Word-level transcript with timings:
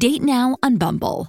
Date 0.00 0.22
now 0.22 0.56
on 0.62 0.76
Bumble. 0.76 1.26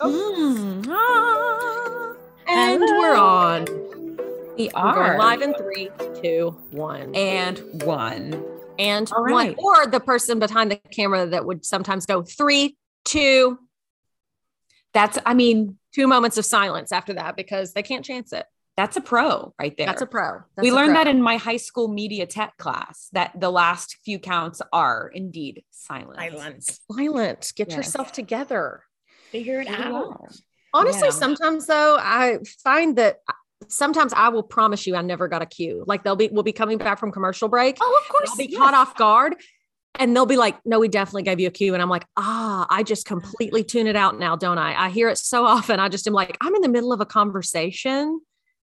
Mm. 0.00 0.86
Ah. 0.88 2.14
And 2.46 2.80
we're 2.80 3.16
on. 3.16 3.64
We 4.56 4.70
We're 4.72 5.18
live 5.18 5.42
in 5.42 5.52
three, 5.54 5.90
two, 6.22 6.56
one. 6.70 7.12
and 7.16 7.58
one. 7.82 8.44
And 8.78 9.10
All 9.10 9.22
one. 9.22 9.32
right. 9.32 9.56
Or 9.58 9.88
the 9.88 9.98
person 9.98 10.38
behind 10.38 10.70
the 10.70 10.76
camera 10.92 11.26
that 11.26 11.44
would 11.44 11.64
sometimes 11.64 12.06
go 12.06 12.22
three, 12.22 12.76
two, 13.04 13.58
That's, 14.92 15.18
I 15.26 15.34
mean, 15.34 15.78
two 15.94 16.06
moments 16.06 16.38
of 16.38 16.44
silence 16.44 16.92
after 16.92 17.14
that 17.14 17.36
because 17.36 17.72
they 17.72 17.82
can't 17.82 18.04
chance 18.04 18.32
it. 18.32 18.46
That's 18.80 18.96
a 18.96 19.00
pro 19.02 19.52
right 19.60 19.76
there. 19.76 19.86
That's 19.86 20.00
a 20.00 20.06
pro. 20.06 20.38
That's 20.56 20.62
we 20.64 20.70
a 20.70 20.74
learned 20.74 20.94
pro. 20.94 21.04
that 21.04 21.06
in 21.06 21.20
my 21.20 21.36
high 21.36 21.58
school 21.58 21.88
media 21.88 22.24
tech 22.26 22.56
class 22.56 23.08
that 23.12 23.38
the 23.38 23.50
last 23.50 23.98
few 24.06 24.18
counts 24.18 24.62
are 24.72 25.10
indeed 25.14 25.62
silent. 25.70 26.16
Silence. 26.18 26.80
silent. 26.90 27.52
Get 27.56 27.68
Yes. 27.68 27.76
yourself 27.76 28.10
together. 28.12 28.84
Figure 29.32 29.60
it 29.60 29.68
Figure 29.68 29.82
it 29.82 29.86
out. 29.86 30.12
out. 30.12 30.36
Honestly, 30.72 31.08
Yeah. 31.08 31.10
sometimes 31.10 31.66
though, 31.66 31.98
I 32.00 32.38
find 32.64 32.96
that 32.96 33.18
sometimes 33.68 34.14
I 34.14 34.30
will 34.30 34.42
promise 34.42 34.86
you 34.86 34.96
I 34.96 35.02
never 35.02 35.28
got 35.28 35.42
a 35.42 35.46
cue. 35.46 35.84
Like 35.86 36.02
they'll 36.02 36.16
be 36.16 36.28
we'll 36.32 36.42
be 36.42 36.52
coming 36.52 36.78
back 36.78 36.98
from 36.98 37.12
commercial 37.12 37.48
break. 37.48 37.76
Oh, 37.82 38.00
of 38.02 38.08
course. 38.08 38.30
I'll 38.30 38.36
be 38.36 38.46
yes. 38.46 38.58
caught 38.58 38.72
off 38.72 38.96
guard. 38.96 39.36
And 39.98 40.16
they'll 40.16 40.24
be 40.24 40.36
like, 40.38 40.56
no, 40.64 40.78
we 40.78 40.88
definitely 40.88 41.24
gave 41.24 41.40
you 41.40 41.48
a 41.48 41.50
cue. 41.50 41.74
And 41.74 41.82
I'm 41.82 41.90
like, 41.90 42.06
ah, 42.16 42.64
I 42.70 42.82
just 42.84 43.04
completely 43.06 43.62
tune 43.64 43.88
it 43.88 43.96
out 43.96 44.18
now, 44.18 44.36
don't 44.36 44.56
I? 44.56 44.86
I 44.86 44.88
hear 44.88 45.08
it 45.10 45.18
so 45.18 45.44
often. 45.44 45.80
I 45.80 45.88
just 45.90 46.06
am 46.06 46.14
like, 46.14 46.38
I'm 46.40 46.54
in 46.54 46.62
the 46.62 46.68
middle 46.68 46.92
of 46.92 47.00
a 47.02 47.06
conversation 47.06 48.20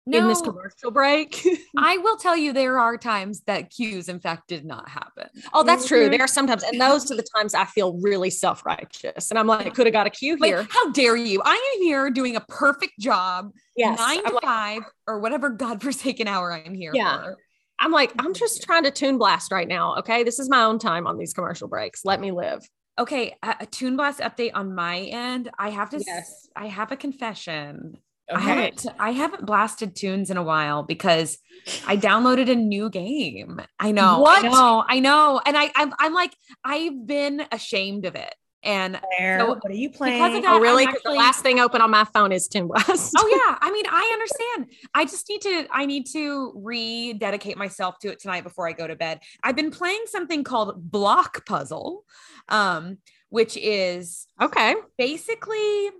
in 0.06 0.28
this 0.28 0.40
commercial 0.40 0.90
break. 0.90 1.46
I 1.78 1.98
will 1.98 2.16
tell 2.16 2.36
you, 2.36 2.52
there 2.52 2.78
are 2.78 2.96
times 2.98 3.40
that 3.46 3.70
cues, 3.70 4.08
in 4.08 4.20
fact, 4.20 4.48
did 4.48 4.64
not 4.64 4.88
happen. 4.88 5.28
oh, 5.52 5.62
that's 5.64 5.86
true. 5.86 6.06
Mhm. 6.06 6.10
There 6.10 6.20
are 6.22 6.28
sometimes, 6.28 6.62
and 6.62 6.80
those 6.80 7.10
are 7.10 7.16
the 7.16 7.26
times 7.36 7.54
I 7.54 7.64
feel 7.64 7.98
really 8.02 8.30
self 8.30 8.64
righteous. 8.66 9.30
And 9.30 9.38
I'm 9.38 9.46
like, 9.46 9.66
I 9.66 9.70
could 9.70 9.86
have 9.86 9.92
got 9.94 10.06
a 10.06 10.10
cue 10.10 10.36
Like, 10.36 10.48
here. 10.48 10.66
how 10.70 10.90
dare 10.92 11.16
you? 11.16 11.40
I 11.44 11.74
am 11.76 11.82
here 11.82 12.10
doing 12.10 12.36
a 12.36 12.40
perfect 12.40 12.98
job, 13.00 13.50
Yes. 13.76 13.98
nine 13.98 14.18
I'm 14.18 14.24
to 14.26 14.34
like, 14.34 14.44
five 14.44 14.82
or 15.06 15.20
whatever 15.20 15.50
godforsaken 15.50 16.28
hour 16.28 16.52
I'm 16.52 16.74
here 16.74 16.92
Yeah. 16.94 17.22
for. 17.22 17.36
I'm 17.80 17.90
like, 17.90 18.12
I'm 18.18 18.34
just 18.34 18.62
trying 18.62 18.84
to 18.84 18.90
Toon 18.90 19.18
Blast 19.18 19.50
right 19.50 19.66
now. 19.66 19.96
Okay. 19.96 20.22
This 20.22 20.38
is 20.38 20.48
my 20.48 20.62
own 20.64 20.78
time 20.78 21.06
on 21.06 21.18
these 21.18 21.32
commercial 21.34 21.66
breaks. 21.68 22.04
Let 22.04 22.20
me 22.20 22.30
live. 22.30 22.62
Okay, 22.96 23.34
a, 23.42 23.56
a 23.60 23.66
Toon 23.66 23.96
Blast 23.96 24.20
update 24.20 24.52
on 24.54 24.72
my 24.76 24.98
end. 25.00 25.50
I 25.58 25.70
have 25.70 25.90
to. 25.90 26.00
Yes. 26.06 26.48
I 26.54 26.68
have 26.68 26.92
a 26.92 26.96
confession. 26.96 27.96
I 28.30 28.34
Okay. 28.36 28.44
haven't. 28.44 28.86
I 28.98 29.10
haven't 29.10 29.46
blasted 29.46 29.94
tunes 29.94 30.30
in 30.30 30.36
a 30.36 30.42
while 30.42 30.82
because 30.82 31.38
I 31.86 31.96
downloaded 31.96 32.50
a 32.50 32.54
new 32.54 32.88
game. 32.90 33.60
I 33.78 33.92
know. 33.92 34.20
What? 34.20 34.44
I 34.44 34.48
know. 34.48 34.84
I 34.88 35.00
know. 35.00 35.40
And 35.44 35.56
I, 35.56 35.70
I'm, 35.76 35.92
I'm 35.98 36.14
like, 36.14 36.34
I've 36.64 37.06
been 37.06 37.42
ashamed 37.52 38.06
of 38.06 38.14
it. 38.14 38.34
And 38.62 38.98
Where? 39.18 39.40
So, 39.40 39.46
what 39.48 39.58
are 39.66 39.72
you 39.74 39.88
because 39.90 39.98
playing? 39.98 40.36
of 40.36 40.42
that- 40.42 40.52
Oh, 40.54 40.58
really? 40.58 40.84
I'm 40.84 40.88
'Cause 40.88 40.96
actually- 41.00 41.12
the 41.12 41.18
last 41.18 41.42
thing 41.42 41.60
open 41.60 41.82
on 41.82 41.90
my 41.90 42.04
phone 42.04 42.32
is 42.32 42.48
Toon 42.48 42.66
Blast. 42.68 43.12
oh 43.18 43.28
yeah, 43.28 43.58
I 43.60 43.70
mean, 43.70 43.84
I 43.90 44.10
understand. 44.14 44.88
I 44.94 45.04
just 45.04 45.28
need 45.28 45.42
to. 45.42 45.66
I 45.70 45.84
need 45.84 46.06
to 46.14 46.50
rededicate 46.56 47.58
myself 47.58 47.98
to 47.98 48.08
it 48.10 48.20
tonight 48.20 48.42
before 48.42 48.66
I 48.66 48.72
go 48.72 48.86
to 48.86 48.96
bed. 48.96 49.20
I've 49.42 49.54
been 49.54 49.70
playing 49.70 50.04
something 50.06 50.44
called 50.44 50.90
Block 50.90 51.44
Puzzle, 51.44 52.04
um, 52.48 52.96
which 53.28 53.58
is 53.58 54.26
okay. 54.40 54.74
basically 54.96 55.90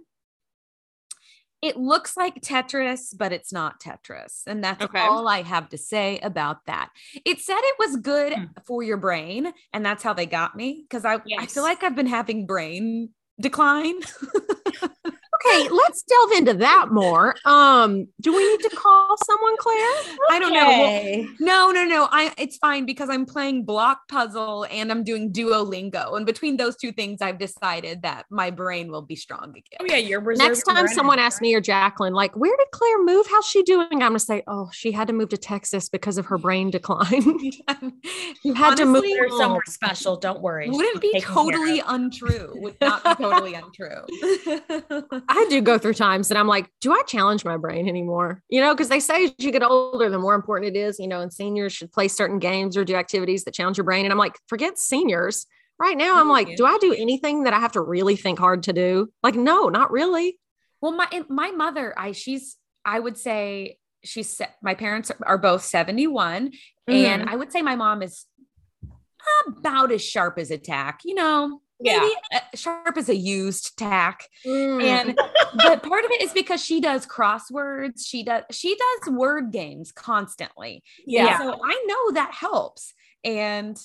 it 1.64 1.78
looks 1.78 2.14
like 2.16 2.42
Tetris, 2.42 3.16
but 3.16 3.32
it's 3.32 3.52
not 3.52 3.80
Tetris. 3.80 4.42
And 4.46 4.62
that's 4.62 4.84
Okay. 4.84 5.06
all 5.08 5.26
I 5.26 5.40
have 5.42 5.70
to 5.70 5.78
say 5.78 6.18
about 6.18 6.66
that. 6.66 6.90
It 7.24 7.40
said 7.40 7.56
it 7.58 7.76
was 7.78 7.96
good 7.96 8.34
Hmm. 8.34 8.44
for 8.66 8.82
your 8.82 8.98
brain, 8.98 9.50
and 9.72 9.84
that's 9.84 10.02
how 10.02 10.12
they 10.12 10.26
got 10.26 10.54
me 10.54 10.84
because 10.88 11.04
I, 11.06 11.18
I 11.38 11.46
feel 11.46 11.62
like 11.62 11.82
I've 11.82 11.96
been 11.96 12.06
having 12.06 12.46
brain 12.46 13.10
decline. 13.40 13.94
Okay, 15.46 15.68
let's 15.68 16.02
delve 16.02 16.32
into 16.32 16.54
that 16.54 16.88
more. 16.90 17.34
Um, 17.44 18.08
do 18.20 18.34
we 18.34 18.48
need 18.50 18.60
to 18.60 18.76
call 18.76 19.16
someone, 19.24 19.56
Claire? 19.58 20.18
I 20.30 20.38
don't 20.38 20.52
know. 20.52 20.68
Well, 20.68 21.28
no, 21.40 21.70
no, 21.70 21.84
no. 21.84 22.08
I 22.10 22.32
it's 22.38 22.56
fine 22.56 22.86
because 22.86 23.08
I'm 23.10 23.26
playing 23.26 23.64
block 23.64 24.08
puzzle 24.08 24.66
and 24.70 24.90
I'm 24.90 25.04
doing 25.04 25.32
Duolingo. 25.32 26.16
And 26.16 26.26
between 26.26 26.56
those 26.56 26.76
two 26.76 26.92
things, 26.92 27.20
I've 27.20 27.38
decided 27.38 28.02
that 28.02 28.26
my 28.30 28.50
brain 28.50 28.90
will 28.90 29.02
be 29.02 29.16
strong 29.16 29.50
again. 29.50 29.78
Oh 29.80 29.84
yeah, 29.86 29.96
you're 29.96 30.22
Next 30.36 30.62
time 30.62 30.88
someone 30.88 31.18
asks 31.18 31.40
me 31.40 31.54
or 31.54 31.60
Jacqueline, 31.60 32.14
like, 32.14 32.34
where 32.36 32.56
did 32.56 32.68
Claire 32.72 33.04
move? 33.04 33.26
How's 33.30 33.46
she 33.46 33.62
doing? 33.62 33.88
I'm 33.92 33.98
gonna 33.98 34.18
say, 34.18 34.42
oh, 34.46 34.70
she 34.72 34.92
had 34.92 35.06
to 35.08 35.12
move 35.12 35.28
to 35.30 35.36
Texas 35.36 35.88
because 35.88 36.18
of 36.18 36.26
her 36.26 36.38
brain 36.38 36.70
decline. 36.70 37.22
you 38.42 38.54
had 38.54 38.76
to 38.76 38.84
move. 38.86 39.04
Honestly, 39.04 39.38
somewhere 39.38 39.62
special. 39.66 40.16
Don't 40.16 40.40
worry. 40.40 40.70
Wouldn't 40.70 41.00
be 41.00 41.12
Taken 41.12 41.20
care 41.20 41.30
of. 41.30 41.52
totally 41.52 41.82
untrue. 41.86 42.52
Would 42.56 42.76
not 42.80 43.02
be 43.18 43.24
totally 43.24 43.54
untrue. 43.54 44.04
I 45.36 45.46
do 45.48 45.60
go 45.60 45.78
through 45.78 45.94
times 45.94 46.28
that 46.28 46.38
I'm 46.38 46.46
like, 46.46 46.70
do 46.80 46.92
I 46.92 47.02
challenge 47.06 47.44
my 47.44 47.56
brain 47.56 47.88
anymore? 47.88 48.42
You 48.48 48.60
know, 48.60 48.74
because 48.74 48.88
they 48.88 49.00
say 49.00 49.24
as 49.24 49.32
you 49.38 49.50
get 49.50 49.62
older, 49.62 50.08
the 50.08 50.18
more 50.18 50.34
important 50.34 50.76
it 50.76 50.78
is, 50.78 50.98
you 50.98 51.08
know, 51.08 51.20
and 51.20 51.32
seniors 51.32 51.72
should 51.72 51.92
play 51.92 52.08
certain 52.08 52.38
games 52.38 52.76
or 52.76 52.84
do 52.84 52.94
activities 52.94 53.44
that 53.44 53.54
challenge 53.54 53.76
your 53.76 53.84
brain. 53.84 54.04
And 54.04 54.12
I'm 54.12 54.18
like, 54.18 54.38
forget 54.48 54.78
seniors. 54.78 55.46
Right 55.78 55.96
now, 55.96 56.20
I'm 56.20 56.28
like, 56.28 56.56
do 56.56 56.64
I 56.64 56.78
do 56.80 56.94
anything 56.94 57.44
that 57.44 57.52
I 57.52 57.58
have 57.58 57.72
to 57.72 57.80
really 57.80 58.14
think 58.14 58.38
hard 58.38 58.62
to 58.64 58.72
do? 58.72 59.08
Like, 59.24 59.34
no, 59.34 59.68
not 59.68 59.90
really. 59.90 60.38
Well, 60.80 60.92
my 60.92 61.08
my 61.28 61.50
mother, 61.50 61.92
I 61.98 62.12
she's 62.12 62.56
I 62.84 63.00
would 63.00 63.18
say 63.18 63.78
she's 64.04 64.40
my 64.62 64.74
parents 64.74 65.10
are 65.22 65.38
both 65.38 65.64
71 65.64 66.52
and 66.86 67.22
mm-hmm. 67.22 67.28
I 67.28 67.34
would 67.34 67.50
say 67.50 67.62
my 67.62 67.74
mom 67.74 68.02
is 68.02 68.26
about 69.48 69.90
as 69.90 70.04
sharp 70.04 70.38
as 70.38 70.50
a 70.50 70.58
tack, 70.58 71.00
you 71.04 71.14
know. 71.14 71.60
Yeah. 71.80 72.08
Uh, 72.32 72.40
sharp 72.54 72.96
is 72.96 73.08
a 73.08 73.16
used 73.16 73.76
tack. 73.76 74.28
Mm. 74.46 74.82
And 74.82 75.18
but 75.56 75.82
part 75.82 76.04
of 76.04 76.10
it 76.10 76.22
is 76.22 76.32
because 76.32 76.64
she 76.64 76.80
does 76.80 77.06
crosswords, 77.06 78.06
she 78.06 78.22
does 78.22 78.44
she 78.50 78.76
does 78.76 79.12
word 79.12 79.50
games 79.50 79.92
constantly. 79.92 80.82
Yeah. 81.06 81.28
And 81.28 81.36
so 81.38 81.60
I 81.62 81.84
know 81.86 82.12
that 82.12 82.32
helps. 82.32 82.94
And 83.24 83.78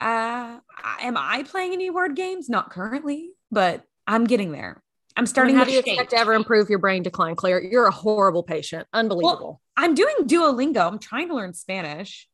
uh 0.00 0.58
am 1.00 1.16
I 1.16 1.44
playing 1.44 1.72
any 1.72 1.90
word 1.90 2.16
games? 2.16 2.48
Not 2.48 2.70
currently, 2.70 3.30
but 3.50 3.82
I'm 4.06 4.24
getting 4.24 4.52
there. 4.52 4.82
I'm 5.16 5.26
starting 5.26 5.56
how 5.56 5.64
do 5.64 5.72
you 5.72 5.80
expect 5.80 6.10
to 6.10 6.16
ever 6.16 6.32
improve 6.32 6.70
your 6.70 6.78
brain 6.78 7.02
decline, 7.02 7.34
Claire? 7.34 7.60
You're 7.60 7.86
a 7.86 7.92
horrible 7.92 8.44
patient. 8.44 8.86
Unbelievable. 8.92 9.60
I'm 9.76 9.94
doing 9.94 10.14
Duolingo. 10.22 10.86
I'm 10.86 11.00
trying 11.00 11.28
to 11.28 11.34
learn 11.34 11.54
Spanish. 11.54 12.28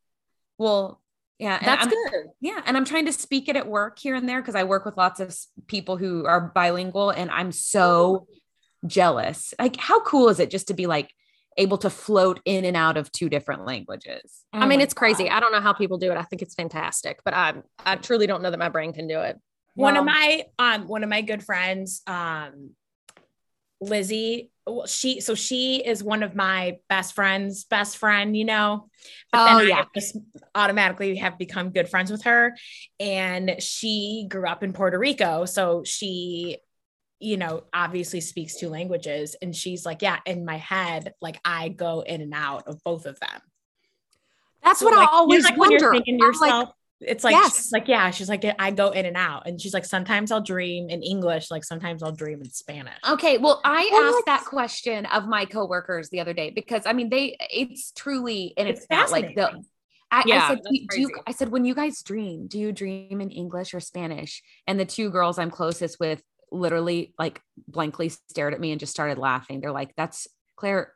Well, 0.59 1.01
yeah, 1.39 1.57
and 1.57 1.67
That's 1.67 1.87
I'm- 1.87 2.11
good. 2.11 2.25
Yeah, 2.41 2.61
and 2.65 2.77
I'm 2.77 2.85
trying 2.85 3.05
to 3.07 3.13
speak 3.13 3.49
it 3.49 3.55
at 3.55 3.67
work 3.67 3.99
here 3.99 4.15
and 4.15 4.27
there 4.27 4.41
because 4.41 4.55
I 4.55 4.63
work 4.63 4.85
with 4.85 4.97
lots 4.97 5.19
of 5.19 5.35
people 5.67 5.97
who 5.97 6.25
are 6.25 6.39
bilingual, 6.53 7.09
and 7.09 7.29
I'm 7.31 7.51
so 7.51 8.27
jealous. 8.87 9.53
Like, 9.59 9.75
how 9.77 10.01
cool 10.01 10.29
is 10.29 10.39
it 10.39 10.49
just 10.49 10.67
to 10.69 10.73
be 10.73 10.85
like 10.87 11.11
able 11.57 11.77
to 11.79 11.89
float 11.89 12.39
in 12.45 12.65
and 12.65 12.75
out 12.77 12.97
of 12.97 13.11
two 13.11 13.29
different 13.29 13.65
languages? 13.65 14.43
I 14.53 14.65
mean, 14.65 14.81
it's 14.81 14.93
crazy. 14.93 15.29
I 15.29 15.39
don't 15.39 15.51
know 15.51 15.61
how 15.61 15.73
people 15.73 15.97
do 15.97 16.11
it. 16.11 16.17
I 16.17 16.23
think 16.23 16.41
it's 16.41 16.55
fantastic, 16.55 17.19
but 17.25 17.33
I 17.33 17.53
I 17.85 17.95
truly 17.95 18.27
don't 18.27 18.41
know 18.41 18.51
that 18.51 18.59
my 18.59 18.69
brain 18.69 18.93
can 18.93 19.07
do 19.07 19.19
it. 19.21 19.39
one 19.75 19.97
of 19.97 20.05
my 20.05 20.43
um 20.59 20.87
one 20.87 21.03
of 21.03 21.09
my 21.09 21.21
good 21.21 21.43
friends 21.43 22.01
um 22.07 22.71
lizzie 23.81 24.51
well, 24.67 24.87
she 24.87 25.21
so 25.21 25.35
she 25.35 25.77
is 25.85 26.03
one 26.03 26.23
of 26.23 26.35
my 26.35 26.77
best 26.89 27.13
friends 27.15 27.65
best 27.65 27.97
friend 27.97 28.35
you 28.35 28.45
know 28.45 28.89
but 29.31 29.39
Oh, 29.39 29.45
then 29.45 29.59
yeah. 29.59 29.77
have 29.77 29.87
just 29.95 30.17
automatically 30.55 31.15
have 31.17 31.37
become 31.37 31.69
good 31.71 31.87
friends 31.89 32.11
with 32.11 32.23
her 32.23 32.55
and 32.99 33.61
she 33.61 34.25
grew 34.29 34.47
up 34.47 34.63
in 34.63 34.73
puerto 34.73 34.97
rico 34.97 35.45
so 35.45 35.83
she 35.85 36.57
you 37.19 37.37
know 37.37 37.63
obviously 37.73 38.21
speaks 38.21 38.55
two 38.55 38.69
languages 38.69 39.35
and 39.41 39.55
she's 39.55 39.85
like 39.85 40.01
yeah 40.01 40.19
in 40.25 40.45
my 40.45 40.57
head 40.57 41.13
like 41.21 41.39
i 41.45 41.69
go 41.69 42.01
in 42.01 42.21
and 42.21 42.33
out 42.33 42.67
of 42.67 42.83
both 42.83 43.05
of 43.05 43.19
them 43.19 43.41
That's 44.63 44.79
So, 44.79 44.85
what 44.85 44.93
like, 44.95 45.09
I 45.09 45.15
always 45.15 45.43
you're 45.43 45.51
like 45.51 45.57
when 45.59 45.69
wonder. 45.69 45.79
you're 45.79 45.91
thinking 45.91 46.17
to 46.17 46.23
I'm 46.23 46.39
like, 46.39 46.55
yourself, 46.55 46.69
it's 47.01 47.23
like 47.23 47.33
Yes. 47.33 47.57
she's 47.57 47.71
like 47.71 47.87
yeah, 47.87 48.09
she's 48.11 48.29
like 48.29 48.45
I 48.57 48.71
go 48.71 48.91
in 48.91 49.05
and 49.05 49.17
out, 49.17 49.47
and 49.47 49.59
she's 49.59 49.73
like 49.73 49.85
sometimes 49.85 50.31
I'll 50.31 50.41
dream 50.41 50.89
in 50.89 51.03
English, 51.03 51.51
like 51.51 51.63
sometimes 51.63 52.01
I'll 52.01 52.11
dream 52.13 52.41
in 52.41 52.49
Spanish. 52.49 52.95
Okay, 53.09 53.37
well, 53.37 53.61
I 53.65 53.89
Well, 53.91 54.15
asked 54.15 54.25
that 54.27 54.45
question 54.45 55.05
of 55.07 55.27
my 55.27 55.45
coworkers 55.45 56.09
the 56.09 56.19
other 56.21 56.33
day 56.33 56.51
because 56.51 56.83
I 56.85 56.93
mean, 56.93 57.09
they 57.09 57.35
it's 57.39 57.91
truly 57.91 58.53
and 58.57 58.67
it's, 58.67 58.81
It's 58.81 58.89
not 58.89 59.11
like 59.11 59.35
the. 59.35 59.61
I, 60.11 60.23
Yeah, 60.25 60.45
I 60.45 60.47
said, 60.49 60.61
do, 60.63 60.69
you- 60.71 60.87
do 60.87 61.01
you. 61.01 61.09
I 61.27 61.31
said, 61.31 61.49
when 61.49 61.65
you 61.65 61.73
guys 61.75 62.01
dream, 62.03 62.47
do 62.47 62.59
you 62.59 62.71
dream 62.71 63.19
in 63.21 63.31
English 63.31 63.73
or 63.73 63.79
Spanish? 63.79 64.43
And 64.67 64.79
the 64.79 64.85
two 64.85 65.09
girls 65.09 65.39
I'm 65.39 65.49
closest 65.51 65.99
with 65.99 66.21
literally 66.51 67.13
like 67.19 67.41
blankly 67.67 68.09
stared 68.09 68.53
at 68.53 68.59
me 68.61 68.71
and 68.71 68.79
just 68.79 68.93
started 68.93 69.17
laughing. 69.17 69.59
They're 69.59 69.71
like, 69.71 69.95
that's 69.97 70.27
Claire, 70.55 70.93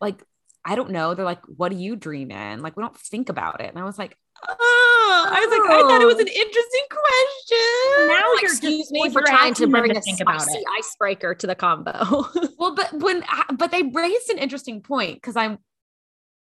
like, 0.00 0.22
I 0.64 0.76
don't 0.76 0.90
know. 0.92 1.14
They're 1.14 1.24
like, 1.24 1.42
what 1.46 1.70
do 1.70 1.76
you 1.76 1.96
dream 1.96 2.30
in? 2.30 2.62
Like, 2.62 2.76
we 2.76 2.82
don't 2.82 2.96
think 2.96 3.28
about 3.28 3.60
it. 3.60 3.70
And 3.70 3.78
I 3.78 3.84
was 3.84 3.98
like, 3.98 4.16
oh, 4.48 4.85
I 5.08 5.40
was 5.40 5.50
like, 5.50 5.70
I 5.70 5.82
thought 5.82 6.02
it 6.02 6.06
was 6.06 6.18
an 6.18 6.28
oh. 6.28 6.40
interesting 6.40 6.86
question. 6.90 8.08
Now 8.08 8.32
you're 8.40 8.52
excuse 8.52 8.90
me 8.90 9.10
for 9.10 9.22
trying 9.22 9.54
to 9.54 9.66
bring 9.66 9.96
a 9.96 10.00
think 10.00 10.18
spicy 10.18 10.58
it. 10.58 10.64
icebreaker 10.78 11.34
to 11.34 11.46
the 11.46 11.54
combo. 11.54 12.26
Well, 12.58 12.74
but 12.74 12.92
when 12.94 13.22
but 13.52 13.70
they 13.70 13.82
raised 13.82 14.30
an 14.30 14.38
interesting 14.38 14.80
point 14.80 15.16
because 15.16 15.36
I'm 15.36 15.58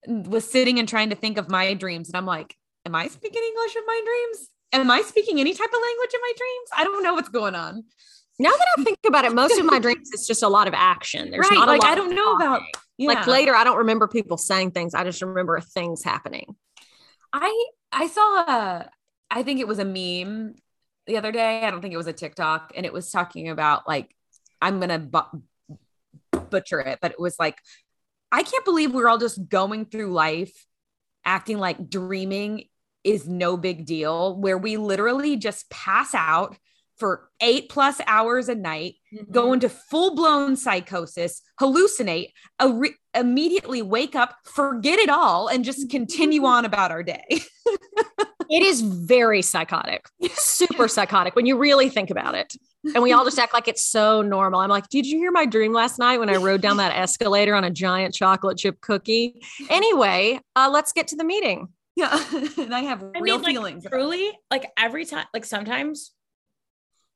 was 0.06 0.50
sitting 0.50 0.78
and 0.78 0.88
trying 0.88 1.10
to 1.10 1.16
think 1.16 1.38
of 1.38 1.49
my 1.49 1.75
dreams, 1.75 2.08
and 2.08 2.16
I'm 2.16 2.26
like, 2.26 2.56
am 2.84 2.94
I 2.94 3.06
speaking 3.06 3.43
English 3.43 3.76
in 3.76 3.82
my 3.87 4.00
dreams? 4.04 4.49
Am 4.72 4.90
I 4.90 5.02
speaking 5.02 5.38
any 5.38 5.55
type 5.55 5.69
of 5.69 5.81
language 5.81 6.10
in 6.14 6.20
my 6.20 6.32
dreams? 6.37 6.69
I 6.76 6.84
don't 6.84 7.02
know 7.02 7.14
what's 7.14 7.28
going 7.28 7.55
on. 7.55 7.84
now 8.38 8.50
that 8.50 8.66
I 8.78 8.84
think 8.84 8.98
about 9.06 9.25
it, 9.25 9.32
most 9.32 9.58
of 9.58 9.64
my 9.64 9.78
dreams 9.78 10.10
it's 10.12 10.26
just 10.26 10.43
a 10.43 10.48
lot 10.48 10.66
of 10.66 10.75
action. 10.75 11.31
There's 11.31 11.48
right? 11.48 11.58
not 11.58 11.69
Like 11.69 11.84
I 11.84 11.94
don't 11.94 12.14
know 12.14 12.34
about 12.34 12.62
yeah. 12.98 13.08
like 13.08 13.26
later. 13.26 13.55
I 13.55 13.64
don't 13.64 13.78
remember 13.78 14.08
people 14.08 14.37
saying 14.37 14.72
things. 14.72 14.94
I 14.94 15.05
just 15.05 15.22
remember 15.22 15.60
things 15.60 16.02
happening. 16.02 16.56
I 17.32 17.67
I 17.90 18.06
saw 18.08 18.40
a 18.40 18.90
I 19.31 19.43
think 19.43 19.61
it 19.61 19.69
was 19.69 19.79
a 19.79 19.84
meme 19.84 20.55
the 21.06 21.17
other 21.17 21.32
day. 21.32 21.62
I 21.64 21.70
don't 21.70 21.81
think 21.81 21.94
it 21.94 21.99
was 21.99 22.06
a 22.06 22.12
TikTok, 22.12 22.73
and 22.76 22.87
it 22.87 22.93
was 22.93 23.11
talking 23.11 23.49
about 23.49 23.88
like 23.88 24.14
I'm 24.61 24.81
gonna 24.81 24.99
bu- 24.99 25.43
butcher 26.50 26.81
it, 26.81 26.99
but 27.00 27.12
it 27.12 27.20
was 27.20 27.37
like 27.38 27.58
I 28.31 28.43
can't 28.43 28.64
believe 28.64 28.93
we're 28.93 29.08
all 29.08 29.19
just 29.19 29.49
going 29.49 29.87
through 29.87 30.12
life 30.12 30.67
acting 31.25 31.58
like 31.58 31.88
dreaming 31.88 32.64
is 33.05 33.29
no 33.29 33.56
big 33.56 33.84
deal, 33.84 34.37
where 34.40 34.58
we 34.58 34.76
literally 34.76 35.37
just 35.37 35.69
pass 35.70 36.14
out 36.14 36.56
for 36.97 37.29
eight 37.41 37.69
plus 37.69 38.00
hours 38.06 38.49
a 38.49 38.55
night, 38.55 38.94
go 39.31 39.53
into 39.53 39.69
full 39.69 40.15
blown 40.15 40.56
psychosis, 40.56 41.43
hallucinate, 41.61 42.29
a 42.59 42.69
re- 42.73 42.94
immediately 43.15 43.83
wake 43.83 44.15
up, 44.15 44.37
forget 44.44 44.99
it 44.99 45.09
all, 45.11 45.49
and 45.49 45.65
just 45.65 45.91
continue 45.91 46.44
on 46.47 46.65
about 46.65 46.91
our 46.91 47.03
day. 47.03 47.25
It 48.53 48.62
is 48.62 48.83
very 48.83 49.41
psychotic, 49.41 50.06
super 50.35 50.87
psychotic 50.97 51.35
when 51.35 51.47
you 51.47 51.56
really 51.56 51.89
think 51.89 52.11
about 52.11 52.35
it. 52.35 52.55
And 52.94 53.03
we 53.03 53.12
all 53.15 53.25
just 53.25 53.39
act 53.39 53.55
like 53.55 53.67
it's 53.67 53.83
so 53.83 54.21
normal. 54.21 54.61
I'm 54.61 54.69
like, 54.69 54.91
did 54.91 55.06
you 55.06 55.17
hear 55.17 55.31
my 55.31 55.47
dream 55.47 55.73
last 55.73 55.99
night 55.99 56.19
when 56.19 56.29
I 56.29 56.37
rode 56.37 56.61
down 56.61 56.77
that 56.77 56.94
escalator 56.94 57.55
on 57.55 57.65
a 57.65 57.71
giant 57.71 58.15
chocolate 58.15 58.59
chip 58.59 58.79
cookie? 58.82 59.41
Anyway, 59.70 60.39
uh, 60.55 60.69
let's 60.70 60.93
get 60.93 61.08
to 61.08 61.17
the 61.17 61.25
meeting. 61.25 61.69
Yeah. 61.96 62.22
and 62.58 62.75
I 62.75 62.81
have 62.81 63.03
I 63.03 63.20
real 63.20 63.37
mean, 63.37 63.43
like, 63.44 63.55
feelings. 63.55 63.87
about 63.87 63.96
truly, 63.96 64.31
like 64.51 64.67
every 64.77 65.06
time, 65.06 65.25
like 65.32 65.46
sometimes 65.46 66.11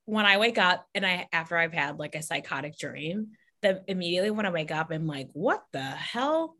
when 0.06 0.24
I 0.24 0.38
wake 0.38 0.58
up 0.58 0.86
and 0.94 1.04
I 1.04 1.28
after 1.32 1.56
I've 1.56 1.72
had 1.72 1.98
like 1.98 2.14
a 2.14 2.22
psychotic 2.22 2.78
dream, 2.78 3.32
that 3.62 3.84
immediately 3.88 4.30
when 4.30 4.46
I 4.46 4.50
wake 4.50 4.70
up, 4.70 4.90
I'm 4.90 5.06
like, 5.06 5.28
what 5.32 5.64
the 5.72 5.82
hell? 5.82 6.56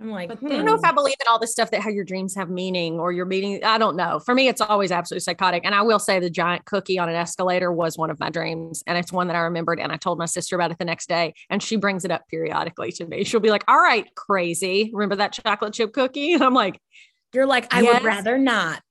I'm 0.00 0.10
like, 0.10 0.28
But 0.28 0.38
I 0.44 0.48
don't 0.48 0.64
know 0.64 0.74
if 0.74 0.80
hmm. 0.80 0.86
I 0.86 0.92
believe 0.92 1.14
in 1.20 1.26
all 1.30 1.38
this 1.38 1.52
stuff 1.52 1.70
that 1.70 1.80
how 1.80 1.90
your 1.90 2.04
dreams 2.04 2.34
have 2.34 2.50
meaning 2.50 2.98
or 2.98 3.12
your 3.12 3.24
meaning. 3.24 3.62
I 3.62 3.78
don't 3.78 3.96
know. 3.96 4.18
For 4.18 4.34
me, 4.34 4.48
it's 4.48 4.60
always 4.60 4.90
absolutely 4.90 5.20
psychotic. 5.20 5.64
And 5.64 5.74
I 5.74 5.82
will 5.82 6.00
say 6.00 6.18
the 6.18 6.30
giant 6.30 6.64
cookie 6.64 6.98
on 6.98 7.08
an 7.08 7.14
escalator 7.14 7.72
was 7.72 7.96
one 7.96 8.10
of 8.10 8.18
my 8.18 8.28
dreams. 8.28 8.82
And 8.86 8.98
it's 8.98 9.12
one 9.12 9.28
that 9.28 9.36
I 9.36 9.40
remembered. 9.40 9.78
And 9.78 9.92
I 9.92 9.96
told 9.96 10.18
my 10.18 10.26
sister 10.26 10.56
about 10.56 10.72
it 10.72 10.78
the 10.78 10.84
next 10.84 11.08
day. 11.08 11.34
And 11.50 11.62
she 11.62 11.76
brings 11.76 12.04
it 12.04 12.10
up 12.10 12.26
periodically 12.28 12.90
to 12.92 13.06
me. 13.06 13.22
She'll 13.22 13.40
be 13.40 13.50
like, 13.50 13.64
All 13.68 13.80
right, 13.80 14.12
crazy. 14.16 14.90
Remember 14.92 15.16
that 15.16 15.32
chocolate 15.32 15.74
chip 15.74 15.92
cookie? 15.92 16.32
And 16.42 16.42
I'm 16.42 16.54
like, 16.54 16.80
You're 17.32 17.46
like, 17.46 17.72
I 17.72 17.82
Yes. 17.82 18.02
would 18.02 18.06
rather 18.06 18.38
not. 18.38 18.82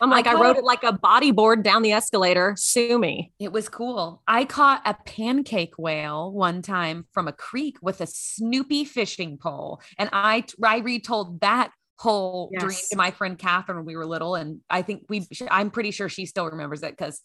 I'm 0.00 0.10
like, 0.10 0.26
I, 0.26 0.32
caught 0.32 0.42
wrote 0.42 0.56
it 0.56 0.64
like 0.64 0.84
a 0.84 0.92
bodyboard 0.92 1.62
down 1.62 1.82
the 1.82 1.92
escalator. 1.92 2.54
Sue 2.56 2.98
me. 2.98 3.32
It 3.38 3.52
was 3.52 3.68
cool. 3.68 4.22
I 4.26 4.44
caught 4.44 4.82
a 4.84 4.94
pancake 5.04 5.74
whale 5.78 6.32
one 6.32 6.62
time 6.62 7.06
from 7.12 7.28
a 7.28 7.32
creek 7.32 7.76
with 7.82 8.00
a 8.00 8.06
Snoopy 8.06 8.84
fishing 8.84 9.38
pole. 9.38 9.80
And 9.98 10.10
I, 10.12 10.44
I 10.64 10.78
retold 10.78 11.40
that 11.40 11.70
whole 11.98 12.50
dream 12.58 12.78
to 12.90 12.96
my 12.96 13.10
friend 13.10 13.38
Catherine 13.38 13.78
when 13.78 13.86
we 13.86 13.96
were 13.96 14.06
little. 14.06 14.34
And 14.34 14.60
I 14.70 14.82
think 14.82 15.04
we, 15.08 15.26
I'm 15.50 15.70
pretty 15.70 15.90
sure 15.90 16.08
she 16.08 16.26
still 16.26 16.46
remembers 16.46 16.82
it 16.82 16.96
because 16.96 17.20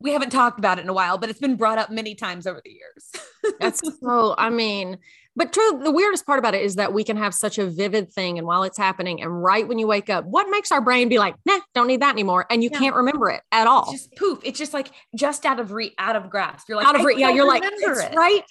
we 0.00 0.12
haven't 0.12 0.30
talked 0.30 0.58
about 0.58 0.78
it 0.78 0.82
in 0.82 0.88
a 0.88 0.92
while, 0.92 1.18
but 1.18 1.28
it's 1.28 1.40
been 1.40 1.56
brought 1.56 1.78
up 1.78 1.90
many 1.90 2.14
times 2.14 2.46
over 2.46 2.60
the 2.64 2.70
years. 2.70 3.56
That's 3.60 3.80
so, 4.00 4.34
I 4.38 4.50
mean, 4.50 4.98
But 5.38 5.52
true, 5.52 5.80
the 5.82 5.92
weirdest 5.92 6.26
part 6.26 6.40
about 6.40 6.54
it 6.56 6.62
is 6.62 6.74
that 6.74 6.92
we 6.92 7.04
can 7.04 7.16
have 7.16 7.32
such 7.32 7.58
a 7.58 7.66
vivid 7.70 8.12
thing, 8.12 8.38
and 8.38 8.46
while 8.46 8.64
it's 8.64 8.76
happening, 8.76 9.22
and 9.22 9.40
right 9.42 9.66
when 9.68 9.78
you 9.78 9.86
wake 9.86 10.10
up, 10.10 10.24
what 10.24 10.50
makes 10.50 10.72
our 10.72 10.80
brain 10.80 11.08
be 11.08 11.18
like, 11.20 11.36
"Nah, 11.46 11.60
don't 11.76 11.86
need 11.86 12.02
that 12.02 12.10
anymore," 12.12 12.44
and 12.50 12.64
you 12.64 12.70
Yeah. 12.72 12.78
can't 12.80 12.96
remember 12.96 13.30
it 13.30 13.40
at 13.52 13.68
all. 13.68 13.84
It's 13.92 14.02
just 14.08 14.16
poof. 14.16 14.40
It's 14.42 14.58
just 14.58 14.74
like 14.74 14.90
just 15.14 15.46
out 15.46 15.60
of 15.60 15.70
re 15.70 15.94
out 15.96 16.16
of 16.16 16.28
grasp. 16.28 16.68
You're 16.68 16.76
like 16.78 16.88
Out 16.88 16.96
of 16.98 17.04
re- 17.04 17.14
yeah, 17.16 17.30
you're 17.30 17.46
like, 17.46 17.62
it's 17.64 18.00
it. 18.02 18.14
right 18.16 18.42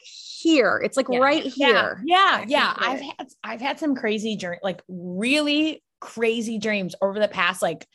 here. 0.42 0.82
It's 0.82 0.96
like 0.96 1.08
Yeah. 1.10 1.20
right 1.20 1.44
here. 1.44 2.02
yeah, 2.06 2.38
I 2.42 2.46
yeah. 2.48 2.74
I've 2.78 3.02
it. 3.02 3.06
had 3.18 3.28
I've 3.44 3.60
had 3.62 3.80
some 3.80 3.94
crazy 3.94 4.38
dream, 4.38 4.60
like 4.64 4.82
really 4.88 5.84
crazy 6.00 6.58
dreams 6.58 6.96
over 7.02 7.20
the 7.20 7.28
past 7.28 7.62
like 7.62 7.86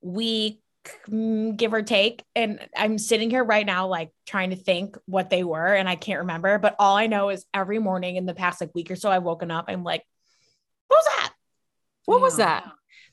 week, 0.00 0.61
Mm, 1.08 1.56
give 1.56 1.72
or 1.72 1.82
take. 1.82 2.24
And 2.34 2.60
I'm 2.76 2.98
sitting 2.98 3.30
here 3.30 3.44
right 3.44 3.66
now, 3.66 3.86
like 3.86 4.10
trying 4.26 4.50
to 4.50 4.56
think 4.56 4.96
what 5.06 5.30
they 5.30 5.44
were, 5.44 5.74
and 5.74 5.88
I 5.88 5.96
can't 5.96 6.20
remember. 6.20 6.58
But 6.58 6.76
all 6.78 6.96
I 6.96 7.06
know 7.06 7.28
is 7.28 7.44
every 7.54 7.78
morning 7.78 8.16
in 8.16 8.26
the 8.26 8.34
past 8.34 8.60
like 8.60 8.74
week 8.74 8.90
or 8.90 8.96
so, 8.96 9.10
I've 9.10 9.22
woken 9.22 9.50
up. 9.50 9.66
I'm 9.68 9.84
like, 9.84 10.04
what 10.88 10.96
was 10.98 11.06
that? 11.16 11.32
What 12.06 12.20
was 12.20 12.36
that? 12.38 12.64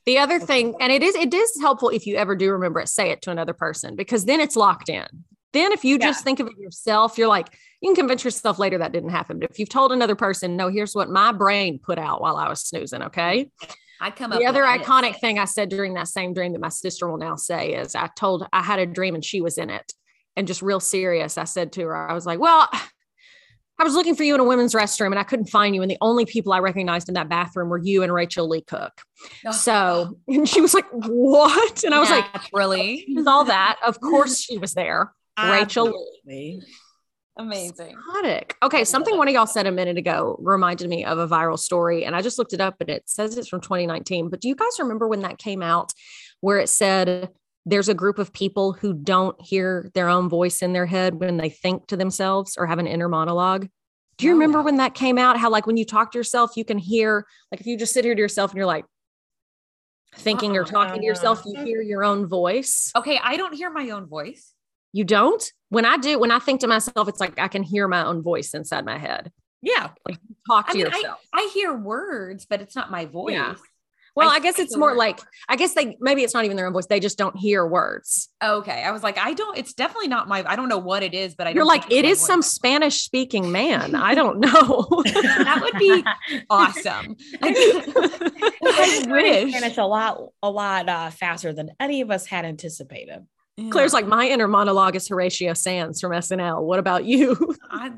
The 0.05 0.17
other 0.17 0.39
thing, 0.39 0.75
and 0.79 0.91
it 0.91 1.03
is 1.03 1.15
it 1.15 1.33
is 1.33 1.51
helpful 1.61 1.89
if 1.89 2.07
you 2.07 2.15
ever 2.15 2.35
do 2.35 2.51
remember 2.51 2.79
it, 2.79 2.87
say 2.87 3.11
it 3.11 3.21
to 3.23 3.31
another 3.31 3.53
person 3.53 3.95
because 3.95 4.25
then 4.25 4.39
it's 4.39 4.55
locked 4.55 4.89
in. 4.89 5.05
Then 5.53 5.71
if 5.71 5.83
you 5.83 5.97
Yeah. 5.99 6.07
just 6.07 6.23
think 6.23 6.39
of 6.39 6.47
it 6.47 6.57
yourself, 6.57 7.17
you're 7.17 7.27
like, 7.27 7.47
you 7.81 7.89
can 7.89 7.95
convince 7.95 8.23
yourself 8.23 8.59
later 8.59 8.77
that 8.79 8.91
didn't 8.91 9.09
happen. 9.09 9.39
But 9.39 9.51
if 9.51 9.59
you've 9.59 9.69
told 9.69 9.91
another 9.91 10.15
person, 10.15 10.55
no, 10.55 10.69
here's 10.69 10.95
what 10.95 11.09
my 11.09 11.31
brain 11.31 11.79
put 11.79 11.97
out 11.97 12.21
while 12.21 12.37
I 12.37 12.49
was 12.49 12.61
snoozing. 12.61 13.03
Okay. 13.03 13.49
I 14.01 14.11
come 14.11 14.31
up 14.31 14.39
The 14.39 14.45
other 14.45 14.63
iconic 14.63 15.19
thing 15.19 15.39
I 15.39 15.45
said 15.45 15.69
during 15.69 15.93
that 15.95 16.07
same 16.07 16.33
dream 16.33 16.53
that 16.53 16.61
my 16.61 16.69
sister 16.69 17.09
will 17.09 17.17
now 17.17 17.35
say 17.35 17.73
is 17.73 17.95
I 17.95 18.09
told 18.15 18.47
I 18.53 18.63
had 18.63 18.79
a 18.79 18.85
dream 18.85 19.15
and 19.15 19.23
she 19.23 19.41
was 19.41 19.57
in 19.57 19.69
it. 19.69 19.93
And 20.35 20.47
just 20.47 20.61
real 20.61 20.79
serious, 20.79 21.37
I 21.37 21.43
said 21.43 21.73
to 21.73 21.81
her, 21.81 22.09
I 22.09 22.13
was 22.13 22.25
like, 22.25 22.39
Well, 22.39 22.69
I 23.79 23.83
was 23.83 23.93
looking 23.93 24.15
for 24.15 24.23
you 24.23 24.35
in 24.35 24.41
a 24.41 24.43
women's 24.43 24.73
restroom 24.73 25.07
and 25.07 25.19
I 25.19 25.23
couldn't 25.23 25.47
find 25.47 25.73
you. 25.73 25.81
And 25.81 25.89
the 25.89 25.97
only 26.01 26.25
people 26.25 26.51
I 26.53 26.59
recognized 26.59 27.07
in 27.07 27.15
that 27.15 27.29
bathroom 27.29 27.69
were 27.69 27.77
you 27.77 28.03
and 28.03 28.13
Rachael 28.13 28.47
Leigh 28.47 28.61
Cook. 28.61 29.01
Oh. 29.45 29.51
So, 29.51 30.17
and 30.27 30.47
she 30.47 30.61
was 30.61 30.73
like, 30.73 30.85
What? 30.91 31.83
And 31.83 31.93
I 31.93 31.99
was 31.99 32.09
like, 32.09 32.25
really 32.53 33.05
With 33.13 33.27
all 33.27 33.45
that, 33.45 33.79
of 33.85 33.99
course 34.01 34.39
she 34.39 34.57
was 34.57 34.73
there. 34.73 35.13
Rachel 35.37 35.93
Lee. 36.25 36.61
Amazing. 37.39 37.95
Psychotic. 37.95 38.57
Okay, 38.61 38.83
something 38.83 39.17
one 39.17 39.29
of 39.29 39.33
y'all 39.33 39.47
said 39.47 39.65
a 39.65 39.71
minute 39.71 39.97
ago 39.97 40.35
reminded 40.39 40.89
me 40.89 41.05
of 41.05 41.17
a 41.17 41.27
viral 41.27 41.57
story, 41.57 42.03
and 42.03 42.13
I 42.15 42.21
just 42.21 42.37
looked 42.37 42.51
it 42.51 42.59
up 42.59 42.75
and 42.81 42.89
it 42.89 43.03
says 43.09 43.37
it's 43.37 43.47
from 43.47 43.61
2019. 43.61 44.29
But 44.29 44.41
do 44.41 44.49
you 44.49 44.55
guys 44.55 44.77
remember 44.77 45.07
when 45.07 45.21
that 45.21 45.37
came 45.37 45.63
out 45.63 45.93
where 46.41 46.59
it 46.59 46.67
said 46.67 47.29
there's 47.65 47.87
a 47.87 47.93
group 47.93 48.19
of 48.19 48.33
people 48.33 48.73
who 48.73 48.93
don't 48.93 49.39
hear 49.41 49.89
their 49.93 50.09
own 50.09 50.27
voice 50.27 50.61
in 50.61 50.73
their 50.73 50.85
head 50.85 51.15
when 51.15 51.37
they 51.37 51.49
think 51.49 51.87
to 51.87 51.97
themselves 51.97 52.57
or 52.57 52.65
have 52.67 52.79
an 52.79 52.87
inner 52.87 53.07
monologue? 53.07 53.69
Do 54.17 54.25
you 54.25 54.31
No. 54.31 54.39
remember 54.39 54.61
when 54.61 54.75
that 54.77 54.93
came 54.93 55.17
out? 55.17 55.37
How, 55.37 55.49
like, 55.49 55.65
when 55.65 55.77
you 55.77 55.85
talk 55.85 56.11
to 56.11 56.17
yourself, 56.17 56.57
you 56.57 56.65
can 56.65 56.77
hear, 56.77 57.25
like, 57.53 57.61
if 57.61 57.67
you 57.67 57.77
just 57.77 57.93
sit 57.93 58.03
here 58.03 58.15
to 58.15 58.19
yourself 58.21 58.51
and 58.51 58.57
you're 58.57 58.65
like 58.65 58.83
thinking 60.15 60.57
or 60.57 60.63
Uh-uh. 60.63 60.71
talking 60.71 61.01
to 61.01 61.05
yourself, 61.05 61.41
you 61.45 61.53
mm-hmm. 61.53 61.65
hear 61.65 61.81
your 61.81 62.03
own 62.03 62.25
voice. 62.25 62.91
Okay, 62.97 63.17
I 63.23 63.37
don't 63.37 63.53
hear 63.53 63.69
my 63.69 63.91
own 63.91 64.07
voice. 64.07 64.53
You 64.93 65.03
don't? 65.03 65.43
When 65.69 65.85
I 65.85 65.97
do, 65.97 66.17
when 66.19 66.31
I 66.31 66.39
think 66.39 66.61
to 66.61 66.67
myself, 66.67 67.07
it's 67.07 67.19
like 67.19 67.37
I 67.39 67.47
can 67.47 67.63
hear 67.63 67.87
my 67.87 68.05
own 68.05 68.21
voice 68.23 68.53
inside 68.53 68.85
my 68.85 68.97
head. 68.97 69.31
Yeah. 69.61 69.89
Talk 70.47 70.65
I 70.69 70.71
to 70.71 70.77
mean, 70.77 70.85
yourself. 70.87 71.19
I, 71.33 71.41
I 71.41 71.51
hear 71.53 71.75
words, 71.75 72.45
but 72.49 72.61
it's 72.61 72.75
not 72.75 72.89
my 72.89 73.05
voice. 73.05 73.33
Yeah. 73.33 73.55
well, 74.15 74.29
I 74.29 74.35
I, 74.35 74.39
guess 74.39 74.57
it's 74.57 74.75
more 74.75 74.89
word- 74.91 74.97
like 74.97 75.19
I 75.47 75.57
guess 75.57 75.73
they 75.75 75.95
maybe 75.99 76.23
it's 76.23 76.33
not 76.33 76.45
even 76.45 76.57
their 76.57 76.65
own 76.65 76.73
voice. 76.73 76.87
They 76.87 76.99
just 76.99 77.17
don't 77.17 77.37
hear 77.37 77.67
words. 77.67 78.29
Okay, 78.43 78.83
I 78.83 78.91
was 78.91 79.03
like, 79.03 79.17
I 79.19 79.33
don't. 79.33 79.57
It's 79.57 79.73
definitely 79.73 80.07
not 80.07 80.27
my. 80.27 80.43
I 80.47 80.55
don't 80.55 80.69
know 80.69 80.77
what 80.79 81.03
it 81.03 81.13
is, 81.13 81.35
but 81.35 81.45
I. 81.45 81.51
You're 81.51 81.59
don't 81.61 81.67
like 81.67 81.85
it's 81.85 81.93
it 81.93 82.03
my 82.05 82.09
is 82.09 82.19
some. 82.19 82.41
Spanish 82.41 83.03
speaking 83.03 83.51
man. 83.51 83.93
I 83.95 84.15
don't 84.15 84.39
know. 84.45 84.87
that 85.03 85.59
would 85.61 85.77
be 85.77 86.03
awesome. 86.49 87.15
I 87.43 89.05
wish. 89.07 89.53
And 89.55 89.65
it's 89.65 89.77
a 89.77 89.83
lot, 89.85 90.21
a 90.41 90.49
lot 90.49 90.89
uh, 90.89 91.09
faster 91.11 91.53
than 91.53 91.71
any 91.79 92.01
of 92.01 92.11
us 92.11 92.25
had 92.25 92.45
anticipated. 92.45 93.25
Claire's 93.69 93.93
like 93.93 94.07
my 94.07 94.27
inner 94.27 94.47
monologue 94.47 94.95
is 94.95 95.07
Horatio 95.07 95.53
Sanz 95.53 96.01
from 96.01 96.11
SNL. 96.11 96.61
What 96.63 96.79
about 96.79 97.05
you? 97.05 97.55
I, 97.69 97.91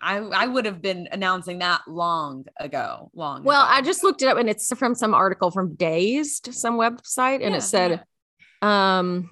I, 0.00 0.18
I 0.18 0.46
would 0.46 0.64
have 0.64 0.80
been 0.80 1.08
announcing 1.12 1.58
that 1.58 1.82
long 1.86 2.46
ago. 2.58 3.10
Long. 3.14 3.44
well, 3.44 3.62
ago. 3.62 3.72
I 3.72 3.82
just 3.82 4.02
looked 4.02 4.22
it 4.22 4.28
up 4.28 4.38
and 4.38 4.48
it's 4.48 4.74
from 4.76 4.94
some 4.94 5.14
article 5.14 5.50
from 5.50 5.74
Dazed, 5.74 6.54
some 6.54 6.78
website, 6.78 7.42
and 7.42 7.52
Yeah, 7.52 7.56
it 7.56 7.62
said, 7.62 8.04
um, 8.62 9.30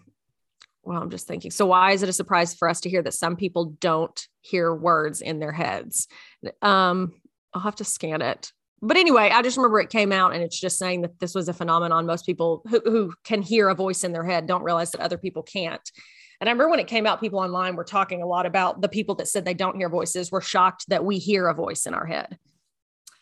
well, 0.82 1.02
I'm 1.02 1.10
just 1.10 1.26
thinking. 1.26 1.50
So 1.50 1.66
why 1.66 1.92
is 1.92 2.02
it 2.02 2.08
a 2.08 2.12
surprise 2.14 2.54
for 2.54 2.68
us 2.68 2.80
to 2.80 2.90
hear 2.90 3.02
that 3.02 3.14
some 3.14 3.36
people 3.36 3.76
don't 3.80 4.28
hear 4.40 4.74
words 4.74 5.20
in 5.20 5.38
their 5.38 5.52
heads? 5.52 6.08
Um, 6.62 7.12
I'll 7.52 7.62
have 7.62 7.76
to 7.76 7.84
scan 7.84 8.22
it. 8.22 8.52
But 8.80 8.96
anyway, 8.96 9.30
I 9.32 9.42
just 9.42 9.56
remember 9.56 9.80
it 9.80 9.90
came 9.90 10.12
out 10.12 10.34
and 10.34 10.42
it's 10.42 10.58
just 10.58 10.78
saying 10.78 11.02
that 11.02 11.18
this 11.18 11.34
was 11.34 11.48
a 11.48 11.52
phenomenon. 11.52 12.06
Most 12.06 12.24
people 12.26 12.62
who, 12.68 12.80
who 12.84 13.12
can 13.24 13.42
hear 13.42 13.68
a 13.68 13.74
voice 13.74 14.04
in 14.04 14.12
their 14.12 14.24
head 14.24 14.46
don't 14.46 14.62
realize 14.62 14.92
that 14.92 15.00
other 15.00 15.18
people 15.18 15.42
can't. 15.42 15.90
And 16.40 16.48
I 16.48 16.52
remember 16.52 16.70
when 16.70 16.80
it 16.80 16.86
came 16.86 17.06
out, 17.06 17.20
people 17.20 17.40
online 17.40 17.74
were 17.74 17.84
talking 17.84 18.22
a 18.22 18.26
lot 18.26 18.46
about 18.46 18.80
the 18.80 18.88
people 18.88 19.16
that 19.16 19.26
said 19.26 19.44
they 19.44 19.54
don't 19.54 19.76
hear 19.76 19.88
voices 19.88 20.30
were 20.30 20.40
shocked 20.40 20.84
that 20.88 21.04
we 21.04 21.18
hear 21.18 21.48
a 21.48 21.54
voice 21.54 21.86
in 21.86 21.94
our 21.94 22.06
head. 22.06 22.38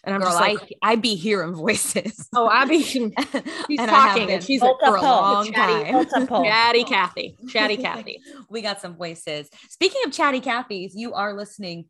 And 0.06 0.14
I'm 0.14 0.20
Girl, 0.20 0.30
just 0.30 0.40
like, 0.40 0.74
I, 0.82 0.92
I 0.92 0.96
be 0.96 1.16
hearing 1.16 1.52
voices. 1.52 2.28
oh, 2.34 2.46
I 2.46 2.64
be 2.64 2.82
she's 2.82 3.10
she's 3.66 3.80
talking 3.80 4.30
and 4.30 4.42
she's 4.42 4.62
like, 4.62 4.76
for 4.78 4.96
a 4.96 5.02
long 5.02 5.52
chatty, 5.52 5.90
time. 5.90 6.26
chatty 6.28 6.84
Kathy, 6.84 7.36
chatty 7.48 7.76
Kathy. 7.82 8.20
we 8.48 8.62
got 8.62 8.80
some 8.80 8.94
voices. 8.94 9.48
Speaking 9.68 10.02
of 10.06 10.12
chatty 10.12 10.40
Cathy's, 10.40 10.94
you 10.94 11.14
are 11.14 11.34
listening 11.34 11.86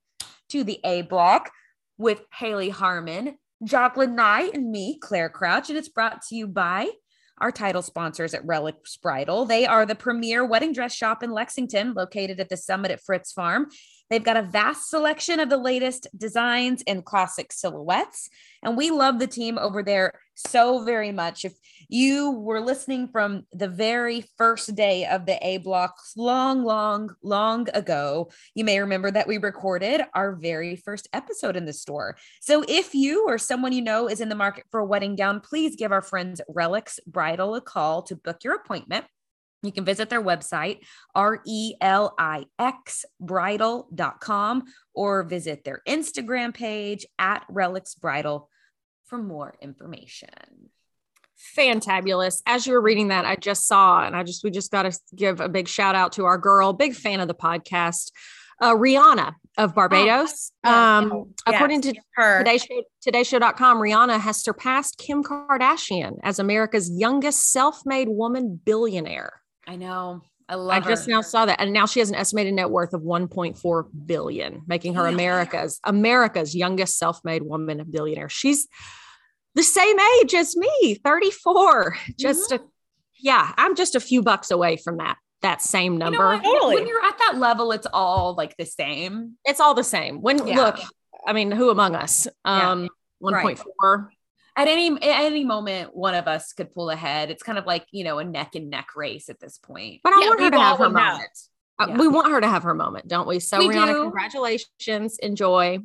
to 0.49 0.65
the 0.65 0.81
A 0.83 1.03
Block 1.03 1.51
with 1.99 2.23
Haley 2.33 2.71
Harmon, 2.71 3.37
Jocelyn 3.65 4.15
Knight, 4.15 4.55
and 4.55 4.71
me, 4.71 4.99
Claire 4.99 5.29
Crouch, 5.29 5.69
and 5.69 5.79
it's 5.79 5.89
brought 5.89 6.23
to 6.23 6.37
you 6.37 6.47
by 6.47 6.89
our 7.39 7.51
title 7.51 7.83
sponsors 7.83 8.35
at 8.35 8.47
Relix 8.47 9.01
Bridal. 9.01 9.45
They 9.45 9.67
are 9.67 9.85
the 9.85 9.95
premier 9.95 10.45
wedding 10.45 10.73
dress 10.73 10.95
shop 10.95 11.23
in 11.23 11.31
Lexington, 11.31 11.95
located 11.95 12.41
at 12.41 12.49
the 12.49 12.57
Summit 12.57 12.91
at 12.91 13.03
Fritz 13.03 13.33
Farm. 13.33 13.67
They've 14.11 14.23
got 14.23 14.37
a 14.37 14.43
vast 14.43 14.89
selection 14.89 15.41
of 15.41 15.49
the 15.49 15.57
latest 15.57 16.07
designs 16.17 16.83
and 16.87 17.05
classic 17.05 17.53
silhouettes. 17.53 18.29
And 18.63 18.77
we 18.77 18.91
love 18.91 19.19
the 19.19 19.27
team 19.27 19.59
over 19.59 19.83
there 19.83 20.13
so 20.35 20.85
very 20.85 21.13
much. 21.13 21.45
If 21.45 21.55
you 21.89 22.31
were 22.31 22.61
listening 22.61 23.09
from 23.09 23.47
the 23.53 23.69
very 23.69 24.25
first 24.37 24.75
day 24.75 25.07
of 25.07 25.27
the 25.27 25.39
A 25.45 25.59
blocks 25.59 26.13
long, 26.17 26.63
long, 26.63 27.11
long 27.23 27.69
ago, 27.75 28.31
you 28.55 28.65
may 28.65 28.79
remember 28.81 29.11
that 29.11 29.29
we 29.29 29.39
recorded 29.39 30.03
our 30.15 30.35
very 30.37 30.77
first 30.77 31.09
episode 31.13 31.57
in 31.57 31.65
the 31.65 31.73
store. 31.73 32.17
So 32.41 32.65
if 32.69 32.95
you 32.95 33.25
or 33.27 33.39
someone 33.39 33.73
you 33.73 33.83
know 33.83 34.09
is 34.09 34.21
in 34.21 34.29
the 34.29 34.35
market 34.35 34.65
for 34.71 34.81
a 34.81 34.87
wedding 34.87 35.17
gown, 35.17 35.41
please 35.41 35.77
give 35.77 35.93
our 35.93 36.03
friends 36.03 36.41
Relix 36.51 36.99
Bridal 37.07 37.55
a 37.55 37.61
call 37.61 38.03
to 38.03 38.17
book 38.17 38.45
your 38.45 38.55
appointment. 38.55 39.05
You 39.67 39.73
can 39.73 39.85
visit 39.85 40.09
their 40.09 40.23
website, 40.23 40.81
R 41.15 41.41
E 41.47 41.75
L 41.81 42.15
I 42.19 42.47
X 42.59 43.05
bridal.com, 43.21 44.65
or 44.95 45.25
visit 45.25 45.65
their 45.65 45.83
Instagram 45.87 46.55
page 46.55 47.07
at 47.19 47.45
Relix 47.51 47.99
Bridal 47.99 48.49
for 49.05 49.19
more 49.19 49.55
information. 49.61 50.71
Fantabulous. 51.57 52.43
As 52.47 52.67
you 52.67 52.73
were 52.73 52.81
reading 52.81 53.09
that, 53.09 53.25
I 53.25 53.37
just 53.37 53.67
saw, 53.67 54.05
and 54.05 54.17
I 54.17 54.23
just 54.23 54.43
we 54.43 54.51
just 54.51 54.71
got 54.71 54.83
to 54.83 54.99
give 55.15 55.41
a 55.41 55.49
big 55.49 55.69
shout 55.69 55.95
out 55.95 56.13
to 56.13 56.25
our 56.25 56.39
girl, 56.39 56.73
big 56.73 56.95
fan 56.95 57.21
of 57.21 57.29
the 57.29 57.35
podcast, 57.35 58.11
uh, 58.61 58.75
Rihanna 58.75 59.35
of 59.59 59.75
Barbados. 59.75 60.07
yes, 60.07 60.53
um, 60.65 61.13
yes, 61.47 61.55
according 61.55 61.83
to 61.83 61.95
Her. 62.15 62.39
Today 62.39 62.59
Show, 62.59 62.83
TodayShow.com, 63.07 63.79
Rihanna 63.79 64.19
has 64.21 64.43
surpassed 64.43 64.99
Kim 64.99 65.23
Kardashian 65.23 66.19
as 66.23 66.39
America's 66.39 66.91
youngest 66.91 67.53
self-made 67.53 68.09
woman 68.09 68.61
billionaire. 68.65 69.43
I 69.67 69.77
know. 69.77 70.23
I 70.49 70.55
love. 70.55 70.71
I 70.71 70.79
love 70.79 70.89
just 70.89 71.09
now 71.09 71.23
saw 71.23 71.47
that, 71.47 71.61
and 71.61 71.73
now 71.73 71.87
she 71.87 71.99
has 72.01 72.09
an 72.09 72.15
estimated 72.15 72.55
net 72.55 72.71
worth 72.71 72.93
of 72.93 73.03
1.4 73.03 73.85
billion, 74.07 74.63
making 74.67 74.95
her 74.95 75.05
Damn. 75.05 75.15
America's 75.15 75.81
America's 75.83 76.55
youngest 76.55 76.99
self-made 76.99 77.43
woman 77.43 77.81
a 77.81 77.85
billionaire. 77.85 78.29
She's 78.29 78.69
the 79.57 79.65
same 79.65 79.97
age 80.21 80.35
as 80.35 80.57
me, 80.57 81.01
34. 81.03 81.97
Just 82.19 82.53
a, 82.53 82.61
yeah, 83.19 83.53
I'm 83.57 83.75
just 83.75 83.97
a 83.97 84.01
few 84.01 84.23
bucks 84.23 84.51
away 84.51 84.77
from 84.77 84.99
that 84.99 85.17
that 85.43 85.63
same 85.63 85.95
You 85.95 85.99
know 85.99 86.11
number. 86.11 86.41
Totally. 86.43 86.77
When 86.77 86.87
you're 86.87 87.05
at 87.05 87.19
that 87.19 87.39
level, 87.39 87.73
it's 87.73 87.87
all 87.93 88.35
like 88.35 88.57
the 88.57 88.67
same. 88.67 89.35
It's 89.45 89.61
all 89.61 89.75
the 89.75 89.85
same. 89.85 90.21
When 90.23 90.47
Yeah. 90.47 90.57
look, 90.57 90.79
I 91.27 91.33
mean, 91.33 91.51
who 91.51 91.71
among 91.71 91.95
us? 91.95 92.27
Yeah. 92.45 92.71
Um, 92.71 92.89
Right. 93.21 93.59
1.4. 94.57 94.63
At 94.63 94.69
any 94.69 94.89
at 94.97 95.25
any 95.25 95.45
moment, 95.45 95.95
one 95.97 96.15
of 96.15 96.27
us 96.27 96.53
could 96.53 96.73
pull 96.73 96.91
ahead. 96.91 97.31
It's 97.31 97.43
kind 97.43 97.59
of 97.59 97.67
like 97.67 97.87
you 97.91 98.05
know 98.05 98.19
a 98.19 98.25
neck 98.25 98.55
and 98.55 98.71
neck 98.71 98.89
race 98.97 99.29
at 99.29 99.41
this 99.41 99.59
point. 99.59 100.01
But 100.03 100.13
I 100.13 100.21
Yeah, 100.21 100.27
want 100.29 100.41
her 100.41 100.51
to 100.51 100.59
have 100.59 100.79
her 100.79 100.89
know. 100.91 101.01
moment. 101.01 101.31
Uh, 101.79 101.87
Yeah. 101.89 101.99
We 101.99 102.09
want 102.09 102.31
her 102.33 102.41
to 102.41 102.49
have 102.49 102.63
her 102.63 102.75
moment, 102.75 103.07
don't 103.09 103.29
we? 103.29 103.39
So, 103.39 103.59
We 103.59 103.69
Rihanna, 103.69 103.93
do. 103.93 104.03
congratulations. 104.03 105.19
Enjoy. 105.19 105.79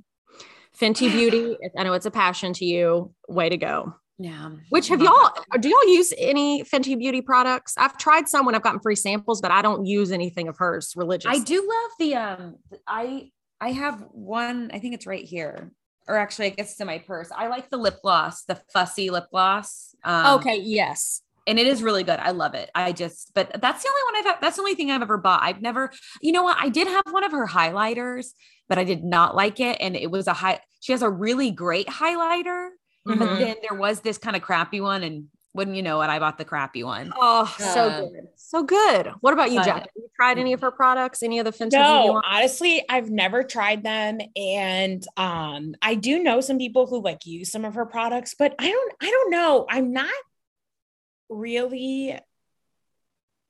Fenty 0.79 1.11
Beauty. 1.11 1.57
I 1.77 1.83
know 1.83 1.93
it's 1.93 2.05
a 2.05 2.11
passion 2.11 2.53
to 2.53 2.65
you. 2.65 3.13
Way 3.27 3.49
to 3.49 3.57
go. 3.57 3.93
Yeah. 4.17 4.51
Which 4.69 4.87
have 4.89 5.01
y'all, 5.01 5.31
do 5.59 5.67
y'all 5.67 5.87
use 5.87 6.13
any 6.17 6.63
Fenty 6.63 6.97
Beauty 6.97 7.21
products? 7.21 7.73
I've 7.77 7.97
tried 7.97 8.29
some 8.29 8.45
when 8.45 8.53
I've 8.55 8.61
gotten 8.61 8.79
free 8.79 8.95
samples, 8.95 9.41
but 9.41 9.49
I 9.51 9.61
don't 9.63 9.85
use 9.85 10.11
anything 10.11 10.47
of 10.47 10.57
hers 10.57 10.93
religious. 10.95 11.29
I 11.29 11.39
do 11.39 11.55
love 11.67 11.91
the 11.99 12.15
um. 12.15 12.55
I 12.87 13.31
I 13.59 13.71
have 13.71 14.05
one. 14.11 14.69
I 14.73 14.79
think 14.79 14.93
it's 14.93 15.07
right 15.07 15.23
here. 15.25 15.71
Or 16.11 16.17
actually, 16.17 16.47
I 16.47 16.49
guess 16.49 16.71
it's 16.71 16.81
in 16.81 16.87
my 16.87 16.99
purse. 16.99 17.29
I 17.35 17.47
like 17.47 17.69
the 17.69 17.77
lip 17.77 17.99
gloss, 18.01 18.43
the 18.43 18.59
fussy 18.73 19.09
lip 19.09 19.25
gloss. 19.31 19.95
Um, 20.03 20.39
okay, 20.39 20.57
yes. 20.57 21.21
and 21.47 21.57
it 21.57 21.67
is 21.67 21.81
really 21.81 22.03
good. 22.03 22.19
I 22.19 22.31
love 22.31 22.53
it. 22.53 22.69
I 22.75 22.91
just, 22.91 23.31
but 23.33 23.49
that's 23.61 23.83
the 23.83 23.89
only 23.89 24.01
one 24.25 24.33
I've. 24.33 24.41
That's 24.41 24.55
the 24.57 24.61
only 24.61 24.75
thing 24.75 24.91
I've 24.91 25.01
ever 25.01 25.17
bought. 25.17 25.41
I've 25.43 25.61
never. 25.61 25.91
You 26.21 26.31
know 26.33 26.43
what? 26.43 26.57
I 26.59 26.69
did 26.69 26.87
have 26.87 27.03
one 27.11 27.23
of 27.23 27.31
her 27.31 27.47
highlighters, 27.47 28.27
but 28.69 28.77
I 28.77 28.83
did 28.83 29.03
not 29.03 29.35
like 29.35 29.59
it, 29.59 29.77
and 29.79 29.95
it 29.95 30.11
was 30.11 30.27
a 30.27 30.33
high. 30.33 30.59
She 30.81 30.91
has 30.91 31.01
a 31.01 31.09
really 31.09 31.51
great 31.51 31.87
highlighter, 31.87 32.69
but 33.05 33.17
Mhm. 33.17 33.37
then 33.39 33.55
there 33.67 33.77
was 33.77 34.01
this 34.01 34.17
kind 34.17 34.35
of 34.35 34.41
crappy 34.41 34.81
one, 34.81 35.03
and 35.03 35.25
wouldn't 35.53 35.75
you 35.75 35.83
know 35.83 36.01
it, 36.01 36.07
I 36.07 36.19
bought 36.19 36.37
the 36.37 36.45
crappy 36.45 36.83
one. 36.83 37.11
Oh, 37.15 37.53
so 37.59 37.89
Um, 37.89 38.09
good. 38.11 38.27
So 38.35 38.63
good. 38.63 39.07
What 39.21 39.33
about 39.33 39.51
you, 39.51 39.57
but- 39.59 39.65
Jack? 39.65 39.79
Have 39.81 39.87
you 39.95 40.09
tried 40.15 40.37
any 40.37 40.53
of 40.53 40.61
her 40.61 40.71
products? 40.71 41.23
Any 41.23 41.39
of 41.39 41.45
the 41.45 41.51
Fenty 41.51 41.71
Beauty 41.71 41.77
No, 41.77 42.05
ones? 42.13 42.25
honestly, 42.27 42.85
I've 42.89 43.09
never 43.09 43.43
tried 43.43 43.83
them, 43.83 44.19
and 44.35 45.05
um, 45.17 45.75
I 45.81 45.95
do 45.95 46.21
know 46.23 46.41
some 46.41 46.57
people 46.57 46.85
who 46.87 47.01
like 47.01 47.25
use 47.25 47.51
some 47.51 47.65
of 47.65 47.75
her 47.75 47.85
products, 47.85 48.35
but 48.37 48.55
I 48.59 48.69
don't, 48.69 48.93
I 49.01 49.09
don't 49.09 49.31
know. 49.31 49.65
I'm 49.69 49.91
not 49.93 50.09
really, 51.29 52.17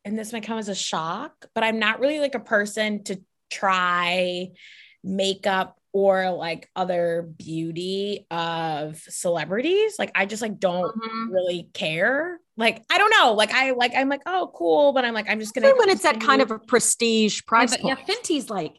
and 0.06 0.18
this 0.18 0.34
might 0.34 0.44
come 0.44 0.58
as 0.58 0.70
a 0.70 0.76
shock, 0.76 1.34
but 1.54 1.64
I'm 1.64 1.80
not 1.80 2.00
really 2.00 2.20
like 2.20 2.36
a 2.36 2.40
person 2.40 3.04
to 3.06 3.22
try 3.50 4.50
makeup 5.04 5.78
or 5.94 6.30
like 6.32 6.70
other 6.76 7.30
beauty 7.38 8.26
of 8.32 8.98
celebrities. 9.10 9.96
Like 10.00 10.12
I 10.16 10.26
just 10.26 10.42
like 10.42 10.60
don't 10.60 10.96
Mhm. 10.96 11.32
really 11.32 11.70
care. 11.74 12.40
Like 12.58 12.84
I 12.90 12.98
don't 12.98 13.10
know. 13.10 13.34
Like 13.34 13.52
I 13.54 13.72
like 13.72 13.92
I'm 13.96 14.08
like 14.10 14.22
oh 14.26 14.52
cool, 14.56 14.94
but 14.94 15.04
I'm 15.04 15.14
like 15.14 15.30
I'm 15.30 15.40
just 15.40 15.54
gonna. 15.54 15.68
Especially 15.68 15.80
when 15.80 15.90
it's 15.90 16.04
that 16.04 16.22
kind 16.22 16.42
of 16.42 16.52
a 16.52 16.60
prestige 16.60 17.42
Yeah, 17.42 17.48
price 17.48 17.72
but 17.72 17.84
yeah. 17.86 17.96
Fenty's 17.96 18.50
like 18.50 18.76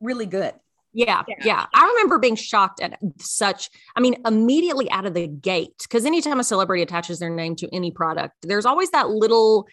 really 0.00 0.26
good. 0.26 0.54
Yeah, 0.94 1.22
Yeah. 1.26 1.36
yeah, 1.42 1.66
I 1.74 1.86
remember 1.86 2.18
being 2.18 2.36
shocked 2.36 2.80
at 2.82 2.98
such. 3.18 3.70
I 3.96 4.00
mean, 4.00 4.16
immediately 4.26 4.90
out 4.90 5.06
of 5.06 5.14
the 5.14 5.26
gate, 5.26 5.72
because 5.82 6.04
anytime 6.04 6.38
a 6.38 6.44
celebrity 6.44 6.82
attaches 6.82 7.18
their 7.18 7.30
name 7.30 7.56
to 7.56 7.74
any 7.74 7.90
product, 7.90 8.34
there's 8.42 8.66
always 8.66 8.90
that 8.90 9.08
little 9.08 9.66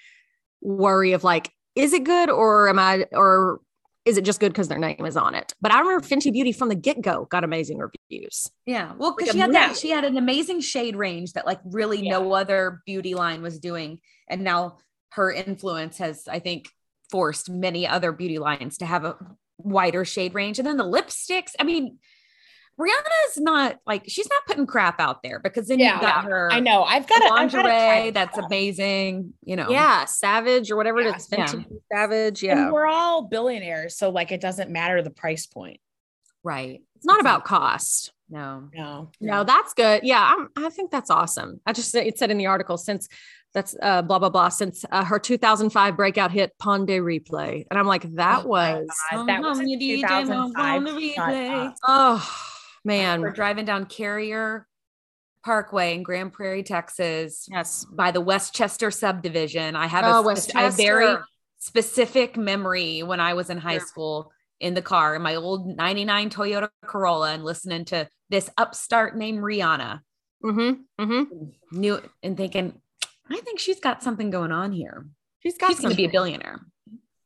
worry 0.62 1.12
of 1.12 1.26
like, 1.26 1.52
is 1.76 1.92
it 1.92 2.06
good 2.06 2.30
or 2.30 2.70
am 2.70 2.80
I 2.80 3.06
or 3.12 3.60
is 4.06 4.18
it 4.18 4.26
just 4.26 4.40
good 4.40 4.52
because 4.52 4.68
their 4.68 4.80
name 4.80 5.06
is 5.06 5.18
on 5.18 5.36
it? 5.36 5.54
But 5.62 5.74
I 5.74 5.80
remember 5.80 6.06
Fenty 6.06 6.32
Beauty 6.32 6.52
from 6.52 6.70
the 6.70 6.76
get 6.76 7.02
go 7.02 7.26
got 7.30 7.44
amazing 7.44 7.78
reviews. 7.78 8.50
Yeah. 8.66 8.94
Well, 8.98 9.16
because 9.16 9.30
a 9.30 9.34
she 9.34 9.40
had 9.40 9.54
that, 9.54 9.78
she 9.78 9.90
had 9.90 10.04
an 10.04 10.18
amazing 10.18 10.62
shade 10.62 10.96
range 10.96 11.34
that 11.34 11.46
like 11.46 11.60
really 11.66 12.02
Yeah. 12.04 12.12
no 12.12 12.34
other 12.34 12.82
beauty 12.86 13.14
line 13.14 13.42
was 13.42 13.60
doing. 13.60 14.00
And 14.28 14.44
now 14.44 14.78
her 15.12 15.32
influence 15.32 15.98
has, 15.98 16.28
I 16.28 16.40
think, 16.40 16.70
forced 17.12 17.50
many 17.50 17.88
other 17.88 18.12
beauty 18.12 18.40
lines 18.40 18.78
to 18.78 18.86
have 18.86 19.04
a 19.04 19.18
wider 19.58 20.06
shade 20.06 20.34
range. 20.34 20.60
And 20.60 20.68
then 20.68 20.78
the 20.78 20.84
lipsticks, 20.84 21.54
I 21.60 21.64
mean, 21.64 21.98
Rihanna's 22.80 23.38
not 23.38 23.78
like 23.86 24.04
she's 24.08 24.30
not 24.30 24.46
putting 24.48 24.66
crap 24.66 25.00
out 25.02 25.22
there 25.22 25.40
because 25.40 25.68
then 25.68 25.80
Yeah. 25.80 25.94
you've 25.94 26.02
got 26.02 26.24
her 26.24 26.50
I 26.52 26.60
know 26.62 26.84
I've 26.84 27.08
got 27.08 27.22
a 27.24 27.34
lingerie 27.34 28.12
that's 28.12 28.38
amazing, 28.38 29.34
you 29.44 29.56
know. 29.58 29.70
Yeah, 29.70 30.06
Savage 30.06 30.72
or 30.72 30.78
whatever 30.78 31.02
Yeah, 31.02 31.10
it 31.10 31.18
is, 31.18 31.28
Fenty 31.28 31.66
yeah. 31.70 31.78
Savage. 31.92 32.44
And 32.44 32.60
Yeah, 32.60 32.72
we're 32.72 32.88
all 32.88 33.24
billionaires, 33.24 33.98
so 33.98 34.10
like 34.10 34.32
it 34.32 34.40
doesn't 34.40 34.70
matter 34.72 35.02
the 35.02 35.10
price 35.12 35.46
point. 35.46 35.80
Right. 36.44 36.82
it's 36.96 37.06
not 37.06 37.20
about 37.20 37.44
cost. 37.44 38.14
No. 38.30 38.70
No. 38.74 39.10
No, 39.20 39.44
that's 39.44 39.74
good. 39.74 40.02
Yeah, 40.04 40.36
I'm, 40.38 40.48
I 40.56 40.70
think 40.70 40.92
that's 40.92 41.10
awesome. 41.10 41.60
I 41.66 41.74
just 41.74 41.94
it 41.96 42.18
said 42.18 42.32
in 42.32 42.38
the 42.38 42.46
article 42.46 42.78
since 42.78 43.10
that's 43.54 43.76
uh, 43.82 44.04
blah 44.04 44.20
blah 44.20 44.30
blah 44.30 44.50
since 44.50 44.86
uh, 44.92 45.04
her 45.04 45.18
2005 45.20 45.98
breakout 45.98 46.32
hit 46.32 46.54
Pon 46.60 46.86
de 46.86 47.00
Replay, 47.00 47.66
and 47.70 47.80
I'm 47.80 47.88
like 47.88 48.04
that 48.16 48.46
Oh 48.46 48.48
was 48.48 48.88
God, 49.12 49.28
that 49.28 49.42
was 49.42 49.58
Somehow 49.58 49.66
a 49.66 49.68
you 49.68 49.98
DJ 49.98 50.02
2005 50.02 50.86
on 51.84 52.24
the 52.86 52.92
shut 52.92 53.00
replay. 53.00 53.14
up. 53.14 53.20
oh 53.20 53.22
We're 53.22 53.32
driving 53.32 53.66
down 53.66 53.86
Carrier 53.86 54.68
Parkway 55.46 55.96
in 55.96 56.04
Grand 56.04 56.34
Prairie, 56.34 56.64
Texas, 56.64 57.48
yes. 57.52 57.86
by 57.86 58.12
the 58.12 58.22
Westchester 58.22 58.92
subdivision. 58.92 59.76
I 59.76 59.88
have 59.88 60.04
Oh, 60.06 60.30
a, 60.30 60.36
a 60.68 60.72
very 60.72 61.16
specific 61.60 62.38
memory 62.38 63.04
when 63.04 63.20
I 63.20 63.34
was 63.34 63.50
in 63.50 63.58
high 63.58 63.78
Sure. 63.78 63.88
school 63.88 64.32
in 64.60 64.74
the 64.74 64.82
car 64.82 65.16
in 65.16 65.22
my 65.22 65.36
old 65.36 65.66
99 65.68 66.30
Toyota 66.30 66.70
Corolla 66.86 67.32
and 67.34 67.46
listening 67.46 67.86
to 67.86 68.08
this 68.30 68.50
upstart 68.58 69.16
named 69.16 69.40
Rihanna. 69.40 70.02
Mm-hmm. 70.44 71.04
Mm-hmm. 71.04 71.80
Knew 71.80 72.02
and 72.24 72.36
thinking, 72.38 72.80
I 73.30 73.40
think 73.40 73.60
she's 73.60 73.80
got 73.80 74.04
something 74.04 74.30
going 74.30 74.52
on 74.52 74.72
here. 74.74 75.06
She's 75.40 75.58
got. 75.58 75.68
She's 75.70 75.80
going 75.80 75.92
to 75.92 75.98
be 75.98 76.06
a 76.06 76.10
billionaire. 76.10 76.60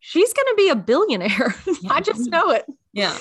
She's 0.05 0.33
gonna 0.33 0.55
be 0.55 0.67
a 0.67 0.75
billionaire. 0.75 1.55
I 1.89 2.01
just 2.01 2.29
know 2.29 2.49
it. 2.51 2.65
Yeah. 2.91 3.17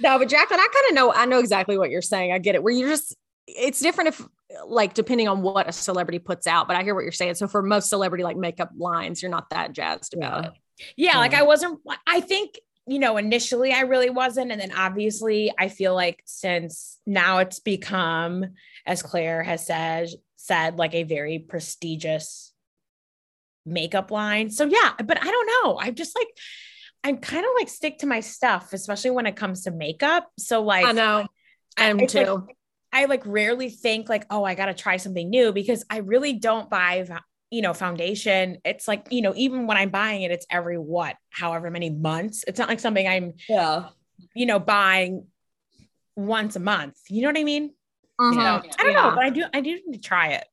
No, 0.00 0.18
but 0.18 0.28
Jacqueline, 0.28 0.60
I 0.60 0.68
kind 0.72 0.86
of 0.88 0.94
know. 0.94 1.12
I 1.12 1.24
know 1.26 1.38
exactly 1.38 1.78
what 1.78 1.90
you're 1.90 2.02
saying. 2.02 2.32
I 2.32 2.38
get 2.38 2.54
it. 2.56 2.62
Where 2.62 2.72
you're 2.72 2.88
just, 2.88 3.14
it's 3.46 3.78
different 3.78 4.08
if, 4.08 4.26
like, 4.66 4.94
depending 4.94 5.28
on 5.28 5.40
what 5.40 5.68
a 5.68 5.72
celebrity 5.72 6.18
puts 6.18 6.46
out. 6.46 6.66
But 6.66 6.76
I 6.76 6.82
hear 6.82 6.94
what 6.94 7.02
you're 7.02 7.12
saying. 7.12 7.36
So 7.36 7.46
for 7.46 7.62
most 7.62 7.88
celebrity 7.88 8.24
like 8.24 8.36
makeup 8.36 8.70
lines, 8.76 9.22
you're 9.22 9.30
not 9.30 9.50
that 9.50 9.72
jazzed 9.72 10.14
about 10.14 10.46
it. 10.46 10.52
Yeah, 10.96 11.18
like 11.18 11.32
I 11.34 11.42
wasn't. 11.42 11.80
I 12.06 12.20
think 12.20 12.58
you 12.86 12.98
know 12.98 13.16
initially 13.16 13.72
I 13.72 13.82
really 13.82 14.10
wasn't, 14.10 14.50
and 14.50 14.60
then 14.60 14.72
obviously 14.76 15.52
I 15.56 15.68
feel 15.68 15.94
like 15.94 16.20
since 16.24 16.98
now 17.06 17.38
it's 17.38 17.60
become, 17.60 18.44
as 18.84 19.00
Claire 19.00 19.44
has 19.44 19.64
said, 19.64 20.08
said 20.34 20.76
like 20.76 20.94
a 20.94 21.04
very 21.04 21.38
prestigious 21.38 22.52
makeup 23.64 24.10
line. 24.10 24.50
So 24.50 24.64
yeah, 24.64 24.92
but 25.04 25.22
I 25.22 25.30
don't 25.30 25.50
know. 25.64 25.78
I'm 25.78 25.94
just 25.94 26.16
like. 26.16 26.28
I'm 27.04 27.18
kind 27.18 27.44
of 27.44 27.50
like 27.58 27.68
stick 27.68 27.98
to 27.98 28.06
my 28.06 28.20
stuff, 28.20 28.72
especially 28.72 29.10
when 29.10 29.26
it 29.26 29.36
comes 29.36 29.62
to 29.64 29.70
makeup. 29.70 30.26
So 30.38 30.62
like 30.62 30.86
I 30.86 30.92
know. 30.92 31.26
I 31.76 31.86
am 31.86 32.00
it's 32.00 32.14
like- 32.14 32.26
too. 32.26 32.48
I 32.92 33.06
like 33.06 33.22
rarely 33.26 33.70
think 33.70 34.08
like, 34.08 34.24
oh, 34.30 34.44
I 34.44 34.54
got 34.54 34.66
to 34.66 34.74
try 34.74 34.98
something 34.98 35.28
new 35.28 35.52
because 35.52 35.84
I 35.90 35.98
really 35.98 36.32
don't 36.34 36.70
buy, 36.70 37.04
you 37.50 37.60
know, 37.60 37.74
foundation. 37.74 38.58
It's 38.64 38.86
like, 38.86 39.08
you 39.10 39.20
know, 39.20 39.32
even 39.34 39.66
when 39.66 39.76
I'm 39.76 39.90
buying 39.90 40.22
it, 40.22 40.30
it's 40.30 40.46
every 40.48 40.78
what, 40.78 41.16
however 41.30 41.72
many 41.72 41.90
months. 41.90 42.44
It's 42.46 42.56
not 42.58 42.68
like 42.68 42.78
something 42.78 43.06
I'm, 43.06 43.32
Yeah. 43.48 43.88
you 44.32 44.46
know, 44.46 44.60
buying 44.60 45.26
once 46.14 46.54
a 46.54 46.60
month. 46.60 46.96
You 47.08 47.22
know 47.22 47.28
what 47.30 47.36
I 47.38 47.42
mean? 47.42 47.74
Mhm. 48.20 48.34
So, 48.34 48.40
I 48.40 48.82
don't 48.84 48.92
Yeah. 48.92 49.02
know, 49.02 49.10
but 49.16 49.24
I 49.24 49.30
do, 49.30 49.44
I 49.52 49.60
do 49.60 49.70
need 49.84 49.94
to 49.94 49.98
try 49.98 50.28
it. 50.28 50.44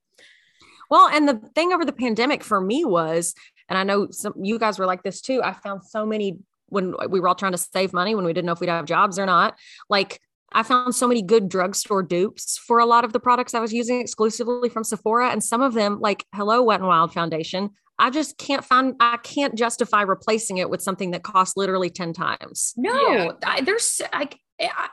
Well, 0.89 1.07
and 1.09 1.27
the 1.29 1.35
thing 1.53 1.71
over 1.73 1.85
the 1.85 1.93
pandemic 1.93 2.43
for 2.43 2.59
me 2.59 2.83
was, 2.85 3.35
and 3.71 3.77
I 3.77 3.83
know 3.83 4.09
some 4.11 4.33
you 4.35 4.59
guys 4.59 4.77
were 4.77 4.85
like 4.85 5.01
this 5.01 5.21
too. 5.21 5.41
I 5.41 5.53
found 5.53 5.85
so 5.85 6.05
many 6.05 6.37
when 6.67 6.93
we 7.09 7.21
were 7.21 7.29
all 7.29 7.35
trying 7.35 7.53
to 7.53 7.57
save 7.57 7.93
money 7.93 8.15
when 8.15 8.25
we 8.25 8.33
didn't 8.33 8.45
know 8.45 8.51
if 8.51 8.59
we'd 8.59 8.69
have 8.69 8.83
jobs 8.85 9.17
or 9.17 9.25
not. 9.25 9.57
Like 9.89 10.19
I 10.51 10.63
found 10.63 10.93
so 10.93 11.07
many 11.07 11.21
good 11.21 11.47
drugstore 11.47 12.03
dupes 12.03 12.57
for 12.57 12.79
a 12.79 12.85
lot 12.85 13.05
of 13.05 13.13
the 13.13 13.19
products 13.21 13.53
I 13.53 13.61
was 13.61 13.71
using 13.71 14.01
exclusively 14.01 14.67
from 14.67 14.83
Sephora, 14.83 15.29
and 15.29 15.41
some 15.41 15.61
of 15.61 15.73
them, 15.73 16.01
like 16.01 16.25
Hello 16.35 16.61
Wet 16.61 16.81
and 16.81 16.87
Wild 16.87 17.13
Foundation, 17.13 17.69
I 17.97 18.09
just 18.09 18.37
can't 18.37 18.65
find. 18.65 18.95
I 18.99 19.15
can't 19.23 19.55
justify 19.55 20.01
replacing 20.01 20.57
it 20.57 20.69
with 20.69 20.81
something 20.81 21.11
that 21.11 21.23
costs 21.23 21.55
literally 21.55 21.89
ten 21.89 22.11
times. 22.11 22.73
No, 22.75 22.91
Yeah. 22.91 23.31
I, 23.45 23.61
there's 23.61 24.01
like 24.13 24.37
I, 24.59 24.89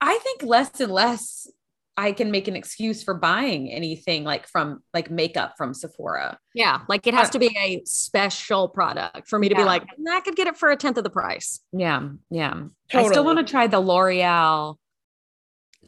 I 0.00 0.18
think 0.18 0.42
less 0.42 0.80
and 0.80 0.90
less 0.90 1.46
I 1.98 2.12
can 2.12 2.30
make 2.30 2.46
an 2.46 2.56
excuse 2.56 3.02
for 3.02 3.14
buying 3.14 3.70
anything 3.72 4.22
like 4.24 4.46
from 4.46 4.82
like 4.92 5.10
makeup 5.10 5.54
from 5.56 5.72
Sephora. 5.72 6.38
Yeah, 6.54 6.80
like 6.88 7.06
it 7.06 7.14
has 7.14 7.30
to 7.30 7.38
be 7.38 7.56
a 7.58 7.82
special 7.86 8.68
product 8.68 9.28
for 9.28 9.38
me 9.38 9.48
to 9.48 9.54
be 9.54 9.62
Yeah. 9.62 9.66
like, 9.66 9.84
"Nah, 9.98 10.16
I 10.16 10.20
could 10.20 10.36
get 10.36 10.46
it 10.46 10.58
for 10.58 10.70
a 10.70 10.76
tenth 10.76 10.98
of 10.98 11.04
the 11.04 11.10
price. 11.10 11.60
Yeah, 11.72 12.08
yeah. 12.30 12.64
I 12.92 13.08
still 13.08 13.24
want 13.24 13.38
to 13.38 13.44
try 13.50 13.66
the 13.66 13.80
L'Oreal 13.80 14.76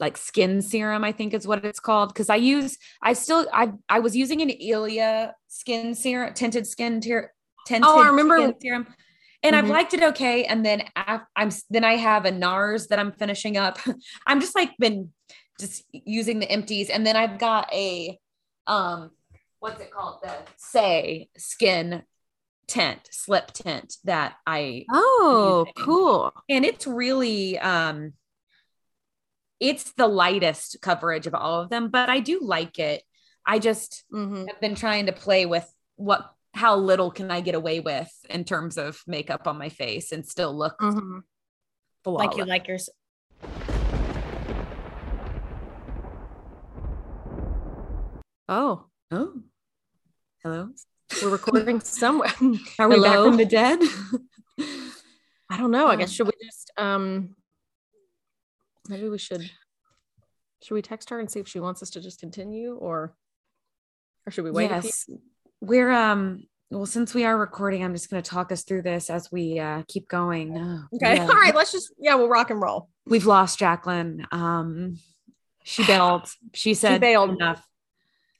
like 0.01 0.17
skin 0.17 0.63
serum, 0.63 1.03
I 1.05 1.13
think 1.13 1.35
is 1.35 1.47
what 1.47 1.65
it's 1.65 1.81
called. 1.81 2.15
Cause 2.15 2.31
I 2.31 2.37
use 2.37 2.79
I 3.03 3.13
still 3.15 3.47
I 3.53 3.73
I 3.89 3.99
was 4.01 4.17
using 4.17 4.41
an 4.41 4.51
Ilia 4.51 5.35
skin 5.49 5.95
serum, 5.95 6.35
tinted 6.35 6.67
skin 6.69 7.01
ter- 7.01 7.33
tinted 7.67 7.85
Oh, 7.87 8.01
I 8.01 8.07
remember- 8.07 8.37
skin 8.39 8.55
serum. 8.63 8.87
And 9.43 9.55
I've 9.55 9.67
Mhm. 9.67 9.71
liked 9.71 9.95
it 9.95 10.03
okay. 10.03 10.45
And 10.45 10.65
then 10.65 10.83
af- 10.97 11.23
I'm 11.37 11.51
then 11.71 11.85
I 11.85 11.95
have 11.97 12.25
a 12.25 12.31
NARS 12.33 12.89
that 12.89 12.99
I'm 12.99 13.13
finishing 13.13 13.57
up. 13.57 13.79
I'm 14.27 14.41
just 14.41 14.55
like 14.55 14.71
been 14.79 15.13
just 15.59 15.85
using 15.93 16.39
the 16.39 16.51
empties. 16.51 16.91
And 16.91 17.07
then 17.07 17.17
I've 17.17 17.39
got 17.39 17.73
a 17.73 18.19
um 18.67 19.11
what's 19.61 19.81
it 19.81 19.91
called? 19.91 20.21
The 20.23 20.33
Saie 20.57 21.29
skin 21.37 22.03
tint, 22.67 23.01
slip 23.11 23.53
tint 23.53 23.97
that 24.05 24.37
I 24.47 24.85
Oh, 24.93 25.67
cool. 25.77 26.33
and 26.49 26.65
it's 26.65 26.87
really 26.87 27.59
um 27.59 28.13
it's 29.61 29.93
the 29.95 30.07
lightest 30.07 30.77
coverage 30.83 31.27
of 31.27 31.35
all 31.35 31.63
of 31.63 31.69
them 31.71 31.89
but 31.89 32.09
i 32.09 32.21
do 32.21 32.39
like 32.41 32.79
it 32.79 33.03
i 33.45 33.59
just 33.59 34.05
Mhm. 34.13 34.47
have 34.49 34.61
been 34.61 34.77
trying 34.77 35.07
to 35.07 35.13
play 35.13 35.47
with 35.47 35.69
what 35.97 36.33
how 36.55 36.77
little 36.77 37.11
can 37.11 37.31
i 37.33 37.41
get 37.41 37.57
away 37.57 37.81
with 37.81 38.09
in 38.31 38.45
terms 38.45 38.79
of 38.79 39.03
makeup 39.09 39.49
on 39.49 39.59
my 39.59 39.69
face 39.69 40.13
and 40.13 40.25
still 40.25 40.57
look 40.57 40.79
Mhm. 40.79 41.23
Like 42.05 42.37
you 42.37 42.45
like 42.45 42.69
your, 42.69 42.79
Oh, 48.49 48.87
oh 49.11 49.33
hello 50.43 50.69
we're 51.23 51.31
recording 51.31 51.81
somewhere. 51.81 52.31
are 52.79 52.89
we 52.89 53.01
back 53.01 53.15
from 53.17 53.37
the 53.37 53.45
dead 53.47 53.79
I 55.51 55.57
don't 55.57 55.71
know. 55.71 55.87
I 55.89 55.97
guess 55.97 56.11
Um, 56.11 56.13
should 56.15 56.27
we 56.27 56.33
just 56.45 56.71
um 56.77 57.35
maybe 58.89 59.09
we 59.09 59.19
should 59.19 59.51
Should 60.63 60.75
we 60.75 60.83
text 60.83 61.11
her 61.11 61.19
and 61.19 61.31
see 61.31 61.41
if 61.41 61.49
she 61.49 61.61
wants 61.61 61.83
us 61.83 61.91
to 61.91 62.01
just 62.01 62.21
continue 62.21 62.75
or 62.75 63.15
or 64.27 64.31
should 64.31 64.45
we 64.45 64.51
wait? 64.51 64.69
few- 64.69 64.77
yes. 64.77 65.11
We're 65.61 65.91
um 65.91 66.45
well, 66.71 66.85
since 66.85 67.15
we 67.15 67.25
are 67.25 67.37
recording, 67.37 67.83
I'm 67.83 67.95
just 67.95 68.11
gonna 68.11 68.21
talk 68.23 68.53
us 68.53 68.63
through 68.65 68.83
this 68.83 69.09
as 69.11 69.33
we 69.33 69.59
uh 69.59 69.83
keep 69.89 70.09
going. 70.09 70.57
Oh, 70.59 70.97
Okay. 70.97 71.17
yeah. 71.17 71.23
All 71.29 71.29
right. 71.29 71.55
Let's 71.55 71.73
just 71.73 71.93
yeah, 71.99 72.15
we'll 72.15 72.29
rock 72.29 72.51
and 72.51 72.61
roll. 72.63 72.89
We've 73.07 73.27
lost 73.27 73.59
Jacqueline. 73.59 74.27
Um 74.31 74.99
she 75.65 75.85
bailed. 75.87 76.29
She 76.55 76.75
said 76.75 76.95
she 76.95 76.99
bailed. 77.01 77.31
enough. 77.31 77.67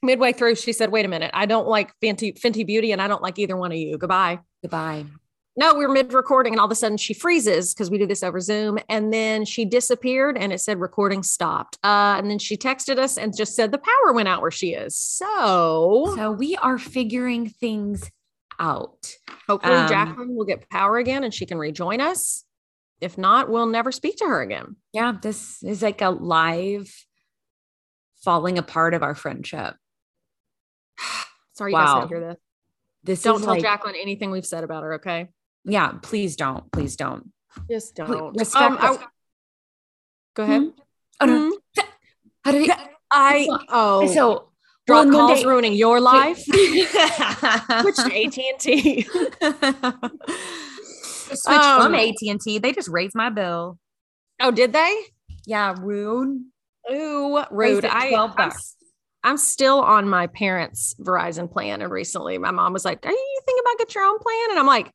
Midway 0.01 0.31
through, 0.33 0.55
she 0.55 0.71
said, 0.73 0.91
"Wait 0.91 1.05
a 1.05 1.09
minute. 1.09 1.31
I 1.33 1.45
don't 1.45 1.67
like 1.67 1.91
Fenty 2.01 2.39
Fenty 2.39 2.65
Beauty, 2.65 2.91
and 2.91 3.01
I 3.01 3.07
don't 3.07 3.21
like 3.21 3.37
either 3.39 3.57
one 3.57 3.71
of 3.71 3.77
you. 3.77 3.97
Goodbye." 3.97 4.39
Goodbye. 4.61 5.05
No, 5.57 5.73
we 5.73 5.85
were 5.85 5.91
mid 5.91 6.13
recording, 6.13 6.53
and 6.53 6.59
all 6.59 6.67
of 6.67 6.71
a 6.71 6.75
sudden 6.75 6.97
she 6.97 7.13
freezes 7.13 7.73
because 7.73 7.89
we 7.91 7.97
do 7.97 8.05
this 8.07 8.23
over 8.23 8.39
Zoom, 8.39 8.79
and 8.87 9.11
then 9.11 9.43
she 9.43 9.65
disappeared, 9.65 10.37
and 10.37 10.53
it 10.53 10.61
said 10.61 10.79
recording 10.79 11.21
stopped. 11.21 11.77
Uh, 11.83 12.15
and 12.17 12.29
then 12.31 12.39
she 12.39 12.55
texted 12.55 12.97
us 12.97 13.17
and 13.17 13.35
just 13.35 13.55
said 13.55 13.71
the 13.73 13.77
power 13.77 14.13
went 14.13 14.29
out 14.29 14.41
where 14.41 14.51
she 14.51 14.73
is. 14.73 14.95
So, 14.95 16.13
So 16.15 16.31
we 16.31 16.55
are 16.57 16.77
figuring 16.77 17.49
things 17.49 18.09
out. 18.57 19.13
hopefully 19.47 19.75
um, 19.75 19.89
Jacqueline 19.89 20.33
will 20.35 20.45
get 20.45 20.69
power 20.69 20.97
again, 20.97 21.25
and 21.25 21.33
she 21.33 21.45
can 21.45 21.57
rejoin 21.57 21.99
us. 21.99 22.45
If 23.01 23.17
not, 23.17 23.49
we'll 23.49 23.65
never 23.65 23.91
speak 23.91 24.17
to 24.17 24.25
her 24.25 24.41
again. 24.41 24.75
Yeah, 24.93 25.13
this 25.21 25.61
is 25.63 25.81
like 25.81 26.01
a 26.01 26.09
live 26.09 26.93
falling 28.23 28.57
apart 28.57 28.93
of 28.93 29.03
our 29.03 29.15
friendship. 29.15 29.75
Sorry, 31.53 31.71
you 31.71 31.77
guys 31.77 32.03
to 32.03 32.07
hear 32.07 32.19
this. 32.19 32.37
This 33.03 33.21
Don't 33.21 33.39
tell 33.41 33.49
like, 33.53 33.61
Jacqueline 33.61 33.95
anything 33.95 34.31
we've 34.31 34.45
said 34.45 34.63
about 34.63 34.83
her. 34.83 34.95
Okay, 34.95 35.29
Yeah, 35.65 35.93
please 36.01 36.35
don't. 36.35 36.71
Please 36.71 36.95
don't. 36.95 37.31
just 37.69 37.95
don't. 37.95 38.37
respect 38.37 38.63
Um. 38.63 38.77
I- 38.79 39.05
go 40.35 40.43
ahead. 40.43 40.61
Hmm? 40.61 40.69
Oh, 41.21 41.25
no. 41.25 41.49
Hmm? 41.49 41.85
How 42.43 42.51
did 42.51 42.69
I 43.11 43.47
oh 43.69 44.07
so 44.13 44.49
drop 44.87 45.07
well, 45.07 45.27
calls 45.27 45.43
ruining 45.45 45.73
your 45.73 45.99
life. 45.99 46.37
Switch 46.43 47.95
to 47.95 48.11
AT 48.11 48.37
and 48.37 48.59
T. 48.59 49.01
Switch 51.33 51.57
Um, 51.57 51.81
from 51.83 51.95
AT 51.95 52.15
and 52.27 52.41
T. 52.41 52.59
They 52.59 52.71
just 52.71 52.89
raised 52.89 53.15
my 53.15 53.29
bill. 53.29 53.77
Oh, 54.39 54.51
did 54.51 54.73
they? 54.73 54.95
Yeah, 55.45 55.75
rude. 55.79 56.43
Ooh, 56.91 57.43
rude. 57.51 57.85
I, 57.85 58.09
12 58.09 58.33
I'm. 58.37 58.51
I'm 59.23 59.37
still 59.37 59.79
on 59.81 60.07
my 60.07 60.27
parents' 60.27 60.95
Verizon 60.99 61.51
plan. 61.51 61.81
And 61.81 61.91
recently 61.91 62.37
my 62.37 62.51
mom 62.51 62.73
was 62.73 62.85
like, 62.85 63.05
Are 63.05 63.11
you 63.11 63.41
thinking 63.45 63.63
about 63.65 63.77
get 63.79 63.95
your 63.95 64.05
own 64.05 64.19
plan? 64.19 64.51
And 64.51 64.59
I'm 64.59 64.67
like, 64.67 64.91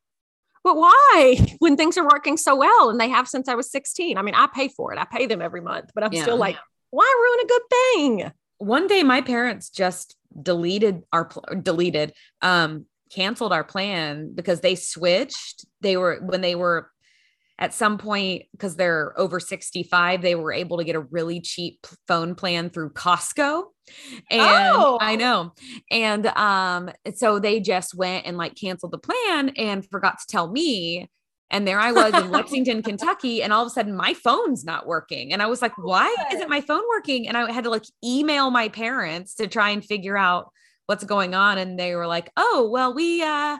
But 0.63 0.75
why? 0.77 1.37
When 1.59 1.77
things 1.77 1.97
are 1.97 2.03
working 2.03 2.37
so 2.37 2.55
well 2.55 2.89
and 2.89 2.99
they 2.99 3.09
have 3.09 3.27
since 3.27 3.47
I 3.47 3.55
was 3.55 3.71
16. 3.71 4.17
I 4.17 4.21
mean, 4.21 4.35
I 4.35 4.47
pay 4.47 4.67
for 4.67 4.91
it. 4.93 4.99
I 4.99 5.05
pay 5.05 5.25
them 5.27 5.41
every 5.41 5.61
month, 5.61 5.91
but 5.93 6.03
I'm 6.03 6.13
Yeah. 6.13 6.23
still 6.23 6.37
like, 6.37 6.57
why 6.89 7.03
ruin 7.03 7.45
a 7.45 7.47
good 7.47 7.61
thing? 7.69 8.31
One 8.57 8.87
day, 8.87 9.03
my 9.03 9.21
parents 9.21 9.69
just 9.69 10.15
deleted 10.41 11.03
our 11.11 11.25
pl- 11.25 11.43
deleted, 11.61 12.13
um, 12.41 12.85
canceled 13.11 13.53
our 13.53 13.63
plan 13.63 14.31
because 14.33 14.61
they 14.61 14.75
switched. 14.75 15.65
They 15.81 15.97
were 15.97 16.19
when 16.21 16.41
they 16.41 16.55
were 16.55 16.89
at 17.57 17.73
some 17.73 17.97
point 17.97 18.43
because 18.51 18.75
they're 18.75 19.17
over 19.17 19.39
65 19.39 20.21
they 20.21 20.35
were 20.35 20.51
able 20.51 20.77
to 20.77 20.83
get 20.83 20.95
a 20.95 20.99
really 20.99 21.39
cheap 21.39 21.85
phone 22.07 22.35
plan 22.35 22.69
through 22.69 22.89
costco. 22.91 23.63
And 24.29 24.41
Oh. 24.41 24.97
i 24.99 25.15
know. 25.15 25.53
And 25.89 26.25
um 26.27 26.89
so 27.15 27.39
they 27.39 27.59
just 27.59 27.95
went 27.95 28.25
and 28.25 28.37
like 28.37 28.55
canceled 28.55 28.91
the 28.91 28.97
plan 28.97 29.49
and 29.57 29.85
forgot 29.89 30.19
to 30.19 30.27
tell 30.27 30.51
me. 30.51 31.09
And 31.51 31.65
there 31.67 31.79
i 31.79 31.91
was 31.93 32.13
in 32.13 32.29
lexington 32.37 32.81
kentucky 32.83 33.41
and 33.41 33.53
all 33.53 33.61
of 33.61 33.67
a 33.67 33.69
sudden 33.69 33.95
my 33.95 34.13
phone's 34.13 34.65
not 34.65 34.85
working. 34.87 35.31
And 35.31 35.41
i 35.41 35.45
was 35.45 35.61
like 35.61 35.77
why 35.77 36.13
isn't 36.33 36.49
my 36.49 36.61
phone 36.61 36.83
working? 36.89 37.27
And 37.27 37.37
i 37.37 37.51
had 37.51 37.63
to 37.63 37.69
like 37.69 37.85
email 38.03 38.49
my 38.51 38.67
parents 38.67 39.35
to 39.35 39.47
try 39.47 39.69
and 39.69 39.83
figure 39.85 40.17
out 40.17 40.51
what's 40.87 41.03
going 41.05 41.33
on. 41.33 41.57
And 41.57 41.79
they 41.79 41.95
were 41.95 42.07
like 42.07 42.31
oh 42.35 42.67
well 42.69 42.93
we 42.93 43.23
uh 43.23 43.57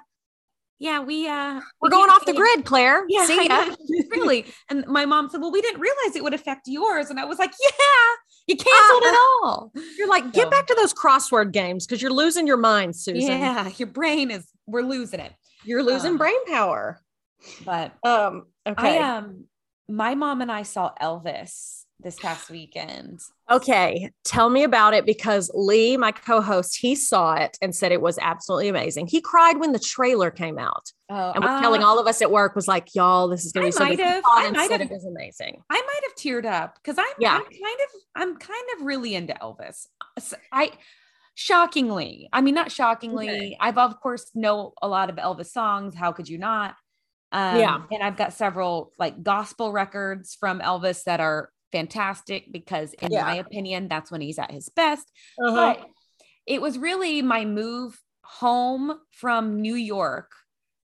yeah 0.80 1.00
we 1.00 1.28
uh 1.28 1.56
We're 1.56 1.62
we 1.82 1.90
going 1.90 2.10
off 2.10 2.26
the 2.26 2.34
canceled- 2.34 2.38
grid, 2.38 2.66
Claire. 2.66 3.06
yeah, 3.10 3.26
See 3.26 3.48
ya. 3.48 3.76
really. 4.12 4.46
And 4.70 4.86
my 4.88 5.06
mom 5.06 5.30
said, 5.30 5.42
"Well, 5.42 5.52
we 5.52 5.62
didn't 5.62 5.80
realize 5.82 6.16
it 6.16 6.24
would 6.24 6.34
affect 6.34 6.68
yours." 6.68 7.10
And 7.10 7.20
I 7.20 7.26
was 7.26 7.40
like, 7.40 7.52
"Yeah, 7.62 8.12
you 8.48 8.56
canceled 8.56 9.04
it 9.04 9.16
all." 9.44 9.72
You're 9.98 10.10
like, 10.10 10.34
get 10.34 10.50
back 10.52 10.68
to 10.68 10.76
those 10.76 10.94
crossword 10.94 11.52
games 11.52 11.86
because 11.86 12.02
you're 12.02 12.12
losing 12.14 12.46
your 12.48 12.58
mind, 12.58 12.96
Susan. 12.96 13.22
Yeah, 13.40 13.70
your 13.78 13.88
brain 13.88 14.32
is. 14.32 14.46
We're 14.68 14.82
losing 14.84 15.20
it. 15.20 15.32
You're 15.64 15.84
losing 15.84 16.12
Um, 16.12 16.18
brain 16.18 16.46
power. 16.48 17.00
But 17.64 17.94
Um, 18.04 18.48
okay. 18.68 18.98
I 19.00 19.18
um, 19.18 19.46
my 19.88 20.16
mom 20.16 20.42
and 20.42 20.52
I 20.52 20.64
saw 20.64 20.92
Elvis 21.02 21.85
this 22.06 22.20
past 22.20 22.52
weekend. 22.52 23.20
Okay, 23.50 24.12
tell 24.24 24.50
me 24.52 24.64
about 24.64 24.94
it 24.94 25.06
because 25.08 25.50
Lee, 25.56 25.98
my 25.98 26.12
co-host, 26.12 26.78
he 26.80 26.96
saw 26.96 27.34
it 27.34 27.58
and 27.64 27.76
said 27.76 27.92
it 27.92 28.00
was 28.00 28.20
absolutely 28.22 28.68
amazing. 28.68 29.08
He 29.08 29.20
cried 29.20 29.58
when 29.60 29.72
the 29.72 29.80
trailer 29.80 30.30
came 30.30 30.60
out 30.60 30.92
Oh, 31.10 31.32
and 31.34 31.44
was 31.44 31.62
telling 31.62 31.84
all 31.84 32.00
of 32.00 32.06
us 32.06 32.22
at 32.22 32.30
work 32.32 32.56
was 32.56 32.68
like, 32.68 32.94
"Y'all, 32.94 33.28
this 33.28 33.44
is 33.44 33.52
I 33.56 33.60
to 33.60 33.66
be 33.66 33.72
something." 33.72 33.98
might 33.98 34.06
have- 34.06 34.24
I 34.28 34.52
might 34.52 34.72
have- 34.72 34.82
it 34.82 34.90
was 34.92 35.04
amazing. 35.04 35.62
I 35.70 35.82
might 35.82 36.02
have 36.04 36.16
teared 36.16 36.46
up 36.46 36.76
because 36.76 36.98
I'm, 37.00 37.06
Yeah. 37.20 37.36
I'm 37.38 37.42
kind 37.44 37.54
of 37.84 38.02
I'm 38.16 38.38
kind 38.38 38.66
of 38.78 38.86
really 38.86 39.16
into 39.16 39.34
Elvis. 39.34 39.88
I 40.52 40.72
shockingly, 41.34 42.30
I 42.32 42.42
mean 42.42 42.56
not 42.56 42.72
shockingly, 42.72 43.30
Okay. 43.30 43.58
I've 43.60 43.78
of 43.78 44.00
course 44.00 44.32
know 44.36 44.74
a 44.82 44.88
lot 44.88 45.10
of 45.10 45.18
Elvis 45.18 45.48
songs. 45.48 45.96
How 45.96 46.12
could 46.12 46.30
you 46.30 46.38
not? 46.38 46.76
Um, 47.32 47.58
Yeah. 47.60 47.82
and 47.92 48.02
I've 48.04 48.16
got 48.16 48.34
several 48.34 48.94
like 48.98 49.22
gospel 49.24 49.72
records 49.72 50.36
from 50.40 50.60
Elvis 50.60 51.04
that 51.04 51.20
are 51.20 51.50
fantastic 51.72 52.52
because, 52.52 52.94
in 52.94 53.12
Yeah. 53.12 53.24
my 53.24 53.36
opinion, 53.36 53.88
that's 53.88 54.12
when 54.12 54.22
he's 54.22 54.40
at 54.40 54.52
his 54.52 54.70
best. 54.70 55.12
Uh-huh. 55.44 55.56
But 55.56 55.90
it 56.46 56.62
was 56.62 56.78
really 56.78 57.22
my 57.22 57.46
move 57.46 58.00
home 58.24 59.00
from 59.12 59.62
New 59.62 59.76
York. 59.76 60.32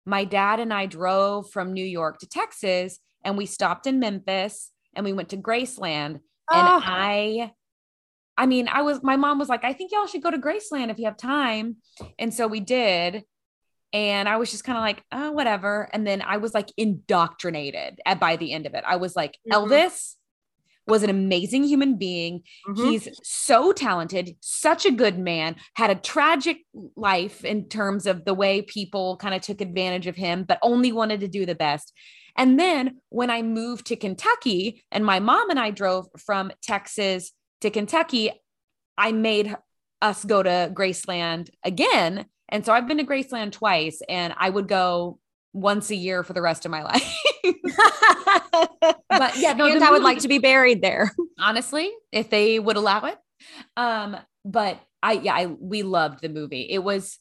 My 0.04 0.24
dad 0.24 0.60
and 0.60 0.72
I 0.72 0.86
drove 0.86 1.50
from 1.50 1.72
New 1.72 1.84
York 1.84 2.18
to 2.18 2.26
Texas 2.28 2.98
and 3.24 3.38
we 3.38 3.46
stopped 3.46 3.86
in 3.86 4.00
Memphis 4.00 4.70
and 4.94 5.04
we 5.04 5.12
went 5.12 5.28
to 5.30 5.36
Graceland. 5.36 6.14
And 6.16 6.20
Ah. 6.50 6.82
I, 6.84 7.52
I 8.36 8.46
mean, 8.46 8.66
I 8.68 8.82
was, 8.82 9.02
my 9.02 9.16
mom 9.16 9.38
was 9.38 9.48
like, 9.48 9.64
I 9.64 9.72
think 9.72 9.92
y'all 9.92 10.06
should 10.06 10.22
go 10.22 10.30
to 10.30 10.38
Graceland 10.38 10.90
if 10.90 10.98
you 10.98 11.04
have 11.04 11.16
time. 11.16 11.76
And 12.18 12.34
so 12.34 12.48
we 12.48 12.60
did. 12.60 13.24
And 13.92 14.28
I 14.28 14.38
was 14.38 14.50
just 14.50 14.64
kind 14.64 14.78
of 14.78 14.82
like, 14.82 15.02
oh, 15.12 15.32
whatever. 15.32 15.88
And 15.92 16.06
then 16.06 16.22
I 16.22 16.38
was 16.38 16.54
like 16.54 16.70
indoctrinated 16.78 18.00
at, 18.06 18.18
by 18.18 18.36
the 18.36 18.52
end 18.52 18.66
of 18.66 18.74
it. 18.74 18.84
I 18.86 18.96
was 18.96 19.14
like, 19.14 19.38
Mhm. 19.50 19.68
Elvis 19.68 20.16
was 20.86 21.02
an 21.02 21.10
amazing 21.10 21.64
human 21.64 21.96
being. 21.96 22.42
Mhm. 22.68 22.90
He's 22.90 23.08
so 23.22 23.72
talented, 23.72 24.36
such 24.40 24.84
a 24.84 24.90
good 24.90 25.18
man, 25.18 25.56
had 25.74 25.90
a 25.90 25.94
tragic 25.94 26.58
life 26.96 27.44
in 27.44 27.68
terms 27.68 28.06
of 28.06 28.24
the 28.24 28.34
way 28.34 28.62
people 28.62 29.16
kind 29.16 29.34
of 29.34 29.42
took 29.42 29.60
advantage 29.60 30.06
of 30.06 30.16
him, 30.16 30.44
but 30.44 30.58
only 30.62 30.92
wanted 30.92 31.20
to 31.20 31.28
do 31.28 31.46
the 31.46 31.54
best. 31.54 31.92
And 32.36 32.58
then 32.58 32.98
when 33.10 33.30
I 33.30 33.42
moved 33.42 33.86
to 33.86 33.96
Kentucky 33.96 34.84
and 34.90 35.04
my 35.04 35.20
mom 35.20 35.50
and 35.50 35.58
I 35.60 35.70
drove 35.70 36.06
from 36.18 36.50
Texas 36.62 37.32
to 37.60 37.70
Kentucky, 37.70 38.30
I 38.96 39.12
made 39.12 39.54
us 40.00 40.24
go 40.24 40.42
to 40.42 40.72
Graceland 40.74 41.50
again. 41.62 42.26
And 42.48 42.64
so 42.66 42.72
I've 42.72 42.88
been 42.88 42.98
to 42.98 43.04
Graceland 43.04 43.52
twice 43.52 44.00
and 44.08 44.34
I 44.36 44.50
would 44.50 44.66
go 44.66 45.18
once 45.52 45.90
a 45.90 45.94
year 45.94 46.24
for 46.24 46.32
the 46.32 46.42
rest 46.42 46.64
of 46.64 46.70
my 46.70 46.82
life. 46.84 47.14
but 49.08 49.36
yeah, 49.36 49.52
no, 49.54 49.66
and 49.66 49.82
I 49.82 49.90
would 49.90 50.02
like 50.02 50.20
to 50.20 50.28
be 50.28 50.38
buried 50.38 50.82
there. 50.82 51.12
honestly, 51.38 51.90
if 52.10 52.30
they 52.30 52.58
would 52.58 52.76
allow 52.76 53.04
it. 53.06 53.18
Um, 53.76 54.16
but 54.44 54.80
I 55.02 55.12
yeah, 55.12 55.34
I 55.34 55.46
we 55.46 55.82
loved 55.82 56.20
the 56.22 56.28
movie. 56.28 56.68
It 56.70 56.82
was 56.82 57.18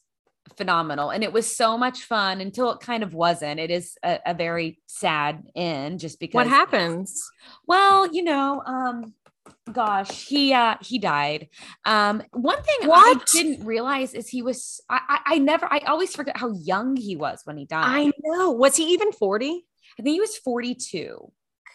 phenomenal 0.57 1.09
and 1.09 1.23
it 1.23 1.31
was 1.31 1.55
so 1.55 1.77
much 1.77 2.01
fun 2.01 2.41
until 2.41 2.71
it 2.71 2.79
kind 2.79 3.03
of 3.03 3.13
wasn't. 3.13 3.59
It 3.59 3.71
is 3.71 3.97
a, 4.03 4.19
a 4.25 4.33
very 4.33 4.79
sad 4.87 5.43
end 5.55 5.99
just 5.99 6.19
because 6.19 6.35
What 6.35 6.47
happens? 6.47 7.29
Well, 7.67 8.13
you 8.13 8.23
know, 8.23 8.61
um 8.65 9.13
gosh, 9.71 10.27
he 10.27 10.53
uh 10.53 10.75
he 10.81 10.99
died. 10.99 11.49
Um 11.85 12.23
one 12.31 12.61
thing 12.61 12.89
What? 12.89 13.21
I 13.21 13.23
didn't 13.31 13.65
realize 13.65 14.13
is 14.13 14.27
he 14.27 14.41
was 14.41 14.81
I, 14.89 14.99
I 15.07 15.19
I 15.35 15.37
never 15.39 15.71
I 15.71 15.79
always 15.79 16.15
forget 16.15 16.37
how 16.37 16.51
young 16.51 16.95
he 16.95 17.15
was 17.15 17.41
when 17.45 17.57
he 17.57 17.65
died. 17.65 17.85
I 17.85 18.11
know. 18.23 18.51
Was 18.51 18.75
he 18.75 18.93
even 18.93 19.11
40? 19.11 19.65
I 19.99 20.03
think 20.03 20.13
he 20.15 20.19
was 20.21 20.37
42. 20.37 21.31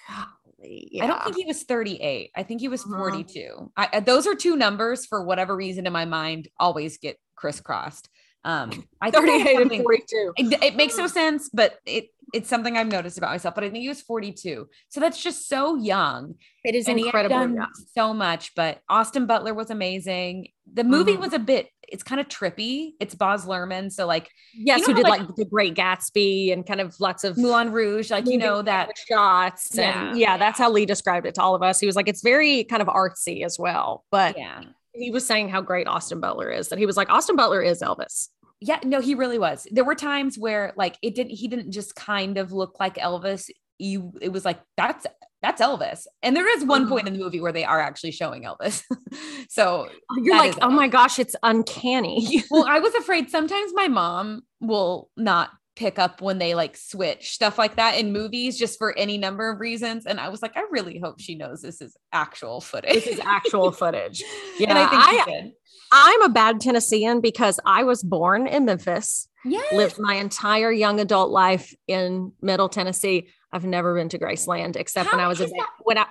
I 0.09 1.07
don't 1.07 1.22
think 1.24 1.37
he 1.37 1.44
was 1.44 1.62
38. 1.64 2.31
I 2.35 2.42
think 2.42 2.61
he 2.61 2.68
was 2.68 2.83
Uh-huh. 2.85 2.96
42. 2.98 3.72
I, 3.76 3.88
I- 3.94 4.00
those 4.00 4.26
are 4.26 4.35
two 4.35 4.57
numbers 4.57 5.05
for 5.07 5.22
whatever 5.22 5.55
reason 5.55 5.87
in 5.87 5.92
my 5.92 6.05
mind 6.05 6.48
always 6.59 6.98
get 6.98 7.18
crisscrossed. 7.37 8.09
Um, 8.44 8.85
I 9.00 9.11
think 9.11 9.29
I 9.29 9.33
have 9.38 9.46
38 9.57 9.72
and 9.72 9.83
42. 9.83 10.33
It, 10.37 10.62
it 10.62 10.76
makes 10.76 10.96
no 10.96 11.07
sense, 11.09 11.50
but 11.52 11.79
it 11.85 12.09
it's 12.35 12.48
something 12.48 12.76
I've 12.76 12.88
noticed 12.90 13.18
about 13.18 13.31
myself. 13.31 13.55
But 13.55 13.62
I 13.64 13.70
think 13.70 13.83
he 13.83 13.88
was 13.88 14.02
42. 14.02 14.68
So 14.88 15.00
that's 15.00 15.22
just 15.22 15.48
so 15.48 15.76
young. 15.76 16.35
It 16.64 16.74
is 16.74 16.88
and 16.88 16.98
incredible. 16.98 17.66
so 17.94 18.12
much. 18.12 18.52
But 18.57 18.81
Austin 18.88 19.26
Butler 19.26 19.55
was 19.55 19.70
amazing. 19.70 20.48
The 20.72 20.83
movie 20.85 21.14
Mhm. 21.14 21.20
was 21.20 21.33
a 21.33 21.38
bit 21.38 21.68
it's 21.88 22.03
kind 22.03 22.20
of 22.20 22.29
trippy. 22.29 22.92
It's 23.01 23.14
Baz 23.14 23.44
Luhrmann, 23.46 23.92
so 23.92 24.07
like 24.07 24.31
Yes, 24.55 24.81
know 24.81 24.87
who 24.87 24.94
did 24.94 25.05
like- 25.05 25.20
like, 25.20 25.37
the 25.37 25.44
Great 25.44 25.75
Gatsby 25.75 26.53
and 26.53 26.66
kind 26.66 26.81
of 26.81 26.99
lots 27.01 27.25
of 27.25 27.37
Moulin 27.37 27.72
Rouge, 27.72 28.11
like 28.11 28.27
you 28.27 28.38
know 28.38 28.62
that 28.62 28.90
shots. 29.09 29.70
Yeah. 29.75 30.09
And 30.11 30.18
yeah, 30.18 30.37
that's 30.37 30.59
how 30.59 30.70
Lee 30.70 30.87
described 30.87 31.27
it 31.27 31.35
to 31.37 31.42
all 31.42 31.55
of 31.55 31.62
us. 31.62 31.81
He 31.81 31.87
was 31.87 31.96
like, 31.96 32.09
it's 32.09 32.22
very 32.22 32.64
kind 32.64 32.83
of 32.83 32.88
artsy 32.88 33.44
as 33.44 33.59
well. 33.59 34.05
But 34.11 34.37
yeah. 34.37 34.62
he 34.94 35.11
was 35.11 35.27
saying 35.27 35.49
how 35.49 35.61
great 35.61 35.87
Austin 35.87 36.20
Butler 36.20 36.51
is. 36.51 36.68
That 36.68 36.79
he 36.79 36.87
was 36.87 36.96
like, 36.96 37.11
Austin 37.11 37.37
Butler 37.37 37.62
is 37.62 37.81
Elvis. 37.81 38.29
Yeah, 38.61 38.79
no, 38.85 39.01
he 39.01 39.14
really 39.14 39.38
was. 39.38 39.66
There 39.70 39.85
were 39.85 39.94
times 39.94 40.38
where 40.38 40.72
like 40.77 40.96
it 41.03 41.14
didn't 41.14 41.33
he 41.33 41.49
didn't 41.49 41.72
just 41.72 41.94
kind 41.94 42.38
of 42.38 42.53
look 42.53 42.81
like 42.81 42.96
Elvis. 42.96 43.51
You 43.79 44.14
it 44.22 44.31
was 44.31 44.44
like 44.44 44.61
that's 44.77 45.07
that's 45.42 45.61
Elvis. 45.61 46.07
And 46.22 46.35
there 46.35 46.49
is 46.57 46.64
one 46.64 46.88
point 46.88 47.05
mm. 47.05 47.09
in 47.09 47.12
the 47.14 47.22
movie 47.22 47.40
where 47.40 47.53
they 47.53 47.64
are 47.64 47.81
actually 47.81 48.12
showing 48.12 48.44
Elvis. 48.44 48.83
so 49.49 49.88
oh, 50.11 50.16
You're 50.22 50.37
like, 50.37 50.55
oh 50.62 50.70
my 50.70 50.88
gosh, 50.88 51.18
it's 51.18 51.37
uncanny. 51.42 52.42
well, 52.51 52.66
I 52.66 52.81
was 52.81 52.94
afraid 52.94 53.31
sometimes 53.31 53.72
my 53.75 53.88
mom 53.88 54.42
will 54.61 55.11
not 55.16 55.51
pick 55.77 55.99
up 55.99 56.22
when 56.22 56.38
they 56.38 56.55
like 56.55 56.75
switch 56.75 57.33
stuff 57.33 57.59
like 57.59 57.77
that 57.77 57.99
in 57.99 58.11
movies 58.11 58.59
just 58.59 58.79
for 58.79 58.96
any 58.96 59.18
number 59.18 59.51
of 59.51 59.61
reasons. 59.61 60.07
And 60.07 60.18
I 60.18 60.31
was 60.31 60.40
like, 60.40 60.57
I 60.57 60.64
really 60.70 60.99
hope 60.99 61.20
she 61.20 61.35
knows 61.35 61.61
this 61.61 61.83
is 61.83 61.96
actual 62.12 62.62
footage. 62.62 62.94
this 62.94 63.07
is 63.07 63.20
actual 63.20 63.70
footage. 63.72 64.25
and 64.66 64.72
I 64.79 64.81
Yeah, 64.81 64.88
think 64.88 65.03
she 65.03 65.20
I- 65.20 65.25
did. 65.42 65.53
I'm 65.92 66.22
a 66.22 66.29
bad 66.29 66.61
Tennessean 66.61 67.20
because 67.20 67.61
I 67.64 67.85
was 67.85 68.03
born 68.03 68.49
in 68.49 68.64
Memphis, 68.64 69.29
Yeah. 69.44 69.61
lived 69.72 70.01
my 70.01 70.14
entire 70.14 70.72
young 70.72 70.99
adult 70.99 71.31
life 71.31 71.72
in 71.87 72.33
Middle 72.42 72.68
Tennessee. 72.68 73.29
I've 73.52 73.64
never 73.64 73.94
been 73.94 74.09
to 74.11 74.18
Graceland 74.18 74.76
except 74.76 75.12
when 75.12 75.20
I 75.20 75.28
was 75.28 75.40
a 75.40 75.46
that? 75.46 75.68
when 75.82 75.98
I. 75.98 76.06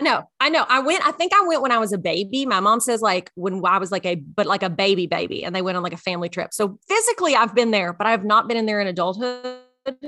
I 0.00 0.04
know, 0.04 0.30
I 0.38 0.48
know. 0.48 0.64
I 0.68 0.78
went. 0.78 1.04
I 1.04 1.10
think 1.10 1.32
I 1.34 1.44
went 1.44 1.60
when 1.60 1.72
I 1.72 1.78
was 1.78 1.92
a 1.92 1.98
baby. 1.98 2.46
My 2.46 2.60
mom 2.60 2.78
says 2.78 3.02
like 3.02 3.32
when 3.34 3.60
I 3.64 3.78
was 3.78 3.90
like 3.90 4.06
a, 4.06 4.14
but 4.14 4.46
like 4.46 4.62
a 4.62 4.70
baby 4.70 5.08
baby, 5.08 5.42
and 5.44 5.56
they 5.56 5.62
went 5.62 5.76
on 5.76 5.82
like 5.82 5.92
a 5.92 5.96
family 5.96 6.28
trip. 6.28 6.54
So 6.54 6.78
physically, 6.86 7.34
I've 7.34 7.52
been 7.52 7.72
there, 7.72 7.92
but 7.92 8.06
I 8.06 8.12
have 8.12 8.24
not 8.24 8.46
been 8.46 8.56
in 8.56 8.66
there 8.66 8.80
in 8.80 8.86
adulthood. 8.86 9.58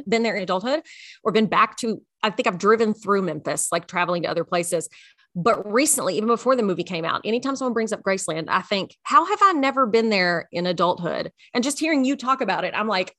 Been 0.06 0.22
there 0.22 0.36
in 0.36 0.42
adulthood, 0.44 0.82
or 1.24 1.32
been 1.32 1.46
back 1.46 1.76
to. 1.78 2.00
I 2.22 2.30
think 2.30 2.46
I've 2.46 2.58
driven 2.58 2.94
through 2.94 3.22
Memphis, 3.22 3.72
like 3.72 3.88
traveling 3.88 4.22
to 4.22 4.30
other 4.30 4.44
places. 4.44 4.88
But 5.34 5.70
recently, 5.70 6.16
even 6.16 6.26
before 6.26 6.56
the 6.56 6.62
movie 6.62 6.82
came 6.82 7.04
out, 7.04 7.20
anytime 7.24 7.54
someone 7.56 7.72
brings 7.72 7.92
up 7.92 8.02
Graceland, 8.02 8.46
I 8.48 8.62
think, 8.62 8.96
how 9.04 9.24
have 9.24 9.38
I 9.42 9.52
never 9.52 9.86
been 9.86 10.10
there 10.10 10.48
in 10.50 10.66
adulthood? 10.66 11.30
And 11.54 11.62
just 11.62 11.78
hearing 11.78 12.04
you 12.04 12.16
talk 12.16 12.40
about 12.40 12.64
it, 12.64 12.74
I'm 12.76 12.88
like, 12.88 13.14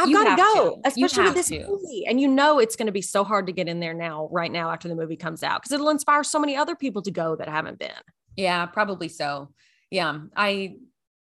I've 0.00 0.12
got 0.12 0.36
to 0.36 0.42
go, 0.42 0.80
to. 0.82 0.98
You 0.98 1.06
especially 1.06 1.24
with 1.24 1.34
this 1.34 1.48
to. 1.48 1.66
movie. 1.66 2.04
And 2.06 2.20
you 2.20 2.28
know, 2.28 2.58
it's 2.58 2.76
going 2.76 2.86
to 2.86 2.92
be 2.92 3.02
so 3.02 3.24
hard 3.24 3.46
to 3.46 3.52
get 3.52 3.68
in 3.68 3.80
there 3.80 3.94
now, 3.94 4.28
right 4.32 4.50
now, 4.50 4.70
after 4.70 4.88
the 4.88 4.94
movie 4.94 5.16
comes 5.16 5.42
out, 5.42 5.62
because 5.62 5.72
it'll 5.72 5.90
inspire 5.90 6.24
so 6.24 6.38
many 6.38 6.56
other 6.56 6.74
people 6.74 7.02
to 7.02 7.10
go 7.10 7.36
that 7.36 7.48
haven't 7.48 7.78
been. 7.78 7.90
Yeah, 8.36 8.66
probably 8.66 9.08
so. 9.08 9.50
Yeah, 9.90 10.20
I 10.36 10.76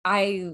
I 0.04 0.52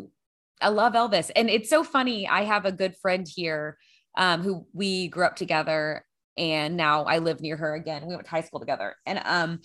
I 0.62 0.70
love 0.70 0.94
Elvis 0.94 1.32
and 1.36 1.50
it's 1.50 1.70
so 1.70 1.84
funny. 1.84 2.28
I 2.28 2.44
have 2.44 2.66
a 2.66 2.72
good 2.72 2.96
friend 3.02 3.28
here 3.28 3.78
um 4.18 4.42
who 4.42 4.68
we 4.74 5.08
grew 5.08 5.26
up 5.26 5.36
together 5.36 6.06
and 6.38 6.76
now 6.78 7.04
I 7.04 7.20
live 7.20 7.42
near 7.42 7.58
her 7.58 7.76
again. 7.76 8.06
We 8.06 8.14
went 8.16 8.26
to 8.26 8.32
high 8.32 8.42
school 8.42 8.60
together. 8.60 8.96
And 9.06 9.22
um 9.26 9.62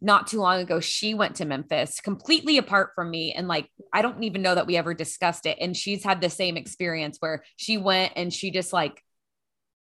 not 0.00 0.26
too 0.26 0.38
long 0.40 0.60
ago 0.60 0.80
she 0.80 1.12
went 1.14 1.36
to 1.36 1.44
Memphis 1.44 2.00
completely 2.00 2.56
apart 2.56 2.90
from 2.94 3.10
me 3.10 3.32
and 3.34 3.46
like 3.48 3.68
I 3.92 4.00
don't 4.02 4.22
even 4.24 4.40
know 4.42 4.54
that 4.54 4.66
we 4.66 4.76
ever 4.76 4.94
discussed 4.94 5.44
it 5.46 5.58
and 5.60 5.76
she's 5.76 6.02
had 6.04 6.20
the 6.20 6.30
same 6.30 6.56
experience 6.56 7.18
where 7.20 7.44
she 7.56 7.76
went 7.76 8.14
and 8.16 8.32
she 8.32 8.50
just 8.50 8.72
like 8.72 9.02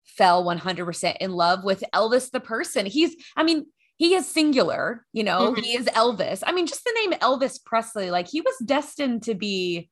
fell 0.06 0.44
100% 0.46 1.18
in 1.20 1.32
love 1.32 1.64
with 1.64 1.84
Elvis 1.94 2.30
the 2.30 2.40
person. 2.40 2.86
He's 2.86 3.16
I 3.36 3.44
mean 3.44 3.66
he 3.98 4.16
is 4.16 4.28
singular, 4.28 5.06
you 5.14 5.24
know, 5.24 5.54
Mhm. 5.54 5.64
he 5.64 5.76
is 5.78 5.86
Elvis. 5.88 6.44
I 6.46 6.52
mean, 6.52 6.66
just 6.68 6.84
the 6.84 6.94
name 6.96 7.12
Elvis 7.20 7.64
Presley, 7.64 8.10
like 8.12 8.28
he 8.28 8.42
was 8.42 8.56
destined 8.66 9.24
to 9.24 9.36
be, 9.36 9.90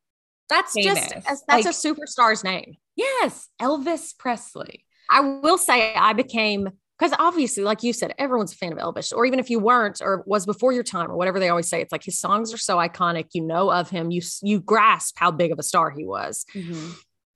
That's 0.50 0.74
just 0.76 1.10
Famous. 1.12 1.26
that's 1.26 1.44
Like- 1.48 1.66
a 1.66 1.70
superstar's 1.70 2.44
name. 2.44 2.76
yes, 2.96 3.48
Elvis 3.62 4.18
Presley. 4.18 4.86
I 5.10 5.22
will 5.22 5.58
say 5.58 5.94
I 5.96 6.14
became 6.14 6.70
because 7.02 7.18
obviously, 7.18 7.64
like 7.64 7.82
you 7.82 7.94
said, 7.94 8.14
everyone's 8.20 8.54
a 8.54 8.56
fan 8.56 8.72
of 8.72 8.78
Elvis, 8.78 9.12
or 9.12 9.26
even 9.26 9.40
if 9.40 9.50
you 9.50 9.58
weren't, 9.58 10.02
or 10.04 10.24
was 10.28 10.46
before 10.46 10.72
your 10.72 10.84
time, 10.84 11.10
or 11.10 11.18
whatever 11.18 11.40
they 11.40 11.50
always 11.50 11.68
say. 11.68 11.82
It's 11.82 11.92
like 11.92 12.04
his 12.04 12.20
songs 12.20 12.54
are 12.54 12.60
so 12.60 12.78
iconic. 12.78 13.30
You 13.34 13.42
know 13.42 13.72
of 13.72 13.90
him. 13.90 14.12
You 14.12 14.22
you 14.44 14.60
grasp 14.60 15.16
how 15.18 15.32
big 15.32 15.52
of 15.52 15.58
a 15.58 15.64
star 15.64 15.90
he 15.90 16.06
was. 16.06 16.46
Mm-hmm. 16.54 16.92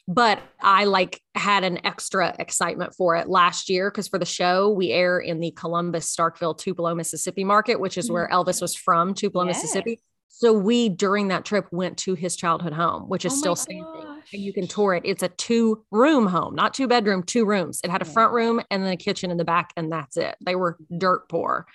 But 0.07 0.39
I 0.61 0.85
like 0.85 1.19
had 1.33 1.63
an 1.63 1.83
extra 1.83 2.35
excitement 2.37 2.93
for 2.95 3.15
it 3.15 3.27
last 3.27 3.67
year 3.67 3.89
because 3.89 4.07
for 4.07 4.19
the 4.19 4.25
show 4.25 4.69
we 4.69 4.91
air 4.91 5.17
in 5.17 5.39
the 5.39 5.49
Columbus 5.49 6.15
Starkville 6.15 6.55
Tupelo 6.55 6.93
Mississippi 6.93 7.43
market, 7.43 7.79
which 7.79 7.97
is 7.97 8.05
mm-hmm. 8.05 8.13
where 8.13 8.29
Elvis 8.31 8.61
was 8.61 8.75
from, 8.75 9.15
Tupelo 9.15 9.45
Yes. 9.45 9.63
Mississippi. 9.63 9.99
So 10.37 10.51
we 10.51 10.89
during 10.89 11.29
that 11.29 11.45
trip 11.45 11.65
went 11.71 11.97
to 11.99 12.13
his 12.13 12.35
childhood 12.35 12.73
home, 12.73 13.03
which 13.03 13.23
is 13.23 13.31
Oh 13.31 13.35
still 13.37 13.55
standing. 13.55 13.85
gosh. 13.85 14.33
And 14.33 14.41
you 14.41 14.51
can 14.51 14.67
tour 14.67 14.93
it. 14.93 15.03
It's 15.05 15.23
a 15.23 15.29
two 15.29 15.85
room 15.91 16.27
home, 16.27 16.55
not 16.55 16.73
two 16.73 16.89
bedroom, 16.89 17.23
two 17.23 17.45
rooms. 17.45 17.79
It 17.85 17.89
had 17.89 18.01
a 18.01 18.05
front 18.05 18.33
room 18.33 18.59
and 18.69 18.83
then 18.83 18.91
a 18.91 18.97
kitchen 18.97 19.31
in 19.31 19.37
the 19.37 19.45
back, 19.45 19.71
and 19.77 19.89
that's 19.89 20.17
it. 20.17 20.35
They 20.45 20.55
were 20.55 20.77
dirt 20.97 21.29
poor. 21.29 21.65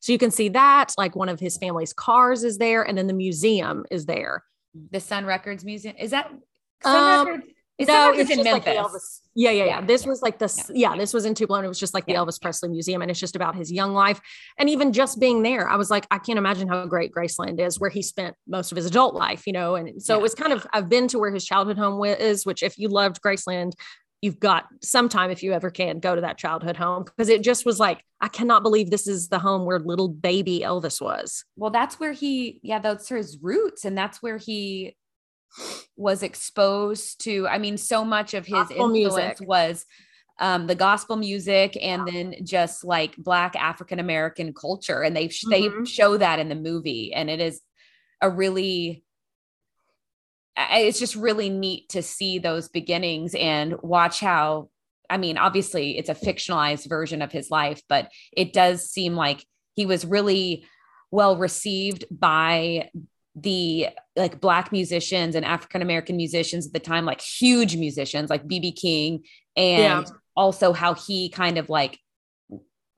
So 0.00 0.12
you 0.12 0.18
can 0.18 0.30
see 0.30 0.48
that. 0.50 0.94
Like 0.96 1.16
one 1.16 1.28
of 1.28 1.40
his 1.40 1.56
family's 1.56 1.92
cars 1.92 2.44
is 2.44 2.58
there, 2.58 2.84
and 2.84 2.96
then 2.96 3.08
the 3.08 3.12
museum 3.12 3.84
is 3.90 4.06
there. 4.06 4.44
The 4.92 5.00
Sun 5.00 5.24
Records 5.26 5.64
Museum. 5.64 5.96
Is 5.98 6.12
that 6.12 6.30
Sun 6.84 7.18
Um, 7.20 7.26
Records? 7.26 7.52
Is 7.78 7.88
no, 7.88 8.10
it's 8.12 8.30
in 8.30 8.38
just 8.38 8.50
like 8.50 8.64
Memphis? 8.64 8.92
Elvis. 8.94 9.20
Yeah, 9.34 9.50
yeah, 9.50 9.64
yeah. 9.64 9.80
Yeah, 9.80 9.86
This 9.86 10.04
yeah, 10.04 10.08
was 10.08 10.22
like 10.22 10.38
the 10.38 10.46
s- 10.46 10.70
yeah. 10.74 10.96
This 10.96 11.12
was 11.12 11.26
in 11.26 11.34
Tupelo. 11.34 11.58
and 11.58 11.66
It 11.66 11.68
was 11.68 11.78
just 11.78 11.92
like 11.92 12.06
the 12.06 12.14
Elvis 12.14 12.40
Presley 12.40 12.70
Museum, 12.70 13.02
and 13.02 13.10
it's 13.10 13.20
just 13.20 13.36
about 13.36 13.54
his 13.54 13.70
young 13.70 13.92
life. 13.92 14.18
And 14.58 14.70
even 14.70 14.92
just 14.94 15.20
being 15.20 15.42
there, 15.42 15.68
I 15.68 15.76
was 15.76 15.90
like, 15.90 16.06
I 16.10 16.18
can't 16.18 16.38
imagine 16.38 16.68
how 16.68 16.86
great 16.86 17.12
Graceland 17.12 17.60
is, 17.60 17.78
where 17.78 17.90
he 17.90 18.00
spent 18.00 18.34
most 18.48 18.72
of 18.72 18.76
his 18.76 18.86
adult 18.86 19.14
life. 19.14 19.46
You 19.46 19.52
know, 19.52 19.74
and 19.74 20.02
so 20.02 20.14
Yeah. 20.14 20.20
it 20.20 20.22
was 20.22 20.34
kind 20.34 20.52
of 20.54 20.66
I've 20.72 20.88
been 20.88 21.06
to 21.08 21.18
where 21.18 21.30
his 21.32 21.44
childhood 21.44 21.76
home 21.76 22.02
is. 22.04 22.46
Which, 22.46 22.62
if 22.62 22.78
you 22.78 22.88
loved 22.88 23.20
Graceland, 23.20 23.72
you've 24.22 24.40
got 24.40 24.64
sometime 24.82 25.30
if 25.30 25.42
you 25.42 25.52
ever 25.52 25.70
can 25.70 25.98
go 26.00 26.14
to 26.14 26.22
that 26.22 26.38
childhood 26.38 26.78
home 26.78 27.04
because 27.04 27.28
it 27.28 27.42
just 27.42 27.66
was 27.66 27.78
like 27.78 28.00
I 28.22 28.28
cannot 28.28 28.62
believe 28.62 28.90
this 28.90 29.06
is 29.06 29.28
the 29.28 29.38
home 29.38 29.66
where 29.66 29.78
little 29.78 30.08
baby 30.08 30.60
Elvis 30.64 31.02
was. 31.02 31.44
Well, 31.56 31.70
that's 31.70 32.00
where 32.00 32.12
he, 32.12 32.58
yeah, 32.62 32.78
those 32.78 33.12
are 33.12 33.18
his 33.18 33.36
roots. 33.42 33.84
And 33.84 33.96
that's 33.98 34.22
where 34.22 34.38
he 34.38 34.96
was 35.96 36.22
exposed 36.22 37.22
to. 37.24 37.46
I 37.48 37.58
mean, 37.58 37.76
so 37.76 38.04
much 38.04 38.34
of 38.34 38.46
his 38.46 38.68
Gospel 38.68 38.94
influence 38.94 39.40
music. 39.40 39.48
was 39.48 39.86
um, 40.38 40.66
the 40.66 40.74
gospel 40.74 41.16
music 41.16 41.78
and 41.80 42.06
then 42.06 42.34
just 42.44 42.84
like 42.84 43.16
Black 43.16 43.56
African 43.56 43.98
American 43.98 44.52
culture. 44.52 45.00
And 45.02 45.16
they, 45.16 45.28
they 45.50 45.68
Mhm. 45.70 45.86
show 45.88 46.18
that 46.18 46.38
in 46.38 46.50
the 46.50 46.54
movie. 46.54 47.14
And 47.14 47.30
it 47.30 47.40
is 47.40 47.62
a 48.20 48.28
really, 48.28 49.02
it's 50.58 50.98
just 50.98 51.16
really 51.16 51.48
neat 51.48 51.88
to 51.90 52.02
see 52.02 52.38
those 52.38 52.68
beginnings 52.68 53.34
and 53.34 53.76
watch 53.82 54.20
how 54.20 54.68
I 55.08 55.18
mean, 55.18 55.38
obviously 55.38 55.96
it's 55.98 56.08
a 56.08 56.14
fictionalized 56.16 56.88
version 56.88 57.22
of 57.22 57.30
his 57.30 57.48
life, 57.48 57.80
but 57.88 58.10
it 58.36 58.52
does 58.52 58.90
seem 58.90 59.14
like 59.14 59.46
he 59.74 59.86
was 59.86 60.04
really 60.04 60.66
well 61.12 61.36
received 61.36 62.04
by 62.10 62.90
the 63.36 63.88
like 64.16 64.40
black 64.40 64.72
musicians 64.72 65.34
and 65.34 65.44
African 65.44 65.82
American 65.82 66.16
musicians 66.16 66.66
at 66.66 66.72
the 66.72 66.80
time, 66.80 67.04
like 67.04 67.20
huge 67.20 67.76
musicians 67.76 68.30
like 68.30 68.48
BB 68.48 68.80
King, 68.80 69.24
and 69.56 70.06
Yeah. 70.06 70.16
also 70.34 70.72
how 70.72 70.94
he 70.94 71.28
kind 71.28 71.58
of 71.58 71.68
like 71.68 71.98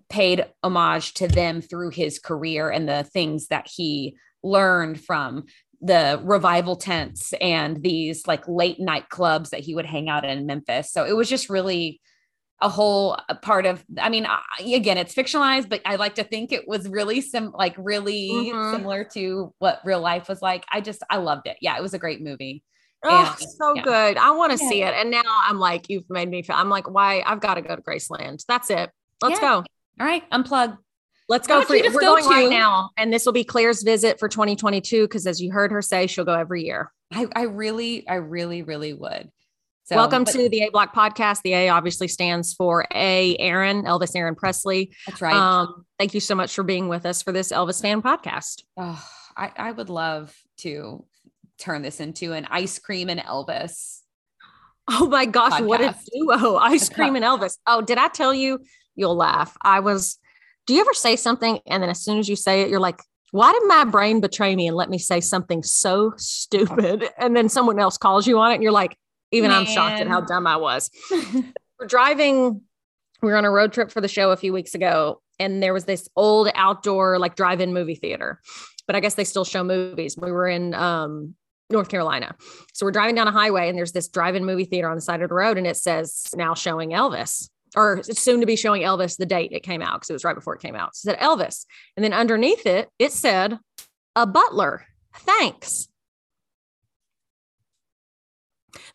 paid 0.08 0.46
homage 0.62 1.12
to 1.14 1.28
them 1.28 1.60
through 1.60 1.90
his 1.90 2.18
career 2.18 2.70
and 2.70 2.88
the 2.88 3.04
things 3.04 3.48
that 3.48 3.68
he 3.68 4.16
learned 4.42 5.00
from 5.00 5.44
the 5.80 6.20
revival 6.24 6.76
tents 6.76 7.34
and 7.40 7.82
these 7.82 8.26
like 8.26 8.46
late 8.48 8.80
night 8.80 9.08
clubs 9.08 9.50
that 9.50 9.60
he 9.60 9.74
would 9.74 9.86
hang 9.86 10.08
out 10.08 10.24
in 10.24 10.46
Memphis. 10.46 10.92
So 10.92 11.04
it 11.04 11.16
was 11.16 11.28
just 11.28 11.50
really 11.50 12.00
a 12.60 12.68
whole 12.68 13.16
part 13.42 13.66
of 13.66 13.84
I 14.00 14.08
mean 14.08 14.26
I, 14.26 14.40
again 14.74 14.98
it's 14.98 15.14
fictionalized 15.14 15.68
but 15.68 15.80
I 15.86 15.94
like 15.96 16.16
to 16.16 16.24
think 16.24 16.50
it 16.50 16.66
was 16.66 16.88
really 16.88 17.20
sim 17.20 17.52
like 17.54 17.74
really 17.78 18.30
Mhm. 18.32 18.72
similar 18.74 19.04
to 19.14 19.54
what 19.60 19.80
real 19.84 20.00
life 20.00 20.28
was 20.28 20.42
like. 20.42 20.64
I 20.72 20.80
just 20.80 21.02
I 21.08 21.18
loved 21.18 21.46
it. 21.46 21.56
Yeah, 21.60 21.76
it 21.76 21.82
was 21.82 21.94
a 21.94 21.98
great 21.98 22.20
movie. 22.20 22.64
Oh, 23.04 23.36
And- 23.40 23.48
so 23.50 23.74
yeah. 23.76 23.82
good. 23.82 24.16
I 24.16 24.32
want 24.32 24.58
to 24.58 24.62
Yeah. 24.64 24.68
see 24.70 24.82
it. 24.82 24.92
And 24.92 25.08
now 25.10 25.22
I'm 25.24 25.60
like, 25.60 25.88
you've 25.88 26.10
made 26.10 26.28
me 26.28 26.42
feel, 26.42 26.56
I'm 26.56 26.68
like, 26.68 26.90
why? 26.90 27.22
I've 27.24 27.38
got 27.40 27.54
to 27.54 27.62
go 27.62 27.76
to 27.76 27.80
Graceland. 27.82 28.44
That's 28.48 28.70
it. 28.70 28.90
Let's 29.22 29.40
Yeah. 29.40 29.48
go. 29.48 29.54
All 30.00 30.06
right, 30.06 30.28
unplug. 30.30 30.78
Let's 31.28 31.46
go. 31.46 31.62
we're 31.68 31.82
go 31.92 31.98
going 32.00 32.24
right 32.26 32.50
now. 32.50 32.90
And 32.96 33.12
this 33.12 33.24
will 33.24 33.32
be 33.34 33.44
Claire's 33.44 33.82
visit 33.84 34.18
for 34.18 34.28
2022. 34.28 35.06
Cause 35.08 35.26
as 35.28 35.40
you 35.40 35.52
heard 35.52 35.70
her 35.70 35.82
say, 35.82 36.08
she'll 36.08 36.24
go 36.24 36.34
every 36.34 36.64
year. 36.64 36.90
I 37.12 37.26
I 37.36 37.42
really 37.42 38.08
I 38.08 38.14
really 38.14 38.62
really 38.62 38.94
would. 38.94 39.30
So 39.88 39.96
Welcome 39.96 40.24
but 40.24 40.34
to 40.34 40.50
the 40.50 40.64
A 40.64 40.70
Block 40.70 40.94
podcast. 40.94 41.40
The 41.40 41.54
A 41.54 41.68
obviously 41.70 42.08
stands 42.08 42.52
for 42.52 42.86
A 42.94 43.34
Aaron, 43.38 43.84
Elvis 43.84 44.14
Aaron 44.14 44.34
Presley. 44.34 44.94
that's 45.06 45.22
right. 45.22 45.32
Um, 45.34 45.86
thank 45.98 46.12
you 46.12 46.20
so 46.20 46.34
much 46.34 46.54
for 46.54 46.62
being 46.62 46.88
with 46.88 47.06
us 47.06 47.22
for 47.22 47.32
this 47.32 47.50
Elvis 47.50 47.80
fan 47.80 48.02
podcast. 48.02 48.64
oh, 48.76 49.02
I 49.34 49.50
I 49.56 49.72
would 49.72 49.88
love 49.88 50.36
to 50.58 51.06
turn 51.58 51.80
this 51.80 52.00
into 52.00 52.34
an 52.34 52.46
ice 52.50 52.78
cream 52.78 53.08
and 53.08 53.18
Elvis. 53.18 54.00
Oh 54.88 55.08
my 55.08 55.24
gosh, 55.24 55.58
what 55.62 55.80
a 55.80 55.96
duo. 56.12 56.56
Ice 56.56 56.88
cream 56.94 57.16
and 57.16 57.24
Elvis. 57.24 57.56
Oh, 57.66 57.80
did 57.80 57.96
I 57.96 58.08
tell 58.08 58.34
you? 58.34 58.58
You'll 58.94 59.16
laugh. 59.16 59.56
I 59.62 59.80
was, 59.80 60.18
do 60.66 60.74
you 60.74 60.82
ever 60.82 60.92
say 60.92 61.16
something 61.16 61.60
and 61.66 61.82
then 61.82 61.88
as 61.88 62.04
soon 62.04 62.18
as 62.18 62.28
you 62.28 62.36
say 62.36 62.60
it, 62.60 62.68
you're 62.68 62.78
like, 62.78 63.00
Why 63.30 63.52
did 63.52 63.62
my 63.66 63.86
brain 63.86 64.20
betray 64.20 64.54
me 64.54 64.66
and 64.66 64.76
let 64.76 64.90
me 64.90 64.98
say 64.98 65.22
something 65.22 65.62
so 65.62 66.12
stupid? 66.18 67.08
And 67.18 67.34
then 67.34 67.48
someone 67.48 67.78
else 67.78 67.96
calls 67.96 68.26
you 68.26 68.38
on 68.38 68.50
it 68.50 68.56
and 68.56 68.62
you're 68.62 68.70
like, 68.70 68.94
even 69.32 69.50
I'm 69.50 69.66
shocked 69.66 70.00
at 70.00 70.08
how 70.08 70.20
dumb 70.20 70.46
I 70.46 70.56
was. 70.56 70.90
We're 71.78 71.86
driving, 71.86 72.62
we 73.22 73.28
were 73.30 73.36
on 73.36 73.44
a 73.44 73.50
road 73.50 73.72
trip 73.72 73.90
for 73.90 74.00
the 74.00 74.08
show 74.08 74.30
a 74.30 74.36
few 74.36 74.52
weeks 74.52 74.74
ago, 74.74 75.20
and 75.38 75.62
there 75.62 75.72
was 75.72 75.84
this 75.84 76.08
old 76.16 76.48
outdoor, 76.54 77.18
like 77.18 77.36
drive 77.36 77.60
in 77.60 77.72
movie 77.72 77.94
theater. 77.94 78.40
But 78.86 78.96
I 78.96 79.00
guess 79.00 79.14
they 79.14 79.24
still 79.24 79.44
show 79.44 79.62
movies. 79.62 80.16
We 80.16 80.32
were 80.32 80.48
in 80.48 80.74
um, 80.74 81.34
North 81.70 81.88
Carolina. 81.88 82.34
So 82.72 82.86
we're 82.86 82.92
driving 82.92 83.14
down 83.14 83.28
a 83.28 83.32
highway, 83.32 83.68
and 83.68 83.76
there's 83.76 83.92
this 83.92 84.08
drive 84.08 84.34
in 84.34 84.44
movie 84.44 84.64
theater 84.64 84.88
on 84.88 84.96
the 84.96 85.02
side 85.02 85.22
of 85.22 85.28
the 85.28 85.34
road, 85.34 85.58
and 85.58 85.66
it 85.66 85.76
says 85.76 86.28
now 86.34 86.54
showing 86.54 86.90
Elvis. 86.90 87.48
Or 87.76 88.02
soon 88.02 88.40
to 88.40 88.46
be 88.46 88.56
showing 88.56 88.82
Elvis 88.82 89.18
the 89.18 89.26
date 89.26 89.52
it 89.52 89.62
came 89.62 89.82
out 89.82 90.00
because 90.00 90.08
it 90.08 90.14
was 90.14 90.24
right 90.24 90.34
before 90.34 90.54
it 90.54 90.62
came 90.62 90.74
out. 90.74 90.96
So 90.96 91.10
It 91.10 91.18
said 91.18 91.22
Elvis. 91.22 91.66
And 91.96 92.04
then 92.04 92.14
underneath 92.14 92.64
it, 92.64 92.88
it 92.98 93.12
said 93.12 93.58
a 94.16 94.26
butler. 94.26 94.86
Thanks. 95.14 95.86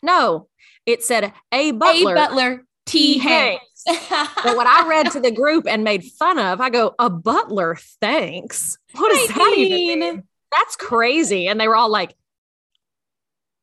No, 0.02 0.48
it 0.86 1.02
said 1.02 1.32
a 1.52 1.72
butler. 1.72 2.12
A 2.12 2.14
Butler 2.14 2.64
T. 2.86 3.18
Hanks. 3.18 3.82
But 3.86 4.56
what 4.56 4.66
I 4.66 4.86
read 4.88 5.10
to 5.12 5.20
the 5.20 5.30
group 5.30 5.66
and 5.66 5.84
made 5.84 6.04
fun 6.04 6.38
of, 6.38 6.60
I 6.60 6.70
go, 6.70 6.94
a 6.98 7.08
butler, 7.10 7.76
thanks. 8.00 8.78
What 8.92 9.10
does 9.14 9.30
I 9.30 9.34
that 9.38 9.54
even 9.58 9.72
mean- 9.76 10.00
mean? 10.00 10.22
That's 10.56 10.76
crazy. 10.76 11.48
And 11.48 11.60
they 11.60 11.66
were 11.68 11.76
all 11.76 11.88
like, 11.90 12.14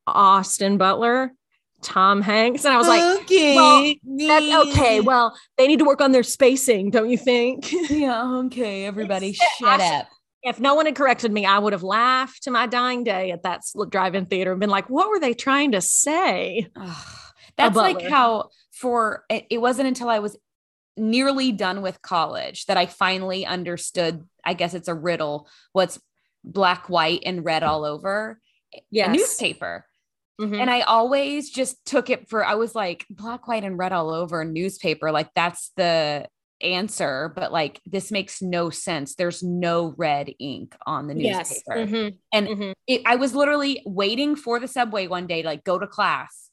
Austin 0.07 0.77
Butler, 0.77 1.31
Tom 1.81 2.21
Hanks. 2.21 2.65
And 2.65 2.73
I 2.73 2.77
was 2.77 2.87
like, 2.87 3.21
okay, 3.21 3.55
well, 3.55 3.93
that's 4.27 4.69
okay. 4.69 4.99
Well, 5.01 5.35
they 5.57 5.67
need 5.67 5.79
to 5.79 5.85
work 5.85 6.01
on 6.01 6.11
their 6.11 6.23
spacing, 6.23 6.89
don't 6.89 7.09
you 7.09 7.17
think? 7.17 7.71
yeah, 7.89 8.25
okay, 8.45 8.85
everybody, 8.85 9.33
shut 9.33 9.79
I- 9.81 9.99
up. 9.99 10.07
If 10.43 10.59
no 10.59 10.75
one 10.75 10.85
had 10.85 10.95
corrected 10.95 11.31
me, 11.31 11.45
I 11.45 11.59
would 11.59 11.73
have 11.73 11.83
laughed 11.83 12.43
to 12.43 12.51
my 12.51 12.65
dying 12.67 13.03
day 13.03 13.31
at 13.31 13.43
that 13.43 13.61
drive-in 13.89 14.25
theater 14.25 14.51
and 14.51 14.59
been 14.59 14.69
like, 14.69 14.89
what 14.89 15.09
were 15.09 15.19
they 15.19 15.33
trying 15.33 15.73
to 15.73 15.81
say? 15.81 16.67
That's 17.57 17.75
like 17.75 18.01
how 18.01 18.49
for 18.71 19.25
it, 19.29 19.45
it 19.49 19.57
wasn't 19.59 19.87
until 19.87 20.09
I 20.09 20.19
was 20.19 20.37
nearly 20.97 21.51
done 21.51 21.81
with 21.81 22.01
college 22.01 22.65
that 22.65 22.77
I 22.77 22.85
finally 22.85 23.45
understood. 23.45 24.27
I 24.43 24.53
guess 24.53 24.73
it's 24.73 24.87
a 24.87 24.95
riddle. 24.95 25.47
What's 25.73 25.99
black, 26.43 26.89
white, 26.89 27.21
and 27.25 27.45
red 27.45 27.63
all 27.63 27.85
over 27.85 28.39
Yes. 28.89 29.09
a 29.09 29.11
newspaper. 29.11 29.85
Mhm. 30.39 30.59
And 30.59 30.69
I 30.71 30.81
always 30.81 31.51
just 31.51 31.85
took 31.85 32.09
it 32.09 32.29
for 32.29 32.43
I 32.43 32.55
was 32.55 32.73
like 32.73 33.05
black, 33.09 33.47
white, 33.47 33.63
and 33.63 33.77
red 33.77 33.91
all 33.91 34.09
over 34.11 34.43
newspaper. 34.43 35.11
Like 35.11 35.29
that's 35.35 35.71
the 35.75 36.27
answer, 36.63 37.31
but 37.35 37.51
like 37.51 37.79
this 37.85 38.11
makes 38.11 38.41
no 38.41 38.69
sense. 38.69 39.15
There's 39.15 39.41
no 39.43 39.93
red 39.97 40.31
ink 40.39 40.75
on 40.85 41.07
the 41.07 41.15
yes. 41.15 41.51
newspaper. 41.51 41.85
Mhm. 41.91 42.17
And 42.33 42.47
Mhm. 42.47 42.73
it, 42.87 43.01
I 43.05 43.15
was 43.15 43.33
literally 43.35 43.81
waiting 43.85 44.35
for 44.35 44.59
the 44.59 44.67
subway 44.67 45.07
one 45.07 45.27
day 45.27 45.41
to 45.41 45.47
like 45.47 45.63
go 45.63 45.77
to 45.79 45.87
class, 45.87 46.49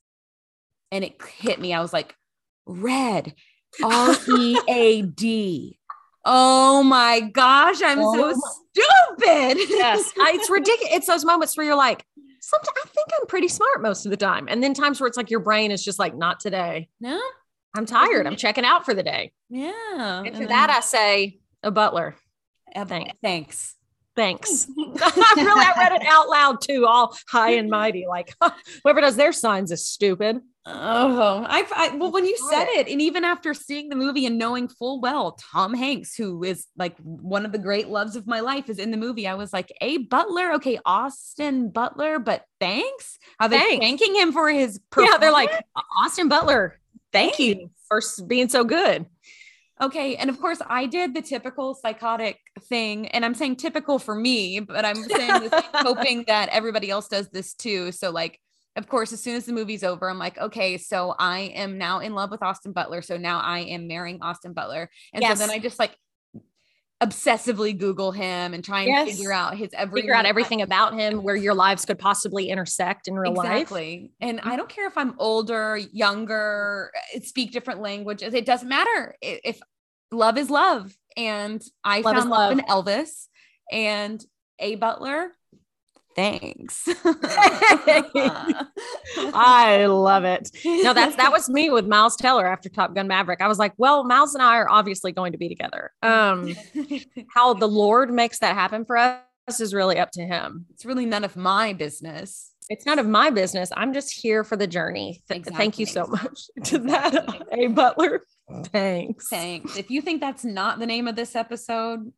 and 0.91 1.05
it 1.05 1.21
hit 1.39 1.61
me. 1.61 1.73
I 1.75 1.81
was 1.81 1.93
like, 1.93 2.15
red, 2.67 3.35
R 3.83 4.15
E 4.39 4.59
A 4.69 5.03
D. 5.03 5.79
Oh 6.25 6.83
my 6.83 7.21
gosh, 7.21 7.81
I'm 7.83 8.01
Oh 8.01 8.15
so 8.15 8.29
my- 8.31 9.15
stupid. 9.17 9.59
yes, 9.71 10.13
I, 10.21 10.33
it's 10.35 10.51
ridiculous. 10.51 10.95
It's 10.95 11.07
those 11.07 11.25
moments 11.25 11.57
where 11.57 11.65
you're 11.65 11.75
like, 11.77 12.05
sometimes 12.41 12.77
I 12.85 12.89
think 12.89 13.07
I'm 13.19 13.27
pretty 13.27 13.49
smart 13.49 13.81
most 13.83 14.05
of 14.05 14.11
the 14.11 14.17
time, 14.17 14.47
and 14.49 14.63
then 14.63 14.75
times 14.75 15.01
where 15.01 15.07
it's 15.07 15.17
like 15.17 15.31
your 15.31 15.41
brain 15.41 15.71
is 15.71 15.83
just 15.83 15.99
like, 15.99 16.15
not 16.17 16.41
today. 16.41 16.89
no, 17.01 17.19
I'm 17.75 17.87
tired. 17.87 18.27
I'm 18.27 18.33
mm-hmm. 18.33 18.39
checking 18.39 18.65
out 18.65 18.85
for 18.85 18.95
the 18.95 19.03
day. 19.03 19.33
yeah. 19.49 20.23
And 20.25 20.35
for 20.35 20.41
then- 20.41 20.49
that, 20.49 20.71
I 20.71 20.81
say 20.81 21.39
a 21.63 21.71
butler. 21.71 22.17
thanks. 22.75 23.15
Thanks. 23.23 23.75
Thanks. 24.19 24.67
I 24.77 25.33
really 25.37 25.65
I 25.65 25.73
read 25.77 25.93
it 25.93 26.07
out 26.07 26.29
loud 26.29 26.61
too, 26.61 26.87
all 26.87 27.17
high 27.29 27.53
and 27.53 27.71
mighty. 27.71 28.05
Like 28.09 28.35
whoever 28.83 29.01
does 29.01 29.15
their 29.15 29.33
signs 29.33 29.71
is 29.71 29.87
stupid. 29.87 30.41
Oh, 30.67 31.47
I, 31.49 31.65
I 31.75 31.97
well, 31.97 32.11
when 32.11 32.27
you 32.27 32.37
said 32.51 32.67
it, 32.69 32.89
and 32.89 33.01
even 33.01 33.25
after 33.25 33.55
seeing 33.55 33.89
the 33.89 33.97
movie 33.97 34.27
and 34.27 34.37
knowing 34.37 34.69
full 34.69 35.01
well 35.01 35.39
Tom 35.53 35.73
Hanks, 35.73 36.15
who 36.17 36.43
is 36.43 36.67
like 36.77 36.99
one 36.99 37.47
of 37.47 37.53
the 37.53 37.59
great 37.59 37.89
loves 37.89 38.17
of 38.17 38.27
my 38.27 38.41
life, 38.41 38.69
is 38.69 38.79
in 38.79 38.91
the 38.91 38.97
movie, 38.97 39.27
I 39.27 39.35
was 39.35 39.53
like, 39.53 39.73
"A 39.81 39.99
Butler, 39.99 40.55
okay, 40.55 40.79
Austin 40.85 41.71
Butler, 41.71 42.19
but 42.19 42.43
thanks." 42.61 43.19
Are 43.41 43.49
they 43.49 43.59
Thanks. 43.59 43.85
thanking 43.87 44.15
him 44.17 44.33
for 44.33 44.51
his? 44.51 44.81
Yeah, 44.99 45.17
they're 45.19 45.33
like? 45.33 45.53
Austin 46.05 46.29
Butler. 46.29 46.79
Thank 47.13 47.39
you 47.39 47.71
for 47.89 48.01
being 48.27 48.49
so 48.49 48.65
good. 48.65 49.07
okay, 49.81 50.17
and 50.17 50.29
of 50.29 50.41
course, 50.41 50.61
I 50.67 50.87
did 50.87 51.15
the 51.15 51.23
typical 51.23 51.75
psychotic 51.75 52.39
thing, 52.69 53.07
and 53.09 53.25
I'm 53.25 53.35
saying 53.35 53.57
typical 53.57 53.99
for 53.99 54.15
me, 54.15 54.61
but 54.61 54.85
I'm 54.85 54.97
saying 54.97 55.41
this 55.41 55.53
hoping 55.75 56.25
that 56.27 56.49
everybody 56.51 56.91
else 56.91 57.09
does 57.09 57.29
this 57.29 57.55
too. 57.55 57.93
So, 57.93 58.11
like, 58.11 58.41
of 58.77 58.89
course, 58.89 59.13
as 59.13 59.21
soon 59.21 59.37
as 59.37 59.45
the 59.47 59.53
movie's 59.53 59.83
over, 59.85 60.09
I'm 60.09 60.19
like, 60.19 60.39
okay, 60.39 60.79
so 60.79 61.15
I 61.19 61.53
am 61.55 61.79
now 61.79 62.01
in 62.01 62.15
love 62.15 62.31
with 62.31 62.43
Austin 62.43 62.73
Butler. 62.73 63.03
So 63.03 63.17
now 63.17 63.41
I 63.41 63.61
am 63.61 63.89
marrying 63.89 64.19
Austin 64.23 64.53
Butler. 64.53 64.89
And 65.13 65.23
Yes. 65.23 65.39
so 65.39 65.47
then 65.47 65.55
I 65.55 65.59
just 65.59 65.79
like 65.81 65.97
obsessively 67.01 67.77
Google 67.79 68.11
him 68.11 68.55
and 68.55 68.65
try 68.65 68.81
and 68.81 68.89
Yes. 68.89 69.09
figure 69.17 69.33
out 69.33 69.57
his 69.57 69.71
every 69.73 70.01
Figure 70.03 70.15
out 70.15 70.27
everything 70.27 70.63
about 70.63 70.95
him, 70.95 71.23
where 71.23 71.37
your 71.37 71.55
lives 71.55 71.85
could 71.85 71.99
possibly 71.99 72.49
intersect 72.49 73.07
in 73.07 73.15
real 73.15 73.33
life. 73.35 73.47
Mm-hmm. 73.47 73.57
Exactly. 73.57 74.13
And 74.21 74.41
I 74.43 74.57
don't 74.57 74.69
care 74.69 74.89
if 74.89 74.99
I'm 74.99 75.15
older, 75.19 75.77
younger, 75.77 76.91
uh, 77.15 77.21
speak 77.21 77.53
different 77.53 77.81
languages. 77.81 78.35
It 78.35 78.45
doesn't 78.47 78.69
matter. 78.69 79.15
I- 79.25 79.41
If 79.45 79.61
love 80.11 80.37
is 80.39 80.51
love. 80.51 80.93
And 81.17 81.63
I 81.85 82.01
Love 82.01 82.17
found 82.17 82.31
love 82.31 82.53
in. 82.53 82.61
Elvis 82.61 83.27
and 83.73 84.25
A 84.59 84.75
Butler. 84.77 85.33
Thanks. 86.19 86.83
I 89.35 89.87
love 89.87 90.25
it. 90.25 90.51
No, 90.65 90.93
that's 90.93 91.15
that 91.15 91.31
was 91.31 91.49
me 91.49 91.71
with 91.71 91.87
Miles 91.87 92.17
Teller 92.17 92.45
after 92.45 92.69
Top 92.69 92.93
Gun 92.93 93.07
Maverick. 93.07 93.41
I 93.41 93.47
was 93.47 93.61
like, 93.61 93.73
well, 93.77 94.03
Miles 94.03 94.35
and 94.35 94.43
I 94.43 94.57
are 94.57 94.69
obviously 94.69 95.13
going 95.13 95.31
to 95.31 95.39
be 95.39 95.49
together. 95.49 95.93
Um, 96.03 96.57
how 97.35 97.55
the 97.55 97.69
Lord 97.69 98.13
makes 98.13 98.41
that 98.41 98.55
happen 98.55 98.85
for 98.85 98.97
us 98.97 99.61
is 99.61 99.73
really 99.73 100.01
up 100.01 100.11
to 100.13 100.23
him. 100.23 100.67
it's 100.75 100.85
really 100.85 101.07
none 101.07 101.23
of 101.23 101.37
my 101.37 101.73
business. 101.73 102.51
It's 102.69 102.85
none 102.85 102.99
of 102.99 103.07
my 103.07 103.31
business. 103.31 103.71
I'm 103.77 103.95
just 103.95 104.13
here 104.13 104.43
for 104.43 104.57
the 104.57 104.67
journey. 104.67 105.23
Th- 105.31 105.45
Thank 105.45 105.79
you 105.79 105.87
so 105.87 106.07
much 106.07 106.41
to 106.65 106.79
that, 106.79 107.15
Exactly. 107.15 107.65
A 107.65 107.69
Butler. 107.69 108.23
Thanks. 108.67 109.29
Thanks. 109.29 109.77
If 109.77 109.89
you 109.91 110.03
think 110.03 110.21
that's 110.21 110.45
not 110.45 110.81
the 110.81 110.87
name 110.87 111.07
of 111.07 111.15
this 111.17 111.37
episode, 111.37 112.13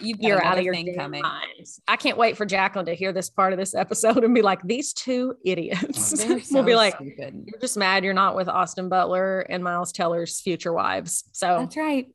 you've 0.00 0.20
You're 0.20 0.44
out 0.44 0.58
of 0.58 0.64
your 0.64 0.74
thing 0.74 0.94
coming. 0.94 1.22
minds. 1.22 1.80
I 1.86 1.96
can't 1.96 2.16
wait 2.16 2.36
for 2.36 2.46
Jacqueline 2.46 2.86
to 2.86 2.94
hear 2.94 3.12
this 3.12 3.28
part 3.30 3.52
of 3.52 3.58
this 3.58 3.74
episode 3.74 4.24
and 4.24 4.34
be 4.34 4.42
like, 4.42 4.62
these 4.62 4.92
two 4.92 5.36
idiots. 5.44 6.10
They're 6.26 6.40
we'll 6.50 6.62
be 6.62 6.74
like, 6.74 6.96
stupid. 6.96 7.44
you're 7.46 7.60
just 7.60 7.76
mad 7.76 8.04
you're 8.04 8.14
not 8.14 8.36
with 8.36 8.48
Austin 8.48 8.88
Butler 8.88 9.40
and 9.40 9.62
Miles 9.62 9.92
Teller's 9.92 10.40
future 10.40 10.72
wives. 10.72 11.24
So, 11.32 11.58
That's 11.60 11.76
right. 11.76 12.08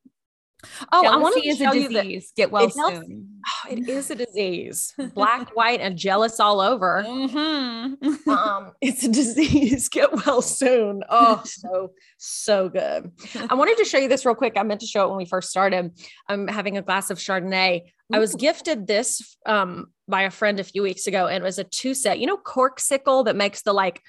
Oh, 0.91 1.05
I 1.05 1.17
want 1.17 1.35
to 1.35 1.41
a 1.41 1.53
you 1.53 1.89
that 1.89 2.03
disease. 2.03 2.31
Get 2.35 2.51
well 2.51 2.69
soon. 2.69 3.27
Oh, 3.43 3.71
it 3.71 3.89
is 3.89 4.11
a 4.11 4.15
disease. 4.15 4.93
Black, 5.15 5.55
white, 5.55 5.81
and 5.81 5.97
jealous 5.97 6.39
all 6.39 6.61
over. 6.61 7.03
Mhm. 7.05 7.97
Um, 8.27 8.71
it's 8.81 9.03
a 9.03 9.09
disease. 9.09 9.89
Get 9.91 10.25
well 10.25 10.43
soon. 10.43 11.03
Oh, 11.09 11.41
so 11.43 11.91
so 12.17 12.69
good. 12.69 13.11
I 13.49 13.55
wanted 13.55 13.77
to 13.77 13.85
show 13.85 13.97
you 13.97 14.07
this 14.07 14.25
real 14.25 14.35
quick. 14.35 14.53
I 14.57 14.63
meant 14.63 14.81
to 14.81 14.87
show 14.87 15.05
it 15.05 15.09
when 15.09 15.17
we 15.17 15.25
first 15.25 15.49
started. 15.49 15.91
I'm 16.29 16.47
having 16.47 16.77
a 16.77 16.83
glass 16.83 17.09
of 17.09 17.17
Chardonnay. 17.17 17.81
I 18.13 18.19
was 18.19 18.35
gifted 18.35 18.85
this 18.87 19.37
um, 19.45 19.87
by 20.07 20.23
a 20.23 20.29
friend 20.29 20.59
a 20.59 20.63
few 20.63 20.83
weeks 20.83 21.07
ago, 21.07 21.27
and 21.27 21.43
it 21.43 21.45
was 21.45 21.57
a 21.57 21.63
two 21.63 21.93
set. 21.95 22.19
You 22.19 22.27
know, 22.27 22.37
Corkcicle 22.37 23.25
that 23.25 23.35
makes 23.35 23.63
the 23.63 23.73
like 23.73 24.01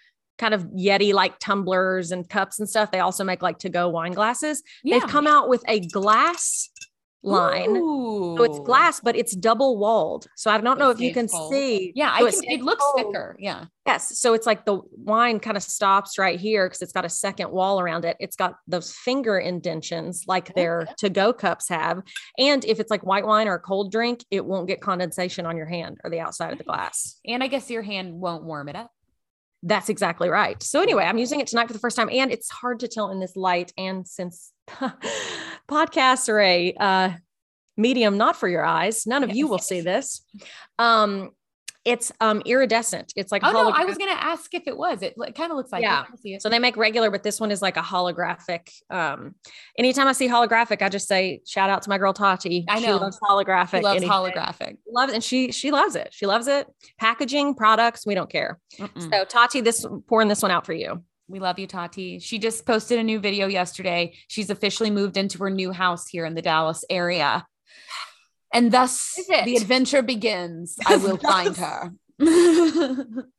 kind 0.42 0.55
of 0.55 0.64
Yeti 0.76 1.14
like 1.14 1.38
tumblers 1.38 2.11
and 2.11 2.28
cups 2.28 2.59
and 2.59 2.68
stuff. 2.68 2.90
They 2.90 2.98
also 2.98 3.22
make 3.22 3.42
like 3.42 3.59
to 3.61 3.68
go 3.68 3.88
wine 3.88 4.11
glasses. 4.11 4.61
Yeah. 4.83 4.98
They've 4.98 5.09
come 5.09 5.28
out 5.28 5.48
with 5.48 5.62
a 5.68 5.78
glass 5.78 6.68
line. 7.22 7.76
So 7.76 8.42
it's 8.42 8.59
glass, 8.59 8.98
but 8.98 9.14
it's 9.14 9.37
double 9.37 9.78
walled. 9.78 10.26
So 10.35 10.50
I 10.50 10.59
don't 10.59 10.81
know 10.81 10.90
It 10.90 10.94
if 10.94 11.00
you 11.00 11.14
can 11.14 11.28
cold. 11.28 11.52
see. 11.52 11.92
Yeah, 11.94 12.18
So 12.18 12.26
I 12.26 12.31
can, 12.33 12.40
it 12.44 12.62
looks 12.62 12.83
cold. 12.83 12.96
thicker. 13.07 13.37
Yeah. 13.38 13.66
Yes. 13.87 14.18
So 14.18 14.35
it's 14.35 14.44
like 14.44 14.64
the 14.64 14.81
wine 14.96 15.38
kind 15.38 15.57
of 15.57 15.62
stops 15.62 16.18
right 16.18 16.40
here 16.40 16.66
because 16.66 16.83
it's 16.83 16.92
got 16.92 17.05
a 17.05 17.09
second 17.09 17.52
wall 17.52 17.78
around 17.78 18.05
it. 18.05 18.16
It's 18.18 18.35
got 18.35 18.57
those 18.66 18.90
finger 18.92 19.38
indentions 19.38 20.24
like 20.26 20.50
oh, 20.50 20.52
their 20.57 20.88
to 20.98 21.09
go 21.09 21.33
cups 21.33 21.68
have. 21.68 22.02
And 22.38 22.64
if 22.64 22.81
it's 22.81 22.90
like 22.90 23.07
white 23.07 23.24
wine 23.24 23.46
or 23.46 23.55
a 23.55 23.61
cold 23.61 23.92
drink, 23.92 24.24
it 24.33 24.44
won't 24.44 24.66
get 24.66 24.81
condensation 24.81 25.46
on 25.46 25.57
your 25.57 25.66
hand 25.66 25.98
or 26.02 26.11
the 26.11 26.18
outside 26.18 26.50
of 26.50 26.59
the 26.59 26.64
glass. 26.64 27.20
And 27.24 27.44
I 27.44 27.46
guess 27.46 27.70
your 27.70 27.83
hand 27.83 28.14
won't 28.14 28.42
warm 28.42 28.68
it 28.68 28.74
up. 28.74 28.90
That's 29.62 29.88
exactly 29.88 30.29
right. 30.29 30.61
So 30.62 30.83
anyway, 30.83 31.05
I'm 31.05 31.18
using 31.18 31.40
it 31.40 31.46
tonight 31.46 31.68
for 31.68 31.72
the 31.72 31.79
first 31.79 31.96
time, 31.96 32.09
and 32.11 32.33
it's 32.33 32.51
hard 32.51 32.81
to 32.81 32.88
tell 32.88 33.11
in 33.11 33.20
this 33.20 33.37
light. 33.37 33.72
And 33.79 34.07
since 34.07 34.53
podcasts 35.68 36.29
are 36.29 36.40
a 36.40 36.75
uh, 36.75 37.11
medium 37.77 38.16
not 38.16 38.37
for 38.37 38.48
your 38.48 38.64
eyes, 38.64 39.07
none 39.07 39.22
of 39.22 39.35
you 39.35 39.46
will 39.46 39.59
see 39.59 39.81
this. 39.92 40.25
Um, 40.79 41.31
It's 41.85 42.12
um 42.21 42.42
iridescent. 42.47 43.12
It's 43.16 43.33
like 43.33 43.42
Oh 43.45 43.51
no, 43.51 43.71
I 43.71 43.85
was 43.85 43.99
gonna 43.99 44.12
ask 44.12 44.55
if 44.55 44.64
it 44.66 44.77
was. 44.77 45.03
It, 45.03 45.14
kind 45.35 45.51
of 45.51 45.57
looks 45.57 45.73
like 45.73 45.83
Yeah. 45.83 46.05
it. 46.25 46.35
It. 46.37 46.43
So 46.43 46.49
they 46.49 46.61
make 46.61 46.76
regular, 46.76 47.11
but 47.11 47.24
this 47.24 47.41
one 47.41 47.51
is 47.51 47.61
like 47.61 47.76
a 47.76 47.80
holographic. 47.83 48.70
Um, 48.89 49.35
anytime 49.76 50.07
I 50.07 50.12
see 50.12 50.28
holographic, 50.28 50.80
I 50.80 50.89
just 50.89 51.09
say 51.09 51.41
shout 51.45 51.70
out 51.70 51.83
to 51.83 51.91
my 51.91 51.99
girl 51.99 52.12
Tati. 52.12 52.64
I 52.68 52.78
She 52.80 52.87
know. 52.87 52.99
loves 52.99 53.18
holographic. 53.20 53.78
He 53.78 53.83
loves 53.83 53.97
anything. 54.03 54.11
holographic. 54.11 54.76
Loves 54.89 55.12
and 55.12 55.24
she 55.24 55.51
she 55.51 55.72
loves 55.72 55.97
it. 55.97 56.11
She 56.12 56.26
loves 56.26 56.47
it. 56.47 56.68
Packaging, 57.01 57.55
products, 57.57 58.07
we 58.07 58.14
don't 58.14 58.30
care. 58.30 58.61
Mm-mm. 58.78 59.11
So 59.11 59.24
Tati, 59.24 59.61
this 59.61 59.85
pouring 60.09 60.28
this 60.28 60.43
one 60.43 60.53
out 60.53 60.64
for 60.64 60.72
you. 60.74 61.03
We 61.28 61.41
love 61.41 61.59
you, 61.59 61.66
Tati. 61.66 62.18
She 62.20 62.39
just 62.39 62.66
posted 62.66 62.99
a 62.99 63.03
new 63.03 63.18
video 63.18 63.47
yesterday. 63.49 64.14
She's 64.28 64.51
officially 64.51 64.91
moved 64.91 65.16
into 65.16 65.39
her 65.39 65.51
new 65.51 65.72
house 65.72 66.07
here 66.07 66.26
in 66.26 66.35
the 66.35 66.43
Dallas 66.43 66.85
area. 66.91 67.47
And 68.53 68.70
thus 68.72 69.18
the 69.28 69.57
adventure 69.57 70.03
begins. 70.03 70.76
I 70.86 70.96
will 70.96 71.16
find 71.32 71.57
her. 71.57 71.92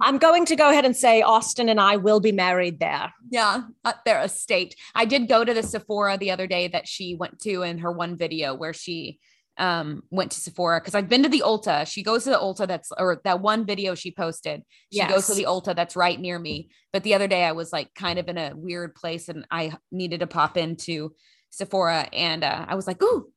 I'm 0.02 0.18
going 0.18 0.46
to 0.46 0.56
go 0.56 0.70
ahead 0.70 0.86
and 0.86 0.96
say 0.96 1.22
Austin 1.22 1.70
and 1.70 1.80
I 1.80 1.98
will 1.98 2.20
be 2.20 2.32
married 2.32 2.80
there. 2.80 3.14
yeah, 3.30 3.62
at 3.86 4.04
their 4.06 4.22
estate. 4.22 4.76
I 4.94 5.06
did 5.06 5.28
go 5.30 5.46
to 5.46 5.54
the 5.54 5.64
Sephora 5.64 6.18
the 6.18 6.32
other 6.32 6.48
day 6.48 6.68
that 6.70 6.88
she 6.88 7.16
went 7.16 7.40
to 7.42 7.62
in 7.62 7.78
her 7.80 7.92
one 7.92 8.18
video 8.18 8.54
where 8.54 8.74
she 8.74 9.20
um 9.60 10.02
went 10.10 10.32
to 10.32 10.40
Sephora 10.40 10.80
because 10.82 10.96
I've 10.96 11.08
been 11.08 11.24
to 11.24 11.30
the 11.30 11.44
Ulta. 11.46 11.86
She 11.88 12.02
goes 12.02 12.24
to 12.24 12.32
the 12.32 12.38
Ulta 12.38 12.68
that's 12.68 12.92
or 12.98 13.22
that 13.24 13.40
one 13.40 13.66
video 13.66 13.94
she 13.94 14.12
posted. 14.12 14.64
She 14.92 15.06
goes 15.06 15.28
to 15.28 15.36
the 15.36 15.46
Ulta 15.46 15.76
that's 15.76 15.96
right 15.96 16.20
near 16.20 16.40
me. 16.40 16.70
But 16.92 17.04
the 17.04 17.14
other 17.14 17.28
day 17.28 17.44
I 17.46 17.52
was 17.52 17.72
like 17.72 17.94
kind 17.94 18.18
of 18.18 18.28
in 18.28 18.38
a 18.40 18.54
weird 18.56 18.96
place 18.96 19.30
and 19.30 19.46
I 19.52 19.74
needed 19.92 20.22
to 20.22 20.28
pop 20.28 20.58
into 20.58 21.14
Sephora 21.52 22.10
and 22.12 22.44
uh, 22.44 22.66
I 22.68 22.74
was 22.74 22.88
like, 22.88 23.02
"Ooh, 23.04 23.32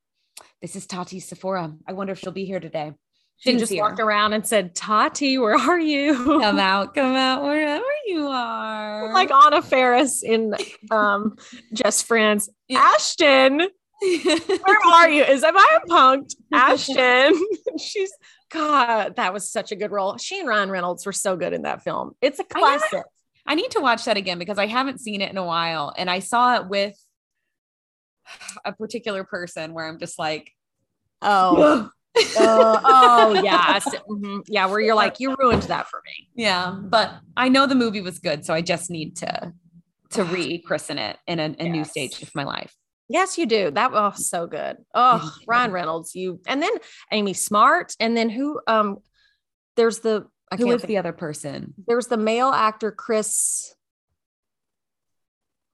this 0.63 0.77
is 0.77 0.87
Tati 0.87 1.21
Sephora. 1.21 1.73
I 1.87 1.93
wonder 1.93 2.13
if 2.13 2.19
she'll 2.19 2.33
be 2.33 2.45
here 2.45 2.61
today." 2.61 2.93
She 3.39 3.51
Didn't 3.51 3.61
just 3.61 3.73
her. 3.75 3.81
walked 3.83 4.01
around 4.01 4.33
and 4.33 4.47
said, 4.47 4.75
Tati, 4.75 5.37
where 5.37 5.57
are 5.57 5.79
you? 5.79 6.15
Come 6.15 6.59
out, 6.59 6.95
come 6.95 7.15
out 7.29 7.43
wherever 7.43 7.85
you 8.07 8.27
are. 8.29 9.13
like 9.13 9.31
Anna 9.31 9.61
Faris 9.61 10.23
in 10.23 10.55
um 10.91 11.37
Just 11.75 12.07
Friends. 12.07 12.49
Yeah. 12.67 12.79
Ashton, 12.79 13.59
where 14.01 14.79
are 14.87 15.11
you? 15.11 15.23
Is 15.23 15.45
am 15.45 15.55
I 15.55 15.79
punked? 15.87 16.35
Ashton. 16.55 17.39
She's 17.79 18.11
God, 18.51 19.17
that 19.17 19.35
was 19.35 19.51
such 19.51 19.71
a 19.71 19.77
good 19.77 19.91
role. 19.91 20.17
She 20.17 20.39
and 20.41 20.49
Ryan 20.49 20.71
Reynolds 20.71 21.05
were 21.05 21.13
so 21.13 21.37
good 21.37 21.53
in 21.53 21.63
that 21.63 21.83
film. 21.83 22.13
It's 22.23 22.39
a 22.39 22.45
classic. 22.45 23.03
I 23.47 23.55
need 23.55 23.73
to 23.73 23.81
watch 23.81 24.07
that 24.07 24.17
again 24.17 24.39
because 24.39 24.57
I 24.59 24.67
haven't 24.67 25.01
seen 25.01 25.21
it 25.21 25.31
in 25.31 25.37
a 25.37 25.45
while. 25.45 25.93
And 25.97 26.09
I 26.11 26.21
saw 26.21 26.57
it 26.57 26.69
with 26.69 26.95
a 28.65 28.73
particular 28.73 29.25
person 29.25 29.73
where 29.75 29.87
I'm 29.87 29.99
just 29.99 30.19
like, 30.19 30.53
Oh, 31.23 31.63
uh, 31.63 31.89
oh 32.39 33.41
yes. 33.43 33.85
Mhm. 34.09 34.43
Yeah, 34.49 34.67
where 34.67 34.81
you're 34.81 34.95
like, 34.95 35.21
you 35.21 35.35
ruined 35.39 35.63
that 35.65 35.89
for 35.89 36.01
me. 36.07 36.29
yeah. 36.35 36.71
But 36.81 37.13
I 37.37 37.49
know 37.49 37.67
the 37.67 37.75
movie 37.75 38.01
was 38.01 38.19
good. 38.19 38.45
So 38.45 38.55
I 38.55 38.63
just 38.63 38.91
need 38.91 39.17
to 39.19 39.53
to 40.11 40.25
re-christen 40.37 40.99
it 40.99 41.17
in 41.27 41.41
a, 41.41 41.55
a 41.59 41.69
new 41.69 41.85
stage 41.85 42.23
of 42.23 42.35
my 42.35 42.45
life. 42.45 42.75
Yes, 43.09 43.39
you 43.39 43.47
do. 43.47 43.71
That 43.71 43.93
was 43.93 44.29
so 44.29 44.47
good. 44.47 44.79
Oh, 44.95 45.33
Ryan 45.47 45.71
Reynolds, 45.73 46.15
you 46.15 46.41
and 46.47 46.61
then 46.63 46.73
Amy 47.13 47.35
Smart, 47.35 47.95
and 48.01 48.17
then 48.17 48.29
who 48.31 48.61
um 48.67 48.99
there's 49.77 50.01
the 50.01 50.27
I 50.51 50.57
Who 50.57 50.65
can't 50.65 50.75
was 50.75 50.83
think- 50.83 50.89
the 50.89 50.99
other 50.99 51.13
person? 51.13 51.75
there's 51.87 52.07
the 52.07 52.17
male 52.17 52.49
actor 52.51 52.91
Chris. 52.93 53.75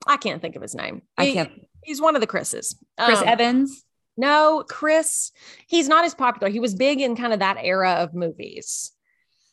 I 0.07 0.17
can't 0.17 0.43
think 0.43 0.57
of 0.57 0.63
his 0.63 0.75
name. 0.75 1.03
I 1.17 1.27
He- 1.27 1.33
can't. 1.35 1.53
He's 1.85 2.01
one 2.01 2.15
of 2.15 2.21
the 2.21 2.27
Chris's. 2.27 2.77
Chris 2.99 3.21
Um, 3.21 3.29
Evans. 3.29 3.85
No, 4.17 4.65
Chris. 4.69 5.33
He's 5.67 5.89
not 5.89 6.05
as 6.05 6.15
popular. 6.15 6.51
He 6.51 6.61
was 6.61 6.75
big 6.75 7.01
in 7.01 7.17
kind 7.17 7.33
of 7.33 7.39
that 7.39 7.57
era 7.61 7.93
of 7.95 8.15
movies. 8.15 8.93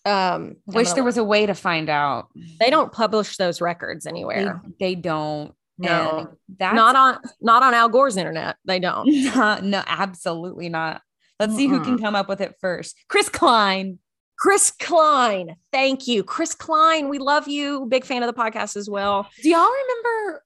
Um, 0.06 0.56
Wish 0.66 0.92
there 0.94 1.04
was 1.04 1.18
a 1.18 1.24
way 1.24 1.46
to 1.46 1.54
find 1.54 1.90
out. 1.90 2.28
They 2.60 2.70
don't 2.70 2.92
publish 2.92 3.38
those 3.38 3.62
records 3.62 4.06
anywhere. 4.06 4.62
they 4.80 4.96
don't. 4.96 5.54
No. 5.78 6.30
That's 6.58 6.76
not 6.76 6.96
on 6.96 7.20
not 7.42 7.64
on 7.64 7.74
Al 7.74 7.88
Gore's 7.90 8.18
internet. 8.18 8.58
They 8.66 8.80
don't. 8.80 9.08
not, 9.36 9.64
no, 9.64 9.82
absolutely 9.88 10.68
not. 10.70 11.02
Let's 11.40 11.56
see 11.56 11.68
who 11.68 11.82
can 11.82 11.98
come 11.98 12.16
up 12.16 12.28
with 12.28 12.42
it 12.42 12.56
first. 12.60 12.98
Chris 13.08 13.30
Klein. 13.30 14.00
Chris 14.38 14.72
Klein. 14.72 15.56
Thank 15.72 16.06
you. 16.08 16.24
Chris 16.24 16.54
Klein. 16.54 17.08
We 17.08 17.18
love 17.18 17.48
you. 17.48 17.86
Big 17.88 18.04
fan 18.04 18.24
of 18.24 18.34
the 18.34 18.42
podcast 18.42 18.76
as 18.76 18.90
well. 18.90 19.30
Do 19.42 19.50
y'all 19.50 19.70
remember? 19.70 20.44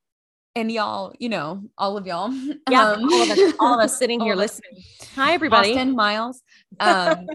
And 0.56 0.72
y'all, 0.72 1.14
you 1.18 1.30
know, 1.30 1.64
all 1.78 1.98
of 1.98 2.06
y'all. 2.06 2.32
Yeah, 2.70 2.92
um, 2.92 3.04
all, 3.12 3.24
of 3.24 3.30
us, 3.30 3.54
all 3.60 3.74
of 3.74 3.80
us 3.84 3.98
sitting 3.98 4.20
here 4.22 4.34
us. 4.34 4.40
listening. 4.40 4.84
Hi, 5.16 5.34
everybody. 5.34 5.72
Austin 5.72 5.96
Miles. 5.96 6.42
Um, 6.80 7.28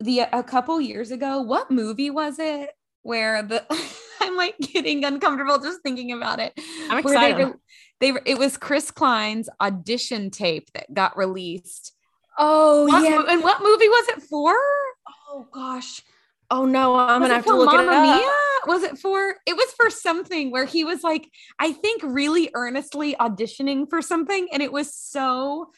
the 0.00 0.20
a 0.32 0.42
couple 0.42 0.80
years 0.80 1.10
ago, 1.10 1.42
what 1.42 1.70
movie 1.70 2.10
was 2.10 2.38
it 2.38 2.70
where 3.02 3.42
the 3.42 3.64
I'm 4.20 4.36
like 4.36 4.56
getting 4.58 5.04
uncomfortable 5.04 5.58
just 5.58 5.82
thinking 5.82 6.12
about 6.12 6.38
it. 6.38 6.52
I'm 6.88 7.02
Where 7.02 7.18
they 7.18 7.30
excited. 7.32 7.54
They, 8.00 8.12
it 8.24 8.38
was 8.38 8.56
Chris 8.56 8.90
Klein's 8.90 9.48
audition 9.60 10.30
tape 10.30 10.70
that 10.74 10.92
got 10.92 11.16
released. 11.16 11.92
Oh 12.38 12.86
What 12.86 13.02
mo- 13.02 13.26
and 13.28 13.42
what 13.42 13.62
movie 13.62 13.88
was 13.88 14.08
it 14.08 14.22
for? 14.22 14.54
Oh 15.28 15.46
gosh. 15.52 16.02
Oh 16.54 16.66
no, 16.66 16.94
I'm 16.96 17.22
was 17.22 17.30
gonna 17.30 17.34
have 17.36 17.46
to 17.46 17.56
look 17.56 17.72
Mamma 17.72 17.82
it 17.82 17.88
up. 17.88 18.20
Mia? 18.20 18.30
Was 18.66 18.82
it 18.82 18.98
for? 18.98 19.36
It 19.46 19.56
was 19.56 19.72
for 19.74 19.88
something 19.88 20.50
where 20.50 20.66
he 20.66 20.84
was 20.84 21.02
like, 21.02 21.30
I 21.58 21.72
think, 21.72 22.02
really 22.04 22.50
earnestly 22.52 23.14
auditioning 23.18 23.88
for 23.88 24.02
something, 24.02 24.48
and 24.52 24.62
it 24.62 24.70
was 24.70 24.94
so 24.94 25.72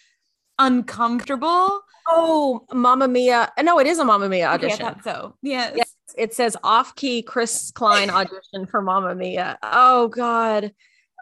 uncomfortable. 0.58 1.80
Oh, 2.08 2.66
Mamma 2.72 3.06
Mia. 3.06 3.52
Uh, 3.56 3.62
no, 3.62 3.78
it 3.78 3.86
is 3.86 4.00
a 4.00 4.04
Mamma 4.04 4.28
Mia 4.28 4.46
Okay, 4.46 4.50
I 4.50 4.54
audition. 4.54 4.78
thought 4.84 5.04
so. 5.04 5.36
Yes. 5.42 5.74
Yes, 5.76 5.94
it 6.18 6.34
says 6.34 6.56
off 6.64 6.96
key 6.96 7.22
Chris 7.22 7.70
Klein 7.70 8.10
audition 8.10 8.66
for 8.66 8.82
Mamma 8.82 9.14
Mia. 9.14 9.56
Oh 9.62 10.08
God. 10.08 10.74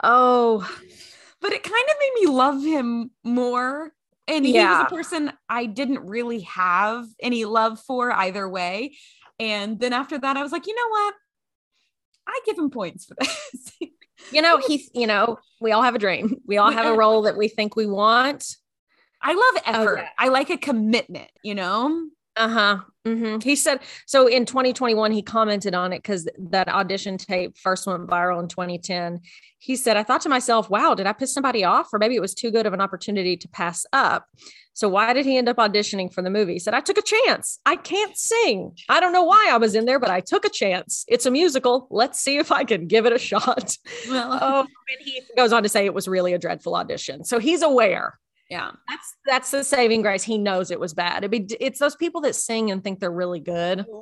Oh, 0.02 0.66
but 1.42 1.52
it 1.52 1.62
kind 1.62 1.74
of 1.90 1.96
made 2.00 2.24
me 2.24 2.26
love 2.32 2.64
him 2.64 3.10
more. 3.22 3.92
And 4.28 4.46
he 4.46 4.54
was 4.54 4.86
a 4.86 4.94
person 4.94 5.32
I 5.48 5.66
didn't 5.66 6.06
really 6.06 6.40
have 6.42 7.06
any 7.20 7.44
love 7.44 7.80
for 7.80 8.12
either 8.12 8.48
way. 8.48 8.96
And 9.42 9.80
then 9.80 9.92
after 9.92 10.16
that, 10.18 10.36
I 10.36 10.42
was 10.42 10.52
like, 10.52 10.66
you 10.68 10.74
know 10.74 10.88
what? 10.88 11.14
I 12.28 12.40
give 12.46 12.56
him 12.56 12.70
points 12.70 13.04
for 13.06 13.16
this. 13.20 13.72
you 14.30 14.40
know, 14.40 14.58
he's, 14.58 14.88
you 14.94 15.08
know, 15.08 15.38
we 15.60 15.72
all 15.72 15.82
have 15.82 15.96
a 15.96 15.98
dream. 15.98 16.36
We 16.46 16.58
all 16.58 16.70
have 16.70 16.86
a 16.86 16.96
role 16.96 17.22
that 17.22 17.36
we 17.36 17.48
think 17.48 17.74
we 17.74 17.86
want. 17.86 18.56
I 19.20 19.32
love 19.34 19.62
Oh, 19.66 19.82
effort. 19.82 19.96
yeah. 19.98 20.08
I 20.18 20.28
like 20.28 20.50
a 20.50 20.56
commitment, 20.56 21.30
you 21.42 21.54
know? 21.56 22.06
Uh-huh. 22.36 22.78
hmm 23.04 23.38
He 23.42 23.56
said 23.56 23.80
so 24.06 24.26
in 24.26 24.46
2021, 24.46 25.12
he 25.12 25.22
commented 25.22 25.74
on 25.74 25.92
it 25.92 25.98
because 25.98 26.26
that 26.38 26.68
audition 26.68 27.18
tape 27.18 27.58
first 27.58 27.86
went 27.86 28.06
viral 28.06 28.40
in 28.40 28.48
2010. 28.48 29.20
He 29.58 29.76
said, 29.76 29.96
I 29.96 30.02
thought 30.02 30.22
to 30.22 30.28
myself, 30.30 30.70
wow, 30.70 30.94
did 30.94 31.06
I 31.06 31.12
piss 31.12 31.34
somebody 31.34 31.62
off? 31.64 31.88
Or 31.92 31.98
maybe 31.98 32.14
it 32.16 32.20
was 32.22 32.34
too 32.34 32.50
good 32.50 32.64
of 32.66 32.72
an 32.72 32.80
opportunity 32.80 33.36
to 33.36 33.48
pass 33.48 33.84
up. 33.92 34.26
So 34.74 34.88
why 34.88 35.12
did 35.12 35.26
he 35.26 35.36
end 35.36 35.48
up 35.48 35.56
auditioning 35.58 36.12
for 36.12 36.22
the 36.22 36.30
movie? 36.30 36.54
He 36.54 36.58
said, 36.58 36.72
I 36.74 36.80
took 36.80 36.96
a 36.98 37.02
chance. 37.02 37.58
I 37.66 37.76
can't 37.76 38.16
sing. 38.16 38.74
I 38.88 39.00
don't 39.00 39.12
know 39.12 39.24
why 39.24 39.48
I 39.50 39.58
was 39.58 39.74
in 39.74 39.84
there, 39.84 39.98
but 39.98 40.10
I 40.10 40.20
took 40.20 40.44
a 40.46 40.48
chance. 40.50 41.04
It's 41.08 41.26
a 41.26 41.30
musical. 41.30 41.86
Let's 41.90 42.18
see 42.20 42.38
if 42.38 42.50
I 42.50 42.64
can 42.64 42.86
give 42.86 43.04
it 43.06 43.12
a 43.12 43.18
shot. 43.18 43.76
Well, 44.08 44.38
Oh, 44.42 44.60
and 44.60 45.00
he 45.04 45.20
goes 45.36 45.52
on 45.52 45.62
to 45.62 45.68
say 45.68 45.84
it 45.84 45.94
was 45.94 46.08
really 46.08 46.32
a 46.32 46.38
dreadful 46.38 46.74
audition. 46.74 47.24
So 47.24 47.38
he's 47.38 47.62
aware. 47.62 48.18
yeah. 48.50 48.70
That's 48.88 49.16
that's 49.26 49.50
the 49.50 49.62
saving 49.64 50.02
grace. 50.02 50.22
He 50.22 50.38
knows 50.38 50.70
it 50.70 50.80
was 50.80 50.94
bad. 50.94 51.18
It'd 51.24 51.30
be, 51.30 51.54
it's 51.60 51.78
those 51.78 51.94
people 51.96 52.20
that 52.22 52.34
sing 52.34 52.70
and 52.70 52.82
think 52.82 52.98
they're 53.00 53.10
really 53.12 53.40
good. 53.40 53.84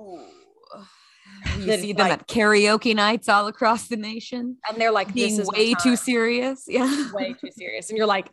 You 1.58 1.72
see 1.78 1.92
them 1.94 2.08
like- 2.08 2.20
at 2.20 2.28
karaoke 2.28 2.94
nights 2.94 3.28
all 3.28 3.46
across 3.46 3.88
the 3.88 3.96
nation, 3.96 4.56
and 4.68 4.78
they're 4.80 4.90
like 4.92 5.08
this 5.08 5.14
being 5.14 5.40
is 5.40 5.48
way 5.48 5.74
too 5.74 5.96
serious. 5.96 6.64
Yeah. 6.68 7.10
way 7.12 7.32
too 7.34 7.50
serious 7.50 7.88
and 7.88 7.96
you're 7.96 8.06
like 8.06 8.28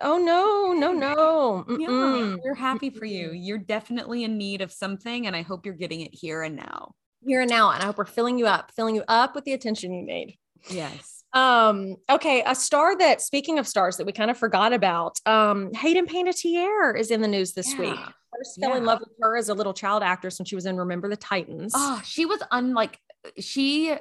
oh 0.00 0.18
no 0.18 0.72
no 0.72 0.92
no 0.92 1.64
Yeah, 1.78 2.36
we're 2.44 2.54
happy 2.54 2.90
for 2.90 3.04
you. 3.04 3.32
You're 3.32 3.58
definitely 3.58 4.24
in 4.24 4.36
need 4.38 4.60
of 4.60 4.72
something, 4.72 5.26
and 5.26 5.34
I 5.36 5.42
hope 5.42 5.64
you're 5.66 5.74
getting 5.74 6.00
it 6.00 6.14
here 6.14 6.42
and 6.42 6.56
now. 6.56 6.94
here 7.26 7.40
and 7.40 7.48
now 7.50 7.70
and 7.70 7.82
i 7.82 7.86
hope 7.86 7.96
we're 7.96 8.04
filling 8.04 8.38
you 8.38 8.46
up 8.46 8.70
filling 8.76 8.94
you 8.94 9.02
up 9.08 9.34
with 9.34 9.44
the 9.44 9.52
attention 9.54 9.92
you 9.94 10.02
need 10.04 10.36
Yes. 10.68 11.24
um 11.32 11.96
okay 12.10 12.42
a 12.46 12.54
star 12.54 12.96
that 12.98 13.22
speaking 13.22 13.58
of 13.58 13.66
stars 13.66 13.96
that 13.96 14.04
we 14.06 14.12
kind 14.12 14.30
of 14.30 14.36
forgot 14.36 14.72
about 14.74 15.18
um 15.26 15.72
hayden 15.72 16.06
panettiere 16.06 16.98
is 16.98 17.10
in 17.10 17.20
the 17.22 17.28
news 17.28 17.52
this 17.54 17.74
week 17.78 17.94
Yeah. 17.98 18.08
first 18.36 18.60
fell 18.60 18.74
in 18.74 18.84
love 18.84 19.00
with 19.00 19.08
her 19.22 19.36
as 19.38 19.48
a 19.48 19.54
little 19.54 19.72
child 19.74 20.02
actress 20.02 20.38
when 20.38 20.44
she 20.46 20.54
was 20.54 20.66
in 20.66 20.76
remember 20.76 21.08
the 21.08 21.16
titans 21.16 21.72
Oh, 21.74 22.00
she 22.04 22.26
was 22.26 22.40
unlike 22.50 22.98
she 23.38 23.94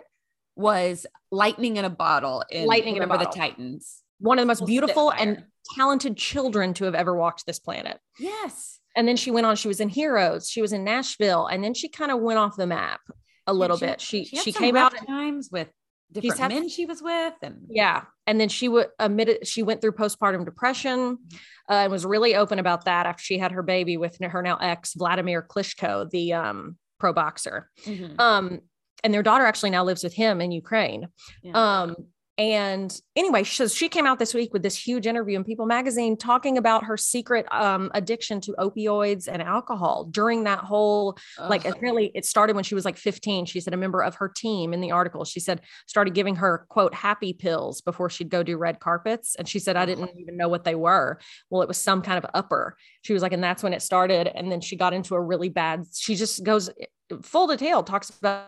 was 0.57 1.05
lightning 1.31 1.77
in 1.77 1.85
a 1.85 1.89
bottle 1.89 2.43
in 2.51 2.67
Lightning 2.67 2.97
in 2.97 3.01
a 3.03 3.05
Remember 3.05 3.23
bottle. 3.25 3.31
the 3.33 3.39
Titans. 3.39 4.02
One 4.23 4.37
of 4.39 4.43
the 4.43 4.47
most 4.47 4.65
beautiful 4.65 5.11
and 5.11 5.43
talented 5.75 6.17
children 6.17 6.73
to 6.73 6.85
have 6.85 6.95
ever 6.95 7.15
walked 7.15 7.45
this 7.45 7.59
planet 7.59 7.99
Yes. 8.19 8.79
and 8.95 9.07
then 9.07 9.15
she 9.15 9.31
went 9.31 9.45
on 9.45 9.55
she 9.55 9.67
was 9.67 9.79
in 9.79 9.89
heroes 9.89 10.49
she 10.49 10.61
was 10.61 10.73
in 10.73 10.83
nashville 10.83 11.45
and 11.47 11.63
then 11.63 11.73
she 11.73 11.87
kind 11.89 12.11
of 12.11 12.19
went 12.19 12.39
off 12.39 12.55
the 12.57 12.67
map 12.67 13.01
a 13.47 13.53
little 13.53 13.77
she- 13.77 13.85
bit 13.85 14.01
she 14.01 14.25
she, 14.25 14.51
some 14.51 14.61
came 14.63 14.75
out 14.75 14.93
times 15.07 15.49
with 15.51 15.69
different 16.11 16.39
had- 16.39 16.51
men 16.51 16.69
she 16.69 16.85
was 16.85 17.01
with, 17.01 17.33
and 17.41 17.57
Yeah. 17.69 18.03
And 18.27 18.39
then 18.39 18.47
she 18.47 18.69
would 18.69 18.87
admitted 18.99 19.47
she 19.47 19.63
went 19.63 19.81
through 19.81 19.93
postpartum 19.93 20.45
depression. 20.45 21.17
uh, 21.69 21.73
and 21.73 21.91
was 21.91 22.05
really 22.05 22.35
open 22.35 22.59
about 22.59 22.85
that 22.85 23.05
after 23.07 23.23
she 23.23 23.37
had 23.39 23.51
her 23.51 23.63
baby 23.63 23.97
with 23.97 24.17
her 24.21 24.41
now 24.43 24.57
ex 24.57 24.93
Vladimir 24.93 25.41
Klitschko, 25.41 26.09
the 26.11 26.33
um, 26.33 26.77
pro 26.99 27.13
boxer. 27.13 27.69
Mhm. 27.85 28.19
Um, 28.19 28.59
and 29.03 29.11
their 29.13 29.23
daughter 29.23 29.43
actually 29.45 29.71
now 29.71 29.83
lives 29.83 30.03
with 30.03 30.13
him 30.13 30.39
in 30.39 30.51
Ukraine. 30.51 31.07
Yeah. 31.41 31.53
Um, 31.81 31.95
and 32.39 32.99
anyway, 33.15 33.43
so 33.43 33.67
she 33.67 33.89
came 33.89 34.07
out 34.07 34.17
this 34.17 34.33
week 34.33 34.53
with 34.53 34.63
this 34.63 34.75
huge 34.75 35.05
interview 35.05 35.37
in 35.37 35.43
People 35.43 35.67
Magazine 35.67 36.17
talking 36.17 36.57
about 36.57 36.83
her 36.85 36.97
secret 36.97 37.45
um, 37.51 37.91
addiction 37.93 38.41
to 38.41 38.53
opioids 38.53 39.27
and 39.31 39.39
alcohol 39.39 40.05
during 40.05 40.45
that 40.45 40.59
whole 40.59 41.15
like 41.47 41.63
Ugh. 41.65 41.75
apparently 41.75 42.11
it 42.15 42.25
started 42.25 42.55
when 42.55 42.63
she 42.63 42.73
was 42.73 42.85
like 42.85 42.97
15 42.97 43.45
she 43.45 43.59
said 43.59 43.73
a 43.73 43.77
member 43.77 44.01
of 44.01 44.15
her 44.15 44.27
team 44.27 44.73
in 44.73 44.81
the 44.81 44.91
article 44.91 45.25
she 45.25 45.39
said 45.39 45.61
started 45.85 46.15
giving 46.15 46.35
her 46.37 46.65
quote 46.69 46.93
happy 46.93 47.33
pills 47.33 47.81
before 47.81 48.09
she'd 48.09 48.29
go 48.29 48.41
do 48.41 48.57
red 48.57 48.79
carpets. 48.79 49.35
And 49.35 49.47
she 49.47 49.59
said 49.59 49.75
i 49.75 49.85
didn't 49.85 50.09
even 50.17 50.35
know 50.35 50.47
what 50.47 50.63
they 50.63 50.75
were. 50.75 51.19
Well 51.51 51.61
it 51.61 51.67
was 51.67 51.77
some 51.77 52.01
kind 52.01 52.17
of 52.17 52.29
upper. 52.33 52.75
She 53.03 53.13
was 53.13 53.21
like 53.21 53.33
and 53.33 53.43
that's 53.43 53.61
when 53.61 53.73
it 53.73 53.83
started. 53.83 54.27
And 54.27 54.51
then 54.51 54.59
she 54.59 54.75
got 54.75 54.93
into 54.93 55.13
a 55.13 55.21
really 55.21 55.49
bad 55.49 55.85
she 55.93 56.15
just 56.15 56.43
goes 56.43 56.71
full 57.21 57.45
detail 57.45 57.83
talks 57.83 58.09
about 58.09 58.47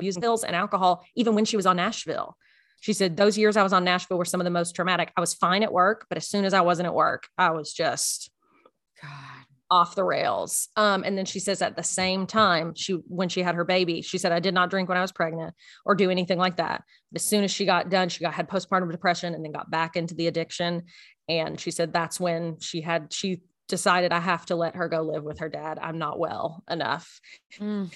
using 0.00 0.22
pills 0.22 0.42
and 0.42 0.56
alcohol 0.56 1.04
even 1.16 1.34
when 1.34 1.44
she 1.44 1.56
was 1.56 1.66
on 1.66 1.76
nashville 1.76 2.36
she 2.84 2.92
said 2.92 3.16
those 3.16 3.38
years 3.38 3.56
i 3.56 3.62
was 3.62 3.72
on 3.72 3.82
nashville 3.82 4.18
were 4.18 4.24
some 4.26 4.40
of 4.40 4.44
the 4.44 4.50
most 4.50 4.76
traumatic 4.76 5.10
i 5.16 5.20
was 5.20 5.32
fine 5.32 5.62
at 5.62 5.72
work 5.72 6.04
but 6.10 6.18
as 6.18 6.28
soon 6.28 6.44
as 6.44 6.52
i 6.52 6.60
wasn't 6.60 6.86
at 6.86 6.94
work 6.94 7.28
i 7.38 7.50
was 7.50 7.72
just 7.72 8.30
God. 9.00 9.10
off 9.70 9.94
the 9.94 10.04
rails. 10.04 10.68
Um, 10.76 11.02
and 11.04 11.16
then 11.18 11.24
she 11.24 11.40
says 11.40 11.62
at 11.62 11.76
the 11.76 11.82
same 11.82 12.26
time, 12.26 12.74
she 12.74 12.92
when 13.08 13.28
she 13.28 13.42
had 13.42 13.54
her 13.54 13.64
baby, 13.64 14.02
she 14.02 14.18
said, 14.18 14.30
I 14.30 14.38
did 14.38 14.54
not 14.54 14.70
drink 14.70 14.88
when 14.88 14.98
I 14.98 15.02
was 15.02 15.12
pregnant 15.12 15.54
or 15.84 15.94
do 15.94 16.10
anything 16.10 16.38
like 16.38 16.56
that. 16.56 16.84
But 17.10 17.20
as 17.20 17.26
soon 17.26 17.44
as 17.44 17.50
she 17.50 17.64
got 17.64 17.90
done, 17.90 18.08
she 18.08 18.22
got 18.22 18.34
had 18.34 18.48
postpartum 18.48 18.90
depression 18.90 19.34
and 19.34 19.44
then 19.44 19.52
got 19.52 19.70
back 19.70 19.96
into 19.96 20.14
the 20.14 20.28
addiction. 20.28 20.84
And 21.28 21.58
she 21.58 21.70
said 21.70 21.92
that's 21.92 22.20
when 22.20 22.58
she 22.60 22.82
had 22.82 23.12
she 23.12 23.40
decided 23.68 24.12
I 24.12 24.20
have 24.20 24.46
to 24.46 24.56
let 24.56 24.76
her 24.76 24.88
go 24.88 25.00
live 25.00 25.24
with 25.24 25.38
her 25.38 25.48
dad. 25.48 25.78
I'm 25.80 25.98
not 25.98 26.18
well 26.18 26.62
enough. 26.70 27.20
Mm. 27.58 27.92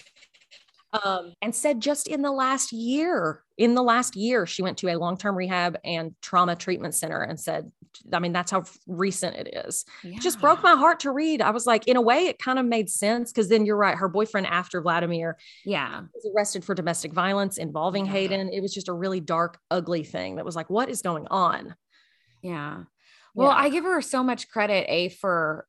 Um, 1.04 1.34
and 1.42 1.54
said 1.54 1.80
just 1.80 2.08
in 2.08 2.22
the 2.22 2.32
last 2.32 2.72
year, 2.72 3.42
in 3.58 3.74
the 3.74 3.82
last 3.82 4.16
year, 4.16 4.46
she 4.46 4.62
went 4.62 4.78
to 4.78 4.88
a 4.88 4.96
long-term 4.96 5.36
rehab 5.36 5.76
and 5.84 6.14
trauma 6.22 6.56
treatment 6.56 6.94
center 6.94 7.20
and 7.20 7.38
said, 7.38 7.70
I 8.12 8.20
mean, 8.20 8.32
that's 8.32 8.50
how 8.50 8.64
recent 8.86 9.36
it 9.36 9.66
is 9.66 9.84
it 10.04 10.20
just 10.22 10.40
broke 10.40 10.62
my 10.62 10.76
heart 10.76 11.00
to 11.00 11.10
read. 11.10 11.42
I 11.42 11.50
was 11.50 11.66
like, 11.66 11.88
in 11.88 11.96
a 11.96 12.00
way, 12.00 12.26
it 12.28 12.38
kind 12.38 12.58
of 12.58 12.64
made 12.64 12.88
sense 12.88 13.32
because 13.32 13.48
then 13.48 13.66
you're 13.66 13.76
right. 13.76 13.96
Her 13.96 14.08
boyfriend 14.08 14.46
after 14.46 14.80
Vladimir 14.80 15.36
Yeah. 15.66 16.02
was 16.14 16.30
arrested 16.34 16.64
for 16.64 16.74
domestic 16.74 17.12
violence 17.12 17.58
involving 17.58 18.06
Yeah. 18.06 18.12
Hayden. 18.12 18.48
It 18.50 18.60
was 18.60 18.72
just 18.72 18.88
a 18.88 18.92
really 18.94 19.20
dark, 19.20 19.58
ugly 19.70 20.04
thing 20.04 20.36
that 20.36 20.44
was 20.44 20.56
like, 20.56 20.70
what 20.70 20.88
is 20.88 21.02
going 21.02 21.26
on? 21.30 21.74
Yeah. 22.40 22.84
Well, 23.34 23.50
Yeah. 23.50 23.56
I 23.56 23.68
give 23.68 23.84
her 23.84 24.00
so 24.00 24.22
much 24.22 24.48
credit, 24.48 24.86
A, 24.88 25.08
for 25.10 25.66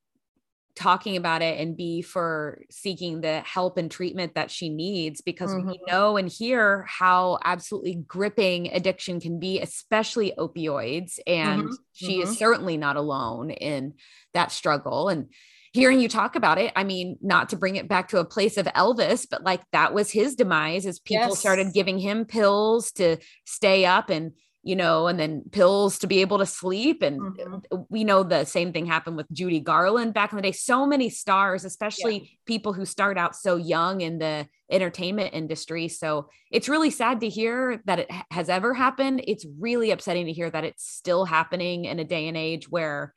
talking 0.75 1.17
about 1.17 1.41
it, 1.41 1.59
and 1.59 1.75
B, 1.75 2.01
for 2.01 2.61
seeking 2.69 3.21
the 3.21 3.41
help 3.41 3.77
and 3.77 3.89
treatment 3.91 4.35
that 4.35 4.51
she 4.51 4.69
needs 4.69 5.21
because 5.21 5.53
we 5.53 5.63
Mhm. 5.63 5.75
know 5.87 6.17
and 6.17 6.29
hear 6.29 6.85
how 6.87 7.39
absolutely 7.43 7.95
gripping 8.07 8.71
addiction 8.71 9.19
can 9.19 9.39
be, 9.39 9.59
especially 9.59 10.33
opioids. 10.37 11.19
And 11.27 11.63
Mhm. 11.63 11.77
she 11.93 12.19
Mhm. 12.19 12.23
is 12.23 12.37
certainly 12.37 12.77
not 12.77 12.95
alone 12.95 13.49
in 13.51 13.95
that 14.33 14.51
struggle. 14.51 15.09
And 15.09 15.33
hearing 15.73 15.99
you 15.99 16.09
talk 16.09 16.35
about 16.35 16.57
it, 16.57 16.71
I 16.75 16.83
mean, 16.83 17.17
not 17.21 17.49
to 17.49 17.57
bring 17.57 17.75
it 17.75 17.87
back 17.87 18.07
to 18.09 18.19
a 18.19 18.25
place 18.25 18.57
of 18.57 18.65
Elvis, 18.67 19.27
but 19.29 19.43
like 19.43 19.61
that 19.71 19.93
was 19.93 20.11
his 20.11 20.35
demise 20.35 20.85
as 20.85 20.99
people 20.99 21.35
started 21.35 21.73
giving 21.73 21.99
him 21.99 22.25
pills 22.25 22.91
to 22.93 23.17
stay 23.45 23.85
up 23.85 24.09
and 24.09 24.31
you 24.61 24.75
know, 24.75 25.07
and 25.07 25.17
then 25.17 25.43
pills 25.51 25.99
to 25.99 26.07
be 26.07 26.19
able 26.19 26.37
to 26.37 26.45
sleep. 26.45 27.01
And 27.01 27.21
Mhm. 27.21 27.85
we 27.89 28.03
know 28.03 28.23
the 28.23 28.43
same 28.43 28.73
thing 28.73 28.85
happened 28.85 29.15
with 29.15 29.31
Judy 29.31 29.61
Garland 29.61 30.13
back 30.13 30.31
in 30.31 30.35
the 30.35 30.41
day. 30.41 30.51
So 30.51 30.85
many 30.85 31.09
stars, 31.09 31.63
especially 31.63 32.37
people 32.45 32.73
who 32.73 32.85
start 32.85 33.17
out 33.17 33.35
so 33.35 33.55
young 33.55 34.01
in 34.01 34.17
the 34.19 34.47
entertainment 34.69 35.33
industry. 35.33 35.87
So 35.87 36.29
it's 36.51 36.67
really 36.67 36.89
sad 36.89 37.21
to 37.21 37.29
hear 37.29 37.81
that 37.85 37.99
it 37.99 38.11
has 38.31 38.49
ever 38.49 38.73
happened. 38.73 39.23
It's 39.25 39.45
really 39.57 39.91
upsetting 39.91 40.25
to 40.25 40.33
hear 40.33 40.49
that 40.49 40.65
it's 40.65 40.85
still 40.85 41.23
happening 41.25 41.85
in 41.85 41.99
a 41.99 42.03
day 42.03 42.27
and 42.27 42.35
age 42.35 42.69
where 42.69 43.13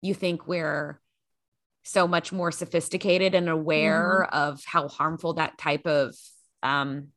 you 0.00 0.14
think 0.14 0.46
we're 0.46 1.00
so 1.82 2.08
much 2.08 2.32
more 2.32 2.52
sophisticated 2.52 3.34
and 3.34 3.48
aware 3.48 4.24
of 4.32 4.62
how 4.64 4.88
harmful 4.88 5.34
that 5.34 5.58
type 5.58 5.86
of 5.86 6.14
um, 6.62 7.08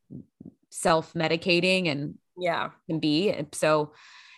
self-medicating 0.70 1.88
and 1.88 2.18
Yeah. 2.36 2.70
can 2.88 2.98
be. 3.00 3.30
And 3.30 3.48
So, 3.54 3.92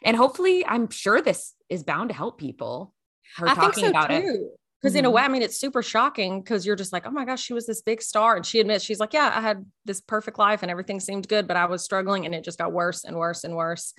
and 0.05 0.17
hopefully, 0.17 0.65
I'm 0.67 0.91
sure 0.91 1.21
this 1.23 1.55
is 1.69 1.83
bound 1.83 2.11
to 2.11 2.15
help 2.15 2.39
people. 2.39 2.95
Her 3.37 3.49
I 3.49 3.55
talking 3.55 3.73
think 3.73 3.85
so 3.87 3.91
about 3.91 4.11
it. 4.11 4.23
too. 4.23 4.51
Because 4.81 4.95
in 4.95 5.05
a 5.07 5.09
Mhm. 5.09 5.15
way, 5.15 5.23
I 5.23 5.29
mean, 5.29 5.43
it's 5.43 5.59
super 5.59 5.83
shocking 5.83 6.43
because 6.43 6.67
you're 6.67 6.77
just 6.77 6.93
like, 6.93 7.07
oh 7.07 7.11
my 7.11 7.25
gosh, 7.25 7.43
she 7.43 7.55
was 7.55 7.67
this 7.67 7.81
big 7.83 8.03
star. 8.03 8.37
And 8.37 8.45
she 8.45 8.61
admits, 8.61 8.85
she's 8.85 9.01
like, 9.01 9.15
yeah, 9.15 9.33
I 9.35 9.41
had 9.41 9.65
this 9.87 10.01
perfect 10.03 10.39
life 10.39 10.63
and 10.63 10.71
everything 10.71 11.01
seemed 11.01 11.27
good, 11.29 11.49
but 11.49 11.57
I 11.57 11.65
was 11.65 11.83
struggling 11.83 12.27
and 12.27 12.35
it 12.35 12.45
just 12.45 12.59
got 12.59 12.73
worse 12.73 13.03
and 13.05 13.17
worse 13.17 13.43
and 13.43 13.57
worse. 13.57 13.95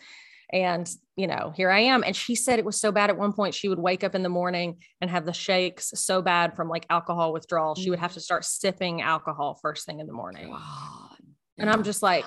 And, 0.54 0.90
you 1.18 1.28
know, 1.28 1.52
here 1.58 1.70
I 1.72 1.80
am. 1.80 2.04
And 2.06 2.16
she 2.16 2.36
said 2.36 2.58
it 2.58 2.64
was 2.64 2.80
so 2.80 2.92
bad 2.92 3.10
at 3.10 3.18
one 3.18 3.34
point, 3.34 3.54
she 3.54 3.68
would 3.68 3.80
wake 3.80 4.04
up 4.06 4.16
in 4.16 4.24
the 4.24 4.30
morning 4.30 4.82
and 5.02 5.10
have 5.10 5.26
the 5.26 5.34
shakes 5.34 5.92
so 5.96 6.22
bad 6.22 6.56
from 6.56 6.70
like 6.70 6.86
alcohol 6.90 7.34
withdrawal. 7.34 7.76
She 7.76 7.90
would 7.90 8.00
have 8.00 8.14
to 8.14 8.22
start 8.22 8.46
sipping 8.46 9.02
alcohol 9.02 9.60
first 9.62 9.86
thing 9.86 10.00
in 10.00 10.08
the 10.08 10.14
morning. 10.14 10.56
And 11.58 11.70
I'm 11.70 11.84
just 11.84 12.02
like, 12.02 12.26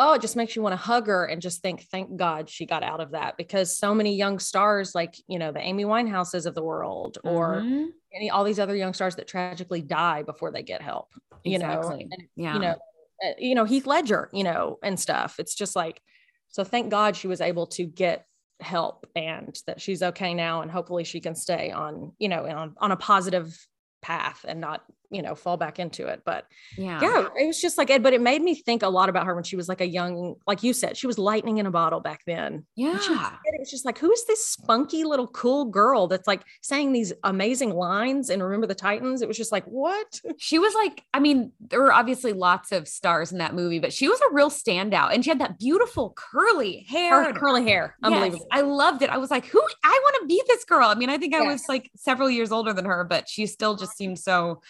oh, 0.00 0.12
it 0.14 0.20
just 0.22 0.36
makes 0.36 0.54
you 0.54 0.62
want 0.62 0.72
to 0.72 0.76
hug 0.76 1.08
her 1.08 1.24
and 1.24 1.42
just 1.42 1.60
think, 1.60 1.82
thank 1.90 2.16
God 2.16 2.48
she 2.48 2.64
got 2.66 2.84
out 2.84 3.00
of 3.00 3.10
that 3.10 3.36
because 3.36 3.76
so 3.76 3.92
many 3.94 4.14
young 4.14 4.38
stars, 4.38 4.94
like, 4.94 5.16
you 5.26 5.38
know, 5.40 5.50
the 5.50 5.60
Amy 5.60 5.84
Winehouses 5.84 6.46
of 6.46 6.54
the 6.54 6.62
world 6.62 7.18
or 7.24 7.62
Mhm. 7.62 7.88
any, 8.14 8.30
all 8.30 8.44
these 8.44 8.60
other 8.60 8.76
young 8.76 8.94
stars 8.94 9.16
that 9.16 9.26
tragically 9.26 9.82
die 9.82 10.22
before 10.22 10.52
they 10.52 10.62
get 10.62 10.80
help, 10.82 11.12
you 11.42 11.58
know, 11.58 11.80
and, 11.90 12.12
yeah. 12.36 12.54
you 12.54 12.60
know, 12.60 12.76
uh, 13.24 13.32
you 13.38 13.54
know, 13.56 13.64
Heath 13.64 13.86
Ledger, 13.86 14.30
you 14.32 14.44
know, 14.44 14.78
and 14.84 14.98
stuff. 15.00 15.40
It's 15.40 15.54
just 15.56 15.74
like, 15.74 16.00
so 16.46 16.62
thank 16.62 16.90
God 16.90 17.16
she 17.16 17.26
was 17.26 17.40
able 17.40 17.66
to 17.68 17.84
get 17.84 18.24
help 18.60 19.06
and 19.16 19.56
that 19.66 19.80
she's 19.80 20.02
okay 20.02 20.32
now. 20.32 20.62
And 20.62 20.70
hopefully 20.70 21.02
she 21.04 21.20
can 21.20 21.34
stay 21.34 21.72
on, 21.72 22.12
you 22.18 22.28
know, 22.28 22.46
on, 22.46 22.74
on 22.78 22.92
a 22.92 22.96
positive 22.96 23.58
path 24.00 24.44
and 24.46 24.60
not, 24.60 24.84
you 25.10 25.22
know, 25.22 25.34
fall 25.34 25.56
back 25.56 25.78
into 25.78 26.06
it. 26.06 26.22
But 26.24 26.46
yeah. 26.76 27.00
yeah, 27.00 27.28
it 27.36 27.46
was 27.46 27.60
just 27.60 27.78
like, 27.78 27.88
but 28.02 28.12
it 28.12 28.20
made 28.20 28.42
me 28.42 28.54
think 28.54 28.82
a 28.82 28.88
lot 28.88 29.08
about 29.08 29.26
her 29.26 29.34
when 29.34 29.44
she 29.44 29.56
was 29.56 29.68
like 29.68 29.80
a 29.80 29.86
young, 29.86 30.36
like 30.46 30.62
you 30.62 30.72
said, 30.72 30.96
she 30.96 31.06
was 31.06 31.18
lightning 31.18 31.58
in 31.58 31.66
a 31.66 31.70
bottle 31.70 32.00
back 32.00 32.22
then. 32.26 32.66
Yeah. 32.76 32.98
She 32.98 33.12
it 33.12 33.60
was 33.60 33.70
just 33.70 33.84
like, 33.84 33.98
who 33.98 34.10
is 34.12 34.24
this 34.26 34.46
spunky 34.46 35.04
little 35.04 35.26
cool 35.28 35.64
girl 35.66 36.06
that's 36.06 36.26
like 36.26 36.42
saying 36.62 36.92
these 36.92 37.12
amazing 37.24 37.70
lines 37.74 38.30
and 38.30 38.42
remember 38.42 38.66
the 38.66 38.74
Titans? 38.74 39.22
It 39.22 39.28
was 39.28 39.36
just 39.36 39.52
like, 39.52 39.64
what? 39.64 40.20
She 40.40 40.58
was 40.58 40.72
like, 40.74 41.02
I 41.12 41.18
mean, 41.20 41.52
there 41.60 41.80
were 41.80 41.92
obviously 41.92 42.32
lots 42.32 42.70
of 42.72 42.86
stars 42.86 43.32
in 43.32 43.38
that 43.38 43.54
movie, 43.54 43.80
but 43.80 43.92
she 43.92 44.08
was 44.08 44.20
a 44.20 44.32
real 44.32 44.50
standout. 44.50 45.12
And 45.12 45.24
she 45.24 45.30
had 45.30 45.40
that 45.40 45.58
beautiful 45.58 46.14
curly 46.16 46.86
hair. 46.88 47.24
Her 47.24 47.32
curly 47.32 47.64
hair. 47.64 47.96
Yes, 48.02 48.12
Unbelievable. 48.12 48.46
I 48.52 48.60
loved 48.60 49.02
it. 49.02 49.10
I 49.10 49.18
was 49.18 49.30
like, 49.30 49.46
who 49.46 49.60
I 49.84 50.00
want 50.02 50.16
to 50.22 50.26
be 50.26 50.42
this 50.46 50.64
girl. 50.64 50.88
I 50.88 50.94
mean, 50.94 51.10
I 51.10 51.18
think 51.18 51.34
I 51.34 51.42
Yes. 51.42 51.52
was 51.52 51.68
like 51.68 51.90
several 51.96 52.30
years 52.30 52.52
older 52.52 52.72
than 52.72 52.84
her, 52.84 53.04
but 53.04 53.28
she 53.28 53.46
still 53.46 53.76
just 53.76 53.96
seemed 53.96 54.18
so, 54.18 54.62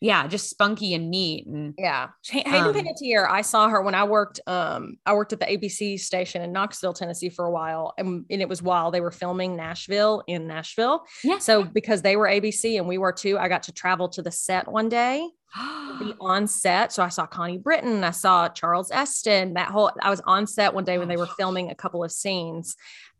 yeah, 0.00 0.26
just 0.26 0.50
spunky 0.50 0.94
and 0.94 1.10
neat. 1.10 1.46
And 1.46 1.74
Yeah. 1.78 2.08
Hayden 2.28 2.54
Um, 2.54 2.74
Panettiere, 2.74 3.28
I 3.28 3.40
saw 3.40 3.68
her 3.68 3.80
when 3.80 3.94
I 3.94 4.04
worked 4.04 4.40
um 4.46 4.96
I 5.06 5.14
worked 5.14 5.32
at 5.32 5.40
the 5.40 5.46
ABC 5.46 5.98
station 5.98 6.42
in 6.42 6.52
Knoxville, 6.52 6.92
Tennessee 6.92 7.30
for 7.30 7.46
a 7.46 7.50
while. 7.50 7.94
And, 7.96 8.24
and 8.30 8.42
it 8.42 8.48
was 8.48 8.62
while 8.62 8.90
they 8.90 9.00
were 9.00 9.10
filming 9.10 9.56
Nashville 9.56 10.22
in 10.26 10.46
Nashville. 10.46 11.04
yeah. 11.24 11.38
So 11.38 11.64
because 11.64 12.02
they 12.02 12.16
were 12.16 12.26
ABC 12.26 12.78
and 12.78 12.86
we 12.86 12.98
were 12.98 13.12
too, 13.12 13.38
I 13.38 13.48
got 13.48 13.62
to 13.64 13.72
travel 13.72 14.08
to 14.10 14.22
the 14.22 14.30
set 14.30 14.68
one 14.70 14.88
day, 14.88 15.26
be 15.98 16.12
on 16.20 16.46
set. 16.46 16.92
So 16.92 17.02
I 17.02 17.08
saw 17.08 17.26
Connie 17.26 17.58
Britton, 17.58 18.04
I 18.04 18.10
saw 18.10 18.48
Charles 18.48 18.90
Esten, 18.90 19.54
that 19.54 19.68
whole 19.68 19.90
I 20.02 20.10
was 20.10 20.20
on 20.26 20.46
set 20.46 20.74
one 20.74 20.84
day 20.84 20.98
when 20.98 21.08
they 21.08 21.16
were 21.16 21.26
filming 21.26 21.70
a 21.70 21.74
couple 21.74 22.04
of 22.04 22.12
scenes. 22.12 22.76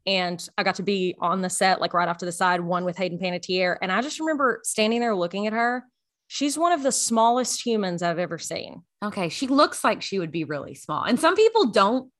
And 0.07 0.47
I 0.57 0.62
got 0.62 0.77
to 0.77 0.85
be 0.85 1.16
on 1.20 1.41
the 1.41 1.51
set, 1.51 1.81
like 1.81 1.93
right 1.93 2.07
off 2.09 2.18
to 2.18 2.27
the 2.27 2.31
side, 2.33 2.61
one 2.61 2.85
with 2.85 2.97
Hayden 2.97 3.18
Panettiere. 3.18 3.77
And 3.83 3.91
I 3.91 4.03
just 4.03 4.20
remember 4.20 4.61
standing 4.62 5.01
there 5.01 5.16
looking 5.16 5.49
at 5.49 5.53
her. 5.53 5.83
She's 6.29 6.59
one 6.59 6.72
of 6.72 6.83
the 6.83 6.93
smallest 6.93 7.64
humans 7.64 8.03
I've 8.03 8.18
ever 8.18 8.39
seen. 8.39 8.83
okay. 9.05 9.29
She 9.29 9.47
looks 9.47 9.85
like 9.85 10.03
she 10.03 10.18
would 10.18 10.33
be 10.33 10.45
really 10.45 10.74
small. 10.74 11.05
And 11.05 11.18
some 11.20 11.37
people 11.37 11.66
don't, 11.66 12.11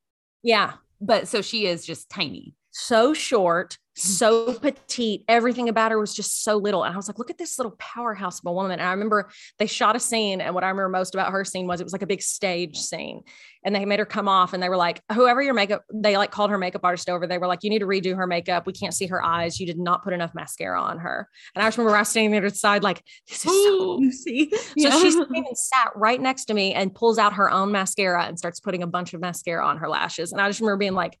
Yeah. 0.43 0.73
but 1.01 1.27
so 1.27 1.41
she 1.41 1.65
is 1.67 1.85
just 1.85 2.09
tiny. 2.09 2.53
So 2.77 3.11
short, 3.11 3.71
mm-hmm. 3.73 4.07
so 4.07 4.53
petite. 4.53 5.23
Everything 5.27 5.67
about 5.67 5.91
her 5.91 5.99
was 5.99 6.13
just 6.13 6.43
so 6.43 6.57
little. 6.57 6.83
And 6.83 6.93
I 6.93 6.95
was 6.95 7.07
like, 7.07 7.17
look 7.17 7.31
at 7.31 7.37
this 7.39 7.57
little 7.57 7.75
powerhouse 7.79 8.39
of 8.39 8.45
a 8.45 8.53
woman. 8.53 8.79
And 8.79 8.87
I 8.87 8.91
remember 8.91 9.29
they 9.57 9.65
shot 9.65 9.95
a 9.95 9.99
scene. 9.99 10.41
And 10.41 10.53
what 10.53 10.63
I 10.63 10.69
remember 10.69 10.89
most 10.89 11.15
about 11.15 11.31
her 11.31 11.43
scene 11.43 11.65
was 11.65 11.81
it 11.81 11.85
was 11.85 11.93
like 11.93 12.03
a 12.03 12.07
big 12.07 12.21
stage 12.21 12.77
scene. 12.77 13.23
And 13.63 13.75
they 13.75 13.83
made 13.83 13.97
her 13.97 14.05
come 14.05 14.27
off 14.27 14.53
and 14.53 14.61
they 14.61 14.69
were 14.69 14.77
like, 14.77 15.01
whoever 15.11 15.41
your 15.41 15.55
makeup, 15.55 15.83
they 15.91 16.17
like 16.17 16.29
called 16.29 16.51
her 16.51 16.57
makeup 16.59 16.81
artist 16.83 17.09
over. 17.09 17.25
They 17.25 17.39
were 17.39 17.47
like, 17.47 17.63
you 17.63 17.71
need 17.71 17.79
to 17.79 17.87
redo 17.87 18.15
her 18.15 18.27
makeup. 18.27 18.67
We 18.67 18.73
can't 18.73 18.93
see 18.93 19.07
her 19.07 19.23
eyes. 19.25 19.59
You 19.59 19.65
did 19.65 19.79
not 19.79 20.03
put 20.03 20.13
enough 20.13 20.35
mascara 20.35 20.79
on 20.79 20.99
her. 20.99 21.27
And 21.55 21.63
I 21.63 21.67
just 21.67 21.79
remember 21.79 21.97
I 21.97 22.01
was 22.01 22.09
standing 22.09 22.31
there 22.31 22.41
to 22.41 22.49
the 22.49 22.55
side, 22.55 22.83
like, 22.83 23.03
this 23.27 23.43
is 23.43 23.51
so 23.51 23.99
juicy. 24.01 24.51
So 24.77 24.91
she 24.99 25.11
came 25.11 25.45
and 25.45 25.57
sat 25.57 25.91
right 25.95 26.21
next 26.21 26.45
to 26.45 26.53
me 26.53 26.73
and 26.75 26.93
pulls 26.93 27.17
out 27.17 27.33
her 27.33 27.49
own 27.49 27.71
mascara 27.71 28.25
and 28.25 28.37
starts 28.37 28.59
putting 28.59 28.83
a 28.83 28.87
bunch 28.87 29.15
of 29.15 29.21
mascara 29.21 29.65
on 29.65 29.77
her 29.77 29.89
lashes. 29.89 30.31
And 30.31 30.39
I 30.39 30.47
just 30.47 30.59
remember 30.59 30.77
being 30.77 30.93
like, 30.93 31.17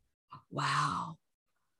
Wow. 0.51 1.17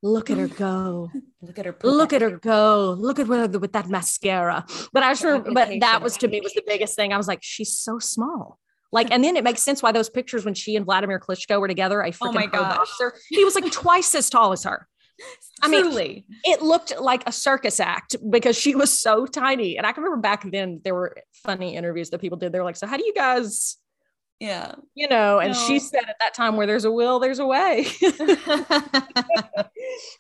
Look 0.08 0.30
at 0.30 0.38
her 0.38 0.48
go. 0.68 1.12
Look 1.42 1.60
at 1.60 1.66
her. 1.66 1.76
Look 1.84 2.14
at 2.14 2.22
her 2.22 2.32
go. 2.32 2.96
Look 2.98 3.20
at 3.20 3.28
her 3.28 3.48
with 3.60 3.74
that 3.74 3.88
mascara. 3.90 4.66
But 4.94 5.04
I 5.04 5.14
The 5.14 5.52
but 5.54 5.80
that 5.82 6.02
was 6.02 6.18
to 6.18 6.28
me 6.28 6.42
was 6.42 6.54
the 6.54 6.64
biggest 6.66 6.96
thing. 6.96 7.14
I 7.14 7.18
was 7.18 7.28
like, 7.28 7.40
she's 7.42 7.78
so 7.78 8.00
small. 8.00 8.60
Like, 8.92 9.12
and 9.12 9.22
then 9.24 9.36
it 9.36 9.44
makes 9.44 9.62
sense 9.62 9.84
why 9.84 9.92
those 9.92 10.10
pictures 10.10 10.46
when 10.46 10.54
she 10.54 10.76
and 10.78 10.86
Vladimir 10.86 11.20
Klitschko 11.20 11.60
were 11.60 11.68
together, 11.68 12.02
a 12.02 12.12
freaking 12.12 12.16
Oh 12.22 12.32
my 12.32 12.46
gosh. 12.46 12.78
boxer, 12.78 13.14
he 13.30 13.44
was 13.44 13.54
like 13.54 13.70
twice 13.72 14.16
as 14.16 14.30
tall 14.30 14.54
as 14.54 14.64
her. 14.64 14.88
I 15.62 15.68
mean, 15.68 15.82
Truly. 15.82 16.26
it 16.46 16.62
looked 16.62 16.98
like 17.00 17.28
a 17.28 17.32
circus 17.32 17.80
act 17.80 18.16
because 18.30 18.56
she 18.56 18.76
was 18.76 18.98
so 18.98 19.26
tiny. 19.26 19.78
And 19.78 19.86
I 19.86 19.92
can 19.92 20.04
remember 20.04 20.22
back 20.22 20.50
then 20.50 20.80
there 20.84 20.94
were 20.96 21.18
funny 21.44 21.76
interviews 21.76 22.12
that 22.12 22.20
people 22.22 22.38
did. 22.38 22.52
They 22.54 22.60
were 22.60 22.66
like, 22.66 22.76
So 22.78 22.88
how 22.88 22.96
do 22.98 23.04
you 23.06 23.14
guys, 23.14 23.78
yeah. 24.40 24.76
you 24.94 25.08
know? 25.08 25.40
And 25.40 25.56
she 25.56 25.80
said 25.80 26.04
at 26.08 26.18
that 26.20 26.34
time, 26.34 26.56
where 26.58 26.68
there's 26.68 26.86
a 26.86 26.92
will, 26.92 27.20
there's 27.20 27.40
a 27.40 27.46
way. 27.46 27.88
and 28.02 28.38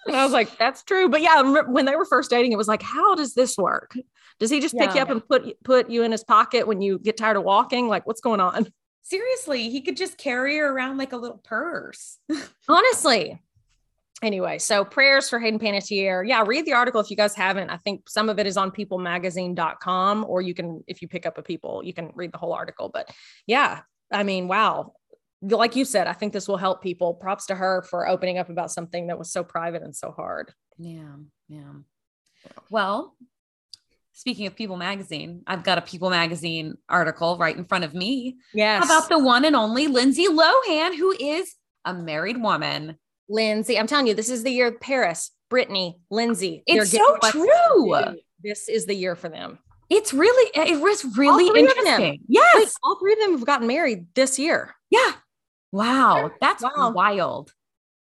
I 0.07 0.23
was 0.23 0.31
like, 0.31 0.57
That's 0.57 0.83
true. 0.83 1.09
But 1.09 1.21
yeah, 1.21 1.41
when 1.63 1.85
they 1.85 1.95
were 1.95 2.05
first 2.05 2.29
dating, 2.29 2.51
it 2.51 2.57
was 2.57 2.67
like, 2.67 2.81
How 2.81 3.15
does 3.15 3.33
this 3.33 3.57
work? 3.57 3.95
Does 4.39 4.49
he 4.49 4.59
just 4.59 4.77
pick 4.77 4.93
you 4.93 5.01
up 5.01 5.09
and 5.09 5.27
put 5.27 5.63
put 5.63 5.89
you 5.89 6.03
in 6.03 6.11
his 6.11 6.23
pocket 6.23 6.67
when 6.67 6.81
you 6.81 6.99
get 6.99 7.17
tired 7.17 7.37
of 7.37 7.43
walking? 7.43 7.87
Like, 7.87 8.05
what's 8.05 8.21
going 8.21 8.39
on? 8.39 8.67
Seriously, 9.03 9.69
he 9.69 9.81
could 9.81 9.95
just 9.95 10.17
carry 10.17 10.57
her 10.57 10.69
around 10.69 10.97
like 10.97 11.13
a 11.13 11.17
little 11.17 11.41
purse. 11.43 12.17
Honestly. 12.67 13.41
Anyway, 14.23 14.57
so 14.57 14.83
prayers 14.83 15.29
for 15.29 15.37
Hayden 15.37 15.59
Panettiere. 15.59 16.27
Yeah, 16.27 16.43
read 16.45 16.65
the 16.65 16.73
article 16.73 16.99
if 16.99 17.11
you 17.11 17.15
guys 17.15 17.35
haven't. 17.35 17.69
I 17.69 17.77
think 17.77 18.09
some 18.09 18.29
of 18.29 18.39
it 18.39 18.47
is 18.47 18.57
on 18.57 18.71
peoplemagazine.com, 18.71 20.25
or 20.27 20.41
you 20.41 20.55
can, 20.55 20.83
if 20.87 21.03
you 21.03 21.07
pick 21.07 21.27
up 21.27 21.37
a 21.37 21.43
people, 21.43 21.83
you 21.83 21.93
can 21.93 22.11
read 22.15 22.31
the 22.31 22.39
whole 22.39 22.51
article. 22.51 22.89
But 22.91 23.11
yeah, 23.45 23.81
I 24.11 24.23
mean, 24.23 24.47
wow. 24.47 24.93
Like 25.41 25.75
you 25.75 25.85
said, 25.85 26.07
I 26.07 26.13
think 26.13 26.33
this 26.33 26.47
will 26.47 26.57
help 26.57 26.81
people. 26.81 27.13
Props 27.13 27.45
to 27.47 27.55
her 27.55 27.83
for 27.83 28.07
opening 28.07 28.37
up 28.37 28.49
about 28.49 28.71
something 28.71 29.07
that 29.07 29.19
was 29.19 29.31
so 29.31 29.43
private 29.43 29.83
and 29.83 29.95
so 29.95 30.11
hard. 30.11 30.51
Yeah, 30.77 31.15
yeah. 31.47 31.73
Well, 32.71 33.15
speaking 34.13 34.47
of 34.47 34.55
People 34.55 34.77
Magazine, 34.77 35.43
I've 35.45 35.63
got 35.63 35.77
a 35.77 35.81
People 35.81 36.09
Magazine 36.09 36.75
article 36.89 37.37
right 37.37 37.55
in 37.55 37.65
front 37.65 37.83
of 37.83 37.93
me 37.93 38.37
Yes. 38.53 38.83
about 38.85 39.09
the 39.09 39.19
one 39.19 39.45
and 39.45 39.55
only 39.55 39.87
Lindsay 39.87 40.25
Lohan, 40.27 40.95
who 40.97 41.11
is 41.11 41.53
a 41.85 41.93
married 41.93 42.41
woman. 42.41 42.97
Lindsay? 43.29 43.77
I'm 43.77 43.87
telling 43.87 44.07
you, 44.07 44.13
this 44.13 44.29
is 44.29 44.43
the 44.43 44.51
year 44.51 44.67
of 44.67 44.79
Paris, 44.79 45.31
Brittany, 45.49 45.99
Lindsay. 46.09 46.63
It's 46.65 46.91
so 46.91 47.17
true. 47.23 47.93
This 48.41 48.69
is 48.69 48.85
the 48.85 48.95
year 48.95 49.15
for 49.15 49.29
them. 49.29 49.59
It's 49.89 50.13
really, 50.13 50.51
it 50.53 50.81
was 50.81 51.05
really 51.17 51.49
three 51.49 51.61
of 51.63 51.69
interesting. 51.69 52.11
Wait, 52.11 52.21
Yes. 52.27 52.75
all 52.83 52.97
three 52.99 53.13
of 53.13 53.19
them 53.19 53.31
have 53.37 53.45
gotten 53.45 53.67
married 53.67 54.07
this 54.15 54.37
year. 54.37 54.75
Yeah. 54.89 55.13
Wow. 55.71 56.31
That's 56.41 56.63
Wow. 56.63 56.91
wild. 56.91 57.51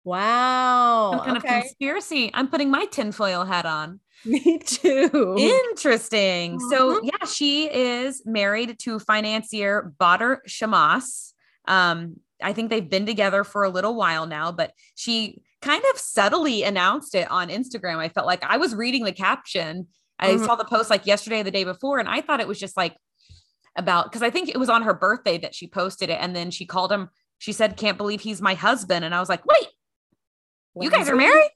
Wow. 0.05 1.11
Some 1.12 1.24
kind 1.24 1.37
okay. 1.39 1.57
of 1.59 1.62
conspiracy. 1.64 2.31
I'm 2.35 2.49
putting 2.49 2.70
my 2.70 2.87
tinfoil 2.87 3.45
hat 3.45 3.66
on. 3.66 4.01
Me 4.24 4.59
too. 4.59 5.37
Interesting. 5.39 6.59
So 6.70 7.01
Mhm. 7.01 7.05
yeah, 7.05 7.26
she 7.26 7.70
is 7.72 8.22
married 8.26 8.78
to 8.81 8.99
financier 8.99 9.93
Bader 9.99 10.43
Shammas. 10.49 11.33
Um, 11.66 12.16
I 12.43 12.53
think 12.53 12.70
they've 12.70 12.89
been 12.89 13.07
together 13.07 13.45
for 13.45 13.64
a 13.64 13.70
little 13.70 13.95
while 13.95 14.26
now, 14.26 14.51
but 14.53 14.72
she 14.95 15.43
kind 15.62 15.83
of 15.93 15.99
subtly 15.99 16.62
announced 16.62 17.14
it 17.14 17.31
on 17.31 17.49
Instagram. 17.49 17.99
I 17.99 18.09
felt 18.09 18.26
like 18.26 18.43
I 18.43 18.57
was 18.57 18.74
reading 18.74 19.05
the 19.05 19.12
caption. 19.12 19.89
I 20.21 20.35
Mhm. 20.35 20.45
saw 20.45 20.55
the 20.55 20.64
post 20.64 20.91
like 20.91 21.07
yesterday 21.07 21.43
the 21.43 21.51
day 21.51 21.64
before, 21.64 21.99
and 21.99 22.09
I 22.09 22.21
thought 22.21 22.41
it 22.41 22.49
was 22.49 22.61
just 22.61 22.77
like 22.77 22.97
about 23.77 24.05
because 24.05 24.23
I 24.23 24.31
think 24.31 24.49
it 24.49 24.59
was 24.59 24.68
on 24.68 24.83
her 24.83 24.95
birthday 24.95 25.39
that 25.39 25.55
she 25.55 25.66
posted 25.66 26.11
it, 26.11 26.18
and 26.21 26.37
then 26.37 26.51
she 26.51 26.66
called 26.66 26.93
him. 26.93 27.09
She 27.39 27.53
said, 27.53 27.77
"Can't 27.77 27.97
believe 27.97 28.21
he's 28.21 28.43
my 28.43 28.55
husband," 28.55 29.05
and 29.05 29.14
I 29.14 29.21
was 29.21 29.29
like, 29.29 29.45
"Wait, 29.47 29.68
you 30.79 30.91
guys 30.91 31.09
are 31.09 31.16
married? 31.16 31.51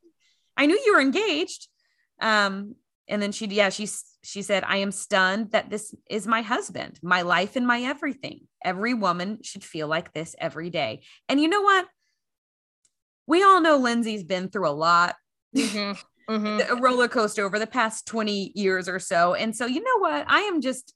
I 0.57 0.67
knew 0.67 0.81
you 0.85 0.95
were 0.95 1.01
engaged." 1.01 1.69
Um, 2.21 2.77
and 3.07 3.21
then 3.21 3.33
she, 3.33 3.47
yeah, 3.47 3.69
she 3.69 3.87
she 4.23 4.41
said, 4.41 4.65
"I 4.65 4.79
am 4.79 4.93
stunned 4.93 5.51
that 5.51 5.69
this 5.69 5.95
is 6.09 6.27
my 6.27 6.41
husband, 6.41 6.99
my 7.03 7.21
life 7.23 7.57
and 7.57 7.67
my 7.67 7.83
everything. 7.83 8.49
Every 8.65 8.95
woman 8.95 9.41
should 9.43 9.63
feel 9.65 9.89
like 9.89 10.15
this 10.15 10.35
every 10.39 10.71
day." 10.71 11.03
And 11.29 11.39
you 11.41 11.49
know 11.49 11.61
what? 11.61 11.87
We 13.27 13.43
all 13.43 13.61
know 13.61 13.77
Lindsay's 13.77 14.25
been 14.25 14.49
through 14.49 14.69
a 14.69 14.73
lot, 14.73 15.17
Mhm. 15.55 16.03
Mhm. 16.29 16.69
a 16.71 16.77
roller 16.77 17.09
coaster 17.09 17.45
over 17.45 17.59
the 17.59 17.67
past 17.67 18.07
20 18.07 18.53
years 18.55 18.89
or 18.89 18.99
so. 18.99 19.35
And 19.35 19.55
so, 19.55 19.67
you 19.67 19.81
know 19.83 19.99
what? 19.99 20.25
I 20.29 20.41
am 20.41 20.61
just 20.61 20.95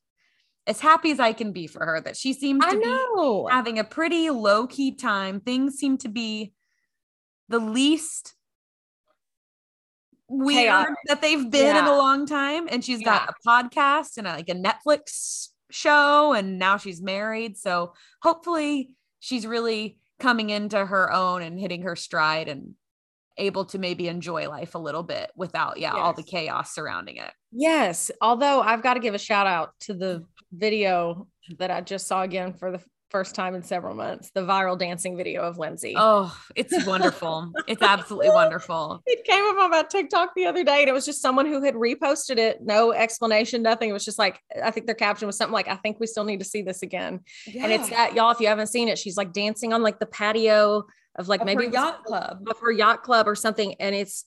as 0.67 0.81
happy 0.81 1.11
as 1.11 1.21
I 1.21 1.33
can 1.33 1.53
be 1.53 1.67
for 1.67 1.85
her 1.85 2.01
that 2.01 2.17
she 2.17 2.33
seems 2.33 2.65
to 2.65 2.79
be 2.79 2.85
know. 2.85 3.47
having 3.51 3.79
a 3.79 3.85
pretty 3.85 4.31
low 4.31 4.67
key 4.67 4.95
time. 4.95 5.41
Things 5.41 5.77
seem 5.77 5.97
to 5.99 6.09
be 6.09 6.53
the 7.49 7.59
least 7.59 8.35
weird 10.29 10.65
Chaotic. 10.67 10.95
that 11.07 11.23
they've 11.23 11.51
been 11.51 11.75
in 11.77 11.85
a 11.85 11.97
long 11.97 12.27
time. 12.27 12.69
And 12.71 12.85
she's 12.85 13.03
got 13.03 13.31
a 13.31 13.49
podcast 13.49 14.19
and 14.19 14.27
a, 14.27 14.33
like 14.33 14.51
a 14.51 14.55
Netflix 14.55 15.49
show, 15.71 16.33
and 16.35 16.59
now 16.59 16.77
she's 16.77 17.01
married. 17.01 17.57
So 17.57 17.95
hopefully 18.23 18.95
she's 19.21 19.47
really 19.47 19.99
coming 20.21 20.51
into 20.51 20.85
her 20.85 21.11
own 21.13 21.43
and 21.43 21.59
hitting 21.59 21.83
her 21.83 21.97
stride 21.97 22.49
and 22.49 22.75
able 23.39 23.65
to 23.65 23.79
maybe 23.79 24.09
enjoy 24.09 24.49
life 24.49 24.75
a 24.75 24.79
little 24.79 25.03
bit 25.03 25.31
without 25.37 25.79
yeah 25.79 25.93
all 25.93 26.13
the 26.13 26.23
chaos 26.23 26.75
surrounding 26.75 27.17
it 27.17 27.31
Yes. 27.51 28.11
Although 28.21 28.61
I've 28.61 28.83
got 28.83 28.95
to 28.95 29.01
give 29.01 29.15
a 29.15 29.19
shout 29.19 29.47
out 29.47 29.73
to 29.81 29.95
the 29.95 30.23
video 30.53 31.27
that 31.59 31.71
I 31.71 31.81
just 31.81 32.07
saw 32.07 32.23
again 32.23 32.53
for 32.53 32.71
the 32.71 32.81
first 33.11 33.35
time 33.35 33.55
in 33.55 33.63
several 33.63 33.95
months 33.95 34.31
the 34.35 34.43
viral 34.43 34.79
dancing 34.79 35.17
video 35.17 35.41
of 35.41 35.57
Lindsay. 35.57 35.95
oh 35.97 36.31
it's 36.55 36.85
wonderful 36.85 37.51
it's 37.67 37.81
absolutely 37.81 38.29
wonderful 38.29 39.03
It 39.07 39.25
came 39.25 39.43
up 39.47 39.57
on 39.57 39.71
my 39.71 39.83
TikTok 39.83 40.35
the 40.37 40.45
other 40.45 40.63
day 40.63 40.81
and 40.81 40.91
it 40.91 40.93
was 40.93 41.07
just 41.07 41.23
someone 41.23 41.47
who 41.47 41.63
had 41.63 41.75
reposted 41.75 42.37
it. 42.37 42.59
No 42.61 42.93
explanation, 42.93 43.63
nothing. 43.63 43.89
It 43.89 43.95
was 43.95 44.05
just 44.05 44.19
like, 44.19 44.39
I 44.63 44.71
think 44.71 44.85
their 44.85 44.95
caption 44.95 45.27
was 45.27 45.39
something 45.39 45.55
like, 45.55 45.69
I 45.69 45.77
think 45.77 45.99
we 46.01 46.07
still 46.07 46.25
need 46.25 46.41
to 46.41 46.45
see 46.45 46.61
this 46.61 46.83
again. 46.83 47.21
And 47.47 47.73
it's 47.73 47.89
that, 47.89 48.15
y'all, 48.15 48.31
if 48.31 48.41
you 48.41 48.47
haven't 48.49 48.67
seen 48.67 48.89
it, 48.89 48.99
she's 48.99 49.17
like 49.17 49.33
dancing 49.33 49.73
on 49.73 49.83
like 49.83 49.99
the 50.01 50.07
patio 50.07 50.85
of 51.19 51.29
like 51.29 51.41
Of 51.41 51.47
maybe 51.47 51.67
yacht 51.67 52.05
club. 52.05 52.47
of 52.49 52.59
her 52.61 52.71
yacht 52.73 53.03
club 53.03 53.29
or 53.29 53.35
something. 53.35 53.75
And 53.81 53.95
it's, 53.95 54.25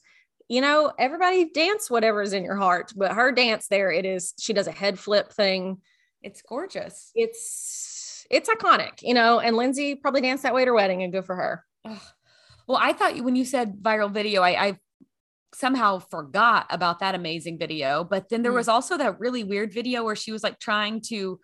you 0.50 0.62
know, 0.62 0.92
everybody 1.00 1.50
dance 1.52 1.90
whatever 1.90 2.22
is 2.22 2.34
in 2.34 2.44
your 2.44 2.58
heart, 2.58 2.92
but 2.96 3.14
her 3.14 3.32
dance 3.32 3.68
there, 3.70 3.90
it 3.92 4.06
is, 4.06 4.34
she 4.40 4.54
does 4.54 4.68
a 4.68 4.72
head 4.72 5.00
flip 5.00 5.32
thing. 5.32 5.82
it's 6.22 6.42
gorgeous 6.44 7.12
It's, 7.16 8.28
it's 8.30 8.48
iconic, 8.50 9.02
you 9.02 9.14
know, 9.16 9.40
and 9.40 9.56
Lindsay 9.58 9.96
probably 9.96 10.22
danced 10.22 10.44
that 10.44 10.54
way 10.54 10.62
at 10.62 10.68
her 10.68 10.74
wedding 10.74 11.02
and 11.02 11.12
good 11.12 11.26
for 11.26 11.36
her. 11.36 11.66
Ugh. 11.86 11.98
Well, 12.68 12.78
I 12.80 12.94
thought 12.94 13.16
you- 13.16 13.24
when 13.24 13.36
you 13.36 13.46
said 13.46 13.78
viral 13.82 14.12
video, 14.12 14.42
I, 14.42 14.66
I 14.68 14.80
somehow 15.54 16.00
forgot 16.00 16.66
about 16.70 17.00
that 17.00 17.16
amazing 17.16 17.58
video. 17.58 18.04
But 18.04 18.30
then 18.30 18.42
there 18.44 18.52
Mm. 18.52 18.56
was 18.56 18.68
also 18.68 18.98
that 18.98 19.20
really 19.20 19.44
weird 19.44 19.74
video 19.74 20.04
where 20.04 20.16
she 20.16 20.32
was 20.32 20.44
like 20.44 20.60
trying 20.60 21.02
to 21.08 21.40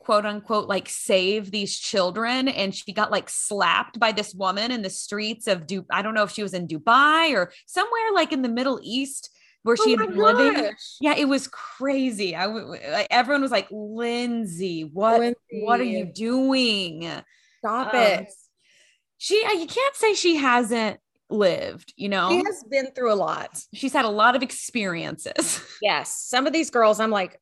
quote 0.00 0.26
unquote 0.26 0.66
like 0.68 0.88
save 0.88 1.50
these 1.52 1.78
children 1.78 2.48
and 2.48 2.74
she 2.74 2.92
got 2.92 3.10
like 3.12 3.28
slapped 3.30 4.00
by 4.00 4.10
this 4.12 4.34
woman 4.34 4.70
in 4.72 4.82
the 4.82 4.90
streets 4.90 5.46
of 5.46 5.66
Du 5.66 5.84
I 5.90 6.02
don't 6.02 6.14
know 6.14 6.24
if 6.24 6.32
she 6.32 6.42
was 6.42 6.54
in 6.54 6.66
Dubai 6.66 7.32
or 7.34 7.52
somewhere 7.66 8.12
like 8.14 8.32
in 8.32 8.42
the 8.42 8.48
Middle 8.48 8.80
East 8.82 9.30
where 9.62 9.76
she 9.76 9.94
Oh 9.94 9.98
had 9.98 9.98
my 9.98 10.06
been 10.06 10.16
living. 10.16 10.62
gosh. 10.64 10.96
Yeah, 11.02 11.14
it 11.16 11.26
was 11.28 11.46
crazy. 11.48 12.34
I 12.34 12.46
w- 12.46 12.64
w- 12.72 12.90
like, 12.90 13.08
everyone 13.10 13.42
was 13.42 13.50
like, 13.50 13.68
"Lindsay, 13.70 14.84
what 14.84 15.34
what 15.52 15.80
are 15.80 15.84
you 15.84 16.06
doing?" 16.06 17.06
Stop 17.58 17.92
Um, 17.92 18.00
it. 18.00 18.28
she 19.18 19.44
uh, 19.44 19.52
you 19.52 19.66
can't 19.66 19.94
say 19.96 20.14
she 20.14 20.36
hasn't 20.36 20.98
lived 21.28 21.92
you 21.96 22.08
know 22.08 22.28
She 22.30 22.38
has 22.44 22.64
been 22.68 22.88
through 22.92 23.12
a 23.12 23.14
lot. 23.14 23.50
she's 23.74 23.92
had 23.92 24.04
a 24.04 24.08
lot 24.08 24.34
of 24.34 24.42
experiences 24.42 25.62
Yes. 25.82 26.18
Some 26.22 26.46
of 26.46 26.52
these 26.54 26.70
girls, 26.70 26.98
I'm 26.98 27.10
like, 27.10 27.38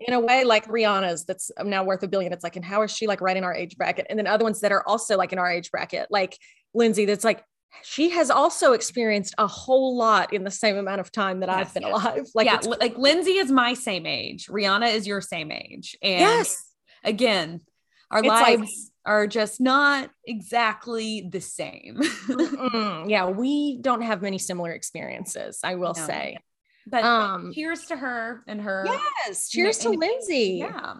in 0.00 0.14
a 0.14 0.20
way, 0.20 0.44
like 0.44 0.66
Rihanna's 0.66 1.24
that's 1.24 1.50
now 1.62 1.84
worth 1.84 2.02
a 2.02 2.08
billion. 2.08 2.32
It's 2.32 2.42
like, 2.44 2.56
and 2.56 2.64
how 2.64 2.82
is 2.82 2.90
she 2.90 3.06
like 3.06 3.20
right 3.20 3.36
in 3.36 3.44
our 3.44 3.54
age 3.54 3.76
bracket? 3.76 4.06
And 4.08 4.18
then 4.18 4.26
other 4.26 4.44
ones 4.44 4.60
that 4.60 4.72
are 4.72 4.82
also 4.86 5.16
like 5.16 5.32
in 5.32 5.38
our 5.38 5.50
age 5.50 5.70
bracket, 5.70 6.08
like 6.10 6.38
Lindsay, 6.74 7.04
that's 7.04 7.24
like, 7.24 7.44
she 7.82 8.10
has 8.10 8.30
also 8.30 8.72
experienced 8.72 9.34
a 9.38 9.46
whole 9.46 9.96
lot 9.96 10.32
in 10.32 10.42
the 10.42 10.50
same 10.50 10.76
amount 10.76 11.00
of 11.00 11.12
time 11.12 11.40
that 11.40 11.48
I've 11.48 11.72
been 11.72 11.84
yes. 11.84 11.92
alive. 11.92 12.26
Like, 12.34 12.46
yeah 12.46 12.58
like 12.80 12.98
lindsay 12.98 13.38
is 13.38 13.50
my 13.50 13.74
same 13.74 14.06
age 14.06 14.46
rihanna 14.48 14.92
is 14.92 15.06
your 15.06 15.20
same 15.20 15.52
age 15.52 15.96
and 16.02 16.20
yes. 16.20 16.64
again 17.04 17.60
our 18.10 18.18
It's 18.18 18.26
like- 18.28 18.58
lives 18.58 18.90
are 19.06 19.26
just 19.28 19.60
not 19.60 20.10
exactly 20.26 21.28
the 21.30 21.40
same 21.40 22.00
yeah, 23.08 23.26
we 23.26 23.78
don't 23.80 24.02
have 24.02 24.20
many 24.20 24.38
similar 24.38 24.72
experiences, 24.72 25.60
I 25.64 25.76
will 25.76 25.94
No. 25.96 26.06
say. 26.06 26.38
But 26.86 27.04
Um, 27.04 27.52
cheers 27.52 27.86
to 27.86 27.96
her 27.96 28.42
and 28.46 28.60
her 28.60 28.84
Yes. 29.26 29.48
Cheers 29.48 29.78
to 29.78 29.90
and- 29.90 29.98
Lindsay. 30.00 30.58
yeah 30.60 30.94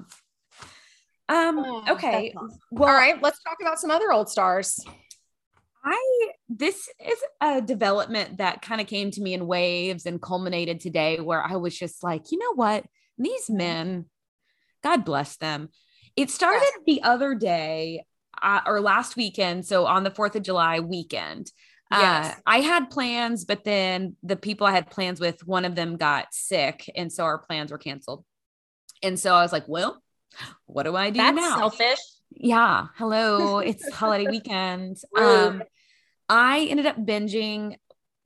um 1.29 1.59
Oh, 1.59 1.85
okay 1.91 2.33
awesome. 2.37 2.59
well 2.73 2.89
All 2.89 2.95
right, 2.95 3.21
let's 3.23 3.43
talk 3.43 3.59
about 3.61 3.79
some 3.81 3.91
other 3.91 4.13
old 4.13 4.29
stars. 4.29 4.79
I 5.85 6.31
this 6.49 6.89
is 7.07 7.19
a 7.41 7.63
development 7.63 8.39
that 8.39 8.61
kind 8.63 8.81
of 8.81 8.87
came 8.87 9.11
to 9.13 9.21
me 9.23 9.33
in 9.33 9.47
waves 9.47 10.05
and 10.07 10.21
culminated 10.21 10.81
today 10.81 11.21
where 11.21 11.43
I 11.43 11.57
was 11.57 11.77
just 11.79 12.03
like, 12.03 12.31
you 12.33 12.39
know 12.39 12.53
what? 12.55 12.85
These 13.17 13.49
men, 13.49 14.07
God 14.83 15.05
bless 15.05 15.37
them. 15.37 15.69
It 16.17 16.31
started 16.31 16.69
the 16.87 17.03
other 17.03 17.35
day 17.35 18.05
uh, 18.43 18.61
or 18.67 18.81
last 18.81 19.17
weekend, 19.17 19.65
so 19.67 19.87
on 19.87 20.03
the 20.05 20.11
4th 20.11 20.35
of 20.35 20.43
July 20.43 20.81
weekend. 20.81 21.51
Uh, 21.91 22.33
I 22.47 22.61
had 22.61 22.91
plans, 22.91 23.45
but 23.45 23.65
then 23.65 24.17
the 24.23 24.37
people 24.37 24.67
I 24.67 24.73
had 24.73 24.91
plans 24.91 25.19
with, 25.21 25.47
one 25.47 25.65
of 25.65 25.75
them 25.75 25.97
got 25.97 26.33
sick, 26.33 26.89
and 26.95 27.13
so 27.13 27.25
our 27.25 27.39
plans 27.39 27.73
were 27.73 27.79
canceled. 27.79 28.25
And 29.03 29.19
so 29.19 29.35
I 29.35 29.43
was 29.43 29.53
like, 29.53 29.65
"Well, 29.67 30.01
what 30.67 30.85
do 30.85 30.95
I 30.95 31.11
do 31.11 31.19
That's 31.19 31.37
now?" 31.37 31.59
selfish. 31.59 31.99
Yeah. 32.31 32.87
Hello. 32.97 33.59
It's 33.71 33.93
holiday 33.93 34.27
weekend. 34.31 34.99
Um, 35.17 35.63
I 36.29 36.67
ended 36.71 36.87
up 36.87 36.97
binging 36.97 37.77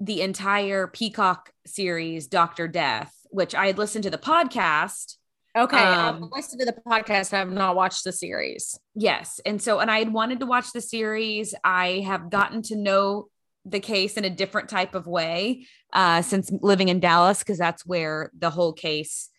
the 0.00 0.20
entire 0.20 0.86
Peacock 0.88 1.50
series, 1.66 2.26
Doctor 2.26 2.68
Death, 2.68 3.14
which 3.30 3.54
I 3.54 3.66
had 3.68 3.78
listened 3.78 4.04
to 4.04 4.10
the 4.10 4.18
podcast. 4.18 5.16
Okay, 5.56 5.78
Um, 5.78 6.24
I've 6.24 6.30
listened 6.36 6.60
to 6.60 6.66
the 6.66 6.76
podcast. 6.86 7.32
I 7.32 7.38
have 7.38 7.50
not 7.50 7.76
watched 7.76 8.04
the 8.04 8.12
series. 8.12 8.78
Yes. 8.94 9.40
And 9.46 9.62
so, 9.62 9.78
and 9.78 9.90
I 9.90 10.00
had 10.00 10.12
wanted 10.12 10.40
to 10.40 10.46
watch 10.46 10.72
the 10.72 10.80
series. 10.80 11.54
I 11.62 12.00
have 12.06 12.28
gotten 12.28 12.60
to 12.62 12.76
know 12.76 13.28
the 13.64 13.80
case 13.80 14.16
in 14.16 14.24
a 14.24 14.30
different 14.30 14.68
type 14.68 14.94
of 14.94 15.06
way 15.06 15.66
uh, 15.92 16.22
since 16.22 16.50
living 16.60 16.88
in 16.88 17.00
Dallas, 17.00 17.38
because 17.38 17.58
that's 17.58 17.86
where 17.86 18.30
the 18.38 18.50
whole 18.50 18.72
case 18.72 19.30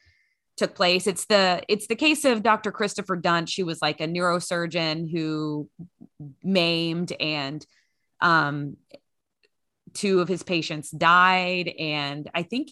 took 0.57 0.73
place. 0.73 1.05
It's 1.07 1.26
the 1.26 1.61
it's 1.67 1.88
the 1.88 1.95
case 1.95 2.26
of 2.26 2.43
Dr. 2.43 2.71
Christopher 2.71 3.17
Duntsch, 3.17 3.57
who 3.57 3.65
was 3.65 3.82
like 3.82 4.01
a 4.01 4.07
neurosurgeon 4.07 5.11
who 5.11 5.69
maimed 6.43 7.11
and 7.19 7.65
um 8.21 8.78
two 9.93 10.21
of 10.21 10.28
his 10.28 10.43
patients 10.43 10.91
died. 10.91 11.69
And 11.80 12.30
I 12.34 12.43
think 12.43 12.71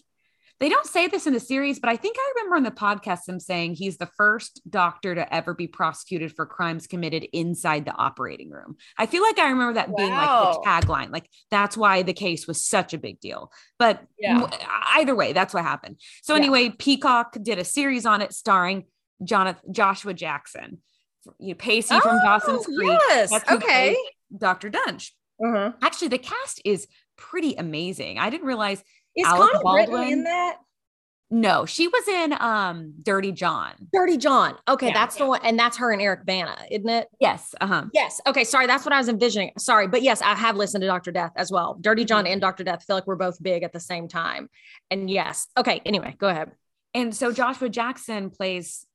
they 0.64 0.70
don't 0.70 0.86
say 0.86 1.08
this 1.08 1.26
in 1.26 1.34
the 1.34 1.40
series, 1.40 1.78
but 1.78 1.90
I 1.90 1.96
think 1.96 2.16
I 2.18 2.32
remember 2.36 2.56
in 2.56 2.62
the 2.62 2.70
podcast 2.70 3.26
them 3.26 3.38
saying 3.38 3.74
he's 3.74 3.98
the 3.98 4.08
first 4.16 4.62
doctor 4.70 5.14
to 5.14 5.34
ever 5.34 5.52
be 5.52 5.66
prosecuted 5.66 6.34
for 6.34 6.46
crimes 6.46 6.86
committed 6.86 7.26
inside 7.34 7.84
the 7.84 7.92
operating 7.92 8.48
room. 8.48 8.76
I 8.96 9.04
feel 9.04 9.22
like 9.22 9.38
I 9.38 9.50
remember 9.50 9.74
that 9.74 9.94
being 9.94 10.08
like 10.08 10.26
Wow. 10.26 10.62
the 10.64 10.66
tagline. 10.66 11.12
Like 11.12 11.28
that's 11.50 11.76
why 11.76 12.02
the 12.02 12.14
case 12.14 12.46
was 12.46 12.64
such 12.66 12.94
a 12.94 12.98
big 12.98 13.20
deal. 13.20 13.52
But 13.78 14.06
Yeah. 14.18 14.48
either 14.96 15.14
way, 15.14 15.34
that's 15.34 15.52
what 15.52 15.64
happened. 15.64 16.00
So 16.22 16.32
Yeah. 16.32 16.38
anyway, 16.40 16.70
Peacock 16.70 17.36
did 17.42 17.58
a 17.58 17.64
series 17.64 18.06
on 18.06 18.22
it 18.22 18.32
starring 18.32 18.84
Jonathan 19.22 19.70
Joshua 19.70 20.14
Jackson, 20.14 20.78
you 21.38 21.54
Pacey 21.54 22.00
from 22.00 22.20
Dawson's 22.24 22.64
Creek. 22.64 22.90
Oh, 22.90 23.06
Yes. 23.10 23.32
Okay. 23.52 23.94
Dr. 24.34 24.70
Duntsch. 24.70 25.10
Uh-huh. 25.44 25.72
Actually, 25.82 26.08
the 26.08 26.18
cast 26.18 26.62
is 26.64 26.86
pretty 27.16 27.54
amazing. 27.54 28.18
I 28.18 28.30
didn't 28.30 28.46
realize 28.46 28.82
Is 29.16 29.26
Alec 29.26 29.50
Connie 29.52 29.62
Baldwin? 29.62 29.90
Britton 29.90 30.12
in 30.12 30.24
that? 30.24 30.56
no, 31.30 31.64
she 31.66 31.88
was 31.88 32.06
in 32.06 32.32
um 32.38 32.94
Dirty 33.02 33.32
John. 33.32 33.72
Dirty 33.92 34.16
John. 34.18 34.56
Okay, 34.68 34.88
Yeah. 34.88 34.92
that's 34.94 35.16
the 35.16 35.26
one, 35.26 35.40
and 35.42 35.58
that's 35.58 35.76
her 35.78 35.90
and 35.92 36.00
Eric 36.00 36.24
Bana, 36.26 36.56
isn't 36.70 36.88
it? 36.88 37.08
Yes. 37.20 37.54
Uh-huh. 37.60 37.86
Yes. 37.92 38.20
Okay. 38.26 38.44
Sorry, 38.44 38.66
that's 38.66 38.84
what 38.84 38.92
I 38.92 38.98
was 38.98 39.08
envisioning. 39.08 39.50
Sorry, 39.58 39.88
but 39.88 40.02
yes, 40.02 40.20
I 40.22 40.34
have 40.34 40.56
listened 40.56 40.82
to 40.82 40.86
Doctor 40.86 41.10
Death 41.10 41.32
as 41.36 41.50
well. 41.50 41.76
Dirty 41.80 42.04
John 42.04 42.26
and 42.26 42.40
Doctor 42.40 42.62
Death 42.62 42.84
feel 42.84 42.94
like 42.96 43.06
we're 43.06 43.16
both 43.16 43.42
big 43.42 43.62
at 43.62 43.72
the 43.72 43.80
same 43.80 44.06
time. 44.06 44.48
And 44.90 45.10
yes. 45.10 45.48
Okay. 45.56 45.80
Anyway, 45.84 46.14
go 46.18 46.28
ahead. 46.28 46.52
And 46.92 47.12
so 47.14 47.32
Joshua 47.32 47.68
Jackson 47.68 48.30
plays 48.30 48.86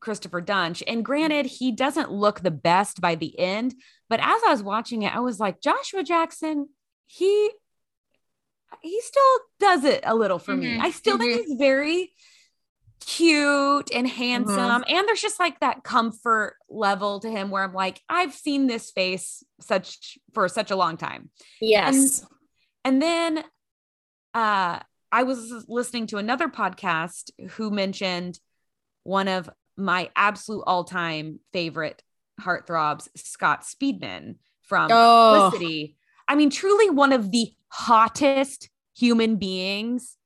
Christopher 0.00 0.42
Duntsch. 0.42 0.82
And 0.86 1.02
granted, 1.02 1.46
he 1.46 1.72
doesn't 1.72 2.10
look 2.12 2.40
the 2.40 2.50
best 2.50 3.00
by 3.00 3.14
the 3.14 3.38
end, 3.38 3.74
but 4.10 4.20
as 4.20 4.42
I 4.46 4.50
was 4.50 4.62
watching 4.62 5.02
it, 5.02 5.14
I 5.16 5.20
was 5.20 5.40
like, 5.40 5.62
Joshua 5.62 6.02
Jackson, 6.02 6.68
he 7.06 7.50
he 8.82 9.00
still 9.00 9.38
does 9.60 9.84
it 9.84 10.00
a 10.04 10.14
little 10.14 10.38
for 10.38 10.56
me. 10.56 10.76
Mhm. 10.76 10.80
I 10.80 10.90
still 10.90 11.18
think 11.18 11.46
he's 11.46 11.58
very 11.58 12.12
cute 13.00 13.90
and 13.94 14.08
handsome. 14.08 14.56
Mm-hmm. 14.56 14.94
And 14.96 15.08
there's 15.08 15.22
just 15.22 15.38
like 15.38 15.60
that 15.60 15.84
comfort 15.84 16.56
level 16.68 17.20
to 17.20 17.30
him 17.30 17.50
where 17.50 17.62
I'm 17.62 17.72
like, 17.74 18.00
I've 18.08 18.34
seen 18.34 18.66
this 18.66 18.90
face 18.90 19.44
such 19.60 20.18
for 20.34 20.48
such 20.48 20.70
a 20.70 20.76
long 20.76 20.96
time. 20.96 21.30
Yes. 21.60 22.26
And 22.84 23.00
then 23.00 23.38
uh, 24.34 24.80
I 25.12 25.22
was 25.22 25.64
listening 25.68 26.08
to 26.08 26.18
another 26.18 26.48
podcast 26.48 27.30
who 27.50 27.70
mentioned 27.70 28.38
one 29.04 29.28
of 29.28 29.48
my 29.76 30.10
absolute 30.16 30.64
all 30.66 30.84
time 30.84 31.40
favorite 31.52 32.02
heartthrobs, 32.40 33.08
Scott 33.16 33.62
Speedman 33.62 34.36
from 34.62 34.88
Oh. 34.92 35.50
Felicity. 35.50 35.96
I 36.28 36.34
mean, 36.34 36.50
truly 36.50 36.90
one 36.90 37.12
of 37.12 37.30
the 37.30 37.52
hottest 37.68 38.68
human 38.96 39.36
beings 39.36 40.16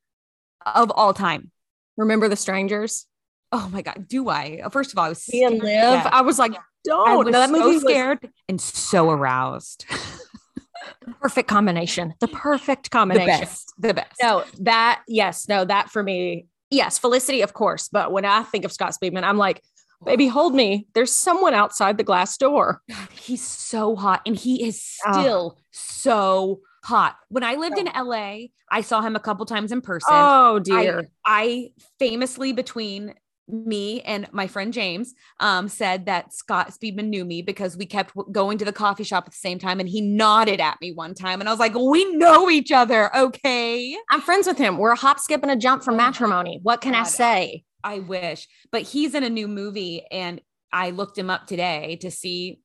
of 0.67 0.91
all 0.95 1.15
time. 1.15 1.51
Remember 1.97 2.29
the 2.29 2.37
strangers? 2.37 3.07
Oh 3.53 3.69
my 3.73 3.83
God, 3.83 4.07
do 4.09 4.29
I? 4.29 4.63
First 4.71 4.93
of 4.93 4.99
all, 4.99 5.07
I 5.07 5.09
was 5.11 5.23
scared 5.25 5.53
live. 5.55 5.63
death. 5.63 6.09
I 6.13 6.21
was 6.23 6.39
like, 6.39 6.53
don't. 6.85 7.09
I 7.09 7.17
was 7.17 7.27
No, 7.27 7.33
that 7.33 7.51
so 7.51 7.53
movie 7.59 7.75
was 7.75 7.83
scared 7.83 8.31
and 8.49 8.61
so 8.61 9.11
aroused. 9.11 9.85
the 9.91 11.15
perfect 11.21 11.49
combination. 11.49 12.15
The 12.21 12.29
perfect 12.29 12.91
combination. 12.91 13.27
the 13.27 13.39
best, 13.41 13.73
the 13.79 13.95
best. 13.95 14.13
No, 14.23 14.45
that 14.61 15.03
yes, 15.09 15.49
no, 15.49 15.65
that 15.65 15.91
for 15.91 16.03
me, 16.03 16.47
yes, 16.71 16.99
Felicity, 16.99 17.43
of 17.43 17.53
course. 17.53 17.89
But 17.89 18.13
when 18.13 18.25
I 18.25 18.45
think 18.45 18.65
of 18.65 18.73
Scott 18.73 18.93
Speedman, 18.95 19.25
I'm 19.25 19.37
like, 19.37 19.63
baby, 20.05 20.29
hold 20.29 20.55
me. 20.55 20.87
There's 20.95 21.15
someone 21.15 21.53
outside 21.53 21.99
the 21.99 22.05
glass 22.05 22.37
door. 22.39 22.81
He's 23.13 23.45
so 23.47 23.97
hot 23.97 24.23
and 24.25 24.37
he 24.37 24.65
is 24.67 24.97
Oh. 25.07 25.13
still 25.21 25.59
so 25.73 26.61
hot. 26.83 27.17
When 27.29 27.45
I 27.45 27.55
lived 27.55 27.79
in 27.79 27.87
LA, 27.87 28.49
I 28.71 28.81
saw 28.83 29.01
him 29.01 29.17
a 29.17 29.21
couple 29.21 29.47
times 29.47 29.73
in 29.73 29.81
person. 29.81 30.09
Oh 30.13 30.59
dear. 30.59 31.09
I 31.25 31.71
famously 31.99 32.53
between 32.53 33.15
me 33.49 34.01
and 34.03 34.29
my 34.33 34.47
friend 34.47 34.73
James 34.73 35.13
um, 35.41 35.69
said 35.69 36.07
that 36.07 36.33
Scott 36.33 36.71
Speedman 36.71 37.09
knew 37.09 37.25
me 37.25 37.43
because 37.43 37.77
we 37.77 37.85
kept 37.85 38.15
w- 38.15 38.33
going 38.33 38.59
to 38.59 38.65
the 38.65 38.73
coffee 38.73 39.03
shop 39.03 39.25
at 39.27 39.33
the 39.33 39.39
same 39.39 39.59
time 39.59 39.81
and 39.81 39.89
he 39.89 40.01
nodded 40.01 40.61
at 40.61 40.81
me 40.81 40.93
one 40.93 41.15
time 41.15 41.41
and 41.41 41.49
I 41.49 41.53
was 41.53 41.59
like, 41.59 41.75
we 41.75 42.15
know 42.15 42.49
each 42.49 42.71
other. 42.71 43.15
Okay. 43.17 43.97
I'm 44.11 44.21
friends 44.21 44.47
with 44.47 44.57
him. 44.59 44.79
We're 44.79 44.93
a 44.93 44.97
hop, 44.97 45.19
skip, 45.19 45.43
and 45.43 45.51
a 45.51 45.57
jump 45.57 45.83
from 45.83 45.95
Oh, 45.95 45.97
matrimony. 45.97 46.61
What 46.63 46.81
can 46.81 46.95
I 46.95 47.03
say? 47.03 47.65
I 47.83 47.99
wish, 47.99 48.47
but 48.71 48.83
he's 48.83 49.15
in 49.15 49.25
a 49.25 49.31
new 49.31 49.49
movie 49.49 50.05
and 50.11 50.41
I 50.73 50.91
looked 50.91 51.19
him 51.19 51.31
up 51.31 51.47
today 51.47 51.99
to 52.03 52.11
see 52.11 52.61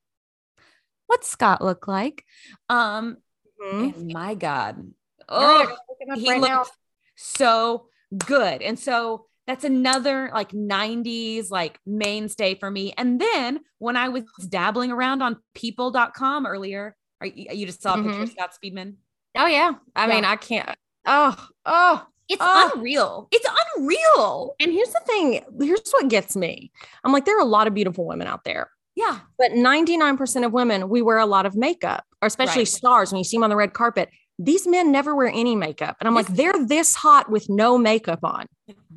what 1.08 1.24
Scott 1.24 1.64
looked 1.64 1.88
like. 1.88 2.24
Um, 2.68 3.16
Mm-hmm. 3.62 3.98
and 4.00 4.12
my 4.12 4.34
God, 4.34 4.92
oh, 5.28 5.76
he 6.14 6.38
looked 6.38 6.70
so 7.16 7.86
good. 8.26 8.62
And 8.62 8.78
so 8.78 9.26
that's 9.46 9.64
another 9.64 10.30
like 10.34 10.50
90s 10.52 11.50
like 11.50 11.78
mainstay 11.86 12.56
for 12.56 12.70
me. 12.70 12.92
And 12.96 13.20
then 13.20 13.60
when 13.78 13.96
I 13.96 14.08
was 14.08 14.24
dabbling 14.48 14.90
around 14.90 15.22
on 15.22 15.38
people.com 15.54 16.46
earlier, 16.46 16.96
are 17.20 17.26
you, 17.26 17.46
you 17.52 17.66
just 17.66 17.82
saw 17.82 17.94
a 17.94 17.96
picture 17.96 18.10
of 18.10 18.28
mm-hmm. 18.28 18.38
Scott 18.38 18.50
Speedman? 18.62 18.94
Oh 19.36 19.46
yeah. 19.46 19.72
I 19.94 20.06
Yeah. 20.06 20.14
mean, 20.14 20.24
I 20.24 20.36
can't. 20.36 20.76
Oh, 21.06 21.48
oh. 21.64 22.06
It's 22.28 22.42
Oh. 22.44 22.72
unreal. 22.74 23.28
It's 23.30 23.46
unreal. 23.76 24.56
And 24.58 24.72
here's 24.72 24.90
the 24.90 25.00
thing. 25.06 25.44
Here's 25.60 25.88
what 25.92 26.08
gets 26.08 26.34
me. 26.36 26.72
I'm 27.04 27.12
like, 27.12 27.24
there 27.24 27.36
are 27.36 27.42
a 27.42 27.44
lot 27.44 27.68
of 27.68 27.74
beautiful 27.74 28.04
women 28.04 28.26
out 28.26 28.42
there. 28.44 28.70
Yeah. 28.96 29.20
But 29.38 29.52
99% 29.52 30.44
of 30.44 30.52
women, 30.52 30.88
we 30.88 31.02
wear 31.02 31.18
a 31.18 31.26
lot 31.26 31.46
of 31.46 31.54
makeup, 31.54 32.04
or 32.22 32.26
especially 32.26 32.60
Right. 32.60 32.68
stars 32.68 33.12
when 33.12 33.18
you 33.18 33.24
see 33.24 33.36
them 33.36 33.44
on 33.44 33.50
the 33.50 33.56
red 33.56 33.74
carpet. 33.74 34.08
These 34.38 34.66
men 34.66 34.90
never 34.90 35.14
wear 35.14 35.28
any 35.28 35.54
makeup. 35.54 35.96
And 36.00 36.08
I'm 36.08 36.14
like, 36.14 36.26
they're 36.28 36.66
this 36.66 36.94
hot 36.94 37.30
with 37.30 37.48
no 37.48 37.78
makeup 37.78 38.20
on. 38.24 38.46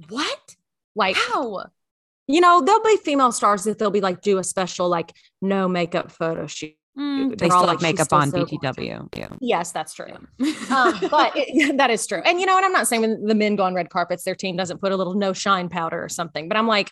What? 0.10 0.56
Like, 0.96 1.16
How? 1.18 1.66
you 2.28 2.42
know, 2.42 2.62
there'll 2.62 2.82
be 2.84 2.98
female 2.98 3.32
stars 3.32 3.64
that 3.66 3.78
they'll 3.78 3.92
be 3.92 4.02
like, 4.02 4.22
do 4.22 4.38
a 4.38 4.44
special, 4.44 4.90
like, 4.90 5.14
no 5.42 5.68
makeup 5.68 6.12
photo 6.12 6.48
shoot. 6.48 6.76
Mm, 6.98 7.38
They're 7.38 7.54
all 7.54 7.66
like, 7.66 7.80
"She's 7.80 8.02
still 8.02 8.22
so 8.24 8.46
BTW. 8.46 9.08
Yeah. 9.18 9.30
Yes, 9.40 9.72
that's 9.72 9.94
true. 9.94 10.12
um, 10.12 10.28
but 11.10 11.32
it, 11.36 11.78
that 11.78 11.90
is 11.90 12.06
true. 12.06 12.22
And, 12.26 12.40
you 12.42 12.46
know, 12.46 12.56
what? 12.56 12.64
I'm 12.66 12.74
not 12.74 12.88
saying 12.90 13.02
when 13.02 13.24
the 13.26 13.36
men 13.36 13.56
go 13.56 13.64
on 13.64 13.74
red 13.74 13.90
carpets, 13.90 14.24
their 14.26 14.36
team 14.36 14.58
doesn't 14.58 14.82
put 14.82 14.92
a 14.92 14.98
little 14.98 15.14
no 15.14 15.32
shine 15.32 15.70
powder 15.70 16.04
or 16.04 16.10
something, 16.10 16.50
but 16.50 16.58
I'm 16.58 16.68
like, 16.68 16.92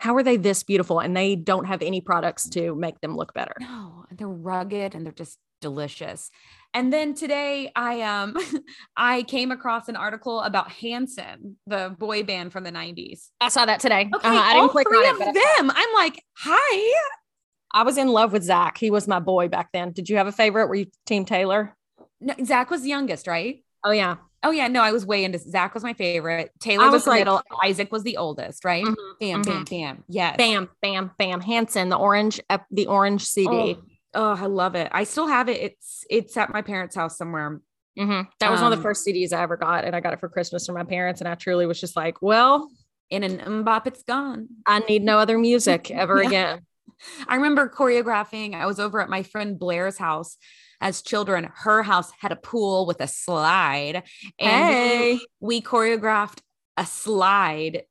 how 0.00 0.16
are 0.16 0.22
they 0.22 0.38
this 0.38 0.62
beautiful 0.62 0.98
and 0.98 1.14
they 1.14 1.36
don't 1.36 1.66
have 1.66 1.82
any 1.82 2.00
products 2.00 2.48
to 2.50 2.74
make 2.74 2.98
them 3.00 3.14
look 3.16 3.34
better? 3.34 3.54
No, 3.60 4.06
they're 4.10 4.26
rugged 4.26 4.94
and 4.94 5.04
they're 5.04 5.12
just 5.12 5.38
delicious. 5.60 6.30
And 6.72 6.90
then 6.90 7.12
today 7.14 7.70
I 7.76 8.00
um 8.00 8.34
I 8.96 9.24
came 9.24 9.50
across 9.52 9.88
an 9.88 9.96
article 9.96 10.40
about 10.40 10.70
Hanson, 10.72 11.56
the 11.66 11.94
boy 11.98 12.22
band 12.22 12.50
from 12.52 12.64
the 12.64 12.72
90s. 12.72 13.28
I 13.42 13.50
saw 13.50 13.66
that 13.66 13.80
today. 13.80 14.08
Okay, 14.14 14.26
Uh-huh, 14.28 14.42
I 14.42 14.54
didn't 14.54 14.70
click 14.70 14.88
three 14.88 15.06
on 15.06 15.16
of 15.16 15.20
it. 15.20 15.36
I 15.36 15.56
them. 15.58 15.70
I'm 15.74 15.94
like, 15.94 16.22
hi. 16.34 17.02
I 17.72 17.82
was 17.82 17.98
in 17.98 18.08
love 18.08 18.32
with 18.32 18.42
Zach. 18.42 18.78
He 18.78 18.90
was 18.90 19.06
my 19.06 19.20
boy 19.20 19.48
back 19.48 19.68
then. 19.72 19.92
Did 19.92 20.08
you 20.08 20.16
have 20.16 20.26
a 20.26 20.32
favorite? 20.32 20.68
Were 20.68 20.74
you 20.76 20.86
Team 21.06 21.24
Taylor? 21.26 21.76
No, 22.22 22.34
Zach 22.44 22.70
was 22.70 22.82
the 22.82 22.88
youngest, 22.88 23.26
right? 23.26 23.62
Oh 23.84 23.90
yeah. 23.92 24.16
Oh 24.42 24.50
yeah, 24.50 24.68
no, 24.68 24.82
I 24.82 24.92
was 24.92 25.04
way 25.04 25.24
into 25.24 25.38
Zach 25.38 25.74
was 25.74 25.82
my 25.82 25.92
favorite. 25.92 26.50
Taylor 26.60 26.84
I 26.84 26.86
was, 26.86 26.94
was 26.94 27.04
the 27.04 27.10
like- 27.10 27.20
middle. 27.20 27.42
Isaac 27.62 27.92
was 27.92 28.02
the 28.04 28.16
oldest, 28.16 28.64
right? 28.64 28.84
Mhm, 28.84 28.94
Bam, 29.20 29.42
bam, 29.42 29.64
bam. 29.64 30.04
Yes. 30.08 30.36
Bam, 30.38 30.68
bam, 30.80 31.10
bam. 31.18 31.40
Hanson, 31.40 31.88
the 31.90 31.96
orange, 31.98 32.40
the 32.70 32.86
orange 32.86 33.24
CD. 33.24 33.76
Oh, 33.78 33.82
oh, 34.14 34.36
I 34.42 34.46
love 34.46 34.74
it. 34.76 34.88
I 34.92 35.04
still 35.04 35.26
have 35.28 35.48
it. 35.48 35.60
It's 35.60 36.04
it's 36.08 36.36
at 36.36 36.50
my 36.52 36.62
parents' 36.62 36.96
house 36.96 37.18
somewhere. 37.18 37.60
Mhm. 37.98 38.28
That 38.38 38.50
was 38.50 38.60
one 38.60 38.72
of 38.72 38.78
Um, 38.78 38.78
the 38.78 38.82
first 38.82 39.04
CDs 39.06 39.32
I 39.32 39.42
ever 39.42 39.56
got, 39.58 39.84
and 39.84 39.94
I 39.94 40.00
got 40.00 40.14
it 40.14 40.20
for 40.20 40.28
Christmas 40.28 40.64
from 40.64 40.74
my 40.76 40.84
parents. 40.84 41.20
And 41.20 41.28
I 41.28 41.34
truly 41.34 41.66
was 41.66 41.80
just 41.80 41.96
like, 41.96 42.22
well, 42.22 42.70
In 43.10 43.24
an 43.24 43.38
MMMBop, 43.40 43.88
it's 43.88 44.04
gone. 44.04 44.46
I 44.66 44.78
need 44.78 45.02
no 45.02 45.18
other 45.18 45.36
music 45.36 45.90
ever 45.90 46.22
Yeah. 46.22 46.28
again. 46.28 46.60
I 47.26 47.34
remember 47.36 47.68
choreographing. 47.68 48.54
I 48.54 48.66
was 48.66 48.78
over 48.78 49.00
at 49.00 49.08
my 49.10 49.24
friend 49.24 49.58
Blair's 49.58 49.98
house 49.98 50.36
as 50.80 51.02
children. 51.02 51.50
Her 51.54 51.82
house 51.82 52.10
had 52.18 52.32
a 52.32 52.36
pool 52.36 52.86
with 52.86 53.00
a 53.00 53.06
slide, 53.08 54.02
and 54.38 54.74
Hey. 54.74 55.20
we, 55.40 55.60
choreographed 55.60 56.40
a 56.76 56.86
slide 56.86 57.84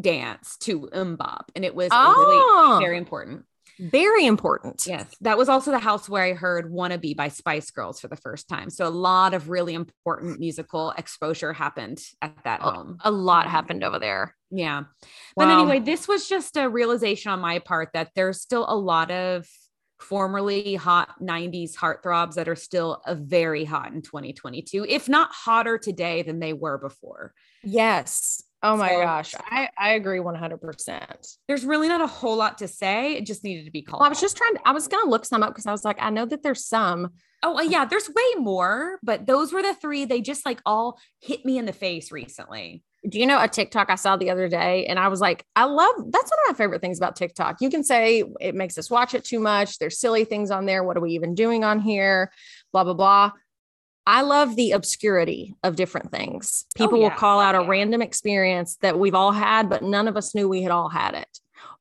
dance 0.00 0.56
to 0.58 0.88
MMMBop, 0.92 1.44
and 1.54 1.64
it 1.64 1.74
was 1.74 1.88
Oh. 1.92 2.14
really 2.16 2.42
ah. 2.42 2.78
very 2.78 2.96
important. 2.96 3.44
Very 3.78 4.26
important. 4.26 4.84
Yes, 4.86 5.06
that 5.22 5.38
was 5.38 5.48
also 5.48 5.70
the 5.70 5.78
house 5.78 6.06
where 6.06 6.22
I 6.22 6.34
heard 6.34 6.70
"Wannabe" 6.70 7.16
by 7.16 7.28
Spice 7.28 7.70
Girls 7.70 7.98
for 7.98 8.08
the 8.08 8.16
first 8.16 8.46
time. 8.46 8.68
So 8.68 8.86
a 8.86 8.90
lot 8.90 9.32
of 9.32 9.48
really 9.48 9.72
important 9.72 10.38
musical 10.38 10.90
exposure 10.98 11.54
happened 11.54 11.98
at 12.20 12.36
that 12.44 12.60
home. 12.60 12.98
A 13.02 13.10
lot 13.10 13.46
happened 13.46 13.82
over 13.82 13.98
there. 13.98 14.36
Yeah. 14.50 14.82
But 15.34 15.48
anyway, 15.48 15.78
this 15.78 16.06
was 16.06 16.28
just 16.28 16.58
a 16.58 16.68
realization 16.68 17.32
on 17.32 17.40
my 17.40 17.58
part 17.58 17.90
that 17.94 18.10
there's 18.14 18.42
still 18.42 18.66
a 18.68 18.76
lot 18.76 19.10
of 19.10 19.48
formerly 20.00 20.74
hot 20.74 21.10
90s 21.20 21.74
heartthrobs 21.76 22.34
that 22.34 22.48
are 22.48 22.56
still 22.56 23.02
a 23.06 23.14
very 23.14 23.64
hot 23.64 23.92
in 23.92 24.02
2022, 24.02 24.86
if 24.88 25.08
not 25.08 25.30
hotter 25.32 25.78
today 25.78 26.22
than 26.22 26.40
they 26.40 26.52
were 26.52 26.78
before. 26.78 27.32
Yes. 27.62 28.42
Oh 28.62 28.76
my 28.76 28.88
So- 28.90 29.00
gosh. 29.02 29.34
I, 29.38 29.68
I 29.78 29.90
agree 29.94 30.18
100%. 30.18 31.36
There's 31.48 31.64
really 31.64 31.88
not 31.88 32.00
a 32.00 32.06
whole 32.06 32.36
lot 32.36 32.58
to 32.58 32.68
say. 32.68 33.14
It 33.14 33.26
just 33.26 33.44
needed 33.44 33.64
to 33.64 33.70
be 33.70 33.82
called. 33.82 34.00
Well, 34.00 34.06
I 34.06 34.10
was 34.10 34.20
just 34.20 34.36
trying 34.36 34.54
to, 34.54 34.60
I 34.66 34.72
was 34.72 34.86
going 34.88 35.02
to 35.04 35.10
look 35.10 35.24
some 35.24 35.42
up 35.42 35.50
because 35.50 35.66
I 35.66 35.72
was 35.72 35.84
like, 35.84 35.96
I 36.00 36.10
know 36.10 36.26
that 36.26 36.42
there's 36.42 36.64
some. 36.66 37.10
Oh, 37.42 37.56
uh, 37.58 37.62
yeah, 37.62 37.86
there's 37.86 38.08
way 38.08 38.40
more, 38.40 38.98
but 39.02 39.26
those 39.26 39.52
were 39.52 39.62
the 39.62 39.74
three. 39.74 40.04
They 40.04 40.20
just 40.20 40.44
like 40.44 40.60
all 40.66 40.98
hit 41.20 41.44
me 41.46 41.56
in 41.56 41.64
the 41.64 41.72
face 41.72 42.12
recently. 42.12 42.82
Do 43.08 43.18
you 43.18 43.26
know 43.26 43.42
a 43.42 43.48
TikTok 43.48 43.88
I 43.88 43.94
saw 43.94 44.16
the 44.16 44.30
other 44.30 44.48
day? 44.48 44.84
And 44.86 44.98
I 44.98 45.08
was 45.08 45.20
like, 45.20 45.44
I 45.56 45.64
love 45.64 45.94
that's 46.10 46.30
one 46.30 46.38
of 46.44 46.50
my 46.50 46.54
favorite 46.54 46.82
things 46.82 46.98
about 46.98 47.16
TikTok. 47.16 47.56
You 47.60 47.70
can 47.70 47.82
say 47.82 48.24
it 48.40 48.54
makes 48.54 48.76
us 48.76 48.90
watch 48.90 49.14
it 49.14 49.24
too 49.24 49.40
much. 49.40 49.78
There's 49.78 49.98
silly 49.98 50.24
things 50.24 50.50
on 50.50 50.66
there. 50.66 50.84
What 50.84 50.96
are 50.98 51.00
we 51.00 51.12
even 51.12 51.34
doing 51.34 51.64
on 51.64 51.80
here? 51.80 52.30
Blah, 52.72 52.84
blah, 52.84 52.94
blah. 52.94 53.32
I 54.06 54.22
love 54.22 54.56
the 54.56 54.72
obscurity 54.72 55.54
of 55.62 55.76
different 55.76 56.10
things. 56.10 56.66
Oh, 56.66 56.84
People 56.84 56.98
will 56.98 57.06
yeah. 57.08 57.16
call 57.16 57.40
out 57.40 57.54
a 57.54 57.62
Yeah. 57.62 57.68
random 57.68 58.02
experience 58.02 58.76
that 58.82 58.98
we've 58.98 59.14
all 59.14 59.32
had, 59.32 59.70
but 59.70 59.82
none 59.82 60.08
of 60.08 60.16
us 60.16 60.34
knew 60.34 60.48
we 60.48 60.62
had 60.62 60.72
all 60.72 60.88
had 60.88 61.14
it. 61.14 61.28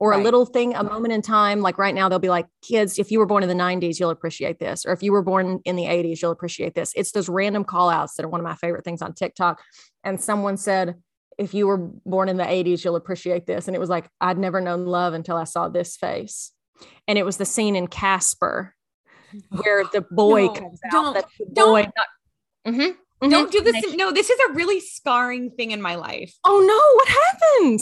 Or 0.02 0.14
a 0.14 0.18
little 0.18 0.46
thing, 0.46 0.76
a 0.76 0.84
moment 0.84 1.14
in 1.14 1.22
time. 1.22 1.60
Like 1.62 1.78
right 1.78 1.94
now, 1.96 2.08
they'll 2.08 2.20
be 2.20 2.30
like, 2.30 2.48
kids, 2.62 3.00
if 3.00 3.12
you 3.12 3.20
were 3.20 3.26
born 3.26 3.44
in 3.44 3.50
the 3.50 3.56
90s, 3.56 4.00
you'll 4.00 4.10
appreciate 4.12 4.58
this. 4.60 4.86
Or 4.86 4.94
if 4.94 5.04
you 5.04 5.12
were 5.12 5.22
born 5.22 5.60
in 5.66 5.76
the 5.76 5.86
80s, 5.86 6.22
you'll 6.22 6.32
appreciate 6.32 6.74
this. 6.74 6.94
It's 6.96 7.12
those 7.12 7.28
random 7.28 7.66
call 7.66 7.90
outs 7.90 8.16
that 8.16 8.26
are 8.26 8.30
one 8.30 8.40
of 8.40 8.46
my 8.46 8.56
favorite 8.56 8.86
things 8.86 9.02
on 9.02 9.14
TikTok. 9.14 9.62
And 10.06 10.22
someone 10.22 10.56
said, 10.56 10.96
if 11.40 11.54
you 11.54 11.66
were 11.66 11.78
born 11.78 12.30
in 12.30 12.38
the 12.38 12.44
80s, 12.44 12.84
you'll 12.84 12.96
appreciate 12.98 13.48
this. 13.48 13.68
And 13.68 13.76
it 13.76 13.80
was 13.80 13.90
like, 13.90 14.10
I'd 14.22 14.38
never 14.38 14.62
known 14.62 14.86
love 14.86 15.14
until 15.14 15.38
I 15.38 15.46
saw 15.46 15.70
this 15.70 15.96
face. 15.98 16.52
And 17.08 17.18
it 17.18 17.26
was 17.26 17.38
the 17.38 17.46
scene 17.46 17.76
in 17.76 17.88
Casper 17.88 18.76
where 19.50 19.84
the 19.92 20.02
boy 20.12 20.46
No, 20.46 20.54
comes 20.54 20.80
out. 20.86 20.92
don't- 20.92 21.14
the 21.16 21.46
don't- 21.54 21.70
boy 21.70 21.82
not- 21.96 22.74
Mhm, 22.76 22.96
mhm. 23.24 23.30
Don't 23.32 23.52
do 23.52 23.62
this. 23.62 23.96
No, 23.96 24.12
this 24.12 24.30
is 24.30 24.40
a 24.50 24.54
really 24.54 24.80
scarring 24.80 25.50
thing 25.52 25.72
in 25.72 25.82
my 25.82 25.96
life. 25.96 26.34
Oh 26.44 26.60
no, 26.60 26.96
what 26.98 27.08
happened? 27.08 27.80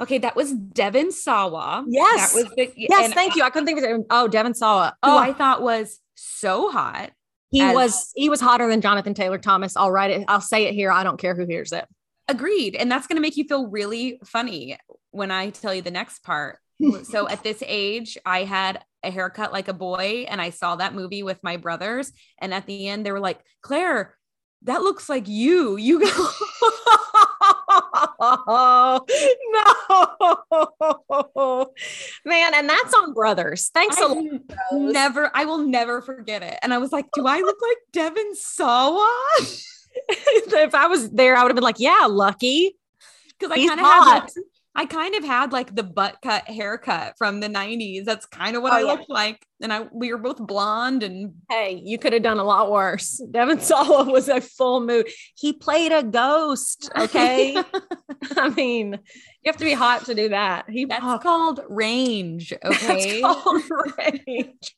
Okay, 0.00 0.18
that 0.18 0.34
was 0.34 0.52
Devon 0.52 1.12
Sawa. 1.12 1.84
Yes. 1.86 2.32
That 2.32 2.42
was 2.42 2.52
the 2.56 2.72
Yes, 2.76 3.12
thank 3.12 3.36
you. 3.36 3.42
I 3.44 3.50
couldn't 3.50 3.66
think 3.66 3.78
of 3.78 3.84
it. 3.84 4.06
Oh, 4.10 4.26
Devin 4.26 4.54
saw 4.54 4.88
it. 4.88 4.94
Who 5.04 5.10
Oh, 5.12 5.18
I 5.18 5.32
thought 5.32 5.62
was 5.62 6.00
so 6.16 6.70
hot. 6.70 7.12
he 7.50 7.60
as- 7.60 7.74
was 7.74 8.10
he 8.16 8.28
was 8.28 8.40
hotter 8.40 8.66
than 8.68 8.80
Jonathan 8.80 9.14
Taylor 9.14 9.38
Thomas. 9.38 9.76
I'll 9.76 9.92
write 9.92 10.10
it. 10.10 10.24
I'll 10.26 10.40
say 10.40 10.64
it 10.64 10.74
here. 10.74 10.90
I 10.90 11.04
don't 11.04 11.18
care 11.18 11.34
who 11.36 11.46
hears 11.46 11.70
it. 11.72 11.86
Agreed. 12.28 12.74
And 12.74 12.90
that's 12.90 13.06
going 13.06 13.16
to 13.16 13.22
make 13.22 13.36
you 13.36 13.44
feel 13.44 13.66
really 13.66 14.18
funny 14.24 14.78
when 15.10 15.30
I 15.30 15.50
tell 15.50 15.74
you 15.74 15.82
the 15.82 15.90
next 15.90 16.22
part. 16.22 16.58
so 17.04 17.28
at 17.28 17.42
this 17.42 17.62
age, 17.66 18.16
I 18.24 18.44
had 18.44 18.82
a 19.02 19.10
haircut 19.10 19.52
like 19.52 19.68
a 19.68 19.74
boy, 19.74 20.26
and 20.28 20.40
I 20.40 20.50
saw 20.50 20.76
that 20.76 20.94
movie 20.94 21.22
with 21.22 21.42
my 21.42 21.56
brothers. 21.56 22.12
And 22.38 22.54
at 22.54 22.66
the 22.66 22.88
end, 22.88 23.04
they 23.04 23.12
were 23.12 23.20
like, 23.20 23.40
Claire, 23.62 24.14
that 24.62 24.82
looks 24.82 25.08
like 25.08 25.28
you. 25.28 25.76
You 25.76 26.00
go. 26.00 26.06
no, 31.34 31.72
man, 32.24 32.54
and 32.54 32.68
that's 32.68 32.94
on 32.94 33.12
Brothers. 33.12 33.70
Thanks 33.74 34.00
a 34.00 34.06
lot. 34.06 34.24
Never, 34.72 35.30
I 35.34 35.44
will 35.44 35.58
never 35.58 36.00
forget 36.00 36.42
it. 36.42 36.58
And 36.62 36.72
I 36.72 36.78
was 36.78 36.92
like, 36.92 37.06
do 37.12 37.26
I 37.26 37.40
look 37.40 37.58
like 37.60 37.76
Devon 37.92 38.34
Sawa? 38.34 39.10
if 40.08 40.74
I 40.74 40.86
was 40.86 41.10
there, 41.10 41.36
I 41.36 41.42
would 41.42 41.50
have 41.50 41.56
been 41.56 41.64
like, 41.64 41.80
"Yeah, 41.80 42.06
lucky." 42.08 42.76
Because 43.38 43.50
I 43.52 43.66
kind 43.66 43.80
of 43.80 43.86
had 43.86 44.20
like, 44.20 44.30
I 44.76 44.86
kind 44.86 45.14
of 45.14 45.24
had 45.24 45.52
like 45.52 45.74
the 45.74 45.82
butt 45.82 46.18
cut 46.22 46.48
haircut 46.48 47.14
from 47.18 47.40
the 47.40 47.48
90s. 47.48 48.04
That's 48.04 48.26
kind 48.26 48.56
of 48.56 48.62
what 48.62 48.72
Oh, 48.72 48.76
I 48.76 48.80
yeah. 48.80 48.86
looked 48.86 49.08
like. 49.10 49.44
And 49.60 49.72
I 49.72 49.86
we 49.92 50.12
were 50.12 50.18
both 50.18 50.38
blonde 50.38 51.02
and 51.02 51.34
Hey, 51.48 51.80
you 51.84 51.98
could 51.98 52.12
have 52.12 52.22
done 52.22 52.38
a 52.38 52.44
lot 52.44 52.70
worse. 52.70 53.20
Devon 53.30 53.60
Sawa 53.60 54.04
was 54.10 54.28
a 54.28 54.40
full 54.40 54.80
mood. 54.80 55.08
He 55.36 55.52
played 55.52 55.92
a 55.92 56.02
ghost. 56.02 56.90
Okay, 56.96 57.56
I 58.36 58.48
mean, 58.50 58.98
you 59.44 59.50
have 59.52 59.58
to 59.58 59.64
be 59.64 59.74
hot 59.74 60.06
to 60.06 60.14
do 60.14 60.30
that. 60.30 60.68
He 60.70 60.86
that's 60.86 61.04
oh, 61.04 61.18
called 61.18 61.60
range. 61.68 62.52
Okay. 62.64 63.20
That's 63.20 63.42
called 63.42 63.62
range. 63.98 64.74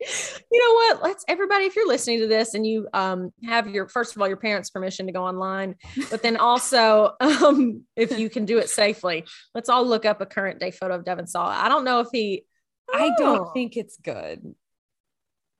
You 0.50 0.58
know 0.60 0.74
what? 0.74 1.02
Let's 1.02 1.24
everybody, 1.28 1.66
if 1.66 1.76
you're 1.76 1.86
listening 1.86 2.20
to 2.20 2.26
this 2.26 2.54
and 2.54 2.66
you 2.66 2.88
um 2.92 3.32
have 3.44 3.68
your 3.68 3.86
first 3.88 4.16
of 4.16 4.22
all 4.22 4.28
your 4.28 4.36
parents' 4.36 4.70
permission 4.70 5.06
to 5.06 5.12
go 5.12 5.24
online, 5.24 5.76
but 6.10 6.22
then 6.22 6.36
also 6.36 7.12
um 7.20 7.84
if 7.94 8.18
you 8.18 8.28
can 8.28 8.44
do 8.44 8.58
it 8.58 8.68
safely, 8.68 9.24
let's 9.54 9.68
all 9.68 9.86
look 9.86 10.04
up 10.04 10.20
a 10.20 10.26
current 10.26 10.58
day 10.58 10.72
photo 10.72 10.96
of 10.96 11.04
Devon 11.04 11.26
Sawa. 11.28 11.54
I 11.56 11.68
don't 11.68 11.84
know 11.84 12.00
if 12.00 12.08
he 12.12 12.44
I 12.92 13.10
Oh. 13.10 13.14
don't 13.18 13.52
think 13.54 13.76
it's 13.76 13.96
good. 13.98 14.42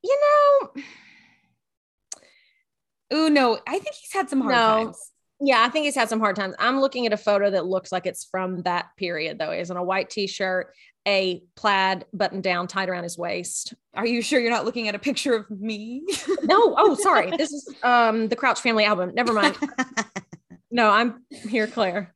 you 0.03 0.21
know, 0.75 0.83
Oh 3.13 3.29
no, 3.29 3.59
I 3.69 3.79
think 3.79 3.95
he's 3.95 4.13
had 4.13 4.29
some 4.29 4.41
hard 4.41 4.55
No. 4.57 4.85
times. 4.87 5.13
Yeah, 5.41 5.65
I 5.67 5.69
think 5.69 5.85
he's 5.85 5.95
had 5.95 6.09
some 6.09 6.21
hard 6.21 6.37
times. 6.37 6.55
I'm 6.59 6.81
looking 6.81 7.07
at 7.07 7.13
a 7.13 7.19
photo 7.19 7.51
that 7.51 7.67
looks 7.67 7.93
like 7.93 8.07
it's 8.07 8.25
from 8.25 8.63
that 8.63 8.89
period 8.97 9.39
though. 9.39 9.53
He's 9.53 9.71
in 9.71 9.77
a 9.77 9.83
white 9.85 10.09
t-shirt, 10.09 10.73
a 11.07 11.43
plaid 11.55 12.07
button 12.13 12.41
down 12.41 12.67
tied 12.67 12.89
around 12.89 13.05
his 13.05 13.19
waist. 13.19 13.75
Are 13.95 14.07
you 14.07 14.23
sure 14.23 14.41
you're 14.41 14.51
not 14.51 14.65
looking 14.65 14.89
at 14.89 14.95
a 14.95 14.99
picture 14.99 15.35
of 15.35 15.51
me? 15.51 16.05
No, 16.43 16.75
oh 16.79 16.95
sorry. 16.95 17.37
This 17.37 17.53
is 17.53 17.75
um 17.83 18.29
the 18.29 18.37
Crouch 18.37 18.61
Family 18.61 18.85
album. 18.85 19.13
Never 19.15 19.33
mind. 19.33 19.57
No, 20.69 20.91
I'm 20.91 21.23
here, 21.31 21.67
Claire. 21.67 22.13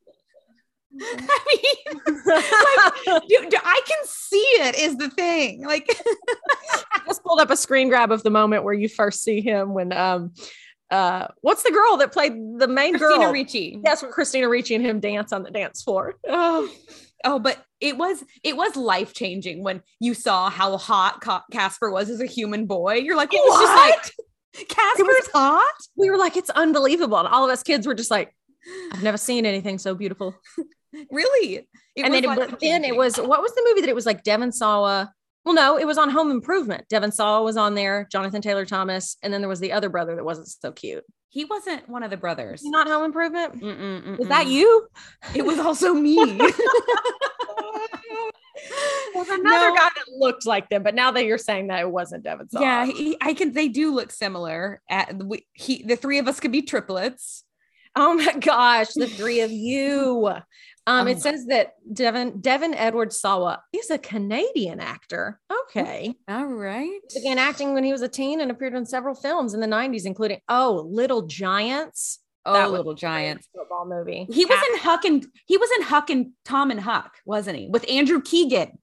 I 1.00 1.38
mean, 1.86 2.00
like, 2.26 3.22
dude, 3.28 3.54
I 3.54 3.80
can 3.86 3.98
see 4.04 4.36
it 4.36 4.78
is 4.78 4.96
the 4.98 5.08
thing. 5.08 5.64
Like, 5.64 5.88
I 6.92 7.00
just 7.06 7.22
pulled 7.22 7.40
up 7.40 7.50
a 7.50 7.56
screen 7.56 7.88
grab 7.88 8.10
of 8.10 8.22
the 8.22 8.30
moment 8.30 8.64
where 8.64 8.74
you 8.74 8.88
first 8.88 9.22
see 9.22 9.40
him 9.40 9.72
when 9.72 9.92
um 9.92 10.32
uh 10.90 11.28
what's 11.40 11.62
the 11.62 11.70
girl 11.70 11.96
that 11.98 12.12
played 12.12 12.32
the 12.58 12.68
main 12.68 12.92
Christina 12.92 12.98
girl? 12.98 13.32
Christina 13.32 13.32
Ricci. 13.32 13.80
Yes, 13.84 14.02
when 14.02 14.10
Christina 14.12 14.48
Ricci 14.48 14.74
and 14.74 14.84
him 14.84 15.00
dance 15.00 15.32
on 15.32 15.42
the 15.42 15.50
dance 15.50 15.82
floor. 15.82 16.14
Oh, 16.28 16.68
Oh, 17.24 17.38
but 17.38 17.62
it 17.80 17.96
was 17.98 18.24
it 18.42 18.56
was 18.56 18.76
life 18.76 19.12
changing 19.12 19.62
when 19.62 19.82
you 19.98 20.14
saw 20.14 20.48
how 20.48 20.76
hot 20.78 21.20
Ca- 21.20 21.44
Casper 21.52 21.90
was 21.90 22.08
as 22.08 22.20
a 22.20 22.26
human 22.26 22.66
boy. 22.66 22.94
You're 22.94 23.16
like, 23.16 23.32
it 23.32 23.42
was 23.44 23.60
just 23.60 23.76
like 24.56 24.68
Casper's 24.68 25.28
hot. 25.32 25.74
we 25.96 26.10
were 26.10 26.16
like, 26.16 26.36
it's 26.36 26.50
unbelievable. 26.50 27.18
And 27.18 27.28
all 27.28 27.44
of 27.44 27.50
us 27.50 27.62
kids 27.62 27.86
were 27.86 27.94
just 27.94 28.10
like, 28.10 28.34
I've 28.92 29.02
never 29.02 29.18
seen 29.18 29.44
anything 29.46 29.78
so 29.78 29.94
beautiful. 29.94 30.34
Really? 31.12 31.68
It 31.94 32.04
and 32.04 32.12
then, 32.12 32.24
it, 32.24 32.58
then 32.60 32.82
it 32.84 32.96
was 32.96 33.16
what 33.16 33.40
was 33.40 33.54
the 33.54 33.62
movie 33.64 33.82
that 33.82 33.90
it 33.90 33.94
was 33.94 34.06
like 34.06 34.24
Devon 34.24 34.50
Sawa? 34.50 35.12
Well, 35.44 35.54
no, 35.54 35.78
it 35.78 35.86
was 35.86 35.96
on 35.98 36.10
Home 36.10 36.30
Improvement. 36.30 36.86
Devon 36.88 37.12
Sawa 37.12 37.42
was 37.42 37.56
on 37.56 37.74
there, 37.74 38.06
Jonathan 38.12 38.42
Taylor 38.42 38.66
Thomas, 38.66 39.16
and 39.22 39.32
then 39.32 39.40
there 39.40 39.48
was 39.48 39.60
the 39.60 39.72
other 39.72 39.88
brother 39.88 40.14
that 40.16 40.24
wasn't 40.24 40.48
so 40.48 40.70
cute. 40.72 41.04
he 41.30 41.44
wasn't 41.46 41.88
one 41.88 42.02
of 42.02 42.10
the 42.10 42.16
brothers. 42.16 42.60
Not 42.64 42.86
Home 42.88 43.04
Improvement. 43.04 43.60
Mm-mm, 43.60 44.18
Was 44.18 44.28
that 44.28 44.48
you? 44.48 44.86
It 45.34 45.46
was 45.46 45.58
also 45.58 45.94
me. 45.94 46.16
There's 49.14 49.28
another 49.28 49.70
No. 49.70 49.74
guy 49.74 49.88
that 49.94 50.04
looked 50.18 50.46
like 50.46 50.68
them, 50.68 50.82
but 50.82 50.94
now 50.94 51.10
that 51.12 51.24
you're 51.24 51.38
saying 51.38 51.68
that 51.68 51.80
it 51.80 51.90
wasn't 51.90 52.22
Devon 52.24 52.48
Sawa. 52.50 52.62
yeah, 52.64 52.84
he, 52.86 53.16
I 53.20 53.34
can. 53.34 53.52
They 53.52 53.68
do 53.68 53.92
look 53.94 54.10
similar. 54.12 54.80
At 54.88 55.14
we, 55.22 55.46
he, 55.52 55.82
the 55.82 55.96
three 55.96 56.18
of 56.18 56.28
us 56.28 56.38
could 56.40 56.52
be 56.52 56.62
triplets. 56.62 57.44
Oh 57.96 58.14
my 58.14 58.34
gosh, 58.34 58.88
the 58.94 59.06
three 59.08 59.40
of 59.40 59.50
you. 59.50 60.30
Um, 60.90 61.06
Oh 61.06 61.10
it 61.10 61.20
says 61.20 61.46
that 61.46 61.74
Devon 61.92 62.40
Devon 62.40 62.74
Edward 62.74 63.12
Sawa 63.12 63.62
is 63.72 63.90
a 63.90 63.98
Canadian 63.98 64.80
actor. 64.80 65.40
Okay. 65.68 66.16
All 66.26 66.46
right. 66.46 67.00
He 67.08 67.20
began 67.20 67.38
acting 67.38 67.74
when 67.74 67.84
he 67.84 67.92
was 67.92 68.02
a 68.02 68.08
teen 68.08 68.40
and 68.40 68.50
appeared 68.50 68.74
in 68.74 68.84
several 68.84 69.14
films 69.14 69.54
in 69.54 69.60
the 69.60 69.68
90s, 69.68 70.04
including 70.04 70.40
oh, 70.48 70.84
Little 70.90 71.22
Giants. 71.22 72.18
Oh, 72.44 72.54
That 72.54 72.72
little 72.72 72.94
giants. 72.94 73.48
Football 73.54 73.86
movie. 73.86 74.26
He 74.32 74.46
was 74.46 74.58
in 74.72 74.78
Huck 74.78 75.04
and 75.04 75.26
he 75.46 75.58
was 75.58 75.70
in 75.76 75.82
Huck 75.82 76.08
and 76.08 76.32
Tom 76.44 76.70
and 76.70 76.80
Huck, 76.80 77.12
wasn't 77.26 77.58
he? 77.58 77.68
With 77.68 77.88
Andrew 77.88 78.22
Keegan. 78.22 78.78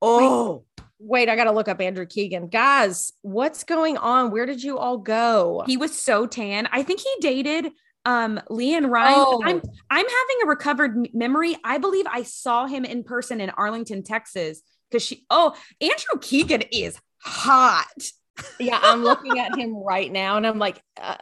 Oh, 0.00 0.64
wait, 1.00 1.28
I 1.28 1.34
gotta 1.34 1.50
look 1.50 1.68
up 1.68 1.80
Andrew 1.80 2.06
Keegan. 2.06 2.46
Guys, 2.46 3.12
what's 3.22 3.64
going 3.64 3.96
on? 3.96 4.30
Where 4.30 4.46
did 4.46 4.62
you 4.62 4.78
all 4.78 4.98
go? 4.98 5.64
He 5.66 5.76
was 5.76 5.98
so 5.98 6.26
tan. 6.26 6.68
I 6.70 6.84
think 6.84 7.00
he 7.00 7.12
dated 7.20 7.72
um 8.04 8.40
Leanne 8.50 8.90
Ryan. 8.90 9.14
Oh. 9.16 9.42
I'm 9.44 9.62
I'm 9.90 10.06
having 10.06 10.36
a 10.44 10.46
recovered 10.46 11.08
memory. 11.14 11.56
I 11.64 11.78
believe 11.78 12.06
I 12.08 12.22
saw 12.22 12.66
him 12.66 12.84
in 12.84 13.04
person 13.04 13.40
in 13.40 13.50
Arlington, 13.50 14.02
Texas 14.02 14.62
because 14.90 15.04
she 15.04 15.24
oh 15.30 15.54
Andrew 15.80 16.20
Keegan 16.20 16.62
is 16.72 16.98
hot. 17.18 17.86
Yeah, 18.58 18.78
I'm 18.82 19.02
looking 19.02 19.38
at 19.38 19.56
him 19.56 19.76
right 19.76 20.10
now 20.10 20.36
and 20.36 20.46
I'm 20.46 20.58
like, 20.58 20.82
uh, 21.00 21.16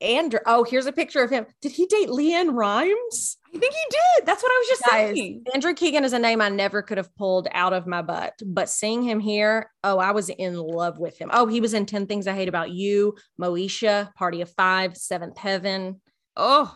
Andrew. 0.00 0.40
Oh, 0.44 0.64
here's 0.64 0.86
a 0.86 0.92
picture 0.92 1.22
of 1.22 1.30
him. 1.30 1.46
Did 1.62 1.72
he 1.72 1.86
date 1.86 2.08
LeAnn 2.08 2.52
Rimes? 2.54 3.36
I 3.54 3.58
think 3.58 3.72
he 3.72 3.84
did. 3.90 4.26
That's 4.26 4.42
what 4.42 4.50
I 4.50 4.58
was 4.58 4.68
just 4.68 4.82
Guys, 4.82 5.16
saying. 5.16 5.44
Andrew 5.54 5.72
Keegan 5.72 6.04
is 6.04 6.12
a 6.12 6.18
name 6.18 6.40
I 6.40 6.48
never 6.48 6.82
could 6.82 6.98
have 6.98 7.14
pulled 7.16 7.48
out 7.52 7.72
of 7.72 7.86
my 7.86 8.02
butt, 8.02 8.34
but 8.44 8.68
seeing 8.68 9.02
him 9.02 9.20
here, 9.20 9.70
oh, 9.84 9.98
I 9.98 10.10
was 10.10 10.28
in 10.28 10.56
love 10.56 10.98
with 10.98 11.18
him. 11.18 11.30
Oh, 11.32 11.46
he 11.46 11.60
was 11.60 11.74
in 11.74 11.86
10 11.86 12.06
Things 12.06 12.26
I 12.26 12.34
Hate 12.34 12.48
About 12.48 12.70
You, 12.70 13.14
Moesha, 13.40 14.12
Party 14.14 14.42
of 14.42 14.50
Five, 14.50 14.96
Seventh 14.96 15.38
Heaven. 15.38 16.00
Oh, 16.38 16.74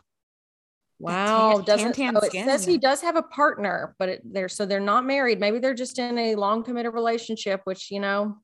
Wow, 0.99 1.55
tan- 1.57 1.65
doesn't 1.65 1.93
tan 1.95 2.17
oh, 2.17 2.21
it 2.21 2.27
skin. 2.27 2.47
says 2.47 2.65
he 2.65 2.79
does 2.79 3.01
have 3.01 3.17
a 3.17 3.23
partner, 3.23 3.97
but 3.99 4.09
it, 4.09 4.23
they're 4.25 4.49
so 4.49 4.67
they're 4.67 4.79
not 4.79 5.05
married. 5.05 5.41
Maybe 5.41 5.59
they're 5.59 5.75
just 5.75 5.99
in 5.99 6.17
a 6.17 6.37
long 6.37 6.63
committed 6.63 6.95
relationship, 6.95 7.61
which 7.65 7.91
you 7.91 7.99
know, 7.99 8.37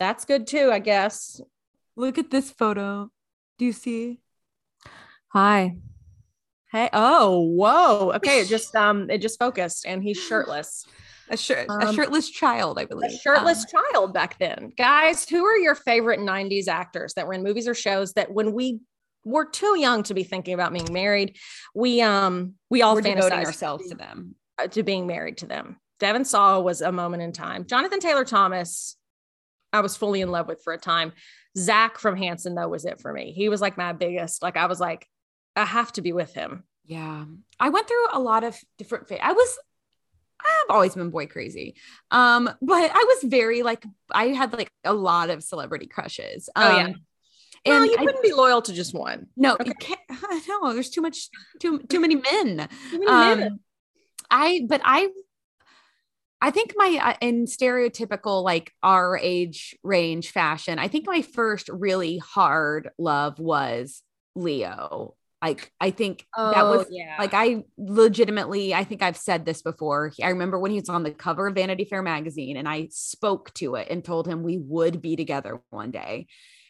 that's 0.00 0.24
good 0.24 0.46
too, 0.48 0.70
I 0.72 0.80
guess. 0.80 1.40
look 1.94 2.18
at 2.18 2.30
this 2.30 2.50
photo. 2.50 3.10
Do 3.58 3.64
you 3.66 3.72
see? 3.72 4.20
Hi. 5.28 5.76
Hey. 6.72 6.90
Oh, 6.92 7.40
whoa. 7.40 8.12
Okay, 8.16 8.40
it 8.40 8.48
just 8.48 8.74
um 8.74 9.08
it 9.08 9.18
just 9.18 9.38
focused 9.38 9.86
and 9.86 10.02
he's 10.02 10.18
shirtless. 10.18 10.84
A 11.28 11.36
shirt, 11.36 11.68
a 11.68 11.88
Um, 11.88 11.94
shirtless 11.94 12.30
child, 12.30 12.78
I 12.80 12.84
believe. 12.84 13.10
A 13.12 13.16
shirtless 13.16 13.64
Um, 13.64 13.82
child 13.92 14.12
back 14.14 14.38
then. 14.40 14.72
Guys, 14.76 15.28
who 15.28 15.44
are 15.44 15.56
your 15.58 15.74
favorite 15.74 16.20
90s 16.20 16.66
actors 16.68 17.14
that 17.14 17.26
were 17.26 17.32
in 17.34 17.42
movies 17.44 17.66
or 17.68 17.74
shows 17.74 18.12
that 18.14 18.32
when 18.32 18.52
we 18.52 18.80
were 19.26 19.44
too 19.44 19.78
young 19.78 20.02
to 20.04 20.14
be 20.14 20.22
thinking 20.24 20.54
about 20.54 20.72
being 20.72 20.92
married, 20.92 21.36
we 21.74 22.00
um 22.00 22.54
we 22.70 22.80
all 22.82 22.94
we're 22.94 23.02
devoting 23.02 23.38
fantasized 23.40 23.44
ourselves 23.46 23.88
to 23.88 23.96
them. 23.96 24.34
uh, 24.58 24.68
to 24.68 24.82
being 24.82 25.06
married 25.06 25.38
to 25.38 25.46
them. 25.46 25.78
Devon 25.98 26.24
Sawa 26.24 26.60
was 26.62 26.80
a 26.80 26.92
moment 26.92 27.22
in 27.22 27.32
time. 27.32 27.66
Jonathan 27.66 28.00
Taylor 28.00 28.24
Thomas, 28.24 28.96
I 29.72 29.80
was 29.80 29.96
fully 29.96 30.20
in 30.20 30.30
love 30.30 30.46
with 30.46 30.62
for 30.62 30.72
a 30.72 30.78
time. 30.78 31.12
Zach 31.58 31.98
from 31.98 32.16
Hanson, 32.16 32.54
though, 32.54 32.68
was 32.68 32.84
it 32.84 33.00
for 33.00 33.12
me. 33.12 33.32
He 33.32 33.48
was 33.48 33.60
like 33.60 33.76
my 33.76 33.92
biggest. 33.92 34.42
Like 34.42 34.56
I 34.56 34.66
was 34.66 34.78
like, 34.78 35.06
I 35.56 35.64
have 35.64 35.90
to 35.92 36.02
be 36.02 36.12
with 36.12 36.32
him. 36.34 36.64
Yeah. 36.84 37.24
I 37.58 37.70
went 37.70 37.88
through 37.88 38.06
a 38.12 38.20
lot 38.20 38.44
of 38.44 38.56
different 38.78 39.08
fa- 39.08 39.24
I 39.24 39.32
was 39.32 39.58
I've 40.38 40.70
always 40.74 40.94
been 40.94 41.10
boy 41.10 41.26
crazy. 41.26 41.76
Um, 42.10 42.44
but 42.60 42.90
I 42.94 43.04
was 43.08 43.24
very 43.24 43.62
like 43.62 43.84
I 44.12 44.26
had 44.26 44.52
like 44.52 44.70
a 44.84 44.92
lot 44.92 45.30
of 45.30 45.42
celebrity 45.42 45.86
crushes. 45.86 46.48
Um, 46.54 46.64
Oh, 46.64 46.76
yeah. 46.76 46.92
And 47.66 47.74
no, 47.74 47.84
you 47.84 47.96
I- 47.98 48.04
couldn't 48.04 48.22
be 48.22 48.32
loyal 48.32 48.62
to 48.62 48.72
just 48.72 48.94
one. 48.94 49.26
no, 49.36 49.54
Okay. 49.54 49.66
you 49.68 49.74
can't 49.74 50.00
know 50.48 50.72
there's 50.72 50.90
too 50.90 51.02
much 51.02 51.28
too 51.60 51.80
too 51.88 52.00
many 52.00 52.14
men. 52.16 52.68
Too 52.90 52.98
many 53.00 53.06
men. 53.06 53.42
Um, 53.52 53.60
I 54.30 54.62
but 54.68 54.80
I 54.84 55.08
I 56.40 56.50
think 56.50 56.74
my 56.76 56.98
uh, 57.02 57.14
in 57.20 57.46
stereotypical 57.46 58.44
like 58.44 58.72
our 58.82 59.16
age 59.18 59.76
range 59.82 60.30
fashion, 60.30 60.78
I 60.78 60.88
think 60.88 61.06
my 61.06 61.22
first 61.22 61.68
really 61.70 62.18
hard 62.18 62.90
love 62.98 63.38
was 63.38 64.02
Leo. 64.34 65.14
Like 65.42 65.70
I 65.80 65.90
think 65.90 66.26
that 66.36 66.64
was 66.64 66.86
Oh, 66.86 66.88
yeah. 66.90 67.16
like 67.18 67.32
I 67.34 67.62
legitimately, 67.78 68.74
I 68.74 68.84
think 68.84 69.02
I've 69.02 69.16
said 69.16 69.44
this 69.44 69.62
before. 69.62 70.12
I 70.22 70.30
remember 70.30 70.58
when 70.58 70.70
he 70.72 70.80
was 70.80 70.88
on 70.88 71.02
the 71.04 71.10
cover 71.10 71.46
of 71.48 71.54
Vanity 71.54 71.84
Fair 71.84 72.02
magazine 72.02 72.56
and 72.56 72.68
I 72.68 72.88
spoke 72.90 73.52
to 73.54 73.74
it 73.76 73.88
and 73.90 74.02
told 74.04 74.26
him 74.26 74.42
we 74.42 74.58
would 74.58 75.00
be 75.02 75.14
together 75.16 75.60
one 75.70 75.90
day. 75.90 76.26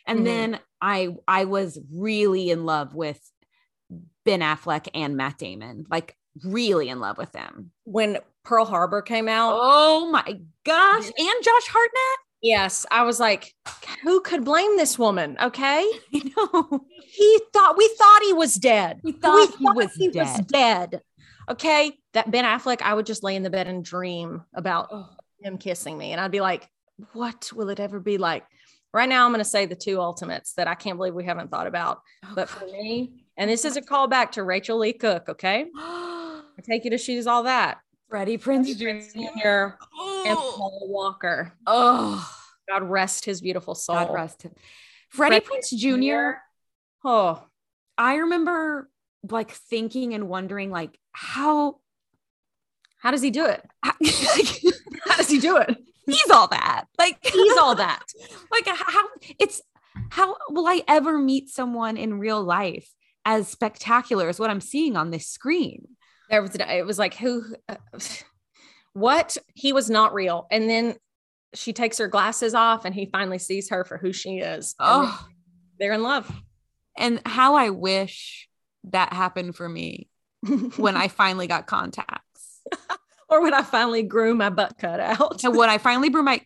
And 0.07 0.21
Mhm. 0.21 0.25
then 0.25 0.61
I 0.81 1.17
I 1.27 1.45
was 1.45 1.79
really 1.93 2.51
in 2.51 2.65
love 2.65 2.95
with 2.95 3.21
Ben 4.25 4.41
Affleck 4.41 4.89
and 4.95 5.17
Matt 5.17 5.39
Damon. 5.39 5.87
Like 5.91 6.17
really 6.45 6.89
in 6.89 7.01
love 7.01 7.19
with 7.19 7.33
them. 7.33 7.71
when 7.85 8.19
Pearl 8.45 8.65
Harbor 8.67 9.03
came 9.03 9.29
out, 9.29 9.59
Oh 9.61 10.09
my 10.11 10.41
gosh. 10.65 11.05
And 11.07 11.45
Josh 11.45 11.67
Hartnett. 11.69 12.19
yes, 12.43 12.85
I 12.91 13.03
was 13.05 13.19
like, 13.19 13.53
who 14.03 14.21
could 14.21 14.45
blame 14.45 14.77
this 14.77 14.99
woman? 14.99 15.37
Okay. 15.43 15.81
I 16.15 16.33
know. 16.37 16.85
He 17.05 17.41
thought 17.53 17.77
we 17.77 17.89
thought 17.99 18.21
he 18.23 18.33
was 18.35 18.55
dead. 18.55 19.01
We 19.03 19.13
thought 19.13 19.49
he 19.59 19.65
was 19.71 19.93
he 19.95 20.11
dead. 20.11 20.21
was 20.21 20.47
dead. 20.47 21.01
Okay. 21.49 21.93
That 22.13 22.31
Ben 22.31 22.45
Affleck, 22.45 22.83
I 22.83 22.93
would 22.95 23.07
just 23.07 23.23
lay 23.25 23.35
in 23.37 23.43
the 23.43 23.51
bed 23.51 23.67
and 23.67 23.85
dream 23.85 24.45
about 24.55 24.91
him 25.41 25.59
kissing 25.59 25.97
me. 25.99 26.13
And 26.13 26.21
I'd 26.21 26.31
be 26.31 26.41
like, 26.41 26.69
what 27.15 27.51
will 27.55 27.69
it 27.71 27.81
ever 27.81 27.99
be 28.01 28.19
like? 28.19 28.45
Right 28.97 29.11
now, 29.11 29.27
I'm 29.27 29.31
going 29.31 29.45
to 29.45 29.45
say 29.45 29.67
the 29.67 29.77
two 29.77 30.01
ultimates 30.01 30.55
that 30.55 30.69
I 30.69 30.75
can't 30.75 30.97
believe 30.97 31.13
we 31.13 31.27
haven't 31.27 31.51
thought 31.51 31.67
about. 31.67 32.01
But 32.35 32.49
for 32.49 32.65
me, 32.65 33.27
and 33.37 33.51
this 33.51 33.67
is 33.67 33.77
a 33.77 33.83
callback 33.83 34.31
to 34.33 34.43
Rachael 34.43 34.79
Leigh 34.79 34.95
Cook. 34.95 35.29
Okay. 35.29 35.67
I 35.77 36.41
take 36.63 36.83
you 36.87 36.91
to 36.93 36.97
She's 36.97 37.27
All 37.27 37.43
That. 37.43 37.77
Freddie 38.09 38.39
Prinze 38.39 38.75
Jr. 38.75 39.19
And 39.19 40.39
Oh, 40.39 40.55
Paul 40.57 40.89
Walker. 40.89 41.53
oh, 41.67 42.27
God 42.71 42.85
rest 42.85 43.27
his 43.27 43.43
beautiful 43.43 43.75
soul. 43.75 43.97
God 43.97 44.15
rest 44.15 44.45
him. 44.45 44.53
Freddie 45.11 45.41
Freddie 45.41 45.61
Prinze 45.61 45.77
Jr. 45.77 46.39
Oh, 47.05 47.45
I 47.99 48.15
remember 48.15 48.89
like 49.31 49.51
thinking 49.51 50.15
and 50.15 50.27
wondering 50.27 50.71
like 50.71 50.99
how 51.13 51.81
how 52.97 53.11
does 53.11 53.21
he 53.21 53.31
do 53.31 53.45
it? 53.45 53.63
he's 53.99 54.81
How 55.05 55.17
does 55.19 55.29
he 55.29 55.39
do 55.39 55.59
it? 55.59 55.77
All 56.31 56.49
that. 56.49 56.85
Like 56.99 57.19
He's 57.23 57.57
all 57.57 57.75
that. 57.75 58.05
like 58.51 58.67
how 58.77 59.09
it's 59.39 59.61
how 60.11 60.37
will 60.51 60.67
I 60.67 60.83
ever 60.87 61.19
meet 61.19 61.49
someone 61.49 61.97
in 61.97 62.19
real 62.19 62.43
life 62.43 62.89
as 63.25 63.49
spectacular 63.49 64.29
as 64.29 64.39
what 64.39 64.51
I'm 64.51 64.61
seeing 64.61 64.97
on 64.97 65.11
this 65.11 65.27
screen? 65.29 65.89
There 66.31 66.43
was 66.43 66.55
it 66.55 66.87
was 66.87 66.99
like 66.99 67.15
who, 67.15 67.45
uh, 67.69 67.77
what? 68.93 69.37
He 69.55 69.73
was 69.73 69.89
not 69.91 70.15
real, 70.15 70.47
and 70.51 70.69
then 70.69 70.97
she 71.55 71.73
takes 71.73 71.99
her 71.99 72.09
glasses 72.09 72.55
off, 72.55 72.85
and 72.85 72.95
he 72.95 73.07
finally 73.07 73.39
sees 73.39 73.71
her 73.71 73.85
for 73.85 73.97
who 73.99 74.13
she 74.13 74.39
is. 74.39 74.75
Oh, 74.79 75.27
they're 75.79 75.93
in 75.93 76.03
love. 76.03 76.31
and 76.97 77.21
how 77.27 77.55
I 77.55 77.71
wish 77.71 78.49
that 78.91 79.13
happened 79.13 79.57
for 79.57 79.69
me 79.69 80.09
when 80.77 80.97
I 80.97 81.09
finally 81.09 81.47
got 81.47 81.67
contacts. 81.67 82.61
Or 83.29 83.43
when 83.43 83.55
I 83.55 83.63
finally 83.63 84.03
grew 84.03 84.35
my 84.35 84.51
butt 84.51 84.79
cut 84.79 85.01
out. 85.01 85.43
And 85.45 85.57
when 85.57 85.69
I 85.69 85.79
finally 85.89 86.09
grew 86.11 86.23
my, 86.23 86.41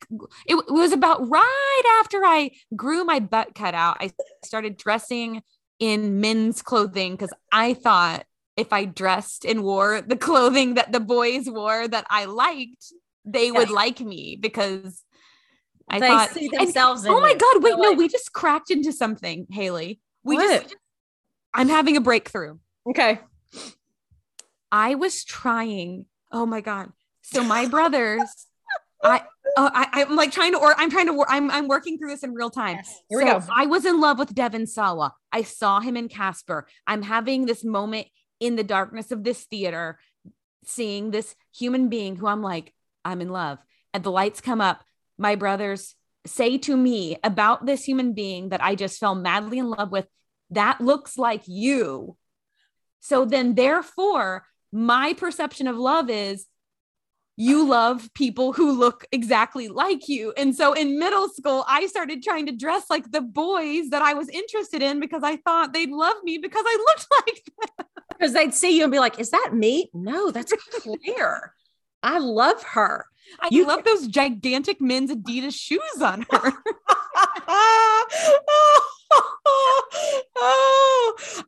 it, 0.47 0.55
it 0.57 0.70
was 0.72 0.93
about 0.93 1.28
right 1.28 1.99
after 2.01 2.18
I 2.24 2.53
grew 2.74 3.05
my 3.05 3.20
butt 3.20 3.55
cut 3.55 3.74
out. 3.74 3.99
I 4.01 4.12
started 4.45 4.76
dressing 4.76 5.43
in 5.78 6.20
men's 6.20 6.62
clothing 6.62 7.12
because 7.12 7.33
I 7.53 7.74
thought 7.74 8.24
if 8.57 8.72
I 8.72 8.85
dressed 8.85 9.45
and 9.45 9.62
wore 9.62 10.01
the 10.03 10.16
clothing 10.16 10.74
that 10.74 10.93
the 10.93 11.01
boys 11.01 11.49
wore 11.49 11.87
that 11.89 12.07
I 12.11 12.26
liked, 12.26 12.93
they 13.24 13.51
would 13.51 13.70
like 13.70 14.01
me 14.01 14.37
because 14.41 15.03
I 15.89 16.01
they 16.01 16.09
thought. 16.09 16.31
see 16.31 16.49
and- 16.53 16.66
themselves. 16.66 17.05
in 17.05 17.12
oh 17.12 17.20
my. 17.20 17.35
God! 17.35 17.62
Wait, 17.62 17.76
no, 17.76 17.91
like, 17.91 17.99
we 17.99 18.09
just 18.09 18.33
cracked 18.33 18.70
into 18.70 18.93
something, 18.93 19.47
Haley. 19.51 20.01
We 20.22 20.37
What? 20.37 20.62
just. 20.62 20.76
I'm 21.53 21.68
having 21.68 21.97
a 21.97 22.01
breakthrough. 22.01 22.59
okay. 22.89 23.20
I 24.70 24.95
was 24.95 25.24
trying. 25.24 26.07
Oh 26.33 26.47
my 26.47 26.61
god! 26.61 26.93
So 27.22 27.45
my 27.45 27.66
brothers, 27.66 28.22
I, 29.03 29.22
uh, 29.57 29.70
I, 29.72 29.89
I'm 30.03 30.16
like 30.16 30.33
trying 30.33 30.53
to, 30.53 30.59
or 30.59 30.74
I'm 30.78 30.91
trying 30.91 31.07
to, 31.07 31.24
I'm, 31.28 31.51
I'm 31.51 31.68
working 31.68 31.99
through 31.99 32.11
this 32.11 32.22
in 32.22 32.35
real 32.35 32.51
time. 32.51 32.78
Here 33.09 33.18
we 33.18 33.24
go. 33.24 33.43
I 33.51 33.66
was 33.66 33.85
in 33.85 34.01
love 34.01 34.18
with 34.18 34.35
Devon 34.35 34.66
Sawa. 34.66 35.14
I 35.33 35.43
saw 35.43 35.81
him 35.81 35.97
in 35.97 36.09
Casper. 36.09 36.66
I'm 36.87 37.03
having 37.03 37.47
this 37.47 37.64
moment 37.64 38.09
in 38.41 38.57
the 38.57 38.64
darkness 38.64 39.11
of 39.11 39.24
this 39.24 39.45
theater, 39.45 39.99
seeing 40.64 41.11
this 41.11 41.35
human 41.55 41.89
being 41.89 42.16
who 42.16 42.26
I'm 42.26 42.43
like, 42.43 42.74
I'm 43.05 43.20
in 43.20 43.31
love. 43.31 43.59
And 43.93 44.03
the 44.03 44.11
lights 44.11 44.41
come 44.41 44.61
up. 44.61 44.83
My 45.18 45.35
brothers 45.35 45.95
say 46.26 46.59
to 46.59 46.76
me 46.76 47.16
about 47.24 47.66
this 47.66 47.85
human 47.85 48.12
being 48.12 48.51
that 48.51 48.62
I 48.62 48.74
just 48.74 48.99
fell 48.99 49.14
madly 49.14 49.59
in 49.59 49.70
love 49.70 49.91
with, 49.91 50.07
that 50.51 50.81
looks 50.81 51.16
like 51.16 51.43
you. 51.47 52.16
So 53.01 53.24
then, 53.24 53.55
therefore, 53.55 54.45
my 54.73 55.14
perception 55.14 55.66
of 55.66 55.77
love 55.77 56.11
is 56.11 56.47
you 57.37 57.66
love 57.66 58.11
people 58.14 58.53
who 58.53 58.73
look 58.73 59.07
exactly 59.12 59.68
like 59.68 60.09
you. 60.09 60.33
And 60.37 60.55
so 60.55 60.75
in 60.75 60.99
middle 60.99 61.29
school, 61.31 61.64
I 61.66 61.87
started 61.87 62.23
trying 62.23 62.47
to 62.47 62.53
dress 62.53 62.85
like 62.91 63.11
the 63.11 63.23
boys 63.23 63.89
that 63.91 64.03
I 64.03 64.12
was 64.14 64.29
interested 64.29 64.83
in 64.83 65.01
because 65.01 65.23
I 65.25 65.37
thought 65.37 65.73
they'd 65.73 65.91
love 65.91 66.16
me 66.23 66.37
because 66.39 66.64
I 66.66 66.87
looked 66.87 67.07
like 67.27 67.43
them. 67.79 67.87
Because 68.11 68.35
they'd 68.35 68.53
see 68.53 68.77
you 68.77 68.83
and 68.83 68.93
be 68.93 68.99
like, 68.99 69.18
"Is 69.18 69.31
that 69.31 69.53
me?" 69.55 69.91
No, 69.95 70.31
that's 70.31 70.53
Claire. 70.83 71.55
I 72.03 72.18
love 72.18 72.62
her. 72.62 73.07
I 73.41 73.49
You- 73.51 73.66
love 73.66 73.85
those 73.85 74.07
gigantic 74.07 74.81
men's 74.81 75.11
Adidas 75.11 75.55
shoes 75.55 76.03
on 76.03 76.27
her. 76.31 76.53
oh, 77.49 78.91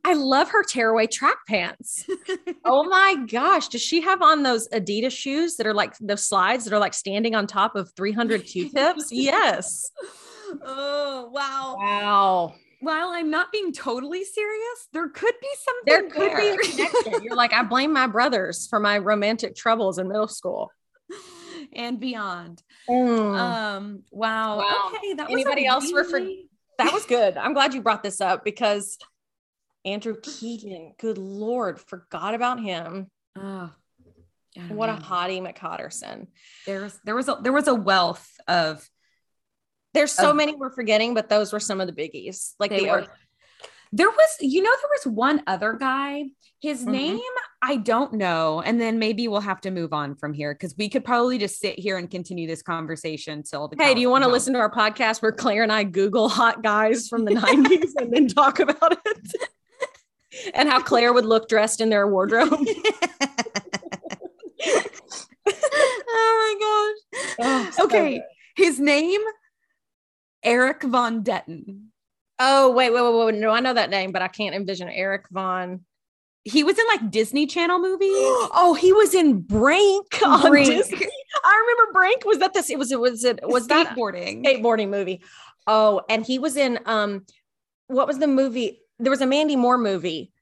I 0.05 0.13
love 0.15 0.49
her 0.49 0.63
tearaway 0.63 1.07
track 1.07 1.37
pants. 1.47 2.05
oh 2.65 2.83
my 2.83 3.15
gosh. 3.27 3.67
Does 3.69 3.81
she 3.81 4.01
have 4.01 4.21
on 4.21 4.43
those 4.43 4.67
Adidas 4.69 5.11
shoes 5.11 5.55
that 5.57 5.67
are 5.67 5.73
like 5.73 5.93
those 5.99 6.25
slides 6.25 6.65
that 6.65 6.73
are 6.73 6.79
like 6.79 6.93
standing 6.93 7.35
on 7.35 7.47
top 7.47 7.75
of 7.75 7.91
300 7.95 8.45
Q 8.45 8.69
tips? 8.69 9.09
yes. 9.11 9.91
oh, 10.63 11.29
wow. 11.31 11.75
Wow. 11.79 12.55
While 12.81 13.09
I'm 13.09 13.29
not 13.29 13.51
being 13.51 13.71
totally 13.71 14.25
serious, 14.25 14.87
there 14.91 15.07
could 15.07 15.33
be 15.41 15.47
something 15.65 15.83
There 15.85 16.09
could 16.09 16.35
be 16.37 16.49
a 16.49 16.51
there. 16.51 16.57
connection. 16.57 17.23
You're 17.23 17.35
like, 17.35 17.53
I 17.53 17.63
blame 17.63 17.93
my 17.93 18.07
brothers 18.07 18.67
for 18.67 18.79
my 18.79 18.97
romantic 18.97 19.55
troubles 19.55 19.99
in 19.99 20.09
middle 20.09 20.27
school. 20.27 20.69
and 21.71 21.97
beyond. 21.99 22.61
Mm. 22.89 23.39
Um, 23.39 24.03
wow. 24.11 24.57
Wow. 24.57 24.91
Okay, 24.95 25.13
that 25.13 25.29
was 25.29 25.41
Anybody 25.41 25.65
a 25.65 25.69
else 25.69 25.91
really- 25.93 26.49
that 26.83 26.93
was 26.93 27.05
good. 27.05 27.37
I'm 27.37 27.53
glad 27.53 27.73
you 27.73 27.81
brought 27.81 28.03
this 28.03 28.21
up 28.21 28.43
because 28.43 28.97
Andrew 29.85 30.15
Keegan, 30.21 30.93
good 30.99 31.17
lord, 31.17 31.79
forgot 31.79 32.33
about 32.33 32.59
him. 32.61 33.09
Oh, 33.35 33.71
What 34.69 34.89
a 34.89 34.93
know. 34.93 34.99
hottie 34.99 35.41
McCotterson. 35.41 36.27
There's 36.65 36.99
there 37.05 37.15
was 37.15 37.27
a 37.27 37.37
there 37.41 37.51
was 37.53 37.67
a 37.67 37.75
wealth 37.75 38.29
of 38.47 38.87
There's 39.93 40.11
so 40.11 40.29
Of- 40.31 40.35
many 40.37 40.55
we're 40.55 40.71
forgetting, 40.71 41.13
but 41.13 41.29
those 41.29 41.51
were 41.53 41.59
some 41.59 41.81
of 41.81 41.87
the 41.87 41.93
biggies. 41.93 42.53
Like 42.59 42.71
They 42.71 42.81
the 42.85 42.89
were. 42.89 43.07
There 43.95 44.09
was, 44.09 44.29
you 44.41 44.63
know, 44.63 44.71
there 44.71 44.89
was 45.05 45.15
one 45.15 45.43
other 45.45 45.73
guy. 45.73 46.25
His 46.59 46.83
Mhm. 46.83 46.91
name, 46.91 47.19
I 47.61 47.75
don't 47.75 48.13
know. 48.13 48.59
And 48.65 48.81
then 48.81 48.97
maybe 48.97 49.27
we'll 49.27 49.41
have 49.41 49.61
to 49.61 49.69
move 49.71 49.93
on 49.93 50.15
from 50.15 50.33
here 50.33 50.53
because 50.55 50.73
we 50.77 50.89
could 50.89 51.05
probably 51.05 51.37
just 51.37 51.59
sit 51.59 51.77
here 51.77 51.97
and 51.97 52.09
continue 52.09 52.47
this 52.47 52.63
conversation 52.63 53.43
till 53.43 53.67
the. 53.67 53.75
Hey, 53.77 53.93
do 53.93 54.01
you 54.01 54.09
want 54.09 54.23
to 54.23 54.29
listen 54.31 54.53
to 54.53 54.59
our 54.59 54.71
podcast 54.71 55.21
where 55.21 55.31
Claire 55.31 55.61
and 55.61 55.71
I 55.71 55.83
Google 55.83 56.27
hot 56.27 56.63
guys 56.63 57.07
from 57.07 57.23
the 57.25 57.31
90s 57.35 57.93
and 57.97 58.11
then 58.11 58.27
talk 58.27 58.59
about 58.59 58.93
it? 59.05 59.31
and 60.55 60.67
how 60.67 60.81
Claire 60.81 61.13
would 61.13 61.25
look 61.25 61.47
dressed 61.47 61.79
in 61.79 61.89
their 61.89 62.07
wardrobe. 62.07 62.49
oh 65.47 66.57
my 66.57 66.95
Oh, 67.39 67.63
gosh. 67.65 67.73
so 67.75 67.83
okay. 67.85 68.13
good. 68.15 68.21
His 68.55 68.79
name, 68.79 69.21
Erik 70.43 70.83
von 70.83 71.23
Detten. 71.23 71.87
Oh, 72.45 72.71
wait, 72.71 72.91
wait, 72.91 73.01
wait, 73.01 73.25
wait. 73.25 73.35
No, 73.35 73.51
I 73.51 73.61
know 73.61 73.73
that 73.73 73.89
name, 73.89 74.11
but 74.11 74.21
I 74.21 74.27
can't 74.27 74.53
envision 74.53 74.89
Erik 74.89 75.29
von. 75.31 75.85
He 76.43 76.65
was 76.65 76.77
in 76.77 76.85
like 76.87 77.09
Disney 77.09 77.47
Channel 77.47 77.79
movies. 77.79 78.09
oh, 78.11 78.77
he 78.77 78.91
was 78.91 79.15
in 79.15 79.39
Brink 79.39 80.21
on 80.25 80.49
Brink. 80.49 80.67
Disney. 80.67 81.07
I 81.45 81.65
remember 81.65 81.93
Brink. 81.93 82.25
Was 82.25 82.39
that 82.39 82.53
this? 82.53 82.69
It 82.69 82.77
was, 82.77 82.91
it 82.91 82.99
was, 82.99 83.23
it 83.23 83.39
was 83.47 83.67
that 83.67 83.95
skateboarding. 83.95 84.43
skateboarding 84.43 84.89
movie. 84.89 85.23
Oh, 85.67 86.01
and 86.09 86.25
he 86.25 86.39
was 86.39 86.57
in 86.57 86.79
um 86.85 87.25
what 87.87 88.07
was 88.07 88.19
the 88.19 88.27
movie? 88.27 88.81
There 88.99 89.11
was 89.11 89.21
a 89.21 89.25
Mandy 89.25 89.55
Moore 89.55 89.77
movie. 89.77 90.33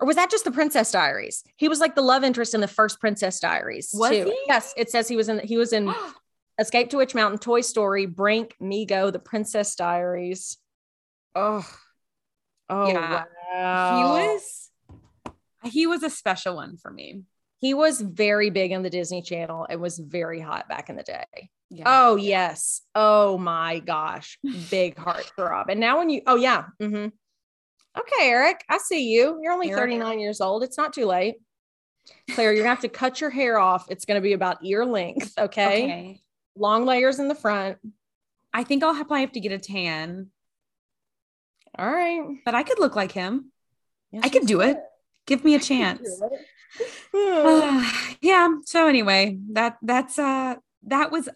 Or 0.00 0.06
was 0.06 0.16
that 0.16 0.30
just 0.30 0.44
the 0.44 0.50
Princess 0.50 0.90
Diaries? 0.90 1.42
He 1.56 1.68
was 1.68 1.80
like 1.80 1.94
the 1.94 2.02
love 2.02 2.22
interest 2.22 2.54
in 2.54 2.60
the 2.60 2.68
first 2.68 3.00
Princess 3.00 3.40
Diaries. 3.40 3.92
Was 3.94 4.10
too. 4.10 4.24
he? 4.24 4.38
Yes, 4.46 4.74
it 4.76 4.90
says 4.90 5.08
he 5.08 5.16
was 5.16 5.28
in 5.28 5.38
he 5.38 5.56
was 5.56 5.72
in 5.72 5.94
Escape 6.58 6.90
to 6.90 6.96
Witch 6.96 7.14
Mountain, 7.14 7.38
Toy 7.38 7.60
Story, 7.60 8.06
Brink, 8.06 8.56
Migo, 8.60 9.12
The 9.12 9.20
Princess 9.20 9.76
Diaries. 9.76 10.58
Oh, 11.36 11.66
oh 12.70 12.88
Yeah. 12.88 13.24
wow. 13.52 13.96
he 13.96 14.04
was 14.04 14.70
he 15.72 15.86
was 15.86 16.02
a 16.02 16.10
special 16.10 16.56
one 16.56 16.76
for 16.76 16.90
me. 16.90 17.22
he 17.58 17.74
was 17.74 18.00
very 18.00 18.50
big 18.50 18.72
on 18.72 18.82
the 18.82 18.90
Disney 18.90 19.22
Channel. 19.22 19.66
It 19.68 19.78
was 19.80 19.98
very 19.98 20.40
hot 20.40 20.68
back 20.68 20.88
in 20.88 20.96
the 20.96 21.02
day. 21.02 21.50
Yeah. 21.70 21.84
Oh 21.86 22.16
yes. 22.16 22.82
Oh 22.94 23.36
my 23.38 23.80
gosh. 23.80 24.38
Big 24.70 24.94
heartthrob. 24.96 25.66
And 25.68 25.80
now 25.80 25.98
when 25.98 26.10
you 26.10 26.22
oh 26.26 26.36
yeah. 26.36 26.66
Mm-hmm. 26.80 27.08
Okay, 27.98 28.28
Erik, 28.28 28.62
I 28.68 28.78
see 28.78 29.10
you. 29.10 29.40
You're 29.42 29.52
only 29.52 29.70
Erik. 29.70 29.80
39 29.80 30.20
years 30.20 30.40
old. 30.40 30.62
It's 30.62 30.76
not 30.78 30.92
too 30.92 31.06
late. 31.06 31.36
Claire, 32.30 32.52
you're 32.52 32.62
gonna 32.62 32.74
have 32.74 32.82
to 32.82 32.88
cut 32.88 33.20
your 33.20 33.30
hair 33.30 33.58
off. 33.58 33.86
It's 33.90 34.04
gonna 34.04 34.20
be 34.20 34.32
about 34.34 34.64
ear 34.64 34.84
length. 34.84 35.32
Okay. 35.38 35.66
okay. 35.84 36.20
Long 36.56 36.84
layers 36.86 37.18
in 37.18 37.28
the 37.28 37.34
front. 37.34 37.78
I 38.52 38.62
think 38.64 38.82
I'll 38.84 38.94
probably 38.94 39.20
have 39.22 39.32
to 39.32 39.40
get 39.40 39.52
a 39.52 39.58
tan, 39.58 40.28
All 41.78 41.90
right. 41.90 42.22
but 42.44 42.54
I 42.54 42.62
could 42.62 42.78
look 42.78 42.96
like 42.96 43.12
him. 43.12 43.52
Yes, 44.10 44.22
I 44.24 44.28
could 44.28 44.46
do 44.46 44.60
it. 44.60 44.78
Give 45.26 45.44
me 45.44 45.54
a 45.54 45.58
chance. 45.58 46.08
yeah. 48.20 48.54
So 48.64 48.86
anyway, 48.86 49.38
that 49.52 49.76
that's 49.82 50.18
uh 50.18 50.56
that 50.84 51.10
was 51.10 51.28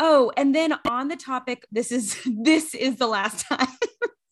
oh, 0.00 0.32
and 0.36 0.54
then 0.54 0.74
on 0.88 1.08
the 1.08 1.16
topic, 1.16 1.66
this 1.70 1.92
is 1.92 2.18
this 2.26 2.74
is 2.74 2.96
the 2.96 3.06
last 3.06 3.46
time. 3.46 3.66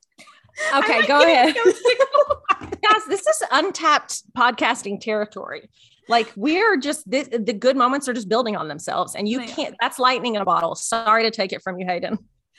okay, 0.76 1.06
go 1.06 1.20
ahead. 1.22 1.54
so 1.56 1.70
sick 1.70 1.98
of- 2.00 2.70
Guys, 2.82 3.02
this 3.08 3.26
is 3.26 3.42
untapped 3.52 4.22
podcasting 4.36 5.00
territory. 5.00 5.68
Like 6.08 6.32
we're 6.36 6.76
just 6.76 7.08
this, 7.10 7.28
the 7.28 7.52
good 7.52 7.76
moments 7.76 8.08
are 8.08 8.12
just 8.12 8.28
building 8.28 8.56
on 8.56 8.68
themselves, 8.68 9.14
and 9.14 9.28
you 9.28 9.40
can't. 9.40 9.74
That's 9.80 9.98
lightning 9.98 10.36
in 10.36 10.42
a 10.42 10.44
bottle. 10.44 10.74
Sorry 10.74 11.24
to 11.24 11.30
take 11.30 11.52
it 11.52 11.62
from 11.62 11.78
you, 11.78 11.86
Hayden. 11.86 12.18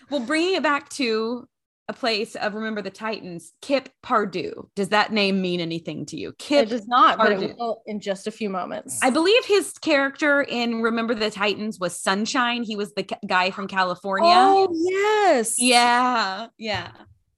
well, 0.10 0.20
bringing 0.20 0.56
it 0.56 0.64
back 0.64 0.90
to 0.92 1.48
a 1.90 1.94
place 1.94 2.36
of 2.36 2.54
remember 2.54 2.82
the 2.82 2.90
Titans, 2.90 3.54
Kip 3.62 3.90
Pardue. 4.04 4.70
Does 4.76 4.90
that 4.90 5.14
name 5.14 5.42
mean 5.42 5.62
anything 5.62 6.06
to 6.08 6.18
you? 6.18 6.30
It 6.30 6.38
Kip 6.38 6.70
does 6.70 6.88
not, 6.88 7.18
but 7.18 7.32
it 7.32 7.56
will 7.58 7.82
in 7.86 8.00
just 8.00 8.28
a 8.28 8.32
few 8.32 8.50
moments. 8.50 9.00
I 9.02 9.10
believe 9.10 9.46
his 9.46 9.72
character 9.74 10.42
in 10.42 10.82
Remember 10.82 11.16
the 11.16 11.32
Titans 11.32 11.80
was 11.80 11.98
Sunshine. 12.00 12.64
He 12.64 12.76
was 12.76 12.94
the 12.94 13.04
ca- 13.04 13.20
guy 13.26 13.52
from 13.52 13.68
California. 13.68 14.34
Oh 14.36 14.68
yes, 14.74 15.56
Yeah, 15.58 16.48
yeah. 16.58 16.92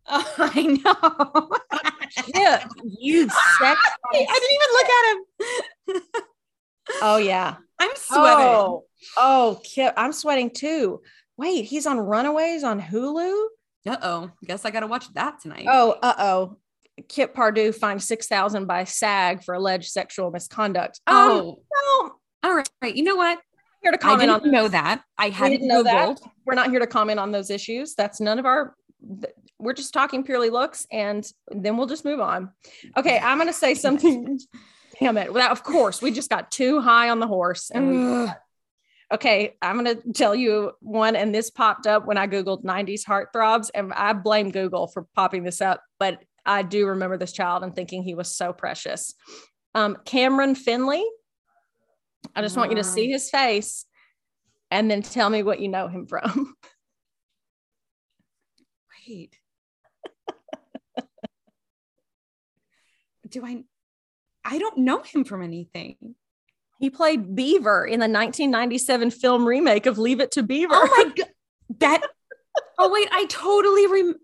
Oh, 0.08 0.34
I 0.40 0.64
know. 0.64 1.50
yeah. 2.34 2.66
You 2.84 3.30
sex. 3.60 3.80
I 4.14 4.26
didn't 4.26 4.54
even 4.54 4.70
look 4.74 4.90
at 4.90 6.06
him. 6.16 6.22
Oh 7.04 7.18
yeah. 7.18 7.56
I'm 7.80 7.92
sweating. 7.96 8.46
Oh, 8.48 8.86
oh, 9.16 9.62
Kip, 9.64 9.94
I'm 9.96 10.12
sweating 10.12 10.50
too. 10.50 11.02
Wait, 11.38 11.66
he's 11.66 11.86
on 11.86 12.00
Runaways 12.00 12.64
on 12.64 12.82
Hulu. 12.82 13.46
Uh 13.88 13.98
oh. 14.02 14.32
Guess 14.46 14.66
I 14.66 14.72
got 14.72 14.82
to 14.82 14.88
watch 14.88 15.12
that 15.14 15.40
tonight. 15.42 15.66
Oh, 15.68 15.96
uh 16.02 16.14
oh. 16.18 16.58
Kip 17.08 17.34
Pardue 17.34 17.72
fined 17.72 18.04
six 18.04 18.28
thousand 18.28 18.66
by 18.66 18.84
SAG 18.84 19.44
for 19.44 19.54
alleged 19.54 19.90
sexual 19.90 20.32
misconduct. 20.32 21.00
Um, 21.08 21.16
Oh. 21.16 21.60
well, 21.72 22.20
all 22.44 22.56
right. 22.56 22.70
Right. 22.82 22.96
You 22.96 23.04
know 23.04 23.16
what? 23.16 23.40
here 23.82 23.92
to 23.92 23.98
I 23.98 24.02
comment 24.02 24.30
didn't 24.30 24.44
on 24.48 24.52
know 24.52 24.68
that. 24.68 25.04
I 25.18 25.30
hadn't 25.30 25.52
didn't 25.60 25.68
know 25.70 25.84
that. 25.84 26.20
We're 26.46 26.56
not 26.56 26.70
here 26.70 26.80
to 26.80 26.88
comment 26.88 27.20
on 27.20 27.32
those 27.32 27.50
issues. 27.50 27.96
That's 27.96 28.20
none 28.20 28.40
of 28.40 28.46
our. 28.46 28.76
We're 29.58 29.74
just 29.74 29.94
talking 29.94 30.24
purely 30.24 30.50
looks, 30.50 30.86
and 30.92 31.26
then 31.50 31.78
we'll 31.78 31.88
just 31.88 32.06
move 32.06 32.20
on. 32.20 32.52
Okay, 32.98 33.20
I'm 33.20 33.38
going 33.38 33.48
to 33.50 33.54
say 33.54 33.74
something. 33.76 34.40
Damn 35.00 35.18
it! 35.18 35.34
Well, 35.34 35.50
of 35.50 35.64
course, 35.64 36.02
we 36.02 36.12
just 36.12 36.30
got 36.30 36.52
too 36.52 36.82
high 36.82 37.10
on 37.10 37.20
the 37.20 37.28
horse, 37.28 37.72
and 37.72 37.90
we. 37.90 38.32
Okay, 39.12 39.56
I'm 39.62 39.84
going 39.84 39.98
to 39.98 40.14
tell 40.14 40.36
you 40.36 40.72
one, 40.82 41.16
and 41.16 41.34
this 41.34 41.50
popped 41.50 41.88
up 41.88 42.06
when 42.06 42.18
I 42.18 42.28
googled 42.28 42.64
'90s 42.64 43.04
heartthrobs, 43.04 43.72
and 43.74 43.92
I 43.94 44.14
blame 44.14 44.52
Google 44.52 44.88
for 44.88 45.08
popping 45.16 45.44
this 45.44 45.62
up, 45.62 45.82
but 45.98 46.20
I 46.46 46.62
do 46.62 46.88
remember 46.88 47.18
this 47.18 47.34
child 47.34 47.64
and 47.64 47.76
thinking 47.76 48.04
he 48.04 48.14
was 48.14 48.36
so 48.36 48.54
precious. 48.54 49.16
Um, 49.74 49.98
Cameron 50.06 50.56
Finley. 50.56 51.04
I 52.36 52.42
just 52.42 52.58
want 52.58 52.70
you 52.70 52.78
to 52.78 52.84
see 52.84 53.10
his 53.10 53.30
face, 53.30 53.86
and 54.70 54.92
then 54.92 55.02
tell 55.02 55.30
me 55.30 55.42
what 55.42 55.60
you 55.60 55.70
know 55.70 55.88
him 55.88 56.06
from. 56.06 56.54
Wait. 59.08 59.36
Do 63.28 63.44
I? 63.44 63.64
I 64.46 64.60
don't 64.60 64.80
know 64.80 65.02
him 65.02 65.24
from 65.24 65.42
anything. 65.42 66.16
He 66.80 66.90
played 66.90 67.36
Beaver 67.36 67.86
in 67.86 68.00
the 68.00 68.08
1997 68.08 69.12
film 69.12 69.46
remake 69.46 69.86
of 69.86 69.98
Leave 69.98 70.20
It 70.20 70.32
to 70.32 70.44
Beaver. 70.44 70.74
Oh 70.74 70.88
my 70.98 71.14
god. 71.18 71.30
That. 71.80 72.02
Oh 72.78 72.92
wait, 72.92 73.10
I 73.12 73.26
totally 73.26 73.86
rem. 73.88 74.16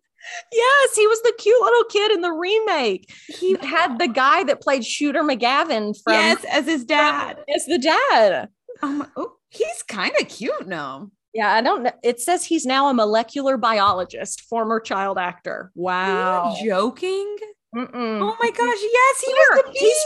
yes, 0.51 0.95
he 0.95 1.05
was 1.07 1.21
the 1.21 1.33
cute 1.37 1.61
little 1.61 1.83
kid 1.85 2.11
in 2.11 2.21
the 2.21 2.31
remake. 2.31 3.13
He 3.27 3.55
had 3.61 3.99
the 3.99 4.07
guy 4.07 4.43
that 4.45 4.61
played 4.61 4.85
Shooter 4.85 5.21
McGavin 5.21 5.95
from 6.03 6.13
yes, 6.13 6.43
as 6.45 6.65
his 6.65 6.85
dad. 6.85 7.37
As 7.53 7.65
the 7.65 7.77
dad. 7.77 8.49
Oh, 8.81 8.91
my, 8.91 9.07
oh 9.15 9.33
he's 9.49 9.83
kind 9.83 10.13
of 10.19 10.27
cute 10.27 10.67
now. 10.67 11.11
Yeah, 11.33 11.53
I 11.53 11.61
don't 11.61 11.83
know. 11.83 11.91
It 12.01 12.21
says 12.21 12.45
he's 12.45 12.65
now 12.65 12.87
a 12.89 12.93
molecular 12.93 13.57
biologist, 13.57 14.41
former 14.41 14.79
child 14.79 15.17
actor. 15.17 15.71
Wow. 15.75 16.55
Joking? 16.63 17.35
Mm-mm. 17.75 18.21
Oh 18.21 18.37
my 18.39 18.49
gosh, 18.51 18.77
yes, 18.81 19.21
he 19.21 19.31
Here, 19.31 19.45
was 19.51 19.63
the 19.65 19.79
he's 19.79 20.03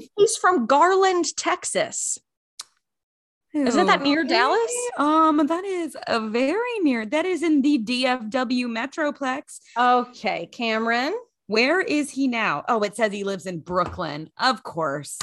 from- 0.00 0.08
He's 0.16 0.36
from 0.36 0.66
Garland, 0.66 1.36
Texas. 1.36 2.18
Isn't 3.54 3.86
that 3.86 4.00
near. 4.02 4.24
Dallas? 4.24 4.72
Um, 4.96 5.46
that 5.46 5.64
is 5.64 5.94
a 6.06 6.18
very 6.20 6.78
near. 6.80 7.04
That 7.04 7.26
is 7.26 7.42
in 7.42 7.60
the 7.60 7.78
DFW 7.78 8.64
Metroplex. 8.66 9.60
Okay, 9.78 10.46
Cameron. 10.46 11.14
Where 11.48 11.80
is 11.82 12.08
he 12.10 12.28
now? 12.28 12.64
Oh, 12.66 12.80
it 12.82 12.96
says 12.96 13.12
he 13.12 13.24
lives 13.24 13.44
in 13.44 13.58
Brooklyn. 13.58 14.30
Of 14.40 14.62
course. 14.62 15.18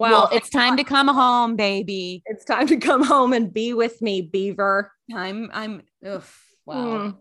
Well, 0.00 0.10
Well, 0.12 0.28
it's 0.32 0.50
time 0.50 0.76
to 0.78 0.82
come 0.84 1.06
home, 1.06 1.54
baby. 1.54 2.22
it's 2.26 2.44
time 2.44 2.66
to 2.66 2.78
come 2.78 3.04
home 3.04 3.32
and 3.32 3.52
be 3.52 3.72
with 3.74 4.02
me, 4.02 4.20
Beaver. 4.22 4.90
I'm 5.14 5.50
I'm 5.52 5.82
ugh, 6.04 6.24
wow. 6.66 6.84
Mm. 6.84 7.16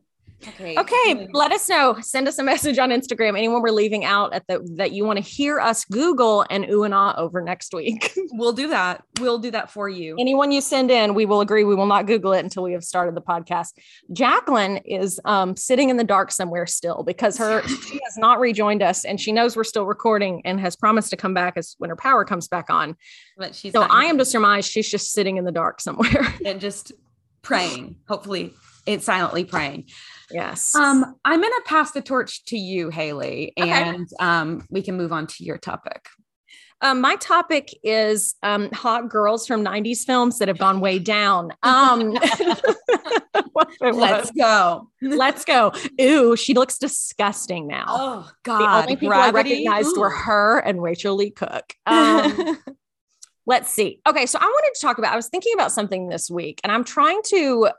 Okay. 0.47 0.77
Okay, 0.77 1.27
let 1.33 1.51
us 1.51 1.67
know. 1.67 1.97
Send 2.01 2.27
us 2.27 2.39
a 2.39 2.43
message 2.43 2.79
on 2.79 2.89
Instagram. 2.89 3.37
Anyone 3.37 3.61
we're 3.61 3.71
leaving 3.71 4.05
out 4.05 4.33
at 4.33 4.47
the 4.47 4.65
that 4.77 4.93
you 4.93 5.03
want 5.03 5.17
to 5.17 5.23
hear 5.23 5.59
us 5.59 5.83
Google 5.85 6.45
and 6.49 6.65
ooh 6.69 6.83
and 6.83 6.93
ah 6.93 7.13
over 7.17 7.41
next 7.41 7.73
week. 7.73 8.13
We'll 8.31 8.53
do 8.53 8.69
that. 8.69 9.03
We'll 9.19 9.39
do 9.39 9.51
that 9.51 9.71
for 9.71 9.89
you. 9.89 10.15
Anyone 10.17 10.51
you 10.51 10.61
send 10.61 10.91
in, 10.91 11.13
we 11.13 11.25
will 11.25 11.41
agree 11.41 11.63
we 11.63 11.75
will 11.75 11.87
not 11.87 12.05
Google 12.05 12.31
it 12.31 12.39
until 12.39 12.63
we 12.63 12.73
have 12.73 12.83
started 12.83 13.15
the 13.15 13.21
podcast. 13.21 13.73
Jacqueline 14.13 14.77
is 14.85 15.19
um, 15.25 15.57
sitting 15.57 15.89
in 15.89 15.97
the 15.97 16.03
dark 16.03 16.31
somewhere 16.31 16.65
still 16.67 17.03
because 17.03 17.37
her 17.37 17.67
she 17.67 17.99
has 18.05 18.17
not 18.17 18.39
rejoined 18.39 18.81
us 18.81 19.03
and 19.03 19.19
she 19.19 19.31
knows 19.31 19.57
we're 19.57 19.63
still 19.63 19.85
recording 19.85 20.41
and 20.45 20.59
has 20.59 20.75
promised 20.75 21.09
to 21.09 21.17
come 21.17 21.33
back 21.33 21.55
as 21.57 21.75
when 21.79 21.89
her 21.89 21.95
power 21.95 22.23
comes 22.23 22.47
back 22.47 22.69
on. 22.69 22.95
But 23.35 23.55
she's 23.55 23.73
So 23.73 23.81
I 23.81 24.05
am 24.05 24.17
to 24.19 24.25
surmise 24.25 24.65
she's 24.65 24.89
just 24.89 25.11
sitting 25.11 25.37
in 25.37 25.43
the 25.43 25.51
dark 25.51 25.81
somewhere. 25.81 26.33
and 26.45 26.61
just 26.61 26.93
praying. 27.41 27.97
Hopefully, 28.07 28.53
it's 28.85 29.05
silently 29.05 29.43
praying. 29.43 29.85
Yes. 30.31 30.75
Um, 30.75 31.15
I'm 31.25 31.41
gonna 31.41 31.53
pass 31.65 31.91
the 31.91 32.01
torch 32.01 32.45
to 32.45 32.57
you, 32.57 32.89
Haley, 32.89 33.53
Okay. 33.59 33.69
and 33.69 34.07
um, 34.19 34.65
we 34.69 34.81
can 34.81 34.95
move 34.97 35.11
on 35.11 35.27
to 35.27 35.43
your 35.43 35.57
topic. 35.57 36.07
Um, 36.81 37.01
my 37.01 37.17
topic 37.17 37.73
is 37.83 38.35
um, 38.41 38.71
hot 38.71 39.09
girls 39.09 39.45
from 39.45 39.65
90s 39.65 40.05
films 40.05 40.39
that 40.39 40.47
have 40.47 40.57
gone 40.57 40.79
way 40.79 40.97
down. 40.97 41.51
Um, 41.61 42.17
Let's 43.81 44.31
go. 44.31 44.89
Let's 45.01 45.45
go. 45.45 45.73
Ooh, 46.01 46.35
she 46.35 46.53
looks 46.53 46.77
disgusting 46.77 47.67
now. 47.67 47.85
Oh 47.87 48.29
God. 48.43 48.59
the 48.59 48.83
only 48.83 48.95
people 48.95 49.09
Gravity? 49.09 49.67
I 49.67 49.71
recognized 49.71 49.97
were 49.97 50.09
her 50.25 50.59
and 50.59 50.81
Rachael 50.81 51.15
Leigh 51.15 51.31
Cook. 51.31 51.73
Um, 51.85 52.57
let's 53.45 53.71
see. 53.71 53.99
Okay, 54.07 54.25
so 54.25 54.37
I 54.39 54.45
wanted 54.45 54.73
to 54.75 54.81
talk 54.81 54.99
about, 54.99 55.11
I 55.11 55.15
was 55.15 55.27
thinking 55.27 55.53
about 55.53 55.71
something 55.71 56.07
this 56.07 56.29
week, 56.29 56.61
and 56.63 56.71
I'm 56.71 56.83
trying 56.83 57.21
to, 57.29 57.69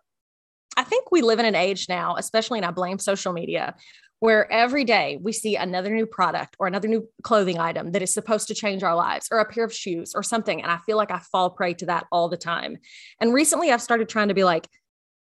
I 0.77 0.85
think 0.85 1.11
we 1.11 1.23
live 1.23 1.39
in 1.39 1.45
an 1.45 1.55
age 1.55 1.89
now, 1.89 2.17
especially, 2.17 2.59
and 2.59 2.67
I 2.67 2.71
blame 2.71 2.99
social 2.99 3.33
media, 3.33 3.75
where 4.21 4.51
every 4.53 4.85
day 4.85 5.19
we 5.21 5.33
see 5.33 5.57
another 5.57 5.91
new 5.91 6.07
product 6.07 6.57
or 6.59 6.67
another 6.67 6.89
new 6.89 7.09
clothing 7.23 7.59
item 7.59 7.93
that 7.93 8.03
is 8.03 8.13
supposed 8.13 8.49
to 8.49 8.55
change 8.55 8.83
our 8.83 8.95
lives, 8.95 9.29
or 9.31 9.39
a 9.39 9.51
pair 9.51 9.65
of 9.65 9.75
shoes 9.75 10.13
or 10.15 10.23
something. 10.23 10.63
And 10.63 10.71
I 10.71 10.79
feel 10.79 10.97
like 10.97 11.11
I 11.11 11.19
fall 11.19 11.51
prey 11.51 11.75
to 11.75 11.87
that 11.87 12.07
all 12.13 12.29
the 12.29 12.37
time. 12.37 12.79
And 13.21 13.33
recently 13.33 13.71
I've 13.73 13.83
started 13.83 14.09
trying 14.09 14.29
to 14.29 14.35
be 14.35 14.45
like, 14.45 14.69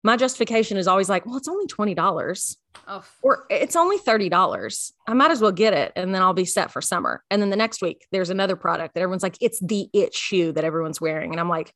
my 0.03 0.17
justification 0.17 0.77
is 0.77 0.87
always 0.87 1.09
like, 1.09 1.25
well, 1.25 1.37
it's 1.37 1.47
only 1.47 1.65
$20 1.65 2.55
Oh, 2.87 3.03
or 3.23 3.45
it's 3.49 3.75
only 3.75 3.97
$30. 3.97 4.91
I 5.07 5.13
might 5.13 5.31
as 5.31 5.41
well 5.41 5.51
get 5.51 5.73
it 5.73 5.91
and 5.95 6.13
then 6.13 6.21
I'll 6.21 6.33
be 6.33 6.45
set 6.45 6.71
for 6.71 6.81
summer. 6.81 7.23
And 7.31 7.41
then 7.41 7.49
the 7.49 7.55
next 7.55 7.81
week, 7.81 8.05
there's 8.11 8.29
another 8.29 8.55
product 8.55 8.93
that 8.93 9.01
everyone's 9.01 9.23
like, 9.23 9.37
it's 9.41 9.59
the 9.59 9.89
it 9.93 10.13
shoe 10.13 10.51
that 10.51 10.63
everyone's 10.63 11.01
wearing. 11.01 11.31
And 11.31 11.39
I'm 11.39 11.49
like, 11.49 11.73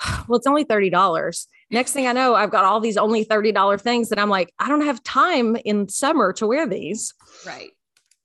well, 0.28 0.38
it's 0.38 0.46
only 0.46 0.64
$30. 0.64 1.46
Next 1.70 1.92
thing 1.92 2.06
I 2.06 2.12
know, 2.12 2.34
I've 2.34 2.50
got 2.50 2.64
all 2.64 2.80
these 2.80 2.96
only 2.96 3.24
$30 3.24 3.80
things 3.80 4.08
that 4.08 4.18
I'm 4.18 4.28
like, 4.28 4.52
I 4.58 4.68
don't 4.68 4.84
have 4.84 5.02
time 5.04 5.56
in 5.64 5.88
summer 5.88 6.32
to 6.34 6.46
wear 6.46 6.66
these. 6.66 7.14
right. 7.46 7.70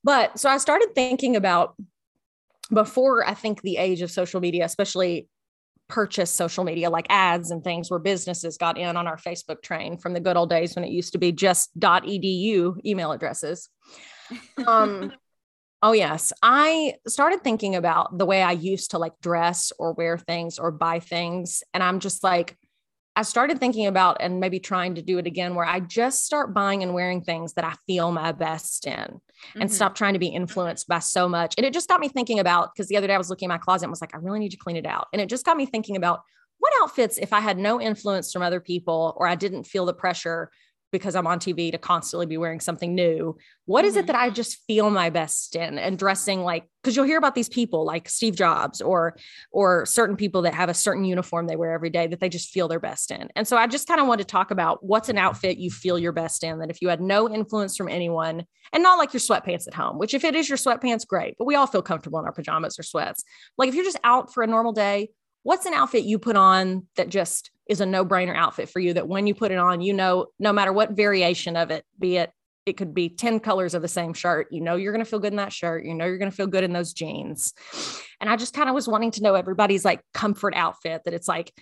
But 0.04 0.40
so 0.40 0.50
I 0.50 0.58
started 0.58 0.94
thinking 0.94 1.36
about 1.36 1.76
before 2.72 3.28
I 3.28 3.34
think 3.34 3.62
the 3.62 3.78
age 3.78 4.02
of 4.02 4.12
social 4.12 4.40
media, 4.40 4.66
especially 4.66 5.28
purchase 5.88 6.32
social 6.32 6.64
media 6.64 6.90
like 6.90 7.06
ads 7.10 7.52
and 7.52 7.64
things 7.64 7.92
where 7.92 8.00
businesses 8.00 8.58
got 8.58 8.78
in 8.78 8.98
on 8.98 9.08
our 9.08 9.18
Facebook 9.18 9.62
train 9.62 9.98
from 9.98 10.14
the 10.14 10.20
good 10.20 10.36
old 10.36 10.50
days 10.50 10.76
when 10.76 10.84
it 10.84 10.90
used 10.90 11.14
to 11.14 11.20
be 11.20 11.32
just 11.32 11.78
.edu 11.80 12.84
email 12.86 13.12
addresses. 13.12 13.70
Um 14.66 15.14
oh 15.84 15.92
yes, 15.92 16.34
I 16.42 16.96
started 17.08 17.44
thinking 17.44 17.76
about 17.76 18.18
the 18.18 18.26
way 18.26 18.42
I 18.42 18.54
used 18.54 18.92
to 18.92 18.98
like 18.98 19.14
dress 19.22 19.72
or 19.78 19.94
wear 19.94 20.18
things 20.18 20.58
or 20.58 20.72
buy 20.72 21.00
things 21.00 21.62
and 21.76 21.84
I'm 21.84 22.00
just 22.00 22.24
like 22.24 22.58
I 23.16 23.22
started 23.22 23.60
thinking 23.60 23.88
about 23.88 24.18
and 24.20 24.40
maybe 24.40 24.60
trying 24.60 24.96
to 24.96 25.02
do 25.02 25.18
it 25.18 25.26
again 25.28 25.56
where 25.56 25.66
I 25.66 25.80
just 25.80 26.26
start 26.26 26.54
buying 26.54 26.84
and 26.84 26.94
wearing 26.94 27.22
things 27.22 27.54
that 27.54 27.64
I 27.64 27.74
feel 27.88 28.12
my 28.12 28.32
best 28.34 28.86
in 28.86 29.22
and 29.56 29.70
Mhm. 29.70 29.74
stop 29.74 29.96
trying 29.96 30.14
to 30.14 30.20
be 30.20 30.28
influenced 30.28 30.88
by 30.88 31.00
so 31.00 31.30
much. 31.30 31.54
And 31.58 31.66
it 31.66 31.74
just 31.74 31.88
got 31.88 32.00
me 32.02 32.10
thinking 32.10 32.40
about 32.40 32.74
because 32.74 32.88
the 32.88 32.98
other 32.98 33.08
day 33.08 33.16
I 33.16 33.18
was 33.18 33.30
looking 33.30 33.46
in 33.48 33.50
my 33.50 33.58
closet 33.58 33.86
and 33.86 33.92
was 33.92 34.02
like, 34.02 34.14
I 34.14 34.18
really 34.18 34.40
need 34.40 34.52
to 34.52 34.58
clean 34.58 34.76
it 34.76 34.86
out. 34.86 35.08
And 35.14 35.22
it 35.22 35.30
just 35.30 35.46
got 35.46 35.56
me 35.56 35.66
thinking 35.66 35.96
about 35.96 36.22
what 36.60 36.74
outfits, 36.82 37.18
if 37.18 37.32
I 37.32 37.40
had 37.40 37.58
no 37.58 37.80
influence 37.80 38.32
from 38.34 38.42
other 38.42 38.60
people 38.60 39.14
or 39.18 39.28
I 39.28 39.36
didn't 39.36 39.64
feel 39.66 39.86
the 39.86 39.94
pressure 39.94 40.50
because 41.00 41.16
I'm 41.16 41.28
on 41.28 41.40
TV 41.40 41.72
to 41.72 41.78
constantly 41.78 42.26
be 42.26 42.38
wearing 42.38 42.60
something 42.60 42.96
new, 42.96 43.38
what 43.66 43.84
is 43.84 43.96
Mhm. 43.96 44.00
it 44.00 44.08
that 44.08 44.16
I 44.16 44.30
just 44.30 44.62
feel 44.68 44.90
my 44.90 45.10
best 45.10 45.56
in 45.56 45.78
and 45.78 45.98
dressing 46.00 46.42
like 46.44 46.70
because 46.82 46.96
you'll 46.96 47.06
hear 47.06 47.18
about 47.18 47.34
these 47.36 47.50
people 47.50 47.84
like 47.84 48.08
Steve 48.08 48.36
Jobs 48.36 48.80
or 48.80 49.18
or 49.52 49.86
certain 49.88 50.16
people 50.16 50.44
that 50.44 50.54
have 50.54 50.70
a 50.70 50.74
certain 50.74 51.04
uniform 51.04 51.48
they 51.48 51.56
wear 51.56 51.72
every 51.74 51.90
day 51.90 52.06
that 52.08 52.20
they 52.20 52.30
just 52.30 52.50
feel 52.52 52.68
their 52.68 52.80
best 52.80 53.10
in. 53.12 53.28
And 53.36 53.48
so 53.48 53.58
I 53.58 53.66
just 53.68 53.88
kind 53.88 54.00
of 54.00 54.08
want 54.08 54.20
to 54.20 54.26
talk 54.26 54.52
about 54.52 54.84
what's 54.86 55.10
an 55.10 55.18
outfit 55.18 55.58
you 55.58 55.72
feel 55.72 55.98
your 56.00 56.12
best 56.12 56.44
in 56.44 56.60
that 56.60 56.70
if 56.70 56.82
you 56.82 56.90
had 56.90 57.02
no 57.02 57.28
influence 57.30 57.76
from 57.76 57.90
anyone 57.90 58.46
and 58.72 58.84
not 58.84 58.98
like 59.00 59.14
your 59.14 59.20
sweatpants 59.20 59.68
at 59.68 59.74
home, 59.74 59.98
which 59.98 60.14
if 60.14 60.24
it 60.24 60.36
is 60.36 60.48
your 60.48 60.58
sweatpants, 60.60 61.06
great, 61.08 61.36
but 61.38 61.46
we 61.46 61.56
all 61.56 61.68
feel 61.68 61.82
comfortable 61.82 62.20
in 62.20 62.26
our 62.26 62.32
pajamas 62.32 62.78
or 62.80 62.84
sweats. 62.84 63.24
Like 63.58 63.68
if 63.70 63.76
you're 63.76 63.84
just 63.84 64.00
out 64.04 64.34
for 64.34 64.44
a 64.44 64.48
normal 64.48 64.72
day, 64.72 65.10
what's 65.44 65.66
an 65.66 65.74
outfit 65.74 66.04
you 66.06 66.18
put 66.20 66.36
on 66.36 66.88
that 66.98 67.10
just 67.10 67.52
is 67.68 67.82
a 67.82 67.86
no-brainer 67.86 68.36
outfit 68.36 68.70
for 68.70 68.80
you 68.80 68.94
that 68.94 69.08
when 69.08 69.28
you 69.28 69.34
put 69.34 69.52
it 69.52 69.58
on, 69.58 69.82
you 69.82 69.94
know, 69.94 70.28
no 70.40 70.54
matter 70.54 70.72
what 70.72 70.92
variation 70.92 71.56
of 71.56 71.72
it, 71.72 71.84
be 72.00 72.18
it 72.18 72.32
it 72.66 72.78
could 72.78 72.94
be 72.94 73.10
10 73.10 73.40
colors 73.42 73.74
of 73.74 73.82
the 73.82 73.88
same 73.88 74.14
shirt. 74.14 74.48
You 74.52 74.62
know, 74.62 74.76
you're 74.76 74.92
going 74.92 75.04
to 75.04 75.10
feel 75.10 75.20
good 75.20 75.34
in 75.34 75.38
that 75.38 75.54
shirt. 75.54 75.86
You 75.86 75.94
know, 75.94 76.06
you're 76.06 76.18
going 76.18 76.32
to 76.32 76.36
feel 76.36 76.48
good 76.48 76.64
in 76.64 76.74
those 76.74 76.94
jeans. 76.94 77.54
And 78.20 78.30
I 78.30 78.36
just 78.38 78.56
kind 78.56 78.70
of 78.70 78.76
was 78.76 78.88
wanting 78.88 79.12
to 79.12 79.24
know 79.24 79.36
everybody's 79.36 79.86
like 79.86 80.02
comfort 80.14 80.56
outfit 80.56 81.04
that 81.06 81.14
it's 81.14 81.28
like, 81.28 81.54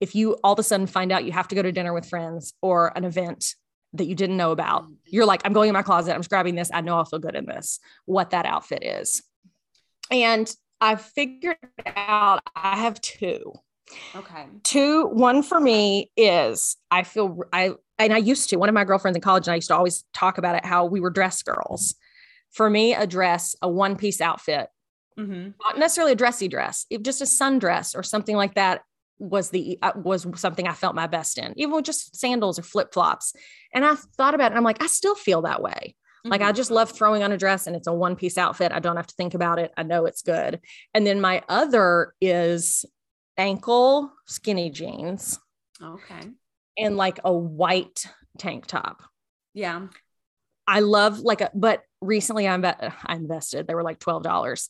if 0.00 0.14
you 0.14 0.34
all 0.44 0.52
of 0.52 0.58
a 0.58 0.62
sudden 0.62 0.86
find 0.86 1.10
out 1.12 1.24
you 1.24 1.32
have 1.32 1.48
to 1.48 1.54
go 1.54 1.62
to 1.62 1.72
dinner 1.72 1.92
with 1.92 2.08
friends 2.08 2.52
or 2.62 2.96
an 2.96 3.04
event 3.04 3.54
that 3.94 4.06
you 4.06 4.14
didn't 4.14 4.36
know 4.36 4.52
about, 4.52 4.86
you're 5.06 5.26
like, 5.26 5.42
I'm 5.44 5.52
going 5.52 5.68
in 5.68 5.72
my 5.72 5.82
closet. 5.82 6.14
I'm 6.14 6.20
just 6.20 6.30
grabbing 6.30 6.54
this. 6.54 6.70
I 6.72 6.82
know 6.82 6.96
I'll 6.96 7.04
feel 7.04 7.20
good 7.20 7.36
in 7.36 7.46
this, 7.46 7.80
what 8.04 8.30
that 8.30 8.46
outfit 8.46 8.84
is. 8.84 9.22
And 10.10 10.52
I 10.80 10.96
figured 10.96 11.56
out 11.86 12.42
I 12.54 12.76
have 12.76 13.00
two 13.00 13.54
Okay. 14.16 14.46
two 14.62 15.06
one 15.08 15.42
for 15.42 15.60
me 15.60 16.10
is 16.16 16.76
i 16.90 17.02
feel 17.02 17.40
i 17.52 17.72
and 17.98 18.12
i 18.14 18.16
used 18.16 18.48
to 18.50 18.56
one 18.56 18.68
of 18.68 18.74
my 18.74 18.84
girlfriends 18.84 19.16
in 19.16 19.20
college 19.22 19.46
and 19.46 19.52
i 19.52 19.56
used 19.56 19.68
to 19.68 19.76
always 19.76 20.04
talk 20.14 20.38
about 20.38 20.56
it 20.56 20.64
how 20.64 20.86
we 20.86 21.00
were 21.00 21.10
dress 21.10 21.42
girls 21.42 21.94
for 22.50 22.70
me 22.70 22.94
a 22.94 23.06
dress 23.06 23.54
a 23.62 23.68
one 23.68 23.96
piece 23.96 24.20
outfit 24.20 24.68
Mm-hmm. 25.16 25.50
not 25.62 25.78
necessarily 25.78 26.10
a 26.10 26.16
dressy 26.16 26.48
dress 26.48 26.86
if 26.90 27.02
just 27.02 27.20
a 27.20 27.24
sundress 27.24 27.96
or 27.96 28.02
something 28.02 28.34
like 28.34 28.54
that 28.54 28.80
was 29.20 29.50
the 29.50 29.78
uh, 29.80 29.92
was 29.94 30.26
something 30.34 30.66
i 30.66 30.72
felt 30.72 30.96
my 30.96 31.06
best 31.06 31.38
in 31.38 31.54
even 31.56 31.72
with 31.72 31.84
just 31.84 32.16
sandals 32.16 32.58
or 32.58 32.62
flip-flops 32.62 33.32
and 33.72 33.84
i 33.84 33.94
thought 33.94 34.34
about 34.34 34.46
it 34.46 34.54
and 34.54 34.58
i'm 34.58 34.64
like 34.64 34.82
i 34.82 34.88
still 34.88 35.14
feel 35.14 35.42
that 35.42 35.62
way 35.62 35.94
like 36.26 36.40
I 36.40 36.52
just 36.52 36.70
love 36.70 36.90
throwing 36.90 37.22
on 37.22 37.32
a 37.32 37.36
dress 37.36 37.66
and 37.66 37.76
it's 37.76 37.86
a 37.86 37.92
one 37.92 38.16
piece 38.16 38.38
outfit. 38.38 38.72
I 38.72 38.78
don't 38.78 38.96
have 38.96 39.06
to 39.08 39.14
think 39.14 39.34
about 39.34 39.58
it. 39.58 39.72
I 39.76 39.82
know 39.82 40.06
it's 40.06 40.22
good. 40.22 40.58
And 40.94 41.06
then 41.06 41.20
my 41.20 41.42
other 41.50 42.14
is 42.18 42.86
ankle 43.36 44.12
skinny 44.26 44.70
jeans 44.70 45.38
Okay. 45.82 46.20
and 46.78 46.96
like 46.96 47.20
a 47.24 47.32
white 47.32 48.06
tank 48.38 48.66
top. 48.66 49.02
Yeah. 49.52 49.88
I 50.66 50.80
love 50.80 51.20
like 51.20 51.40
a, 51.40 51.50
but 51.54 51.82
recently 52.00 52.48
I, 52.48 52.56
inve- 52.56 52.94
I 53.04 53.14
invested, 53.14 53.66
they 53.66 53.74
were 53.74 53.82
like 53.82 53.98
$12. 53.98 54.68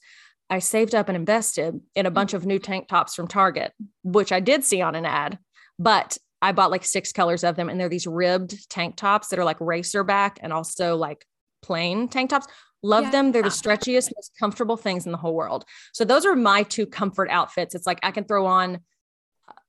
I 0.51 0.59
saved 0.59 0.95
up 0.95 1.09
and 1.09 1.17
invested 1.17 1.81
in 1.95 2.07
a 2.07 2.11
bunch 2.11 2.35
of 2.35 2.45
new 2.45 2.59
tank 2.59 2.89
tops 2.89 3.15
from 3.15 3.29
Target, 3.29 3.73
which 4.03 4.33
I 4.33 4.41
did 4.41 4.65
see 4.65 4.83
on 4.83 4.95
an 4.95 5.07
ad, 5.07 5.39
but 5.79 6.19
I 6.43 6.53
bought 6.53 6.71
like 6.71 6.85
six 6.85 7.13
colors 7.13 7.45
of 7.45 7.57
them. 7.57 7.69
And 7.71 7.81
they're 7.81 7.89
these 7.89 8.07
ribbed 8.07 8.69
tank 8.69 8.97
tops 8.97 9.29
that 9.29 9.39
are 9.39 9.45
like 9.45 9.61
racer 9.61 10.05
back 10.05 10.39
and 10.43 10.53
also 10.53 10.97
like 10.97 11.25
plain 11.63 12.09
tank 12.09 12.29
tops. 12.31 12.47
Love 12.85 13.05
Yeah. 13.05 13.11
them. 13.11 13.33
They're 13.33 13.43
the 13.43 13.49
stretchiest, 13.49 14.13
most 14.15 14.33
comfortable 14.39 14.77
things 14.77 15.07
in 15.07 15.13
the 15.13 15.19
whole 15.19 15.35
world. 15.35 15.65
So 15.93 16.05
those 16.05 16.27
are 16.27 16.37
my 16.37 16.63
two 16.65 16.87
comfort 16.87 17.31
outfits. 17.31 17.75
It's 17.75 17.87
like 17.87 17.99
I 18.03 18.11
can 18.11 18.25
throw 18.25 18.45
on 18.47 18.81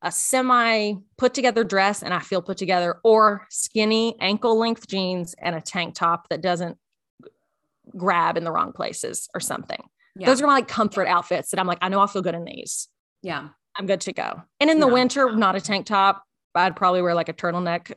a 0.02 0.12
semi 0.12 0.96
put 1.18 1.34
together 1.34 1.64
dress 1.64 2.04
and 2.04 2.14
I 2.14 2.20
feel 2.20 2.42
put 2.42 2.58
together, 2.58 3.00
or 3.04 3.48
skinny 3.50 4.16
ankle 4.20 4.58
length 4.60 4.88
jeans 4.88 5.34
and 5.40 5.56
a 5.56 5.62
tank 5.62 5.96
top 5.96 6.28
that 6.30 6.42
doesn't 6.42 6.78
grab 7.96 8.38
in 8.38 8.44
the 8.44 8.52
wrong 8.52 8.74
places 8.74 9.30
or 9.34 9.40
something. 9.40 9.82
Yeah. 10.16 10.28
Those 10.28 10.42
are 10.42 10.48
my 10.48 10.54
like 10.56 10.68
comfort 10.68 11.08
outfits 11.08 11.52
that 11.52 11.60
I'm 11.60 11.68
like, 11.68 11.80
I 11.82 11.90
know 11.90 12.00
I'll 12.00 12.08
feel 12.08 12.22
good 12.22 12.36
in 12.36 12.44
these. 12.46 12.88
yeah. 13.22 13.50
I'm 13.78 13.88
good 13.88 14.00
to 14.02 14.14
go. 14.14 14.42
And 14.62 14.70
in 14.70 14.80
the 14.80 14.88
Yeah. 14.88 14.94
winter, 14.94 15.36
not 15.36 15.56
a 15.58 15.60
tank 15.62 15.86
top. 15.86 16.24
I'd 16.54 16.78
probably 16.78 17.02
wear 17.02 17.14
like 17.14 17.28
a 17.28 17.34
turtleneck 17.34 17.92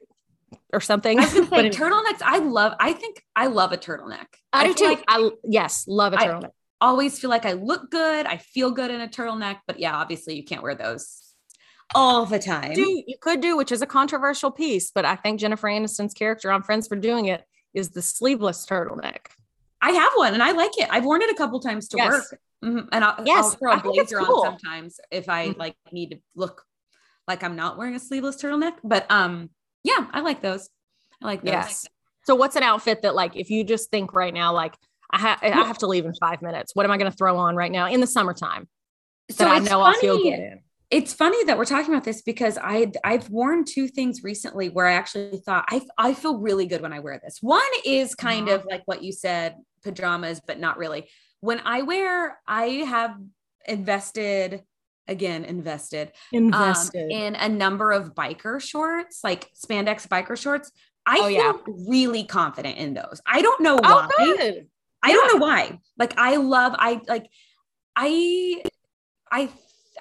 or 0.72 0.80
something. 0.80 1.18
I 1.18 1.22
was 1.24 1.32
gonna 1.34 1.46
say 1.50 1.68
But 1.70 1.72
turtlenecks. 1.72 2.22
I 2.22 2.38
love. 2.38 2.74
I 2.80 2.92
think 2.92 3.22
I 3.36 3.46
love 3.46 3.72
a 3.72 3.76
turtleneck. 3.78 4.26
I 4.52 4.68
do 4.68 4.74
too. 4.74 4.84
like 4.86 5.04
I 5.08 5.30
yes, 5.44 5.84
love 5.88 6.12
a 6.12 6.16
turtleneck. 6.16 6.50
always 6.80 7.18
feel 7.18 7.30
like 7.30 7.44
I 7.46 7.52
look 7.52 7.90
good. 7.90 8.26
I 8.26 8.36
feel 8.38 8.70
good 8.70 8.90
in 8.90 9.00
a 9.00 9.08
turtleneck. 9.08 9.58
But 9.66 9.78
yeah, 9.78 9.94
obviously 9.96 10.36
you 10.36 10.44
can't 10.44 10.62
wear 10.62 10.74
those 10.74 11.22
all 11.94 12.26
the 12.26 12.38
time. 12.38 12.74
do 12.74 12.82
you 13.06 13.16
could 13.20 13.40
do, 13.40 13.56
which 13.56 13.72
is 13.72 13.80
a 13.82 13.86
controversial 13.86 14.50
piece, 14.50 14.90
but 14.94 15.04
I 15.06 15.16
think 15.16 15.40
Jennifer 15.40 15.68
Aniston's 15.68 16.12
character 16.14 16.50
on 16.52 16.62
Friends 16.62 16.86
for 16.86 16.96
doing 16.96 17.26
it 17.26 17.44
is 17.74 17.90
the 17.90 18.02
sleeveless 18.02 18.66
turtleneck. 18.66 19.26
I 19.80 19.92
have 19.92 20.10
one 20.16 20.34
and 20.34 20.42
I 20.42 20.52
like 20.52 20.76
it. 20.78 20.88
I've 20.90 21.04
worn 21.06 21.22
it 21.22 21.30
a 21.30 21.34
couple 21.34 21.60
times 21.60 21.88
to 21.88 21.96
Yes. 21.96 22.10
work. 22.12 22.40
Mhm. 22.64 22.88
And 22.92 23.04
I'll, 23.04 23.24
Yes, 23.24 23.44
I'll 23.44 23.50
throw 23.52 23.72
I 23.72 23.76
a 23.78 23.80
blazer 23.82 24.18
cool. 24.18 24.40
on 24.44 24.58
sometimes 24.58 24.98
if 25.10 25.28
I 25.28 25.48
Mhm. 25.50 25.58
like 25.58 25.76
need 25.92 26.10
to 26.10 26.18
look 26.34 26.64
like 27.28 27.42
I'm 27.44 27.54
not 27.56 27.78
wearing 27.78 27.94
a 27.94 28.00
sleeveless 28.00 28.36
turtleneck. 28.42 28.78
But 28.84 29.06
um, 29.10 29.50
yeah, 29.88 30.06
I 30.12 30.20
like 30.20 30.42
those. 30.42 30.68
I 31.22 31.26
like 31.26 31.42
those. 31.42 31.52
Yes. 31.52 31.86
So 32.24 32.34
what's 32.34 32.56
an 32.56 32.62
outfit 32.62 33.02
that 33.02 33.14
like 33.14 33.36
if 33.36 33.50
you 33.50 33.64
just 33.64 33.90
think 33.90 34.12
right 34.12 34.34
now 34.34 34.52
like 34.52 34.74
I, 35.10 35.18
ha- 35.18 35.38
I 35.42 35.48
have 35.48 35.78
to 35.78 35.86
leave 35.86 36.04
in 36.04 36.14
five 36.14 36.42
minutes. 36.42 36.74
What 36.74 36.84
am 36.84 36.92
I 36.92 36.98
going 36.98 37.10
to 37.10 37.16
throw 37.16 37.38
on 37.38 37.56
right 37.56 37.72
now 37.72 37.86
in 37.86 38.00
the 38.00 38.06
summertime 38.06 38.68
So 39.30 39.46
I 39.46 39.58
know 39.60 39.80
I'll 39.80 39.94
feel 39.94 40.18
funny- 40.18 40.30
good 40.30 40.40
in? 40.40 40.60
It's 40.90 41.12
funny 41.12 41.44
that 41.44 41.58
we're 41.58 41.66
talking 41.66 41.92
about 41.92 42.04
this 42.04 42.22
because 42.22 42.56
I 42.62 42.90
I've 43.04 43.28
worn 43.28 43.66
two 43.66 43.88
things 43.88 44.22
recently 44.22 44.70
where 44.70 44.86
I 44.86 44.94
actually 44.94 45.42
thought 45.44 45.66
I 45.68 45.82
I 45.98 46.14
feel 46.14 46.38
really 46.38 46.64
good 46.64 46.80
when 46.80 46.94
I 46.94 47.00
wear 47.00 47.20
this. 47.22 47.38
One 47.42 47.60
is 47.84 48.14
kind 48.14 48.48
uh-huh. 48.48 48.60
of 48.60 48.64
like 48.64 48.82
what 48.86 49.02
you 49.02 49.12
said, 49.12 49.56
pajamas, 49.82 50.40
but 50.46 50.58
not 50.58 50.78
really. 50.78 51.08
When 51.40 51.60
I 51.60 51.82
wear, 51.82 52.38
I 52.46 52.64
have 52.88 53.16
invested 53.66 54.62
again 55.08 55.44
invested 55.44 56.12
um, 56.34 56.76
in 56.94 57.34
a 57.34 57.48
number 57.48 57.90
of 57.92 58.14
biker 58.14 58.60
shorts, 58.60 59.20
like 59.24 59.50
spandex 59.54 60.06
biker 60.06 60.36
shorts. 60.36 60.70
I 61.06 61.18
Oh, 61.20 61.28
feel 61.28 61.30
yeah. 61.30 61.52
really 61.88 62.24
confident 62.24 62.76
in 62.76 62.94
those. 62.94 63.20
I 63.26 63.40
don't 63.42 63.60
know 63.62 63.78
oh, 63.82 64.06
why. 64.18 64.36
good. 64.36 64.68
I 65.02 65.12
don't 65.12 65.32
know 65.34 65.40
why. 65.46 65.78
Like 65.98 66.14
I 66.18 66.36
love 66.36 66.74
I 66.78 67.00
like 67.08 67.26
I 67.96 68.62
I 69.32 69.48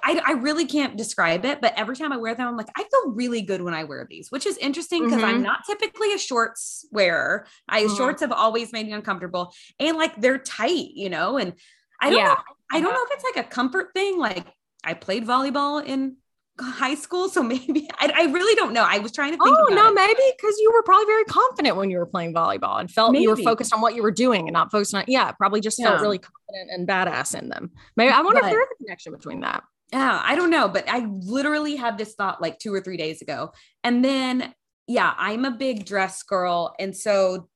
I, 0.00 0.22
I 0.24 0.32
really 0.32 0.64
can't 0.64 0.96
describe 0.96 1.44
it, 1.44 1.60
but 1.60 1.74
every 1.76 1.96
time 1.96 2.12
I 2.12 2.18
wear 2.18 2.32
them, 2.34 2.46
I'm 2.46 2.56
like, 2.56 2.68
I 2.76 2.84
feel 2.84 3.10
really 3.12 3.42
good 3.42 3.60
when 3.62 3.74
I 3.74 3.82
wear 3.82 4.06
these, 4.08 4.30
which 4.30 4.46
is 4.46 4.56
interesting 4.58 5.02
because 5.04 5.24
I'm 5.24 5.40
Mhm. 5.40 5.42
not 5.42 5.64
typically 5.66 6.12
a 6.12 6.18
shorts 6.18 6.86
wearer. 6.92 7.46
I 7.68 7.82
Mhm. 7.84 7.96
shorts 7.96 8.20
have 8.20 8.30
always 8.30 8.72
made 8.72 8.86
me 8.86 8.92
uncomfortable 8.92 9.52
and 9.80 9.96
like 9.96 10.14
they're 10.20 10.38
tight, 10.38 10.90
you 10.94 11.10
know, 11.10 11.36
and 11.36 11.54
I 12.00 12.10
don't 12.10 12.18
Yeah. 12.18 12.28
know. 12.28 12.36
I 12.70 12.80
don't 12.80 12.94
know 12.94 13.04
if 13.06 13.10
it's 13.12 13.24
like 13.24 13.44
a 13.44 13.48
comfort 13.48 13.92
thing. 13.92 14.18
Like 14.18 14.46
I 14.84 14.94
played 14.94 15.26
volleyball 15.26 15.84
in 15.84 16.16
high 16.60 16.94
school, 16.94 17.28
so 17.28 17.42
maybe 17.54 17.88
I, 17.98 18.12
I 18.14 18.22
really 18.32 18.54
don't 18.54 18.72
know. 18.72 18.84
I 18.86 18.98
was 18.98 19.12
trying 19.12 19.32
to 19.32 19.38
think. 19.42 19.56
Oh 19.58 19.72
no, 19.74 19.88
it. 19.88 19.94
maybe 19.94 20.20
because 20.36 20.56
you 20.58 20.72
were 20.74 20.82
probably 20.82 21.06
very 21.06 21.24
confident 21.24 21.76
when 21.76 21.90
you 21.90 21.98
were 21.98 22.06
playing 22.06 22.34
volleyball 22.34 22.80
and 22.80 22.90
felt 22.90 23.16
you 23.16 23.30
were 23.30 23.36
focused 23.36 23.72
on 23.72 23.80
what 23.80 23.94
you 23.94 24.02
were 24.02 24.10
doing 24.10 24.48
and 24.48 24.52
not 24.52 24.70
focused 24.70 24.94
on. 24.94 25.04
Yeah, 25.06 25.32
probably 25.32 25.60
just 25.60 25.78
Yeah. 25.78 25.90
felt 25.90 26.00
really 26.02 26.18
confident 26.18 26.70
and 26.70 26.88
badass 26.88 27.38
in 27.38 27.48
them. 27.48 27.70
Maybe 27.96 28.10
I 28.12 28.20
wonder 28.22 28.40
But- 28.40 28.48
if 28.48 28.52
there 28.52 28.62
is 28.62 28.68
a 28.80 28.84
connection 28.84 29.12
between 29.12 29.40
that. 29.40 29.62
Yeah, 29.92 30.20
I 30.22 30.34
don't 30.34 30.50
know, 30.50 30.68
but 30.68 30.84
I 30.86 31.06
literally 31.22 31.74
had 31.76 31.96
this 31.96 32.14
thought 32.14 32.42
like 32.42 32.58
two 32.58 32.74
or 32.74 32.80
three 32.82 32.98
days 32.98 33.22
ago. 33.22 33.52
And 33.82 34.04
then, 34.04 34.52
yeah, 34.86 35.14
I'm 35.16 35.46
a 35.46 35.50
big 35.50 35.86
dress 35.86 36.22
girl. 36.22 36.74
And 36.78 36.94
so 36.94 37.48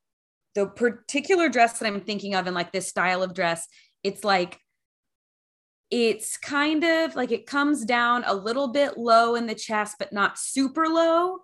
the 0.54 0.66
particular 0.66 1.50
dress 1.50 1.78
that 1.78 1.86
I'm 1.86 2.00
thinking 2.00 2.34
of 2.34 2.46
and 2.46 2.54
like 2.54 2.72
this 2.72 2.88
style 2.88 3.22
of 3.22 3.34
dress, 3.34 3.68
it's 4.02 4.24
like, 4.24 4.58
it's 5.92 6.38
kind 6.38 6.82
of 6.84 7.14
like 7.14 7.30
it 7.30 7.44
comes 7.46 7.84
down 7.84 8.24
a 8.26 8.34
little 8.34 8.68
bit 8.68 8.96
low 8.96 9.34
in 9.34 9.46
the 9.46 9.54
chest, 9.54 9.96
but 9.98 10.10
not 10.12 10.38
super 10.38 10.88
low. 10.88 11.38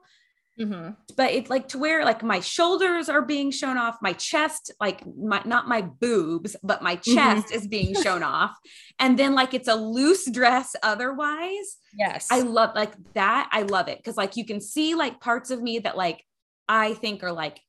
But 1.17 1.31
it's 1.33 1.51
like 1.51 1.69
to 1.69 1.79
where 1.79 2.05
like 2.05 2.25
my 2.25 2.41
shoulders 2.41 3.09
are 3.09 3.23
being 3.23 3.53
shown 3.53 3.77
off, 3.79 3.99
my 4.03 4.15
chest, 4.15 4.73
like 4.81 5.05
my 5.17 5.41
not 5.45 5.69
my 5.69 5.83
boobs, 5.83 6.57
but 6.65 6.83
my 6.83 6.97
chest 6.97 7.53
is 7.53 7.69
being 7.69 7.95
shown 7.95 8.25
off. 8.25 8.57
And 8.99 9.17
then 9.17 9.35
like 9.37 9.55
it's 9.55 9.69
a 9.69 9.77
loose 9.77 10.29
dress 10.29 10.75
otherwise. 10.83 11.77
Yes, 11.97 12.27
I 12.33 12.41
love 12.41 12.71
like 12.75 12.93
that. 13.15 13.49
I 13.53 13.63
love 13.63 13.87
it 13.87 13.99
because 13.99 14.17
like 14.17 14.37
you 14.37 14.45
can 14.45 14.61
see 14.61 14.97
like 14.97 15.21
parts 15.21 15.51
of 15.51 15.63
me 15.63 15.79
that 15.81 15.97
like 15.97 16.25
I 16.69 16.95
think 16.95 17.23
are 17.23 17.33
like 17.33 17.61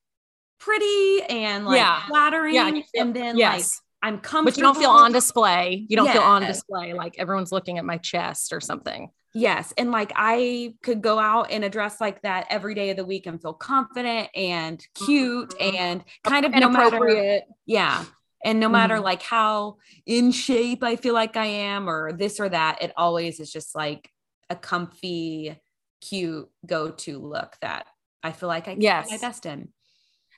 pretty 0.59 1.21
and 1.29 1.65
like 1.65 1.77
Yeah. 1.77 2.07
flattering. 2.07 2.55
Yeah, 2.55 2.71
and 2.95 3.15
then 3.15 3.37
like 3.37 3.59
yes, 3.59 3.81
I'm 4.01 4.19
comfortable. 4.19 4.45
but 4.45 4.57
you 4.57 4.63
don't 4.63 4.77
feel 4.77 4.89
on 4.91 5.11
display. 5.11 5.85
You 5.89 5.97
don't 5.97 6.09
feel 6.09 6.21
on 6.21 6.41
display 6.41 6.93
like 6.93 7.15
everyone's 7.17 7.51
looking 7.51 7.77
at 7.77 7.85
my 7.85 7.97
chest 7.97 8.53
or 8.53 8.61
something. 8.61 9.09
Yes. 9.33 9.73
And 9.77 9.91
like 9.91 10.11
I 10.15 10.73
could 10.81 11.01
go 11.01 11.19
out 11.19 11.51
in 11.51 11.63
a 11.63 11.69
dress 11.69 11.99
like 12.01 12.21
that 12.23 12.47
every 12.49 12.73
day 12.73 12.89
of 12.89 12.97
the 12.97 13.05
week 13.05 13.27
and 13.27 13.39
feel 13.41 13.53
confident 13.53 14.29
and 14.33 14.83
cute 14.95 15.51
Mhm. 15.59 15.73
and 15.75 16.03
kind 16.23 16.45
of 16.45 16.53
no 16.53 16.69
matter 16.69 17.41
Yeah. 17.65 18.05
And 18.43 18.59
no 18.59 18.69
matter 18.69 18.95
Mhm. 18.95 19.03
like 19.03 19.21
how 19.21 19.77
in 20.05 20.31
shape 20.31 20.81
I 20.81 20.95
feel 20.95 21.13
like 21.13 21.35
I 21.37 21.45
am 21.45 21.89
or 21.89 22.13
this 22.13 22.39
or 22.39 22.49
that, 22.49 22.81
it 22.81 22.93
always 22.97 23.39
is 23.39 23.51
just 23.51 23.75
like 23.75 24.09
a 24.49 24.55
comfy, 24.55 25.59
cute 26.01 26.49
go 26.65 26.89
to 26.89 27.19
look 27.19 27.57
that 27.61 27.85
I 28.23 28.31
feel 28.31 28.47
like 28.49 28.67
I 28.67 28.73
can 28.73 28.81
Yes. 28.81 29.11
my 29.11 29.17
best 29.17 29.45
in. 29.45 29.73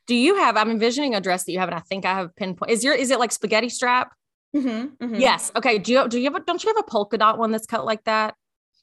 Do 0.07 0.15
you 0.15 0.35
have? 0.35 0.57
I'm 0.57 0.69
envisioning 0.69 1.15
a 1.15 1.21
dress 1.21 1.43
that 1.45 1.51
you 1.51 1.59
have, 1.59 1.69
and 1.69 1.75
I 1.75 1.81
think 1.81 2.05
I 2.05 2.13
have 2.13 2.35
pinpoint. 2.35 2.71
Is 2.71 2.83
your 2.83 2.93
is 2.93 3.11
it 3.11 3.19
like 3.19 3.31
spaghetti 3.31 3.69
strap? 3.69 4.13
Mm-hmm, 4.55 5.15
Yes. 5.15 5.51
Okay. 5.55 5.77
Do 5.77 5.93
you 5.93 6.07
do 6.09 6.19
you 6.19 6.25
have? 6.25 6.35
A, 6.35 6.43
don't 6.45 6.63
you 6.63 6.69
have 6.69 6.77
a 6.77 6.89
polka 6.89 7.17
dot 7.17 7.37
one 7.37 7.51
that's 7.51 7.65
cut 7.67 7.85
like 7.85 8.03
that? 8.03 8.35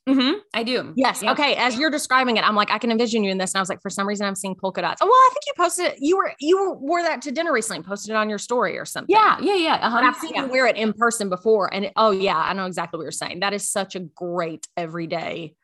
Mm-hmm. 0.09 0.39
I 0.55 0.63
do. 0.63 0.95
Yes. 0.97 1.23
Yeah. 1.23 1.33
Okay. 1.33 1.55
As 1.57 1.79
you're 1.79 1.91
describing 1.91 2.39
it, 2.39 2.49
I'm 2.49 2.57
like, 2.57 2.71
I 2.71 2.79
can 2.79 2.91
envision 2.91 3.23
you 3.25 3.31
in 3.31 3.37
this. 3.37 3.53
And 3.53 3.59
I 3.59 3.61
was 3.61 3.69
like, 3.69 3.83
for 3.83 3.91
some 3.91 4.09
reason, 4.09 4.27
I'm 4.27 4.35
seeing 4.35 4.55
polka 4.55 4.81
dots. 4.81 5.03
Oh, 5.03 5.07
well, 5.07 5.13
I 5.13 5.31
think 5.35 5.43
you 5.47 5.53
posted 5.63 5.85
it. 5.87 5.97
You 5.99 6.17
were 6.17 6.33
you 6.41 6.59
were, 6.59 6.75
wore 6.77 7.03
that 7.03 7.21
to 7.23 7.33
dinner 7.33 7.53
recently. 7.53 7.79
and 7.79 7.87
Posted 7.87 8.13
it 8.13 8.17
on 8.17 8.31
your 8.31 8.39
story 8.39 8.79
or 8.79 8.87
something. 8.87 9.15
Yeah. 9.15 9.37
Yeah. 9.41 9.57
Yeah. 9.57 9.75
Uh-huh. 9.75 9.99
I've 9.99 10.17
seen 10.17 10.33
yeah. 10.35 10.47
you 10.47 10.51
wear 10.51 10.67
it 10.67 10.77
in 10.77 10.95
person 10.95 11.29
before, 11.29 11.73
and 11.73 11.85
it, 11.87 11.93
oh 11.97 12.11
yeah, 12.11 12.39
I 12.39 12.55
know 12.55 12.65
exactly 12.65 12.97
what 12.97 13.03
you're 13.03 13.13
saying. 13.13 13.41
That 13.41 13.53
is 13.53 13.69
such 13.69 13.97
a 13.97 14.01
great 14.01 14.67
everyday, 14.79 15.55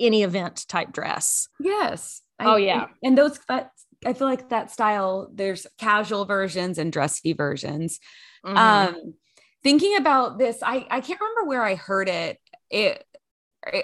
any 0.00 0.24
event 0.24 0.66
type 0.68 0.92
dress. 0.92 1.46
Yes. 1.60 2.22
Oh, 2.40 2.56
yeah. 2.56 2.86
And 3.04 3.16
those, 3.16 3.38
I 4.04 4.12
feel 4.12 4.26
like 4.26 4.48
that 4.50 4.70
style, 4.70 5.28
there's 5.32 5.66
casual 5.78 6.24
versions 6.24 6.78
and 6.78 6.92
dressy 6.92 7.32
versions. 7.32 8.00
Mhm. 8.44 8.56
um 8.56 9.14
thinking 9.62 9.96
about 9.96 10.36
this 10.36 10.58
i 10.64 10.84
i 10.90 11.00
can't 11.00 11.20
remember 11.20 11.44
where 11.48 11.62
i 11.62 11.76
heard 11.76 12.08
it 12.08 12.38
it 12.70 13.04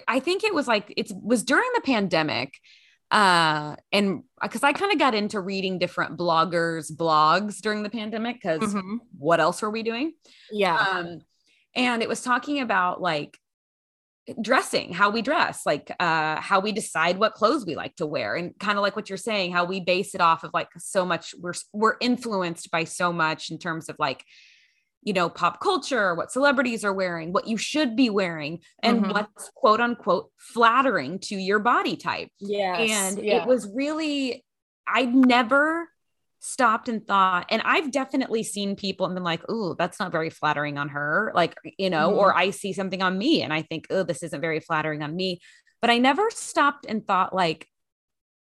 i 0.09 0.19
think 0.19 0.43
it 0.43 0.53
was 0.53 0.67
like 0.67 0.93
it 0.97 1.13
was 1.23 1.45
during 1.45 1.71
the 1.77 1.81
pandemic 1.83 2.55
uh 3.13 3.77
and 3.93 4.25
because 4.43 4.65
i 4.65 4.73
kind 4.73 4.91
of 4.93 4.99
got 4.99 5.15
into 5.15 5.39
reading 5.41 5.79
different 5.79 6.19
bloggers 6.19 6.91
blogs 6.91 7.61
during 7.61 7.85
the 7.85 7.89
pandemic 7.91 8.35
because 8.43 8.75
Mhm. 8.75 8.99
what 9.17 9.39
else 9.39 9.63
were 9.63 9.71
we 9.71 9.85
doing 9.85 10.15
yeah. 10.51 10.75
um 10.77 11.21
and 11.77 12.03
it 12.03 12.09
was 12.09 12.21
talking 12.23 12.59
about 12.59 13.01
like 13.01 13.39
dressing 14.43 14.93
how 14.93 15.11
we 15.11 15.23
dress 15.23 15.63
like 15.65 15.91
uh 16.01 16.41
how 16.41 16.61
we 16.61 16.73
decide 16.73 17.19
what 17.19 17.35
clothes 17.35 17.65
we 17.65 17.75
like 17.77 17.95
to 17.97 18.07
wear 18.07 18.35
and 18.35 18.59
kind 18.59 18.77
of 18.79 18.83
like 18.83 18.95
what 18.97 19.09
you're 19.09 19.17
saying 19.17 19.53
how 19.53 19.65
we 19.65 19.81
base 19.81 20.15
it 20.15 20.21
off 20.21 20.45
of 20.45 20.51
like 20.53 20.69
so 20.79 21.05
much 21.07 21.35
we're 21.41 21.55
we're 21.73 21.97
influenced 22.01 22.71
by 22.71 22.85
so 22.85 23.13
much 23.13 23.51
in 23.51 23.59
terms 23.59 23.89
of 23.89 23.97
like 23.99 24.25
you 25.03 25.13
know 25.13 25.29
pop 25.29 25.61
culture 25.61 26.15
what 26.15 26.31
celebrities 26.33 26.85
are 26.85 26.93
wearing 26.93 27.33
what 27.33 27.47
you 27.47 27.57
should 27.57 27.97
be 27.97 28.11
wearing 28.11 28.61
and 28.83 29.05
Mhm. 29.05 29.13
what's 29.15 29.51
quote 29.55 29.81
unquote 29.81 30.31
flattering 30.37 31.19
to 31.21 31.37
your 31.37 31.59
body 31.61 31.97
type 31.97 32.29
Yes. 32.41 32.91
and 32.91 33.25
yeah. 33.25 33.43
it 33.43 33.47
was 33.49 33.71
really 33.75 34.45
i'd 34.89 35.15
never 35.15 35.89
stopped 36.41 36.89
and 36.89 37.07
thought 37.07 37.47
and 37.51 37.61
i've 37.65 37.91
definitely 37.91 38.43
seen 38.43 38.77
people 38.77 39.07
and 39.07 39.15
been 39.15 39.25
like 39.25 39.43
oh 39.49 39.75
that's 39.75 39.99
not 39.99 40.13
very 40.13 40.31
flattering 40.31 40.79
on 40.79 40.89
her 40.89 41.33
like 41.35 41.57
you 41.79 41.91
know 41.91 42.13
or 42.13 42.37
i 42.37 42.51
see 42.51 42.73
something 42.73 43.03
on 43.03 43.19
me 43.19 43.43
and 43.43 43.53
i 43.53 43.63
think 43.63 43.87
oh 43.91 44.03
this 44.05 44.23
isn't 44.23 44.41
very 44.41 44.61
flattering 44.61 45.03
on 45.03 45.15
me 45.17 45.41
but 45.81 45.91
i 45.91 45.99
never 45.99 46.31
stopped 46.31 46.87
and 46.89 47.07
thought 47.07 47.35
like 47.35 47.67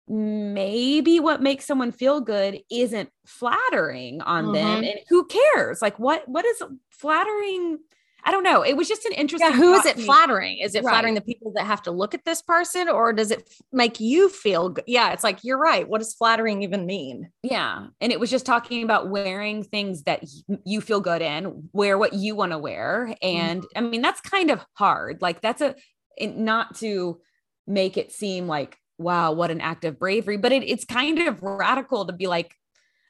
maybe 0.08 1.20
what 1.20 1.40
makes 1.42 1.64
someone 1.64 1.92
feel 1.92 2.20
good 2.20 2.60
isn't 2.70 3.08
flattering 3.24 4.20
on 4.20 4.52
them 4.52 4.82
Mhm. 4.82 4.90
and 4.90 5.00
who 5.08 5.26
cares 5.26 5.80
like 5.80 5.98
what 5.98 6.26
what 6.28 6.44
is 6.44 6.62
flattering 6.90 7.78
i 8.24 8.30
don't 8.30 8.42
know 8.42 8.62
it 8.62 8.76
was 8.76 8.88
just 8.88 9.04
an 9.04 9.12
interesting 9.12 9.50
yeah, 9.50 9.56
who 9.56 9.74
is 9.74 9.86
it 9.86 9.98
flattering? 10.00 10.58
Is 10.58 10.74
it 10.74 10.84
Right. 10.84 10.92
flattering 10.92 11.14
the 11.14 11.20
people 11.20 11.52
that 11.56 11.64
have 11.64 11.82
to 11.82 11.90
look 11.90 12.14
at 12.14 12.24
this 12.24 12.42
person, 12.42 12.88
or 12.88 13.12
does 13.12 13.30
it 13.30 13.48
make 13.72 14.00
you 14.00 14.28
feel 14.28 14.70
good? 14.70 14.84
Yeah, 14.86 15.12
it's 15.12 15.24
like 15.24 15.42
you're 15.42 15.58
right. 15.58 15.88
What 15.88 15.98
does 15.98 16.14
flattering 16.14 16.62
even 16.62 16.86
mean? 16.86 17.30
Yeah. 17.42 17.86
And 18.00 18.12
it 18.12 18.20
was 18.20 18.30
just 18.30 18.46
talking 18.46 18.84
about 18.84 19.08
wearing 19.08 19.62
things 19.62 20.04
that 20.04 20.24
you 20.64 20.80
feel 20.80 21.00
good 21.00 21.22
in, 21.22 21.68
wear 21.72 21.98
what 21.98 22.12
you 22.14 22.34
want 22.34 22.52
to 22.52 22.58
wear. 22.58 23.08
Mm-hmm. 23.22 23.38
And 23.38 23.66
I 23.76 23.80
mean, 23.80 24.02
that's 24.02 24.20
kind 24.20 24.50
of 24.50 24.64
hard. 24.74 25.22
Like, 25.22 25.40
that's 25.40 25.60
a, 25.60 25.74
it, 26.16 26.36
not 26.36 26.76
to 26.76 27.20
make 27.66 27.96
it 27.96 28.12
seem 28.12 28.46
like, 28.46 28.76
wow, 28.98 29.32
what 29.32 29.50
an 29.50 29.60
act 29.60 29.84
of 29.84 29.98
bravery, 29.98 30.36
but 30.36 30.52
it, 30.52 30.62
it's 30.62 30.84
kind 30.84 31.18
of 31.20 31.42
radical 31.42 32.06
to 32.06 32.12
be 32.12 32.26
like, 32.26 32.54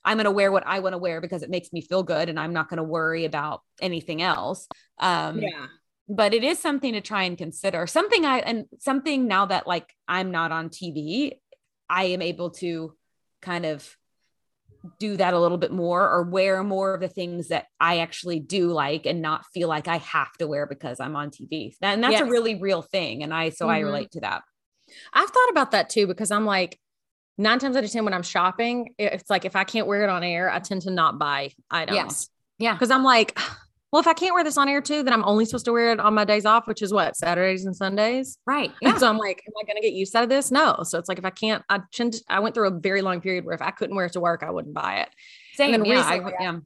I'm 0.04 0.16
going 0.16 0.24
to 0.24 0.30
wear 0.30 0.50
what 0.50 0.66
I 0.66 0.80
want 0.80 0.94
to 0.94 0.98
wear 0.98 1.20
because 1.20 1.42
it 1.42 1.50
makes 1.50 1.72
me 1.72 1.80
feel 1.80 2.02
good 2.02 2.28
and 2.28 2.38
I'm 2.38 2.52
not 2.52 2.68
going 2.68 2.78
to 2.78 2.82
worry 2.84 3.24
about 3.24 3.60
anything 3.80 4.20
else. 4.22 4.66
Um, 4.98 5.40
yeah. 5.40 5.66
but 6.08 6.34
it 6.34 6.42
is 6.44 6.58
something 6.58 6.92
to 6.94 7.00
try 7.00 7.22
and 7.24 7.38
consider 7.38 7.86
something 7.86 8.24
i 8.24 8.38
and 8.40 8.66
something 8.78 9.26
now 9.28 9.46
that 9.46 9.66
like 9.66 9.94
i'm 10.08 10.30
not 10.32 10.50
on 10.52 10.68
tv 10.68 11.32
i 11.88 12.04
am 12.04 12.20
able 12.20 12.50
to 12.50 12.94
kind 13.40 13.64
of 13.64 13.96
do 14.98 15.16
that 15.16 15.32
a 15.32 15.38
little 15.38 15.58
bit 15.58 15.70
more 15.72 16.02
or 16.08 16.24
wear 16.24 16.62
more 16.64 16.94
of 16.94 17.00
the 17.00 17.08
things 17.08 17.48
that 17.48 17.66
i 17.80 17.98
actually 17.98 18.40
do 18.40 18.68
like 18.72 19.06
and 19.06 19.22
not 19.22 19.44
feel 19.54 19.68
like 19.68 19.86
i 19.88 19.98
have 19.98 20.32
to 20.38 20.46
wear 20.48 20.66
because 20.66 20.98
i'm 20.98 21.14
on 21.14 21.30
tv 21.30 21.74
and 21.80 22.02
that's 22.02 22.20
a 22.20 22.24
really 22.26 22.56
real 22.56 22.82
thing 22.82 23.22
and 23.22 23.32
i 23.32 23.48
so 23.48 23.68
i 23.68 23.80
Mhm. 23.80 23.84
relate 23.84 24.10
to 24.12 24.20
that 24.20 24.42
I've 25.14 25.30
thought 25.30 25.50
about 25.50 25.70
that 25.70 25.88
too 25.88 26.06
because 26.06 26.30
I'm 26.30 26.44
like 26.44 26.78
nine 27.38 27.58
times 27.58 27.76
out 27.76 27.84
of 27.84 27.90
ten 27.90 28.04
when 28.04 28.14
I'm 28.14 28.22
shopping, 28.22 28.94
it's 28.98 29.30
like 29.30 29.44
if 29.44 29.56
I 29.56 29.64
can't 29.64 29.86
wear 29.86 30.02
it 30.04 30.08
on 30.08 30.22
air, 30.22 30.50
I 30.50 30.58
tend 30.58 30.82
to 30.82 30.90
not 30.90 31.18
buy 31.18 31.52
items. 31.70 31.96
Yes. 31.96 32.28
yeah 32.58 32.72
because 32.74 32.90
I'm 32.90 33.04
like, 33.04 33.38
well, 33.92 34.00
if 34.00 34.06
I 34.06 34.14
can't 34.14 34.34
wear 34.34 34.42
this 34.42 34.56
on 34.56 34.68
air 34.68 34.80
too, 34.80 35.02
then 35.02 35.12
I'm 35.12 35.24
only 35.24 35.44
supposed 35.44 35.66
to 35.66 35.72
wear 35.72 35.92
it 35.92 36.00
on 36.00 36.14
my 36.14 36.24
days 36.24 36.46
off, 36.46 36.66
which 36.66 36.80
is 36.80 36.92
what 36.92 37.14
Saturdays 37.14 37.66
and 37.66 37.76
Sundays. 37.76 38.38
Right. 38.46 38.72
And 38.82 38.98
so 38.98 39.06
I'm 39.06 39.18
like, 39.18 39.42
am 39.46 39.52
I 39.60 39.66
going 39.66 39.76
to 39.76 39.82
get 39.82 39.92
used 39.92 40.16
out 40.16 40.22
of 40.22 40.30
this? 40.30 40.50
No. 40.50 40.82
So 40.82 40.98
it's 40.98 41.10
like 41.10 41.18
if 41.18 41.26
I 41.26 41.30
can't, 41.30 41.62
I 41.68 41.80
tend 41.92 42.14
to, 42.14 42.22
I 42.26 42.40
went 42.40 42.54
through 42.54 42.68
a 42.68 42.70
very 42.70 43.02
long 43.02 43.20
period 43.20 43.44
where 43.44 43.54
if 43.54 43.60
I 43.60 43.70
couldn't 43.70 43.94
wear 43.94 44.06
it 44.06 44.12
to 44.12 44.20
work, 44.20 44.42
I 44.42 44.50
wouldn't 44.50 44.74
buy 44.74 45.00
it. 45.00 45.10
Same. 45.54 45.84
Yeah, 45.84 46.00
I, 46.06 46.32
yeah. 46.40 46.58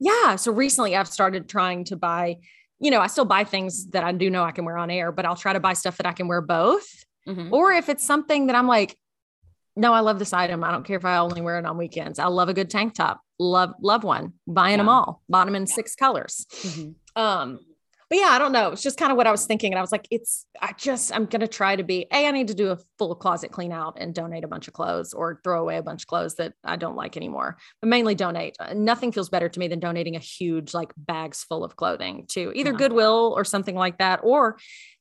Yeah. 0.00 0.34
So 0.34 0.50
recently 0.50 0.96
I've 0.96 1.06
started 1.06 1.48
trying 1.48 1.84
to 1.84 1.96
buy, 1.96 2.38
you 2.80 2.90
know, 2.90 3.00
I 3.00 3.06
still 3.06 3.24
buy 3.24 3.44
things 3.44 3.90
that 3.90 4.02
I 4.02 4.10
do 4.10 4.28
know 4.28 4.42
I 4.42 4.50
can 4.50 4.64
wear 4.64 4.76
on 4.76 4.90
air, 4.90 5.12
but 5.12 5.24
I'll 5.24 5.36
try 5.36 5.52
to 5.52 5.60
buy 5.60 5.74
stuff 5.74 5.98
that 5.98 6.06
I 6.06 6.12
can 6.12 6.26
wear 6.26 6.40
both. 6.40 6.88
Mhm. 7.28 7.52
Or 7.52 7.72
if 7.72 7.88
it's 7.88 8.04
something 8.04 8.48
that 8.48 8.56
I'm 8.56 8.66
like, 8.66 8.98
no, 9.76 9.92
I 9.92 10.00
love 10.00 10.18
this 10.18 10.32
item. 10.32 10.62
I 10.64 10.70
don't 10.70 10.84
care 10.84 10.96
if 10.96 11.04
I 11.04 11.16
only 11.18 11.40
wear 11.40 11.58
it 11.58 11.66
on 11.66 11.76
weekends. 11.78 12.18
I 12.18 12.26
love 12.26 12.48
a 12.48 12.54
good 12.54 12.70
tank 12.70 12.94
top. 12.94 13.20
Love, 13.38 13.74
love 13.80 14.04
one. 14.04 14.34
Buying 14.46 14.78
them 14.78 14.88
all. 14.88 15.22
Bought 15.28 15.46
them 15.46 15.56
in 15.56 15.66
six 15.66 15.94
colors. 15.96 16.46
Mhm. 16.62 16.94
Um, 17.16 17.58
but 18.10 18.18
yeah, 18.18 18.28
I 18.28 18.38
don't 18.38 18.52
know. 18.52 18.68
It's 18.70 18.82
just 18.82 18.98
kind 18.98 19.10
of 19.10 19.16
what 19.16 19.26
I 19.26 19.30
was 19.30 19.46
thinking. 19.46 19.72
And 19.72 19.78
I 19.78 19.80
was 19.80 19.90
like, 19.90 20.06
it's, 20.10 20.46
I 20.60 20.72
just, 20.76 21.12
I'm 21.12 21.24
going 21.24 21.40
to 21.40 21.48
try 21.48 21.74
to 21.74 21.82
be, 21.82 22.06
A, 22.12 22.26
I 22.26 22.30
need 22.32 22.48
to 22.48 22.54
do 22.54 22.70
a 22.70 22.78
full 22.98 23.14
closet 23.16 23.50
clean 23.50 23.72
out 23.72 23.96
and 23.98 24.14
donate 24.14 24.44
a 24.44 24.48
bunch 24.48 24.68
of 24.68 24.74
clothes 24.74 25.14
or 25.14 25.40
throw 25.42 25.60
away 25.62 25.78
a 25.78 25.82
bunch 25.82 26.02
of 26.02 26.06
clothes 26.06 26.34
that 26.34 26.52
I 26.62 26.76
don't 26.76 26.96
like 26.96 27.16
anymore, 27.16 27.56
but 27.80 27.88
mainly 27.88 28.14
donate. 28.14 28.56
Uh, 28.60 28.74
Nothing 28.74 29.10
feels 29.10 29.30
better 29.30 29.48
to 29.48 29.58
me 29.58 29.68
than 29.68 29.80
donating 29.80 30.16
a 30.16 30.20
huge, 30.20 30.74
like 30.74 30.92
bags 30.98 31.42
full 31.44 31.64
of 31.64 31.76
clothing 31.76 32.26
to 32.28 32.52
either 32.54 32.72
Yeah. 32.72 32.76
Goodwill 32.76 33.32
or 33.36 33.42
something 33.44 33.74
like 33.74 33.98
that, 33.98 34.20
or 34.22 34.58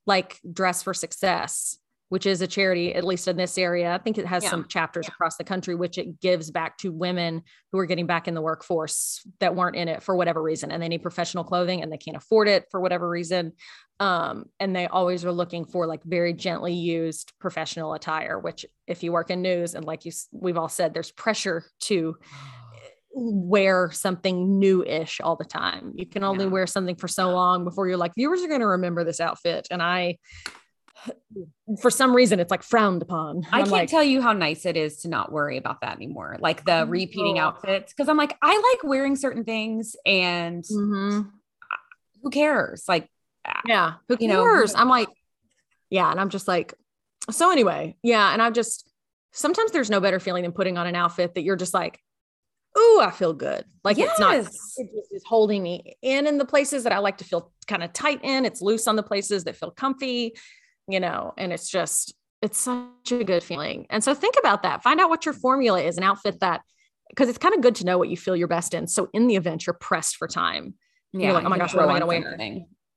like 0.07 0.39
Dress 0.51 0.81
for 0.81 0.93
Success, 0.93 1.77
which 2.13 2.27
is 2.27 2.43
a 2.43 2.47
charity, 2.47 2.93
at 2.93 3.03
least 3.03 3.27
in 3.27 3.35
this 3.37 3.57
area. 3.57 3.91
I 3.91 3.97
think 3.97 4.19
it 4.19 4.27
has 4.27 4.43
Yeah. 4.43 4.51
some 4.51 4.67
chapters 4.67 5.07
across 5.07 5.35
the 5.35 5.43
country, 5.43 5.73
which 5.73 5.97
it 5.97 6.19
gives 6.19 6.51
back 6.51 6.77
to 6.77 6.91
women 6.91 7.41
who 7.71 7.79
are 7.79 7.87
getting 7.87 8.05
back 8.05 8.27
in 8.27 8.35
the 8.35 8.41
workforce 8.41 9.25
that 9.39 9.55
weren't 9.55 9.75
in 9.75 9.87
it 9.87 10.03
for 10.03 10.15
whatever 10.15 10.39
reason 10.39 10.71
and 10.71 10.79
they 10.83 10.87
need 10.89 11.01
professional 11.01 11.43
clothing 11.43 11.81
and 11.81 11.91
they 11.91 11.97
can't 11.97 12.15
afford 12.15 12.47
it 12.47 12.65
for 12.69 12.79
whatever 12.79 13.09
reason 13.09 13.53
um, 13.99 14.45
and 14.59 14.75
they 14.75 14.85
always 14.85 15.25
are 15.25 15.31
looking 15.31 15.65
for 15.65 15.87
like 15.87 16.03
very 16.03 16.33
gently 16.33 16.73
used 16.73 17.33
professional 17.39 17.95
attire 17.95 18.37
which 18.37 18.63
if 18.85 19.01
you 19.01 19.11
work 19.11 19.31
in 19.31 19.41
news 19.41 19.73
and 19.73 19.83
like 19.83 20.05
you, 20.05 20.11
we've 20.31 20.57
all 20.57 20.69
said 20.69 20.93
there's 20.93 21.11
pressure 21.11 21.63
to 21.79 22.15
wear 23.15 23.89
something 23.91 24.59
new-ish 24.59 25.19
all 25.21 25.35
the 25.35 25.45
time 25.45 25.93
you 25.95 26.05
can 26.05 26.23
only 26.23 26.45
Yeah. 26.45 26.51
wear 26.51 26.67
something 26.67 26.95
for 26.95 27.07
so 27.07 27.31
long 27.31 27.63
before 27.63 27.87
you're 27.87 27.97
like 27.97 28.13
viewers 28.15 28.43
are 28.43 28.47
going 28.47 28.59
to 28.59 28.67
remember 28.67 29.03
this 29.03 29.19
outfit 29.19 29.67
and 29.71 29.81
i 29.81 30.17
for 31.81 31.89
some 31.89 32.15
reason 32.15 32.39
it's 32.39 32.51
like 32.51 32.61
frowned 32.63 33.01
upon 33.01 33.43
I 33.51 33.57
I'm 33.59 33.63
can't 33.63 33.71
like, 33.71 33.89
tell 33.89 34.03
you 34.03 34.21
how 34.21 34.33
nice 34.33 34.65
it 34.65 34.77
is 34.77 34.97
to 35.01 35.07
not 35.07 35.31
worry 35.31 35.57
about 35.57 35.81
that 35.81 35.95
anymore. 35.95 36.37
Like 36.39 36.65
the 36.65 36.85
repeating 36.87 37.39
outfits. 37.39 37.93
Cause 37.93 38.07
I'm 38.09 38.17
like, 38.17 38.37
I 38.41 38.55
like 38.73 38.83
wearing 38.89 39.15
certain 39.15 39.43
things 39.43 39.95
and 40.05 40.63
Mhm. 40.63 41.31
who 42.21 42.29
cares? 42.29 42.85
Like, 42.87 43.09
Yeah. 43.65 43.93
Who 44.07 44.17
You 44.19 44.27
know, 44.27 44.43
cares? 44.43 44.73
I'm 44.75 44.87
like, 44.89 45.09
yeah. 45.89 46.09
And 46.11 46.19
I'm 46.19 46.29
just 46.29 46.47
like, 46.47 46.73
so 47.31 47.51
anyway, 47.51 47.95
yeah. 48.03 48.31
And 48.33 48.41
I'm 48.41 48.53
just, 48.53 48.89
sometimes 49.31 49.71
there's 49.71 49.89
no 49.89 49.99
better 49.99 50.19
feeling 50.19 50.43
than 50.43 50.51
putting 50.51 50.77
on 50.77 50.87
an 50.87 50.95
outfit 50.95 51.35
that 51.35 51.41
you're 51.43 51.55
just 51.55 51.73
like, 51.73 51.99
ooh, 52.77 52.99
I 53.01 53.11
feel 53.11 53.33
good. 53.33 53.65
Like 53.83 53.97
it's 53.99 54.19
not, 54.19 54.35
it 54.35 54.43
Yes. 54.43 54.51
just 54.77 55.11
is 55.13 55.23
holding 55.25 55.61
me 55.63 55.95
in 56.01 56.25
in 56.27 56.37
the 56.37 56.45
places 56.45 56.83
that 56.83 56.91
I 56.93 56.99
like 56.99 57.17
to 57.17 57.23
feel 57.23 57.51
kind 57.67 57.83
of 57.83 57.93
tight 57.93 58.19
in. 58.23 58.45
It's 58.45 58.61
loose 58.61 58.87
on 58.87 58.95
the 58.95 59.03
places 59.03 59.43
that 59.43 59.55
feel 59.55 59.71
comfy, 59.71 60.33
you 60.87 60.99
know, 60.99 61.33
and 61.37 61.53
it's 61.53 61.69
just, 61.69 62.13
it's 62.41 62.57
such 62.57 63.11
a 63.11 63.23
good 63.23 63.43
feeling. 63.43 63.85
And 63.89 64.03
so 64.03 64.13
think 64.13 64.35
about 64.37 64.63
that. 64.63 64.83
Find 64.83 64.99
out 64.99 65.09
what 65.09 65.25
your 65.25 65.33
formula 65.33 65.81
is, 65.81 65.97
an 65.97 66.03
outfit 66.03 66.39
that, 66.41 66.61
because 67.09 67.29
it's 67.29 67.37
kind 67.37 67.55
of 67.55 67.61
good 67.61 67.75
to 67.75 67.85
know 67.85 67.97
what 67.97 68.09
you 68.09 68.17
feel 68.17 68.35
your 68.35 68.47
best 68.47 68.73
in. 68.73 68.87
So 68.87 69.09
in 69.13 69.27
the 69.27 69.35
event 69.35 69.65
you're 69.65 69.73
pressed 69.73 70.17
for 70.17 70.27
time, 70.27 70.73
yeah. 71.13 71.33
like, 71.33 71.45
oh 71.45 71.49
my 71.49 71.57
gosh, 71.57 71.73
what 71.73 71.83
am 71.83 71.89
I 71.89 71.99
gonna 71.99 72.05
wear? 72.05 72.37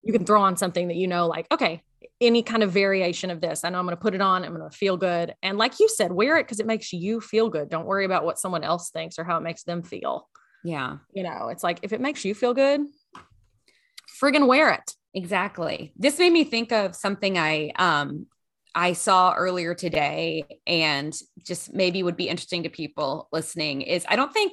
you 0.07 0.13
can 0.13 0.25
throw 0.25 0.41
on 0.41 0.57
something 0.57 0.89
that 0.89 0.97
you 0.97 1.09
know, 1.09 1.27
like, 1.27 1.47
okay, 1.53 1.83
any 2.21 2.43
kind 2.43 2.63
of 2.63 2.71
variation 2.71 3.31
of 3.31 3.41
this. 3.41 3.65
I 3.65 3.71
know 3.71 3.79
I'm 3.79 3.85
going 3.85 3.97
to 3.97 4.01
put 4.01 4.15
it 4.15 4.21
on. 4.21 4.45
I'm 4.45 4.55
going 4.57 4.71
to 4.71 4.77
feel 4.77 4.97
good. 4.97 5.35
And 5.43 5.59
like 5.59 5.81
you 5.81 5.89
said, 5.89 6.13
wear 6.13 6.39
it 6.39 6.45
because 6.45 6.61
it 6.61 6.67
makes 6.67 6.93
you 6.93 7.21
feel 7.21 7.49
good. 7.49 7.69
Don't 7.69 7.87
worry 7.87 8.05
about 8.05 8.25
what 8.25 8.39
someone 8.39 8.63
else 8.63 8.91
thinks 8.91 9.19
or 9.19 9.25
how 9.25 9.37
it 9.37 9.43
makes 9.43 9.65
them 9.65 9.83
feel. 9.83 10.29
Yeah, 10.65 10.99
You 11.13 11.23
know, 11.23 11.49
it's 11.49 11.63
like 11.63 11.81
if 11.83 11.93
it 11.93 12.01
makes 12.01 12.25
you 12.25 12.35
feel 12.35 12.55
good, 12.55 12.81
friggin' 14.21 14.47
wear 14.47 14.73
it. 14.73 14.95
Exactly. 15.17 15.93
This 15.97 16.21
made 16.21 16.33
me 16.33 16.45
think 16.45 16.71
of 16.71 16.95
something 16.95 17.37
I, 17.37 17.73
um, 17.77 18.27
I 18.77 18.93
saw 18.93 19.33
earlier 19.33 19.75
today 19.75 20.45
and 20.67 21.19
just 21.43 21.73
maybe 21.73 22.03
would 22.03 22.17
be 22.17 22.29
interesting 22.29 22.63
to 22.65 22.69
people 22.69 23.27
listening 23.33 23.81
is 23.81 24.05
I 24.07 24.17
don't 24.17 24.33
think 24.35 24.53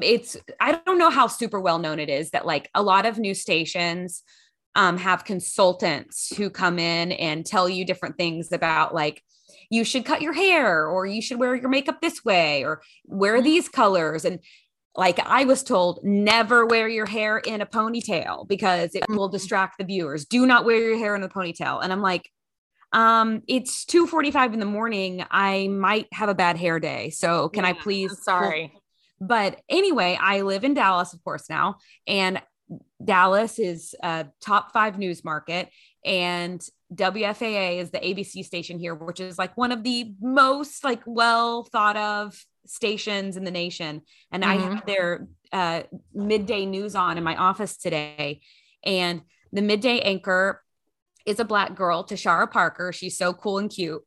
it's 0.00 0.36
I 0.60 0.80
don't 0.86 0.96
know 0.98 1.10
how 1.10 1.26
super 1.26 1.60
well 1.60 1.80
known 1.80 1.98
it 1.98 2.08
is 2.08 2.30
that 2.30 2.46
like 2.46 2.70
a 2.74 2.82
lot 2.82 3.04
of 3.04 3.18
news 3.18 3.40
stations 3.40 4.22
um, 4.76 4.96
have 4.98 5.24
consultants 5.24 6.34
who 6.36 6.50
come 6.50 6.78
in 6.78 7.12
and 7.12 7.44
tell 7.44 7.68
you 7.68 7.84
different 7.84 8.16
things 8.16 8.52
about 8.52 8.94
like 8.94 9.22
you 9.70 9.84
should 9.84 10.04
cut 10.04 10.22
your 10.22 10.32
hair 10.32 10.86
or 10.86 11.04
you 11.04 11.20
should 11.20 11.38
wear 11.38 11.54
your 11.54 11.68
makeup 11.68 12.00
this 12.00 12.24
way 12.24 12.64
or 12.64 12.80
wear 13.06 13.42
these 13.42 13.68
colors 13.68 14.24
and 14.24 14.38
like 14.96 15.18
I 15.18 15.44
was 15.44 15.62
told 15.62 16.00
never 16.02 16.66
wear 16.66 16.88
your 16.88 17.06
hair 17.06 17.38
in 17.38 17.60
a 17.60 17.66
ponytail 17.66 18.46
because 18.48 18.94
it 18.94 19.04
will 19.08 19.28
distract 19.28 19.78
the 19.78 19.84
viewers. 19.84 20.24
Do 20.24 20.46
not 20.46 20.64
wear 20.64 20.76
your 20.76 20.98
hair 20.98 21.16
in 21.16 21.22
a 21.22 21.28
ponytail. 21.28 21.82
And 21.82 21.92
I'm 21.92 22.02
like 22.02 22.30
um 22.92 23.42
it's 23.48 23.84
2:45 23.86 24.54
in 24.54 24.60
the 24.60 24.66
morning. 24.66 25.24
I 25.30 25.68
might 25.68 26.06
have 26.12 26.28
a 26.28 26.34
bad 26.34 26.56
hair 26.56 26.78
day. 26.78 27.10
So 27.10 27.48
can 27.48 27.64
I 27.64 27.72
please 27.72 28.12
I'm 28.12 28.16
sorry. 28.18 28.72
but 29.20 29.60
anyway, 29.68 30.16
I 30.20 30.42
live 30.42 30.64
in 30.64 30.74
Dallas, 30.74 31.12
of 31.12 31.22
course, 31.24 31.50
now, 31.50 31.76
and 32.06 32.40
Dallas 33.04 33.58
is 33.58 33.94
a 34.02 34.26
top 34.40 34.72
five 34.72 34.98
news 34.98 35.24
market, 35.24 35.68
and 36.04 36.64
WFAA 36.94 37.80
is 37.80 37.90
the 37.90 37.98
ABC 37.98 38.44
station 38.44 38.78
here, 38.78 38.94
which 38.94 39.18
is 39.18 39.38
like 39.38 39.56
one 39.56 39.72
of 39.72 39.82
the 39.82 40.14
most 40.20 40.84
like 40.84 41.02
well 41.04 41.64
thought 41.64 41.96
of 41.96 42.36
stations 42.66 43.36
in 43.36 43.44
the 43.44 43.50
nation. 43.50 44.02
And 44.32 44.44
I 44.44 44.56
Mhm. 44.56 44.74
had 44.76 44.86
their 44.86 45.28
uh, 45.52 45.82
midday 46.12 46.66
news 46.66 46.94
on 46.96 47.16
in 47.16 47.22
my 47.24 47.36
office 47.36 47.76
today, 47.76 48.40
and 48.82 49.22
the 49.52 49.62
midday 49.62 50.00
anchor 50.00 50.62
is 51.26 51.38
a 51.38 51.44
black 51.44 51.74
girl, 51.76 52.04
Tashara 52.04 52.50
Parker. 52.50 52.92
She's 52.92 53.16
so 53.16 53.32
cool 53.32 53.58
and 53.58 53.70
cute. 53.70 54.02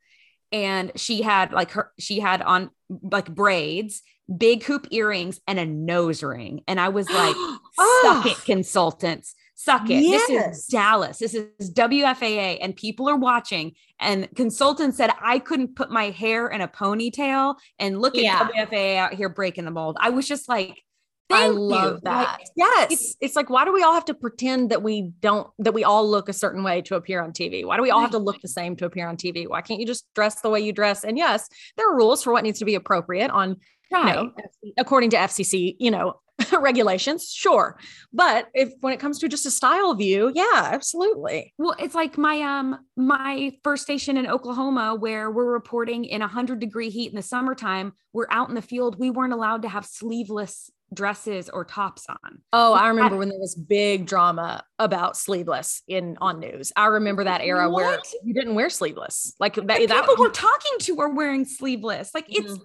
And 0.51 0.91
she 0.95 1.21
had 1.21 1.51
like 1.53 1.71
her, 1.71 1.91
she 1.99 2.19
had 2.19 2.41
on 2.41 2.69
like 2.89 3.33
braids, 3.33 4.01
big 4.35 4.63
hoop 4.63 4.87
earrings, 4.91 5.39
and 5.47 5.57
a 5.57 5.65
nose 5.65 6.21
ring. 6.21 6.63
And 6.67 6.79
I 6.79 6.89
was 6.89 7.09
like, 7.09 7.35
suck 8.01 8.25
it, 8.25 8.37
consultants. 8.45 9.33
Suck 9.55 9.89
it. 9.89 10.01
This 10.01 10.29
is 10.29 10.67
Dallas. 10.67 11.17
This 11.17 11.33
is 11.33 11.71
WFAA, 11.73 12.59
and 12.61 12.75
people 12.75 13.09
are 13.09 13.15
watching. 13.17 13.73
And 13.99 14.27
consultants 14.35 14.97
said 14.97 15.11
I 15.21 15.39
couldn't 15.39 15.75
put 15.75 15.89
my 15.89 16.09
hair 16.11 16.47
in 16.47 16.61
a 16.61 16.67
ponytail. 16.67 17.55
And 17.79 17.99
look 17.99 18.15
Yeah. 18.15 18.49
at 18.55 18.69
WFAA 18.69 18.97
out 18.97 19.13
here 19.13 19.29
breaking 19.29 19.65
the 19.65 19.71
mold. 19.71 19.97
I 19.99 20.09
was 20.09 20.27
just 20.27 20.47
like, 20.47 20.83
I 21.29 21.47
thank 21.47 21.57
love 21.57 21.93
you. 21.95 21.99
that. 22.03 22.37
Like, 22.39 22.47
yes. 22.55 23.15
It's, 23.19 23.35
like, 23.35 23.49
why 23.49 23.65
do 23.65 23.73
we 23.73 23.83
all 23.83 23.93
have 23.93 24.05
to 24.05 24.13
pretend 24.13 24.69
that 24.71 24.81
we 24.81 25.11
don't, 25.19 25.49
that 25.59 25.73
we 25.73 25.83
all 25.83 26.09
look 26.09 26.29
a 26.29 26.33
certain 26.33 26.63
way 26.63 26.81
to 26.83 26.95
appear 26.95 27.21
on 27.21 27.33
TV? 27.33 27.65
Why 27.65 27.75
do 27.75 27.83
we 27.83 27.91
all 27.91 27.99
have 27.99 28.11
to 28.11 28.17
look 28.17 28.39
the 28.41 28.47
same 28.47 28.77
to 28.77 28.85
appear 28.85 29.07
on 29.09 29.17
TV? 29.17 29.45
Why 29.47 29.61
can't 29.61 29.79
you 29.79 29.85
just 29.85 30.05
dress 30.15 30.39
the 30.39 30.49
way 30.49 30.61
you 30.61 30.71
dress? 30.71 31.03
And 31.03 31.17
yes, 31.17 31.49
there 31.75 31.91
are 31.91 31.97
rules 31.97 32.23
for 32.23 32.31
what 32.31 32.43
needs 32.43 32.59
to 32.59 32.65
be 32.65 32.75
appropriate 32.75 33.29
on, 33.29 33.57
you 33.91 33.97
right. 33.97 34.15
know, 34.15 34.31
according 34.77 35.09
to 35.09 35.17
FCC, 35.17 35.75
you 35.79 35.91
know, 35.91 36.13
regulations, 36.59 37.31
sure. 37.31 37.77
But 38.13 38.47
if 38.53 38.71
when 38.81 38.93
it 38.93 38.99
comes 38.99 39.19
to 39.19 39.27
just 39.27 39.45
a 39.45 39.51
style 39.51 39.93
view, 39.93 40.31
yeah, 40.33 40.69
absolutely. 40.73 41.53
Well, 41.57 41.75
it's 41.79 41.95
like 41.95 42.17
my 42.17 42.41
um 42.41 42.79
my 42.95 43.51
first 43.63 43.83
station 43.83 44.17
in 44.17 44.27
Oklahoma 44.27 44.95
where 44.95 45.29
we're 45.31 45.51
reporting 45.51 46.05
in 46.05 46.21
100 46.21 46.59
degree 46.59 46.89
heat 46.89 47.09
in 47.09 47.15
the 47.15 47.21
summertime. 47.21 47.93
We're 48.13 48.27
out 48.31 48.49
in 48.49 48.55
the 48.55 48.61
field. 48.61 48.99
We 48.99 49.09
weren't 49.09 49.33
allowed 49.33 49.61
to 49.63 49.69
have 49.69 49.85
sleeveless 49.85 50.69
dresses 50.93 51.49
or 51.49 51.65
tops 51.65 52.05
on. 52.07 52.39
Oh, 52.53 52.73
I 52.73 52.87
remember 52.87 53.17
when 53.17 53.27
there 53.27 53.37
was 53.39 53.55
big 53.55 54.05
drama 54.05 54.63
about 54.79 55.17
sleeveless 55.17 55.83
in 55.85 56.17
on 56.21 56.39
news. 56.39 56.71
I 56.77 56.85
remember 56.85 57.25
that 57.25 57.41
era 57.41 57.69
where 57.69 57.99
you 58.23 58.33
didn't 58.33 58.55
wear 58.55 58.69
sleeveless. 58.69 59.33
Like 59.37 59.55
that, 59.55 59.67
The 59.67 59.85
that 59.87 60.05
people 60.07 60.15
we're 60.17 60.29
talking 60.31 60.79
to 60.79 61.01
are 61.01 61.09
wearing 61.13 61.43
sleeveless. 61.43 62.11
Like 62.13 62.27
it's 62.29 62.53
Mm-hmm. 62.53 62.63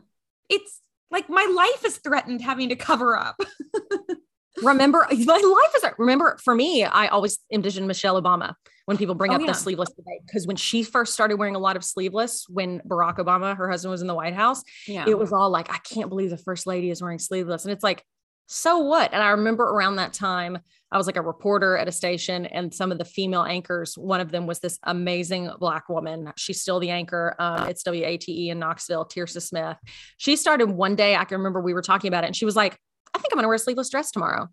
it's 0.50 0.80
like 1.12 1.28
my 1.28 1.46
life 1.54 1.84
is 1.84 1.98
threatened 1.98 2.40
having 2.40 2.70
to 2.70 2.76
cover 2.76 3.16
up. 3.16 3.36
remember 4.62 5.06
my 5.10 5.34
life 5.34 5.74
is 5.76 5.84
remember 5.98 6.36
for 6.44 6.54
me 6.54 6.84
i 6.84 7.06
always 7.06 7.38
envision 7.50 7.86
michelle 7.86 8.20
obama 8.20 8.52
when 8.84 8.98
people 8.98 9.14
bring 9.14 9.32
Oh, 9.32 9.36
up 9.36 9.40
yeah. 9.40 9.46
the 9.46 9.54
sleeveless 9.54 9.88
debate 9.96 10.20
because 10.26 10.46
when 10.46 10.56
she 10.56 10.82
first 10.82 11.14
started 11.14 11.38
wearing 11.38 11.56
a 11.56 11.58
lot 11.58 11.74
of 11.74 11.82
sleeveless 11.82 12.44
when 12.50 12.80
barack 12.80 13.16
obama 13.16 13.56
her 13.56 13.70
husband 13.70 13.90
was 13.92 14.02
in 14.02 14.08
the 14.08 14.14
white 14.14 14.34
house 14.34 14.62
Yeah. 14.86 15.06
it 15.08 15.18
was 15.18 15.32
all 15.32 15.48
like 15.48 15.72
i 15.72 15.78
can't 15.78 16.10
believe 16.10 16.28
the 16.28 16.36
first 16.36 16.66
lady 16.66 16.90
is 16.90 17.00
wearing 17.00 17.18
sleeveless 17.18 17.64
and 17.64 17.72
it's 17.72 17.82
like 17.82 18.04
so 18.52 18.78
what 18.78 19.12
and 19.12 19.22
i 19.22 19.30
remember 19.30 19.64
around 19.64 19.96
that 19.96 20.12
time 20.12 20.58
i 20.90 20.98
was 20.98 21.06
like 21.06 21.16
a 21.16 21.22
reporter 21.22 21.76
at 21.76 21.88
a 21.88 21.92
station 21.92 22.46
and 22.46 22.72
some 22.72 22.92
of 22.92 22.98
the 22.98 23.04
female 23.04 23.42
anchors 23.42 23.96
one 23.96 24.20
of 24.20 24.30
them 24.30 24.46
was 24.46 24.60
this 24.60 24.78
amazing 24.84 25.50
black 25.58 25.88
woman 25.88 26.32
she's 26.36 26.60
still 26.60 26.78
the 26.78 26.90
anchor 26.90 27.34
um, 27.38 27.68
it's 27.68 27.84
wate 27.86 28.28
in 28.28 28.58
knoxville 28.58 29.06
Tearsa 29.06 29.40
smith 29.40 29.76
she 30.16 30.36
started 30.36 30.70
one 30.70 30.94
day 30.96 31.16
i 31.16 31.24
can 31.24 31.38
remember 31.38 31.60
we 31.60 31.74
were 31.74 31.82
talking 31.82 32.08
about 32.08 32.24
it 32.24 32.28
and 32.28 32.36
she 32.36 32.44
was 32.44 32.56
like 32.56 32.78
i 33.14 33.18
think 33.18 33.32
i'm 33.32 33.36
going 33.36 33.44
to 33.44 33.48
wear 33.48 33.56
a 33.56 33.58
sleeveless 33.58 33.90
dress 33.90 34.10
tomorrow 34.10 34.48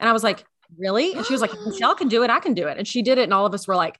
and 0.00 0.08
i 0.08 0.12
was 0.12 0.24
like 0.24 0.44
really? 0.78 1.14
And 1.14 1.24
she 1.24 1.32
was 1.32 1.40
like, 1.40 1.52
Michelle 1.66 1.94
can 1.94 2.08
do 2.08 2.22
it, 2.22 2.30
I 2.30 2.40
can 2.40 2.54
do 2.54 2.66
it. 2.68 2.78
And 2.78 2.86
she 2.86 3.02
did 3.02 3.18
it. 3.18 3.24
And 3.24 3.34
all 3.34 3.46
of 3.46 3.54
us 3.54 3.66
were 3.66 3.76
like, 3.76 3.98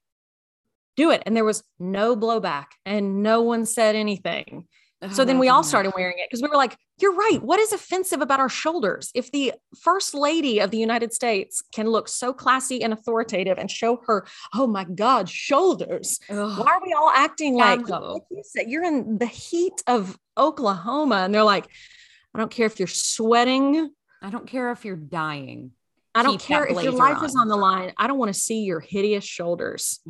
do 0.97 1.11
it. 1.11 1.23
And 1.27 1.37
there 1.37 1.45
was 1.45 1.63
no 1.79 2.17
blowback 2.17 2.67
and 2.85 3.23
no 3.23 3.43
one 3.43 3.67
said 3.67 3.97
anything. 3.97 4.67
So 5.13 5.25
then 5.25 5.39
we 5.39 5.49
all 5.49 5.63
started 5.63 5.93
wearing 5.95 6.19
it 6.19 6.29
because 6.29 6.43
we 6.43 6.49
were 6.49 6.57
like, 6.57 6.77
you're 6.99 7.15
right. 7.15 7.39
What 7.43 7.61
is 7.61 7.73
offensive 7.73 8.21
about 8.21 8.41
our 8.41 8.49
shoulders? 8.49 9.11
If 9.15 9.31
the 9.31 9.53
first 9.81 10.15
lady 10.15 10.61
of 10.61 10.71
the 10.71 10.79
United 10.79 11.13
States 11.13 11.63
can 11.73 11.89
look 11.89 12.09
so 12.09 12.33
classy 12.33 12.83
and 12.83 12.93
authoritative 12.93 13.59
and 13.59 13.71
show 13.71 14.01
her, 14.07 14.27
oh 14.55 14.67
my 14.67 14.85
God, 14.85 15.29
shoulders, 15.29 16.21
why 16.29 16.67
are 16.67 16.81
we 16.85 16.93
all 16.93 17.11
acting 17.15 17.55
like, 17.55 17.89
like 17.89 18.23
you 18.31 18.43
said, 18.43 18.71
you're 18.71 18.85
in 18.85 19.19
the 19.19 19.27
heat 19.27 19.83
of 19.87 20.19
Oklahoma? 20.37 21.17
And 21.17 21.35
they're 21.35 21.43
like, 21.43 21.67
I 22.35 22.39
don't 22.39 22.51
care 22.51 22.67
if 22.67 22.79
you're 22.79 22.87
sweating. 22.87 23.91
I 24.23 24.31
don't 24.31 24.47
care 24.47 24.71
if 24.73 24.85
you're 24.85 24.97
dying. 24.97 25.73
I 26.15 26.23
don't 26.23 26.39
Keep 26.39 26.41
care 26.43 26.67
if 26.67 26.83
your 26.83 26.93
life 26.93 27.23
is 27.23 27.37
on. 27.37 27.43
on 27.43 27.49
the 27.49 27.57
line. 27.57 27.93
I 27.99 28.07
don't 28.07 28.19
want 28.19 28.33
to 28.33 28.39
see 28.39 28.63
your 28.63 28.81
hideous 28.81 29.25
shoulders. 29.25 30.01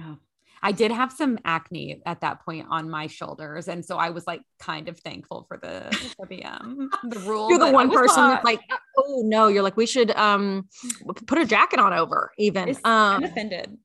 I 0.63 0.73
did 0.73 0.91
have 0.91 1.13
some 1.13 1.39
acne 1.45 2.01
at 2.07 2.21
that 2.23 2.45
point 2.45 2.67
on 2.71 2.89
my 2.89 3.07
shoulders. 3.07 3.69
And 3.69 3.85
so 3.85 3.97
I 3.99 4.11
was 4.11 4.27
like 4.27 4.43
kind 4.59 4.89
of 4.89 4.99
thankful 4.99 5.45
for 5.49 5.57
the 5.59 6.13
WM, 6.19 6.91
the 7.05 7.19
rule. 7.21 7.51
You're 7.51 7.59
the 7.59 7.71
one 7.71 7.91
person 7.91 8.29
that's 8.29 8.45
like, 8.45 8.61
oh 8.97 9.23
no, 9.25 9.49
you're 9.49 9.63
like, 9.63 9.77
we 9.77 9.87
should 9.87 10.11
um 10.17 10.69
put 11.27 11.39
a 11.39 11.45
jacket 11.45 11.79
on 11.79 11.93
over 11.93 12.33
even. 12.39 12.69
It's- 12.71 12.81
I'm 12.85 13.23
Um 13.23 13.25
offended. 13.25 13.77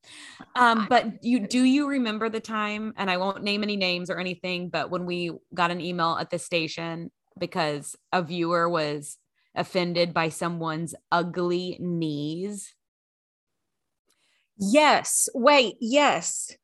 Um, 0.56 0.88
but 0.89 1.23
you 1.23 1.39
do 1.48 1.64
you 1.64 1.88
remember 1.88 2.30
the 2.30 2.39
time, 2.39 2.93
and 2.98 3.10
I 3.10 3.18
won't 3.18 3.43
name 3.43 3.64
any 3.64 3.77
names 3.77 4.10
or 4.10 4.19
anything, 4.19 4.69
but 4.69 4.89
when 4.89 5.06
we 5.06 5.31
got 5.53 5.72
an 5.72 5.81
email 5.81 6.18
at 6.19 6.30
the 6.30 6.39
station 6.39 7.11
because 7.38 7.95
a 8.11 8.22
viewer 8.22 8.68
was 8.69 9.18
offended 9.56 10.14
by 10.14 10.30
someone's 10.30 10.95
ugly 11.11 11.77
knees. 11.80 12.73
yes, 14.57 15.27
wait, 15.34 15.76
yes. 15.80 16.56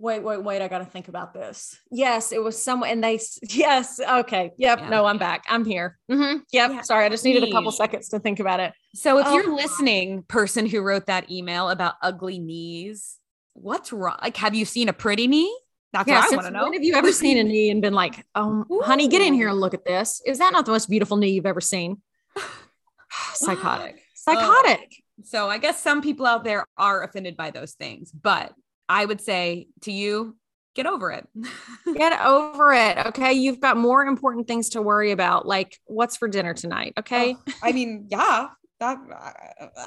Wait, 0.00 0.22
wait, 0.22 0.42
wait. 0.44 0.62
I 0.62 0.68
got 0.68 0.78
to 0.78 0.84
think 0.84 1.08
about 1.08 1.34
this. 1.34 1.76
Yes, 1.90 2.30
it 2.30 2.40
was 2.40 2.62
someone, 2.62 2.88
and 2.90 3.02
they, 3.02 3.18
yes, 3.42 3.98
okay. 4.00 4.52
Yep. 4.56 4.78
Yeah. 4.80 4.88
No, 4.88 5.04
I'm 5.06 5.18
back. 5.18 5.44
I'm 5.48 5.64
here. 5.64 5.98
Mhm, 6.10 6.42
Yep. 6.52 6.70
Yeah, 6.70 6.80
Sorry. 6.82 7.04
I 7.04 7.08
just 7.08 7.24
needed 7.24 7.42
a 7.42 7.50
couple 7.50 7.72
seconds 7.72 8.08
to 8.10 8.20
think 8.20 8.38
about 8.38 8.60
it. 8.60 8.72
So 8.94 9.18
if 9.18 9.26
Oh, 9.26 9.34
you're 9.34 9.54
listening, 9.54 10.22
person 10.22 10.66
who 10.66 10.80
wrote 10.82 11.06
that 11.06 11.30
email 11.30 11.68
about 11.68 11.94
ugly 12.00 12.38
knees, 12.38 13.18
what's 13.54 13.92
wrong? 13.92 14.16
Like, 14.22 14.36
have 14.36 14.54
you 14.54 14.64
seen 14.64 14.88
a 14.88 14.92
pretty 14.92 15.26
knee? 15.26 15.52
That's 15.92 16.06
Yeah. 16.08 16.20
what 16.20 16.32
I 16.32 16.36
want 16.36 16.46
to 16.46 16.52
know. 16.52 16.62
When 16.64 16.74
have 16.74 16.84
you 16.84 16.94
ever 16.94 17.10
seen 17.10 17.36
a 17.38 17.42
knee 17.44 17.70
and 17.70 17.82
been 17.82 17.94
like, 17.94 18.24
oh, 18.36 18.64
honey, 18.84 19.08
get 19.08 19.20
in 19.22 19.34
here 19.34 19.48
and 19.48 19.58
look 19.60 19.74
at 19.74 19.84
this? 19.84 20.22
Is 20.24 20.38
that 20.38 20.52
not 20.52 20.64
the 20.64 20.72
most 20.72 20.88
beautiful 20.88 21.16
knee 21.16 21.30
you've 21.30 21.46
ever 21.46 21.60
seen? 21.60 22.00
Psychotic. 23.34 24.00
Psychotic. 24.14 25.02
So 25.24 25.48
I 25.48 25.58
guess 25.58 25.82
some 25.82 26.02
people 26.02 26.24
out 26.26 26.44
there 26.44 26.64
are 26.76 27.02
offended 27.02 27.36
by 27.36 27.50
those 27.50 27.72
things, 27.72 28.12
but 28.12 28.52
I 28.88 29.04
would 29.04 29.20
say 29.20 29.68
to 29.82 29.92
you, 29.92 30.36
get 30.74 30.86
over 30.86 31.10
it. 31.10 31.26
Get 31.96 32.20
over 32.24 32.72
it. 32.72 32.98
Okay. 33.08 33.32
You've 33.32 33.60
got 33.60 33.76
more 33.76 34.04
important 34.04 34.46
things 34.46 34.68
to 34.70 34.82
worry 34.82 35.10
about, 35.10 35.46
like 35.46 35.76
what's 35.86 36.16
for 36.16 36.28
dinner 36.28 36.54
tonight. 36.54 36.92
Okay. 36.96 37.34
Oh, 37.34 37.52
I 37.62 37.72
mean, 37.72 38.06
yeah. 38.10 38.48
That, 38.80 38.98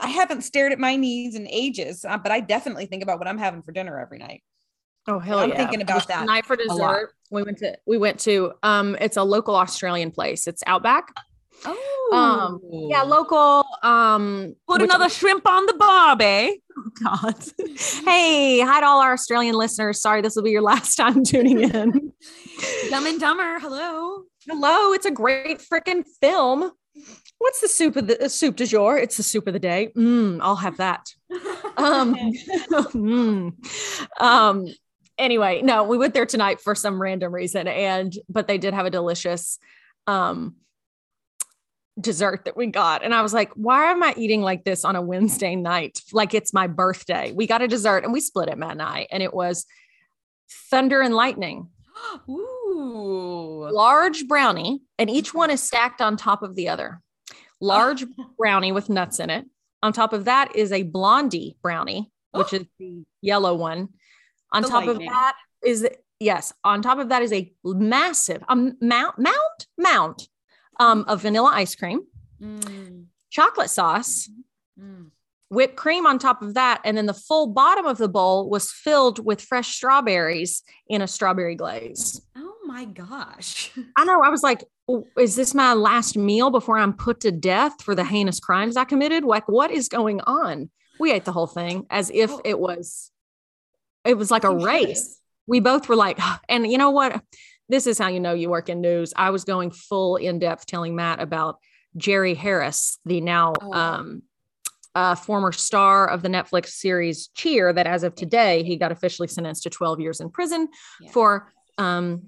I, 0.02 0.10
haven't 0.10 0.41
stared 0.41 0.73
at 0.73 0.80
my 0.80 0.98
knees 0.98 1.36
in 1.36 1.48
ages, 1.48 2.03
uh, 2.03 2.18
but 2.18 2.34
I 2.34 2.41
definitely 2.41 2.88
think 2.88 3.03
about 3.03 3.19
what 3.19 3.28
I'm 3.30 3.38
having 3.38 3.61
for 3.61 3.72
dinner 3.72 3.98
every 3.98 4.18
night. 4.18 4.44
Oh 5.07 5.18
hell 5.18 5.40
I'm 5.40 5.49
yeah. 5.49 5.57
thinking 5.57 5.82
about 5.82 6.10
that 6.10 6.26
night 6.26 6.45
for 6.45 6.57
dessert. 6.57 7.14
We 7.32 7.44
went 7.44 7.57
to 7.60 7.78
we 7.88 7.98
went 7.98 8.19
to 8.22 8.52
um 8.64 8.98
it's 8.99 9.18
a 9.18 9.23
local 9.23 9.56
Australian 9.56 10.11
place. 10.11 10.45
It's 10.45 10.61
Outback. 10.68 11.14
Oh, 11.65 12.09
Um, 12.13 12.59
Yeah, 12.89 13.03
local 13.03 13.65
um 13.83 14.55
Put 14.67 14.81
which- 14.81 14.89
another 14.89 15.09
shrimp 15.09 15.47
on 15.47 15.65
the 15.65 15.73
barbie. 15.73 16.61
God. 17.03 17.35
hey, 18.05 18.59
hi 18.61 18.79
to 18.79 18.85
all 18.85 19.01
our 19.01 19.13
Australian 19.13 19.55
listeners. 19.55 20.01
Sorry, 20.01 20.21
this 20.21 20.35
will 20.35 20.43
be 20.43 20.51
your 20.51 20.61
last 20.61 20.95
time 20.95 21.23
tuning 21.25 21.61
in. 21.61 22.13
Dumb 22.89 23.05
and 23.05 23.19
Dumber. 23.19 23.59
Hello. 23.59 24.23
Hello, 24.47 24.93
it's 24.93 25.05
a 25.05 25.11
great 25.11 25.59
freaking 25.59 26.03
film. 26.21 26.71
What's 27.38 27.61
the 27.61 27.67
soup 27.67 27.95
of 27.95 28.07
the 28.07 28.25
uh, 28.25 28.27
soup 28.27 28.55
du 28.55 28.65
jour? 28.65 28.97
It's 28.97 29.17
the 29.17 29.23
soup 29.23 29.47
of 29.47 29.53
the 29.53 29.59
day. 29.59 29.91
Mm, 29.95 30.39
I'll 30.41 30.55
have 30.55 30.77
that. 30.77 31.05
Um, 31.77 32.15
mm. 32.71 33.53
um, 34.21 34.67
anyway, 35.17 35.61
no, 35.61 35.83
we 35.83 35.97
went 35.97 36.13
there 36.13 36.25
tonight 36.25 36.59
for 36.61 36.75
some 36.75 37.01
random 37.01 37.33
reason, 37.33 37.67
and 37.67 38.13
but 38.29 38.47
they 38.47 38.57
did 38.57 38.73
have 38.73 38.85
a 38.85 38.89
delicious 38.91 39.57
um 40.07 40.55
dessert 41.99 42.45
that 42.45 42.55
we 42.55 42.68
got. 42.68 43.03
And 43.03 43.13
I 43.13 43.22
was 43.22 43.34
like, 43.34 43.51
why 43.53 43.91
am 43.91 44.01
I 44.01 44.13
eating 44.18 44.41
like 44.41 44.63
this 44.63 44.85
on 44.85 44.95
a 44.95 45.01
Wednesday 45.01 45.55
night? 45.55 46.01
Like 46.13 46.34
it's 46.34 46.53
my 46.53 46.68
birthday. 46.68 47.31
We 47.31 47.47
got 47.47 47.61
a 47.61 47.68
dessert 47.68 48.03
and 48.03 48.13
we 48.13 48.19
split 48.22 48.49
it, 48.49 48.57
Matt 48.57 48.72
and 48.72 48.81
I, 48.81 49.07
and 49.11 49.22
it 49.22 49.34
was 49.34 49.65
thunder 50.69 51.01
and 51.01 51.13
lightning 51.13 51.69
Ooh. 52.30 53.69
large 53.72 54.27
brownie, 54.27 54.81
and 54.97 55.09
each 55.09 55.34
one 55.34 55.49
is 55.49 55.61
stacked 55.61 56.01
on 56.01 56.18
top 56.18 56.43
of 56.43 56.55
the 56.55 56.69
other. 56.69 57.01
Oh. 57.31 57.35
Large 57.59 58.05
brownie 58.38 58.72
with 58.72 58.89
nuts 58.89 59.19
in 59.19 59.30
it. 59.30 59.45
On 59.84 59.93
top 59.93 60.13
of 60.13 60.26
that 60.26 60.55
is 60.55 60.72
a 60.72 60.84
blondie 60.84 61.57
brownie, 61.61 62.11
which 62.31 62.53
is 62.53 62.65
the 62.80 63.03
yellow 63.22 63.55
one. 63.55 63.89
On 64.51 64.61
The 64.61 64.68
top 64.68 64.85
lightning. 64.85 65.07
of 65.07 65.13
that 65.13 65.35
is 65.63 65.88
yes. 66.19 66.53
On 66.63 66.81
top 66.81 66.99
of 66.99 67.09
that 67.09 67.22
is 67.22 67.31
a 67.34 67.51
massive 67.63 68.43
a 68.49 68.55
mount 68.55 69.18
mount 69.18 69.68
mount 69.77 70.27
um, 70.82 71.06
of 71.08 71.22
vanilla 71.22 71.52
ice 71.53 71.76
cream, 71.76 72.02
Mm, 72.41 73.06
chocolate 73.30 73.70
sauce, 73.70 74.28
mm. 74.80 75.12
whipped 75.49 75.76
cream 75.76 76.08
on 76.08 76.18
top 76.18 76.41
of 76.41 76.56
that, 76.56 76.82
and 76.84 76.98
then 76.98 77.06
the 77.06 77.14
full 77.14 77.48
bottom 77.48 77.86
of 77.86 77.99
the 77.99 78.10
bowl 78.10 78.49
was 78.49 78.72
filled 78.72 79.24
with 79.24 79.41
fresh 79.41 79.76
strawberries 79.76 80.64
in 80.88 81.02
a 81.03 81.08
strawberry 81.08 81.56
glaze. 81.56 82.22
Oh 82.36 82.56
my 82.66 82.86
gosh. 82.86 83.72
I 83.95 84.06
know. 84.06 84.24
I 84.24 84.30
was 84.30 84.41
like, 84.41 84.64
"Oh, 84.88 85.06
is 85.20 85.36
this 85.36 85.53
my 85.53 85.74
last 85.74 86.18
meal 86.18 86.49
before 86.49 86.80
I'm 86.80 86.94
put 86.94 87.20
to 87.22 87.32
death 87.32 87.84
for 87.84 87.94
the 87.94 88.03
heinous 88.03 88.40
crimes 88.40 88.76
I 88.76 88.86
committed? 88.86 89.24
Like, 89.24 89.48
what 89.48 89.70
is 89.70 89.88
going 89.88 90.20
on? 90.22 90.72
We 90.99 91.12
ate 91.12 91.26
the 91.26 91.32
whole 91.32 91.48
thing 91.48 91.86
as 91.91 92.10
if 92.12 92.32
it 92.44 92.60
was, 92.60 93.12
it 94.03 94.18
was 94.18 94.32
like 94.32 94.44
a 94.44 94.56
race. 94.56 95.20
We 95.45 95.60
both 95.60 95.90
were 95.90 95.95
like, 95.95 96.20
and 96.49 96.66
you 96.72 96.78
know 96.80 96.91
what? 96.91 97.22
This 97.72 97.88
is 97.88 97.98
how 97.98 98.10
you 98.10 98.19
know 98.19 98.34
you 98.34 98.49
work 98.49 98.68
in 98.68 98.81
news. 98.81 99.14
I 99.15 99.30
was 99.30 99.45
going 99.45 99.72
full 99.72 100.18
in 100.18 100.39
depth 100.39 100.65
telling 100.65 100.93
Matt 100.93 101.22
about 101.22 101.57
Jerry 101.95 102.34
Harris, 102.35 102.99
the 103.06 103.22
now 103.22 103.53
Oh. 103.61 103.73
um, 103.73 104.22
uh, 104.93 105.15
former 105.15 105.53
star 105.53 106.06
of 106.06 106.22
the 106.22 106.27
Netflix 106.27 106.72
series 106.72 107.30
Cheer, 107.34 107.72
that 107.72 107.88
as 107.88 108.03
of 108.03 108.14
today, 108.14 108.61
he 108.64 108.76
got 108.76 108.91
officially 108.91 109.30
sentenced 109.30 109.64
to 109.64 109.69
12 109.69 110.02
years 110.02 110.19
in 110.19 110.30
prison 110.30 110.68
Yeah. 110.99 111.11
for 111.11 111.53
um, 111.77 112.23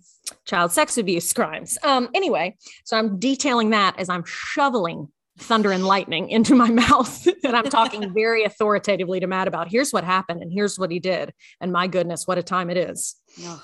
child 0.45 0.72
sex 0.72 0.98
abuse 0.98 1.34
crimes. 1.34 1.78
Um, 1.84 2.07
anyway, 2.14 2.56
so 2.86 2.95
I'm 2.98 3.20
detailing 3.20 3.72
that 3.72 3.99
as 3.99 4.07
I'm 4.07 4.24
shoveling 4.26 5.10
thunder 5.40 5.72
and 5.74 5.86
lightning 5.86 6.30
into 6.30 6.56
my 6.56 6.70
mouth. 6.84 7.28
and 7.44 7.53
I'm 7.56 7.65
talking 7.70 8.14
very 8.22 8.45
authoritatively 8.45 9.20
to 9.20 9.28
Matt 9.28 9.49
about 9.49 9.68
here's 9.68 9.91
what 9.91 10.06
happened 10.06 10.41
and 10.41 10.53
here's 10.53 10.80
what 10.80 10.90
he 10.90 10.99
did. 10.99 11.34
And 11.60 11.74
my 11.74 11.88
goodness, 11.88 12.26
what 12.28 12.38
a 12.38 12.44
time 12.44 12.70
it 12.70 12.78
is. 12.78 13.15
Oh, 13.41 13.61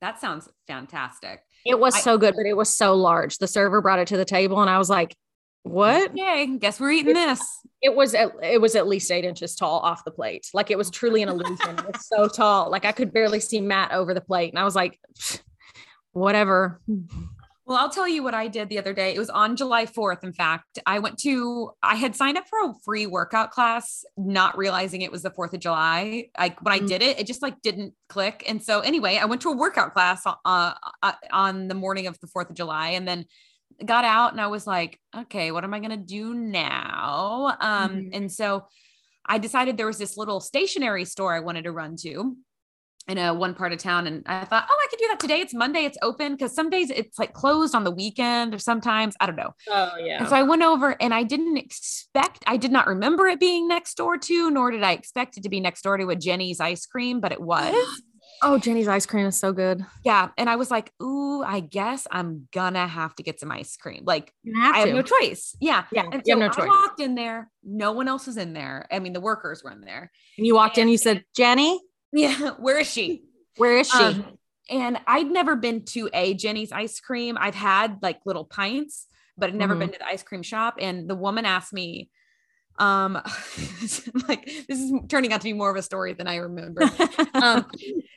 that 0.00 0.20
sounds 0.20 0.48
fantastic. 0.66 1.40
It 1.66 1.78
was 1.78 1.94
I- 1.94 2.00
so 2.00 2.18
good, 2.18 2.34
but 2.36 2.46
it 2.46 2.56
was 2.56 2.74
so 2.74 2.94
large. 2.94 3.38
The 3.38 3.46
server 3.48 3.80
brought 3.80 3.98
it 3.98 4.08
to 4.08 4.16
the 4.16 4.24
table 4.24 4.60
and 4.60 4.70
I 4.70 4.78
was 4.78 4.88
like, 4.90 5.16
what? 5.64 6.16
Yay. 6.16 6.46
Guess 6.58 6.80
we're 6.80 6.92
eating 6.92 7.14
this. 7.14 7.42
It 7.82 7.94
was 7.94 8.14
at, 8.14 8.30
it 8.42 8.60
was 8.60 8.74
at 8.74 8.86
least 8.86 9.10
eight 9.10 9.24
inches 9.24 9.54
tall 9.54 9.80
off 9.80 10.04
the 10.04 10.10
plate. 10.10 10.46
Like 10.54 10.70
it 10.70 10.78
was 10.78 10.90
truly 10.90 11.22
an 11.22 11.28
illusion. 11.28 11.78
it 11.78 11.84
was 11.86 12.06
so 12.06 12.26
tall. 12.28 12.70
Like 12.70 12.84
I 12.84 12.92
could 12.92 13.12
barely 13.12 13.40
see 13.40 13.60
Matt 13.60 13.92
over 13.92 14.14
the 14.14 14.20
plate. 14.20 14.50
And 14.52 14.58
I 14.58 14.64
was 14.64 14.74
like, 14.74 14.98
whatever. 16.12 16.80
Well, 17.68 17.76
I'll 17.76 17.90
tell 17.90 18.08
you 18.08 18.22
what 18.22 18.32
I 18.32 18.48
did 18.48 18.70
the 18.70 18.78
other 18.78 18.94
day. 18.94 19.14
It 19.14 19.18
was 19.18 19.28
on 19.28 19.54
July 19.54 19.84
4th. 19.84 20.24
In 20.24 20.32
fact, 20.32 20.78
I 20.86 21.00
went 21.00 21.18
to, 21.18 21.72
I 21.82 21.96
had 21.96 22.16
signed 22.16 22.38
up 22.38 22.48
for 22.48 22.58
a 22.70 22.72
free 22.82 23.04
workout 23.06 23.50
class, 23.50 24.06
not 24.16 24.56
realizing 24.56 25.02
it 25.02 25.12
was 25.12 25.20
the 25.20 25.30
4th 25.30 25.52
of 25.52 25.60
July. 25.60 26.30
Like 26.38 26.62
when 26.62 26.72
I 26.72 26.80
Mm. 26.80 26.88
did 26.88 27.02
it, 27.02 27.20
it 27.20 27.26
just 27.26 27.42
like 27.42 27.60
didn't 27.60 27.92
click. 28.08 28.42
And 28.48 28.62
so, 28.62 28.80
anyway, 28.80 29.18
I 29.18 29.26
went 29.26 29.42
to 29.42 29.50
a 29.50 29.56
workout 29.56 29.92
class 29.92 30.22
uh, 30.24 30.34
uh, 31.02 31.12
on 31.30 31.68
the 31.68 31.74
morning 31.74 32.06
of 32.06 32.18
the 32.20 32.26
4th 32.26 32.48
of 32.48 32.56
July 32.56 32.88
and 32.90 33.06
then 33.06 33.26
got 33.84 34.06
out 34.06 34.32
and 34.32 34.40
I 34.40 34.46
was 34.46 34.66
like, 34.66 34.98
okay, 35.14 35.52
what 35.52 35.62
am 35.62 35.74
I 35.74 35.80
going 35.80 35.90
to 35.90 35.98
do 35.98 36.32
now? 36.32 37.54
Um, 37.60 37.90
Mhm. 37.90 38.10
And 38.14 38.32
so 38.32 38.66
I 39.26 39.36
decided 39.36 39.76
there 39.76 39.86
was 39.86 39.98
this 39.98 40.16
little 40.16 40.40
stationery 40.40 41.04
store 41.04 41.34
I 41.34 41.40
wanted 41.40 41.64
to 41.64 41.72
run 41.72 41.96
to 41.96 42.34
in 43.08 43.18
a 43.18 43.32
one 43.32 43.54
part 43.54 43.72
of 43.72 43.78
town. 43.78 44.06
And 44.06 44.22
I 44.26 44.44
thought, 44.44 44.66
oh, 44.70 44.78
I 44.84 44.86
could 44.90 44.98
do 44.98 45.06
that 45.08 45.18
today. 45.18 45.40
It's 45.40 45.54
Monday, 45.54 45.80
it's 45.80 45.98
open 46.02 46.32
because 46.34 46.54
some 46.54 46.68
days 46.70 46.90
it's 46.90 47.18
like 47.18 47.32
closed 47.32 47.74
on 47.74 47.84
the 47.84 47.90
weekend 47.90 48.54
or 48.54 48.58
sometimes, 48.58 49.14
I 49.20 49.26
don't 49.26 49.36
know. 49.36 49.54
Oh 49.70 49.92
yeah. 49.98 50.18
And 50.18 50.28
so 50.28 50.36
I 50.36 50.42
went 50.42 50.62
over 50.62 50.94
and 51.00 51.14
I 51.14 51.22
didn't 51.22 51.56
expect, 51.56 52.44
I 52.46 52.56
did 52.58 52.70
not 52.70 52.86
remember 52.86 53.26
it 53.26 53.40
being 53.40 53.66
next 53.66 53.96
door 53.96 54.18
to, 54.18 54.50
nor 54.50 54.70
did 54.70 54.82
I 54.82 54.92
expect 54.92 55.36
it 55.38 55.42
to 55.44 55.48
be 55.48 55.58
next 55.60 55.82
door 55.82 55.96
to 55.96 56.10
a 56.10 56.16
Jeni's 56.16 56.60
ice 56.60 56.84
cream, 56.86 57.20
but 57.20 57.32
it 57.32 57.40
was. 57.42 57.74
Oh, 58.40 58.56
Jeni's 58.56 58.86
ice 58.86 59.04
cream 59.04 59.26
is 59.26 59.36
so 59.36 59.52
good. 59.52 59.84
Yeah. 60.04 60.28
And 60.38 60.48
I 60.48 60.54
was 60.54 60.70
like, 60.70 60.92
ooh, 61.02 61.42
I 61.42 61.58
guess 61.58 62.06
I'm 62.10 62.46
gonna 62.52 62.86
have 62.86 63.12
to 63.16 63.24
get 63.24 63.40
some 63.40 63.50
ice 63.50 63.76
cream. 63.76 64.04
Like 64.06 64.32
have 64.62 64.74
I 64.74 64.78
have 64.78 64.88
to. 64.88 64.94
no 64.94 65.02
choice. 65.02 65.56
Yeah. 65.60 65.84
Yeah, 65.90 66.04
And 66.04 66.22
you 66.24 66.34
so 66.36 66.38
have 66.38 66.38
no 66.38 66.46
I 66.46 66.48
choice. 66.50 66.68
walked 66.68 67.00
in 67.00 67.14
there. 67.16 67.50
No 67.64 67.90
one 67.92 68.06
else 68.06 68.28
was 68.28 68.36
in 68.36 68.52
there. 68.52 68.86
I 68.92 69.00
mean, 69.00 69.12
the 69.12 69.20
workers 69.20 69.64
were 69.64 69.72
in 69.72 69.80
there. 69.80 70.12
And 70.36 70.46
you 70.46 70.54
walked 70.54 70.78
in, 70.78 70.88
you 70.88 70.98
said, 70.98 71.24
Jenny, 71.34 71.80
Yeah. 72.12 72.50
Where 72.58 72.78
is 72.78 72.90
she? 72.90 73.22
where 73.56 73.78
is 73.78 73.90
she? 73.90 73.96
Um, 73.98 74.38
and 74.70 74.98
I'd 75.06 75.30
never 75.30 75.56
been 75.56 75.84
to 75.86 76.10
a 76.12 76.34
Jeni's 76.34 76.72
ice 76.72 77.00
cream. 77.00 77.36
I've 77.40 77.54
had 77.54 77.98
like 78.02 78.20
little 78.26 78.44
pints, 78.44 79.06
but 79.36 79.48
I'd 79.48 79.54
never 79.54 79.74
Mhm. 79.74 79.78
been 79.80 79.92
to 79.92 79.98
the 79.98 80.06
ice 80.06 80.22
cream 80.22 80.42
shop. 80.42 80.76
And 80.78 81.08
the 81.08 81.14
woman 81.14 81.44
asked 81.44 81.72
me, 81.72 82.10
um, 82.78 83.14
like 84.28 84.44
this 84.68 84.78
is 84.78 84.92
turning 85.08 85.32
out 85.32 85.40
to 85.40 85.44
be 85.44 85.52
more 85.52 85.70
of 85.70 85.76
a 85.76 85.82
story 85.82 86.12
than 86.12 86.28
I 86.28 86.36
remember. 86.36 86.82
um, 87.34 87.66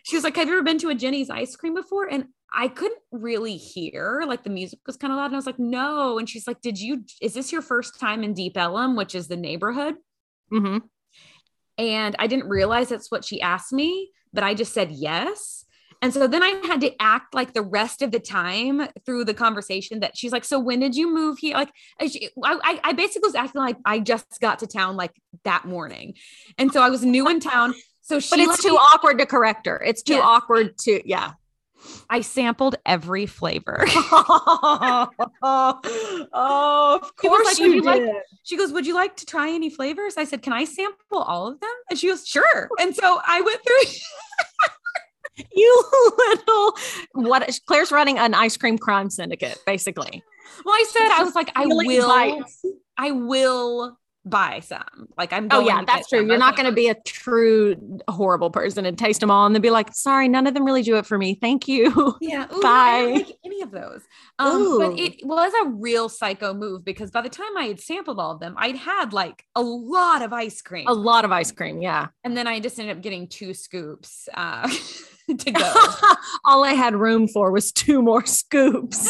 she 0.04 0.16
was 0.16 0.24
like, 0.24 0.36
"Have 0.36 0.48
you 0.48 0.54
ever 0.54 0.64
been 0.64 0.78
to 0.80 0.90
a 0.90 0.96
Jeni's 0.96 1.30
ice 1.30 1.56
cream 1.56 1.74
before?" 1.74 2.08
And 2.08 2.26
I 2.54 2.68
couldn't 2.68 3.00
really 3.12 3.58
hear, 3.58 4.24
like 4.28 4.44
the 4.44 4.50
music 4.52 4.80
was 4.86 4.98
kind 4.98 5.12
of 5.14 5.18
loud, 5.18 5.26
and 5.28 5.36
I 5.36 5.38
was 5.38 5.46
like, 5.48 5.58
"No." 5.58 6.20
And 6.20 6.30
she's 6.30 6.46
like, 6.48 6.62
"Did 6.62 6.80
you? 6.80 7.04
Is 7.22 7.34
this 7.34 7.52
your 7.52 7.62
first 7.64 8.00
time 8.00 8.24
in 8.24 8.34
Deep 8.34 8.56
Ellum, 8.56 8.96
which 8.96 9.16
is 9.16 9.28
the 9.28 9.38
neighborhood?" 9.38 9.96
hmm 10.52 10.78
And 11.82 12.16
I 12.20 12.28
didn't 12.28 12.48
realize 12.48 12.90
that's 12.90 13.10
what 13.10 13.26
she 13.26 13.42
asked 13.42 13.74
me, 13.74 14.12
but 14.32 14.44
I 14.44 14.54
just 14.54 14.72
said 14.72 14.92
yes. 14.92 15.66
And 16.04 16.14
so 16.14 16.28
then 16.28 16.44
I 16.44 16.62
had 16.66 16.82
to 16.82 16.92
act 17.02 17.34
like 17.34 17.54
the 17.54 17.64
rest 17.64 18.04
of 18.04 18.12
the 18.12 18.20
time 18.20 18.88
through 19.06 19.26
the 19.26 19.34
conversation 19.34 20.00
that 20.02 20.16
she's 20.16 20.32
like, 20.32 20.46
So 20.46 20.60
when 20.60 20.80
did 20.80 20.96
you 20.96 21.12
move 21.12 21.40
here? 21.40 21.56
Like, 21.56 21.72
I, 22.00 22.10
I, 22.44 22.80
I 22.84 22.94
basically 22.94 23.28
was 23.28 23.36
acting 23.36 23.62
like 23.62 23.78
I 23.84 24.00
just 24.00 24.40
got 24.40 24.60
to 24.60 24.68
town 24.68 24.96
like 24.96 25.12
that 25.44 25.66
morning. 25.66 26.14
And 26.60 26.72
so 26.72 26.82
I 26.84 26.90
was 26.90 27.04
new 27.04 27.28
in 27.28 27.40
town. 27.40 27.74
So 28.02 28.20
she, 28.20 28.30
But 28.32 28.40
it's 28.40 28.64
too 28.64 28.76
awkward 28.76 29.18
to 29.20 29.26
correct 29.26 29.66
her. 29.66 29.82
It's 29.84 30.02
too 30.04 30.16
Yes. 30.16 30.24
awkward 30.24 30.78
to, 30.80 31.02
yeah. 31.08 31.34
I 32.10 32.22
sampled 32.22 32.76
every 32.86 33.26
flavor. 33.26 33.86
oh, 35.44 37.00
of 37.02 37.16
course 37.16 37.46
like, 37.46 37.60
you 37.60 37.68
"Would 37.68 37.76
you 37.76 37.82
like- 37.84 38.02
did. 38.02 38.16
She 38.44 38.58
goes, 38.58 38.72
Would 38.72 38.86
you 38.86 38.96
like 38.96 39.16
to 39.18 39.26
try 39.26 39.50
any 39.50 39.70
flavors? 39.70 40.18
I 40.18 40.24
said, 40.26 40.42
Can 40.42 40.54
I 40.54 40.66
sample 40.66 41.20
all 41.20 41.48
of 41.48 41.60
them? 41.60 41.70
And 41.90 41.98
she 42.00 42.08
goes, 42.08 42.28
Sure. 42.28 42.70
And 42.80 42.96
so 42.96 43.20
I 43.26 43.42
went 43.42 43.62
through. 43.64 45.46
you 45.54 45.84
little 46.18 46.76
what 47.14 47.60
Claire's 47.66 47.92
running 47.92 48.18
an 48.18 48.34
ice 48.34 48.58
cream 48.58 48.78
crime 48.78 49.10
syndicate, 49.10 49.58
basically. 49.66 50.24
Well, 50.66 50.76
I 50.76 50.86
said, 50.90 51.08
I 51.12 51.24
was 51.24 51.34
like, 51.36 51.52
I 51.56 51.66
will, 51.66 52.08
bites. 52.08 52.66
I 52.98 53.12
will 53.12 53.98
buy 54.26 54.60
some. 54.60 55.08
Like 55.18 55.34
I'm. 55.34 55.48
Oh 55.52 55.62
yeah, 55.62 55.84
that's 55.86 56.10
true. 56.10 56.26
You're 56.26 56.38
not 56.38 56.56
going 56.56 56.68
to 56.68 56.72
be 56.72 56.88
a 56.90 56.96
true 57.06 58.00
horrible 58.08 58.50
person 58.50 58.86
and 58.86 58.98
taste 58.98 59.20
them 59.20 59.32
all 59.32 59.46
and 59.46 59.56
then 59.56 59.62
be 59.62 59.70
like, 59.70 59.94
sorry, 59.94 60.28
none 60.28 60.48
of 60.48 60.54
them 60.54 60.66
really 60.66 60.84
do 60.84 60.98
it 60.98 61.06
for 61.06 61.18
me. 61.18 61.36
Thank 61.36 61.68
you. 61.68 61.92
Yeah. 62.22 62.46
Ooh, 62.54 62.62
Bye. 62.62 63.12
like 63.16 63.38
any 63.44 63.62
of 63.62 63.72
those. 63.72 64.02
Um, 64.38 64.78
but 64.78 65.00
it 65.00 65.26
was 65.26 65.52
a 65.64 65.70
real 65.70 66.08
psycho 66.08 66.54
move 66.54 66.86
because 66.86 67.10
by 67.10 67.22
the 67.22 67.30
time 67.30 67.58
I 67.58 67.66
had 67.66 67.80
sampled 67.80 68.20
all 68.20 68.32
of 68.32 68.40
them, 68.40 68.54
I'd 68.58 68.76
had 68.76 69.12
like 69.12 69.44
a 69.56 69.62
lot 69.62 70.22
of 70.22 70.32
ice 70.32 70.62
cream, 70.62 70.88
A 70.88 70.94
lot 70.94 71.26
of 71.26 71.32
ice 71.32 71.52
cream, 71.52 71.82
yeah. 71.82 72.08
and 72.24 72.38
then 72.38 72.48
I 72.48 72.60
just 72.60 72.80
ended 72.80 72.96
up 72.96 73.04
getting 73.04 73.28
two 73.28 73.54
scoops 73.54 74.30
uh, 74.34 74.70
to 75.38 75.52
go. 75.52 75.74
all 76.46 76.64
I 76.64 76.74
had 76.74 76.96
room 76.96 77.28
for 77.28 77.52
was 77.52 77.72
two 77.72 78.02
more 78.02 78.26
scoops. 78.26 79.10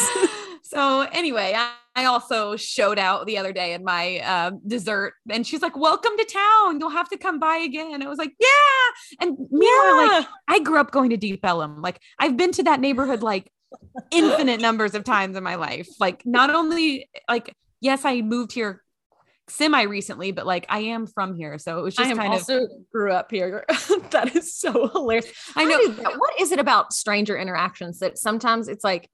so 0.62 1.02
anyway, 1.12 1.54
I, 1.56 1.72
I 1.94 2.06
also 2.06 2.56
showed 2.56 2.98
out 2.98 3.26
the 3.26 3.38
other 3.38 3.52
day 3.52 3.74
in 3.74 3.84
my 3.84 4.18
uh, 4.20 4.52
dessert, 4.66 5.14
and 5.30 5.46
she's 5.46 5.60
like, 5.60 5.76
"Welcome 5.76 6.12
to 6.16 6.24
town. 6.24 6.80
You'll 6.80 6.90
have 6.90 7.08
to 7.10 7.18
come 7.18 7.38
by 7.38 7.56
again." 7.56 8.02
I 8.02 8.08
was 8.08 8.18
like, 8.18 8.32
"Yeah." 8.40 9.20
And 9.20 9.36
meanwhile, 9.50 10.08
like 10.08 10.26
I 10.48 10.60
grew 10.60 10.80
up 10.80 10.90
going 10.90 11.10
to 11.10 11.16
Deep 11.16 11.44
Ellum. 11.44 11.82
Like 11.82 12.00
I've 12.18 12.36
been 12.36 12.52
to 12.52 12.62
that 12.64 12.80
neighborhood 12.80 13.22
like 13.22 13.50
infinite 14.10 14.60
numbers 14.60 14.94
of 14.94 15.04
times 15.04 15.36
in 15.36 15.42
my 15.42 15.56
life. 15.56 15.88
Like 16.00 16.24
not 16.24 16.50
only 16.50 17.08
like 17.28 17.54
yes, 17.80 18.04
I 18.04 18.22
moved 18.22 18.52
here 18.52 18.82
semi 19.48 19.82
recently, 19.82 20.32
but 20.32 20.46
like 20.46 20.64
I 20.68 20.80
am 20.80 21.06
from 21.06 21.34
here, 21.34 21.58
so 21.58 21.78
it 21.78 21.82
was 21.82 21.94
just 21.94 22.10
am 22.10 22.16
kind 22.16 22.32
of 22.32 22.40
also 22.40 22.68
grew 22.90 23.12
up 23.12 23.30
here. 23.30 23.64
that 24.10 24.34
is 24.34 24.56
so 24.56 24.88
hilarious. 24.88 25.30
I 25.56 25.62
I 25.62 25.64
know- 25.64 25.78
know. 25.78 26.10
What 26.16 26.40
is 26.40 26.52
it 26.52 26.58
about 26.58 26.92
stranger 26.92 27.36
interactions 27.36 27.98
that 27.98 28.18
sometimes 28.18 28.68
it's 28.68 28.84
like 28.84 29.10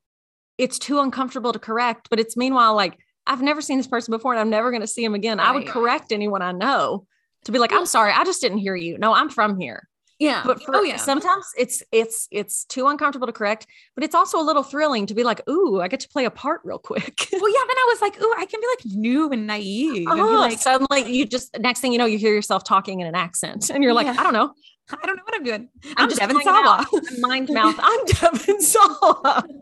it's 0.58 0.78
too 0.78 1.00
uncomfortable 1.00 1.52
to 1.52 1.58
correct, 1.58 2.08
but 2.10 2.18
it's 2.20 2.36
meanwhile 2.36 2.74
like 2.74 2.98
I've 3.26 3.42
never 3.42 3.60
seen 3.62 3.76
this 3.78 3.86
person 3.86 4.12
before 4.12 4.32
and 4.32 4.40
I'm 4.40 4.50
never 4.50 4.70
going 4.70 4.80
to 4.80 4.86
see 4.86 5.04
him 5.04 5.14
again. 5.14 5.38
I 5.38 5.52
would 5.52 5.66
correct 5.66 6.12
anyone 6.12 6.42
I 6.42 6.52
know 6.52 7.06
to 7.44 7.52
be 7.52 7.58
like, 7.58 7.72
I'm 7.72 7.86
sorry, 7.86 8.12
I 8.12 8.24
just 8.24 8.40
didn't 8.40 8.58
hear 8.58 8.74
you. 8.74 8.98
No, 8.98 9.12
I'm 9.14 9.28
from 9.28 9.60
here. 9.60 9.86
yeah. 10.18 10.42
But 10.44 10.62
for 10.62 10.74
oh 10.76 10.82
yeah, 10.82 10.96
sometimes 10.96 11.44
it's 11.56 11.82
it's 11.92 12.26
it's 12.32 12.64
too 12.64 12.88
uncomfortable 12.88 13.26
to 13.28 13.32
correct, 13.32 13.66
but 13.94 14.02
it's 14.02 14.14
also 14.14 14.40
a 14.40 14.42
little 14.42 14.62
thrilling 14.64 15.06
to 15.06 15.14
be 15.14 15.22
like, 15.24 15.46
ooh, 15.48 15.80
I 15.80 15.88
get 15.88 16.00
to 16.00 16.08
play 16.08 16.24
a 16.24 16.30
part 16.30 16.60
real 16.64 16.78
quick. 16.78 17.28
well 17.32 17.48
yeah. 17.48 17.64
Then 17.68 17.76
I 17.76 17.86
was 17.92 18.00
like, 18.00 18.16
oh, 18.20 18.34
I 18.38 18.46
can 18.46 18.60
be 18.60 18.66
like 18.66 18.96
new 18.96 19.30
and 19.30 19.46
naive. 19.46 20.08
and 20.08 20.20
Oh, 20.20 20.40
like, 20.40 20.58
suddenly 20.58 21.12
you 21.12 21.24
just 21.26 21.56
next 21.60 21.80
thing 21.80 21.92
you 21.92 21.98
know, 21.98 22.06
you 22.06 22.18
hear 22.18 22.32
yourself 22.34 22.64
talking 22.64 22.98
in 23.00 23.06
an 23.06 23.14
accent, 23.14 23.70
and 23.70 23.84
you're 23.84 23.92
like, 23.94 24.06
Yeah. 24.06 24.16
I 24.18 24.22
don't 24.24 24.32
know, 24.32 24.52
I 24.90 25.06
don't 25.06 25.16
know 25.16 25.22
what 25.22 25.34
I'm 25.34 25.44
doing. 25.44 25.68
I'm, 25.96 26.08
just 26.08 26.18
Devon. 26.20 26.42
Sawa. 26.42 26.86
I'm 26.92 27.20
mind 27.20 27.50
mouth. 27.52 27.76
I'm 27.78 28.04
Devon 28.06 28.60
Sawa. 28.62 29.44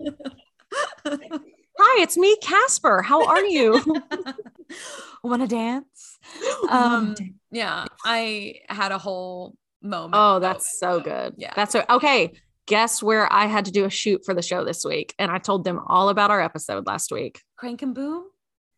Hi, 1.78 2.02
it's 2.02 2.16
me, 2.16 2.36
Casper. 2.43 3.02
How 3.02 3.26
are 3.26 3.44
you? 3.44 3.82
Want 5.22 5.43
to 5.43 5.48
dance? 5.48 6.18
Um, 6.70 7.14
yeah, 7.51 7.84
I 8.05 8.60
had 8.68 8.93
a 8.93 8.98
whole 8.98 9.56
moment. 9.82 10.14
oh, 10.16 10.38
that's 10.40 10.78
so 10.78 11.01
good. 11.01 11.34
Yeah. 11.36 11.52
That's 11.55 11.72
so 11.72 11.84
okay. 11.90 12.32
Guess 12.66 13.02
where 13.02 13.32
I 13.32 13.47
had 13.47 13.66
to 13.66 13.70
do 13.70 13.84
a 13.84 13.90
shoot 13.90 14.24
for 14.24 14.34
the 14.34 14.43
show 14.43 14.64
this 14.64 14.84
week, 14.84 15.14
and 15.18 15.30
I 15.30 15.38
told 15.38 15.64
them 15.64 15.80
all 15.86 16.09
about 16.09 16.30
our 16.30 16.40
episode 16.40 16.86
last 16.86 17.12
week. 17.12 17.43
crank 17.56 17.82
and 17.82 17.94
boom. 17.94 18.24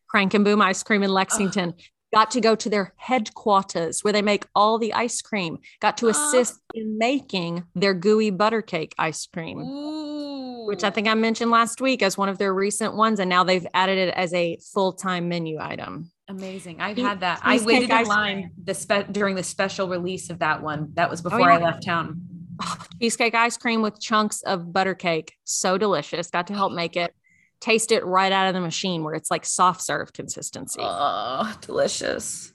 Crank 0.07 0.33
and 0.33 0.43
Boom 0.43 0.61
Ice 0.61 0.83
Cream 0.83 1.03
in 1.03 1.11
Lexington. 1.11 1.75
Got 2.13 2.31
to 2.31 2.41
go 2.41 2.55
to 2.55 2.69
their 2.69 2.93
headquarters 2.97 4.03
where 4.03 4.13
they 4.13 4.21
make 4.21 4.45
all 4.55 4.77
the 4.79 4.93
ice 4.93 5.21
cream. 5.21 5.59
Got 5.79 5.97
to 5.97 6.07
Oh. 6.07 6.09
assist 6.09 6.59
in 6.73 6.97
making 6.97 7.63
their 7.75 7.93
gooey 7.93 8.31
butter 8.31 8.61
cake 8.61 8.95
ice 8.97 9.25
cream. 9.27 9.59
Ooh. 9.59 10.65
which 10.67 10.83
I 10.83 10.91
think 10.91 11.07
I 11.07 11.15
mentioned 11.15 11.49
last 11.49 11.81
week 11.81 12.03
as 12.03 12.15
one 12.15 12.29
of 12.29 12.37
their 12.37 12.53
recent 12.53 12.93
ones, 12.93 13.19
and 13.19 13.27
now 13.27 13.43
they've 13.43 13.65
added 13.73 13.97
it 13.97 14.13
as 14.13 14.31
a 14.35 14.57
full 14.71 14.93
time 14.93 15.27
menu 15.27 15.57
item. 15.59 16.11
amazing. 16.27 16.79
I've 16.79 16.95
had 16.95 17.21
that. 17.21 17.39
I 17.41 17.57
waited 17.65 17.89
in 17.89 18.05
line 18.05 18.51
the 18.63 18.75
spe- 18.75 19.11
during 19.11 19.33
the 19.35 19.41
special 19.41 19.87
release 19.89 20.29
of 20.29 20.37
that 20.39 20.61
one. 20.61 20.91
That 20.93 21.09
was 21.09 21.21
oh, 21.21 21.23
before 21.23 21.39
yeah. 21.49 21.55
I 21.55 21.57
left 21.57 21.83
town. 21.83 22.21
Oh, 22.61 22.77
cheesecake 23.01 23.33
ice 23.33 23.57
cream 23.57 23.81
with 23.81 23.99
chunks 23.99 24.43
of 24.43 24.71
butter 24.71 24.93
cake, 24.93 25.33
so 25.43 25.79
delicious. 25.79 26.29
Got 26.29 26.45
to 26.47 26.53
help 26.53 26.71
make 26.73 26.95
it. 26.95 27.15
Taste 27.61 27.91
it 27.91 28.05
right 28.05 28.31
out 28.31 28.47
of 28.47 28.53
the 28.53 28.61
machine 28.61 29.03
where 29.03 29.13
it's 29.13 29.29
like 29.29 29.45
soft 29.45 29.81
serve 29.81 30.13
consistency. 30.13 30.79
Oh, 30.81 31.53
delicious. 31.61 32.53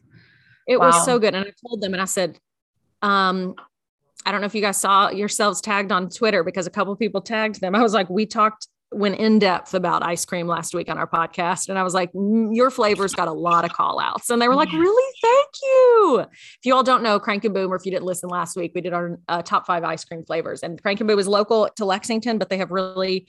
It 0.66 0.80
Wow. 0.80 0.86
was 0.86 1.04
so 1.04 1.18
good. 1.18 1.34
And 1.34 1.44
I 1.46 1.52
told 1.66 1.82
them 1.82 1.92
and 1.92 2.00
I 2.00 2.06
said, 2.06 2.38
um, 3.02 3.54
I 4.24 4.32
don't 4.32 4.40
know 4.40 4.46
if 4.46 4.54
you 4.54 4.62
guys 4.62 4.80
saw 4.80 5.10
yourselves 5.10 5.60
tagged 5.60 5.92
on 5.92 6.08
Twitter 6.08 6.42
because 6.42 6.66
a 6.66 6.70
couple 6.70 6.96
people 6.96 7.20
tagged 7.20 7.60
them. 7.60 7.74
I 7.74 7.82
was 7.82 7.92
like, 7.92 8.08
we 8.08 8.24
talked 8.24 8.68
went 8.92 9.16
in 9.16 9.40
depth 9.40 9.74
about 9.74 10.04
ice 10.04 10.24
cream 10.24 10.46
last 10.46 10.72
week 10.72 10.88
on 10.88 10.96
our 10.96 11.06
podcast. 11.06 11.68
And 11.68 11.76
I 11.76 11.82
was 11.82 11.94
like, 11.94 12.12
"Mm, 12.12 12.54
your 12.54 12.70
flavors 12.70 13.12
got 13.12 13.26
a 13.26 13.32
lot 13.32 13.64
of 13.64 13.72
call 13.72 13.98
outs. 13.98 14.30
And 14.30 14.40
they 14.40 14.46
were 14.46 14.54
like, 14.54 14.70
really? 14.72 15.14
Thank 15.20 15.48
you. 15.64 16.18
If 16.30 16.60
you 16.64 16.74
all 16.76 16.84
don't 16.84 17.02
know 17.02 17.18
Crank 17.18 17.44
and 17.44 17.52
Boom, 17.52 17.72
or 17.72 17.76
if 17.76 17.84
you 17.84 17.90
didn't 17.90 18.04
listen 18.04 18.28
last 18.28 18.56
week, 18.56 18.70
we 18.72 18.80
did 18.80 18.92
our 18.92 19.18
uh, 19.28 19.42
top 19.42 19.66
five 19.66 19.82
ice 19.82 20.04
cream 20.04 20.24
flavors. 20.24 20.62
And 20.62 20.80
Crank 20.80 21.00
and 21.00 21.08
Boom 21.08 21.18
is 21.18 21.26
local 21.26 21.68
to 21.74 21.84
Lexington, 21.84 22.38
but 22.38 22.50
they 22.50 22.58
have 22.58 22.70
really, 22.70 23.26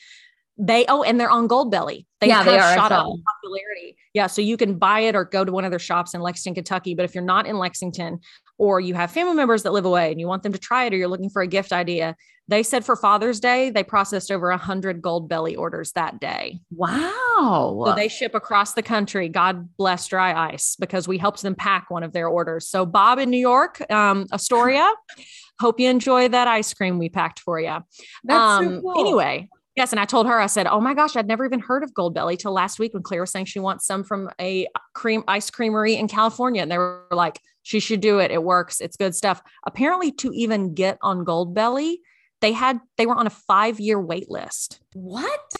they, 0.57 0.85
oh, 0.87 1.03
and 1.03 1.19
they're 1.19 1.29
on 1.29 1.47
Goldbelly. 1.47 2.05
They 2.21 2.27
Yeah, 2.27 2.37
have 2.37 2.45
they 2.45 2.57
are. 2.57 2.75
Shot 2.75 2.91
up 2.91 3.07
in 3.07 3.23
popularity. 3.43 3.97
Yeah. 4.13 4.27
So 4.27 4.41
you 4.41 4.57
can 4.57 4.77
buy 4.77 5.01
it 5.01 5.15
or 5.15 5.25
go 5.25 5.43
to 5.43 5.51
one 5.51 5.65
of 5.65 5.71
their 5.71 5.79
shops 5.79 6.13
in 6.13 6.21
Lexington, 6.21 6.55
Kentucky. 6.55 6.95
But 6.95 7.05
if 7.05 7.13
you're 7.13 7.23
not 7.23 7.45
in 7.45 7.57
Lexington 7.57 8.19
or 8.57 8.79
you 8.79 8.93
have 8.93 9.11
family 9.11 9.35
members 9.35 9.63
that 9.63 9.73
live 9.73 9.85
away 9.85 10.11
and 10.11 10.19
you 10.19 10.27
want 10.27 10.43
them 10.43 10.53
to 10.53 10.59
try 10.59 10.85
it 10.85 10.93
or 10.93 10.97
you're 10.97 11.09
looking 11.09 11.29
for 11.29 11.41
a 11.41 11.47
gift 11.47 11.73
idea, 11.73 12.15
they 12.47 12.63
said 12.63 12.85
for 12.85 12.95
Father's 12.95 13.39
Day, 13.39 13.71
they 13.71 13.83
processed 13.83 14.31
over 14.31 14.49
100 14.49 15.01
Goldbelly 15.01 15.57
orders 15.57 15.91
that 15.93 16.19
day. 16.19 16.59
Wow. 16.71 17.83
So 17.85 17.95
they 17.95 18.07
ship 18.07 18.35
across 18.35 18.73
the 18.73 18.83
country. 18.83 19.29
God 19.29 19.75
bless 19.77 20.07
Dry 20.07 20.51
Ice 20.51 20.75
because 20.79 21.07
we 21.07 21.17
helped 21.17 21.41
them 21.41 21.55
pack 21.55 21.89
one 21.89 22.03
of 22.03 22.13
their 22.13 22.27
orders. 22.27 22.67
So, 22.67 22.85
Bob 22.85 23.17
in 23.17 23.31
New 23.31 23.39
York, 23.39 23.81
um, 23.91 24.27
Astoria, 24.31 24.87
hope 25.59 25.79
you 25.79 25.89
enjoy 25.89 26.27
that 26.29 26.47
ice 26.47 26.73
cream 26.73 26.99
we 26.99 27.09
packed 27.09 27.39
for 27.39 27.59
you. 27.59 27.77
That's 28.23 28.63
so 28.65 28.69
um, 28.69 28.81
cool. 28.81 28.99
Anyway, 28.99 29.49
yes. 29.75 29.91
And 29.91 29.99
I 29.99 30.05
told 30.05 30.27
her, 30.27 30.39
I 30.39 30.47
said, 30.47 30.67
Oh 30.67 30.79
my 30.79 30.93
gosh, 30.93 31.15
I'd 31.15 31.27
never 31.27 31.45
even 31.45 31.59
heard 31.59 31.83
of 31.83 31.93
Goldbelly 31.93 32.37
till 32.37 32.51
last 32.51 32.79
week 32.79 32.93
when 32.93 33.03
Claire 33.03 33.21
was 33.21 33.31
saying 33.31 33.45
she 33.45 33.59
wants 33.59 33.85
some 33.85 34.03
from 34.03 34.29
a 34.39 34.67
cream 34.93 35.23
ice 35.27 35.49
creamery 35.49 35.95
in 35.95 36.07
California. 36.07 36.61
And 36.61 36.71
they 36.71 36.77
were 36.77 37.05
like, 37.11 37.39
She 37.63 37.79
should 37.79 38.01
do 38.01 38.19
it. 38.19 38.31
It 38.31 38.43
works. 38.43 38.81
It's 38.81 38.97
good 38.97 39.15
stuff. 39.15 39.41
Apparently, 39.65 40.11
to 40.13 40.31
even 40.33 40.73
get 40.73 40.97
on 41.01 41.25
Goldbelly, 41.25 41.97
they 42.41 42.51
had 42.51 42.79
they 42.97 43.05
were 43.05 43.15
on 43.15 43.27
a 43.27 43.31
five 43.31 43.79
year 43.79 43.99
wait 43.99 44.29
list. 44.29 44.79
what? 44.93 45.55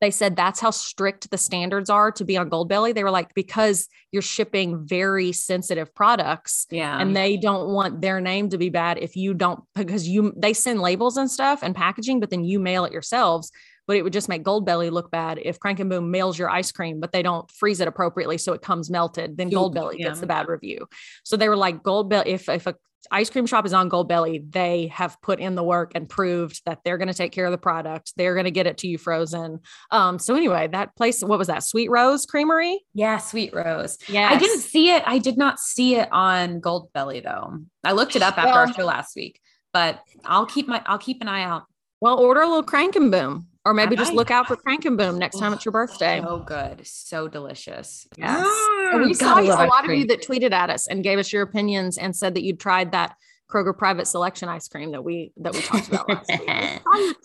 They 0.00 0.10
said 0.10 0.36
that's 0.36 0.60
how 0.60 0.70
strict 0.70 1.30
the 1.30 1.38
standards 1.38 1.90
are 1.90 2.12
to 2.12 2.24
be 2.24 2.36
on 2.36 2.48
Goldbelly. 2.50 2.94
They 2.94 3.04
were 3.04 3.10
like, 3.10 3.34
because 3.34 3.88
you're 4.12 4.22
shipping 4.22 4.86
very 4.86 5.32
sensitive 5.32 5.94
products 5.94 6.66
Yeah. 6.70 7.00
and 7.00 7.16
they 7.16 7.36
don't 7.36 7.68
want 7.72 8.00
their 8.00 8.20
name 8.20 8.48
to 8.50 8.58
be 8.58 8.70
bad 8.70 8.98
if 8.98 9.16
you 9.16 9.34
don't, 9.34 9.62
because 9.74 10.06
you, 10.06 10.32
they 10.36 10.52
send 10.52 10.80
labels 10.80 11.16
and 11.16 11.30
stuff 11.30 11.62
and 11.62 11.74
packaging, 11.74 12.20
but 12.20 12.30
then 12.30 12.44
you 12.44 12.58
mail 12.60 12.84
it 12.84 12.92
yourselves. 12.92 13.50
But 13.88 13.96
it 13.96 14.02
would 14.02 14.12
just 14.12 14.28
make 14.28 14.44
Goldbelly 14.44 14.92
look 14.92 15.10
bad 15.10 15.40
if 15.42 15.58
Crank 15.58 15.80
and 15.80 15.90
Boom 15.90 16.12
mails 16.12 16.38
your 16.38 16.48
ice 16.48 16.70
cream, 16.70 17.00
but 17.00 17.10
they 17.10 17.22
don't 17.22 17.50
freeze 17.50 17.80
it 17.80 17.88
appropriately 17.88 18.38
so 18.38 18.52
it 18.52 18.62
comes 18.62 18.88
melted. 18.88 19.36
Then 19.36 19.50
Soup, 19.50 19.58
Goldbelly 19.58 19.98
yeah. 19.98 20.08
gets 20.08 20.20
the 20.20 20.26
bad 20.26 20.46
review. 20.46 20.86
So 21.24 21.36
they 21.36 21.48
were 21.48 21.56
like, 21.56 21.82
Goldbelly, 21.82 22.26
if 22.26 22.48
if 22.48 22.68
a 22.68 22.76
ice 23.10 23.30
cream 23.30 23.46
shop 23.46 23.64
is 23.66 23.72
on 23.72 23.88
Goldbelly, 23.88 24.50
they 24.50 24.88
have 24.88 25.20
put 25.22 25.40
in 25.40 25.54
the 25.54 25.62
work 25.62 25.92
and 25.94 26.08
proved 26.08 26.62
that 26.66 26.80
they're 26.84 26.98
going 26.98 27.08
to 27.08 27.14
take 27.14 27.32
care 27.32 27.46
of 27.46 27.52
the 27.52 27.58
product. 27.58 28.12
They're 28.16 28.34
going 28.34 28.44
to 28.44 28.50
get 28.50 28.66
it 28.66 28.78
to 28.78 28.88
you 28.88 28.98
frozen. 28.98 29.60
Um, 29.90 30.18
so 30.18 30.34
anyway, 30.34 30.68
that 30.68 30.96
place, 30.96 31.22
what 31.22 31.38
was 31.38 31.48
that? 31.48 31.64
Sweet 31.64 31.90
Rose 31.90 32.26
Creamery? 32.26 32.80
yeah, 32.94 33.18
Sweet 33.18 33.54
Rose. 33.54 33.98
Yeah, 34.08 34.28
I 34.30 34.38
didn't 34.38 34.60
see 34.60 34.90
it. 34.90 35.02
I 35.06 35.18
did 35.18 35.36
not 35.36 35.58
see 35.58 35.96
it 35.96 36.08
on 36.12 36.60
Goldbelly 36.60 37.22
though. 37.22 37.58
I 37.84 37.92
looked 37.92 38.16
it 38.16 38.22
up 38.22 38.38
after 38.38 38.58
our 38.58 38.72
show 38.72 38.84
last 38.84 39.16
week, 39.16 39.40
but 39.72 40.00
I'll 40.24 40.46
keep 40.46 40.68
my 40.68 40.82
I'll 40.86 40.98
keep 40.98 41.20
an 41.22 41.28
eye 41.28 41.42
out. 41.42 41.64
Well, 42.00 42.18
order 42.18 42.42
a 42.42 42.46
little 42.46 42.62
Crank 42.62 42.96
and 42.96 43.10
Boom, 43.10 43.48
or 43.68 43.74
maybe 43.74 43.96
just 43.96 44.14
look 44.14 44.30
out 44.30 44.46
for 44.46 44.56
Crank 44.56 44.86
and 44.86 44.96
Boom 44.96 45.18
next 45.18 45.38
time 45.38 45.52
it's 45.52 45.62
your 45.62 45.72
birthday. 45.72 46.22
So 46.24 46.38
good, 46.38 46.86
so 46.86 47.28
delicious. 47.28 48.08
Yes. 48.16 48.46
Mm, 48.46 49.04
we 49.04 49.12
saw 49.12 49.38
a 49.38 49.42
love 49.42 49.60
ice 49.60 49.68
lot 49.68 49.84
of 49.84 49.90
you 49.90 50.06
that 50.06 50.22
tweeted 50.22 50.52
at 50.52 50.70
us 50.70 50.86
and 50.86 51.04
gave 51.04 51.18
us 51.18 51.30
your 51.30 51.42
opinions 51.42 51.98
and 51.98 52.16
said 52.16 52.34
that 52.34 52.42
you'd 52.42 52.58
tried 52.58 52.92
that 52.92 53.14
Kroger 53.50 53.76
private 53.76 54.06
selection 54.06 54.48
ice 54.48 54.68
cream 54.68 54.92
that 54.92 55.04
we 55.04 55.32
that 55.36 55.52
we 55.52 55.60
talked 55.60 55.88
about 55.88 56.08
last 56.08 56.30
week. 56.30 56.40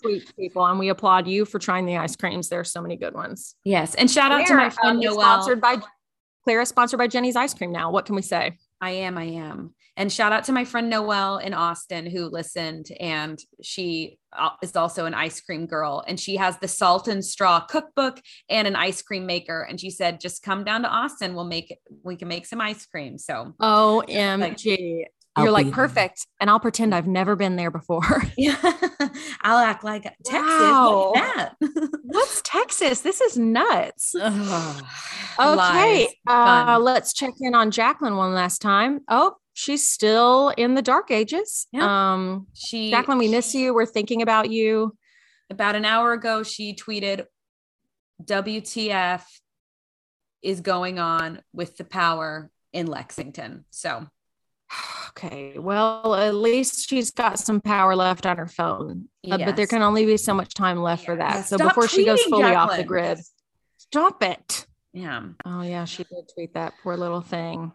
We 0.03 0.19
saw 0.25 0.31
people, 0.37 0.65
and 0.65 0.79
we 0.79 0.89
applaud 0.89 1.27
you 1.27 1.45
for 1.45 1.59
trying 1.59 1.85
the 1.85 1.95
ice 1.95 2.17
creams. 2.17 2.49
There 2.49 2.59
are 2.59 2.65
so 2.65 2.81
many 2.81 2.97
good 2.97 3.13
ones. 3.13 3.55
Yes, 3.63 3.95
and 3.95 4.11
shout 4.11 4.33
out 4.33 4.45
to 4.47 4.53
my 4.53 4.69
friend 4.69 4.97
um, 4.97 5.03
is 5.03 5.15
Noelle. 5.15 5.21
sponsored 5.21 5.61
by 5.61 5.77
Clara, 6.43 6.65
sponsored 6.65 6.97
by 6.97 7.07
Jeni's 7.07 7.37
Ice 7.37 7.53
Cream. 7.53 7.71
Now, 7.71 7.89
what 7.91 8.05
can 8.05 8.15
we 8.15 8.21
say? 8.21 8.57
I 8.81 8.91
am, 8.91 9.17
I 9.17 9.23
am. 9.23 9.75
And 9.95 10.11
shout 10.11 10.31
out 10.31 10.45
to 10.45 10.51
my 10.51 10.65
friend 10.65 10.89
Noelle 10.89 11.37
in 11.37 11.53
Austin 11.53 12.05
who 12.05 12.25
listened, 12.25 12.87
and 12.99 13.39
she 13.61 14.17
is 14.61 14.75
also 14.75 15.05
an 15.05 15.13
ice 15.13 15.39
cream 15.41 15.65
girl, 15.65 16.03
and 16.07 16.19
she 16.19 16.35
has 16.37 16.57
the 16.57 16.67
salt 16.67 17.07
and 17.07 17.23
straw 17.23 17.59
cookbook 17.61 18.19
and 18.49 18.67
an 18.67 18.75
ice 18.75 19.01
cream 19.01 19.25
maker. 19.25 19.61
And 19.61 19.79
she 19.79 19.89
said, 19.89 20.19
"Just 20.19 20.43
come 20.43 20.63
down 20.63 20.83
to 20.83 20.89
Austin. 20.89 21.35
We'll 21.35 21.45
make 21.45 21.71
it. 21.71 21.79
We 22.03 22.15
can 22.15 22.27
make 22.27 22.45
some 22.45 22.61
ice 22.61 22.85
cream." 22.85 23.17
So 23.17 23.53
OMG. 23.61 25.05
I'll 25.35 25.45
You're 25.45 25.51
like 25.51 25.65
be 25.65 25.71
there. 25.71 25.75
perfect. 25.75 26.27
And 26.39 26.47
I'll 26.47 26.59
pretend 26.59 26.93
I've 26.93 27.07
never 27.07 27.35
been 27.35 27.55
there 27.55 27.71
before. 27.71 28.03
yeah, 28.37 28.55
I'll 29.41 29.57
act 29.57 29.83
like 29.83 30.03
Texas. 30.03 30.33
Wow. 30.33 31.11
What's 31.15 31.35
that? 31.35 31.55
What's 32.03 32.41
Texas? 32.43 33.01
This 33.01 33.19
is 33.19 33.35
nuts. 33.35 34.13
Ugh, 34.19 34.83
Okay. 35.39 36.07
Uh, 36.27 36.77
let's 36.79 37.13
check 37.13 37.33
in 37.41 37.55
on 37.55 37.71
Jacqueline 37.71 38.15
one 38.15 38.35
last 38.35 38.61
time. 38.61 38.99
Oh, 39.09 39.33
she's 39.53 39.89
still 39.89 40.49
in 40.49 40.73
the 40.75 40.81
dark 40.81 41.11
ages. 41.11 41.67
Yeah. 41.71 42.13
Um, 42.13 42.47
She 42.53 42.89
Jacqueline, 42.91 43.17
we 43.19 43.27
miss 43.29 43.53
you. 43.55 43.73
We're 43.73 43.85
thinking 43.85 44.21
about 44.21 44.49
you. 44.49 44.95
about 45.49 45.75
an 45.75 45.85
hour 45.85 46.13
ago, 46.13 46.43
she 46.43 46.75
tweeted, 46.75 47.25
WTF 48.23 49.23
is 50.41 50.61
going 50.61 50.99
on 50.99 51.41
with 51.53 51.77
the 51.77 51.83
power 51.83 52.49
in 52.71 52.87
Lexington. 52.87 53.65
So 53.69 54.07
Okay. 55.09 55.59
Well, 55.59 56.15
at 56.15 56.33
least 56.33 56.89
she's 56.89 57.11
got 57.11 57.37
some 57.37 57.61
power 57.61 57.95
left 57.95 58.25
on 58.25 58.37
her 58.37 58.47
phone, 58.47 59.09
Uh, 59.29 59.37
but 59.37 59.55
there 59.55 59.67
can 59.67 59.83
only 59.83 60.05
be 60.07 60.17
so 60.17 60.33
much 60.33 60.55
time 60.55 60.81
left 60.81 61.05
for 61.05 61.15
that. 61.15 61.45
So 61.45 61.57
stop 61.57 61.69
before 61.69 61.87
she 61.87 62.03
goes 62.03 62.21
fully 62.23 62.55
off 62.55 62.75
the 62.75 62.83
grid, 62.83 63.19
stop 63.77 64.23
it. 64.23 64.65
yeah. 64.91 65.21
Oh, 65.45 65.61
yeah. 65.61 65.85
She 65.85 66.03
did 66.03 66.27
tweet 66.33 66.55
that 66.55 66.73
poor 66.81 66.97
little 66.97 67.21
thing. 67.21 67.71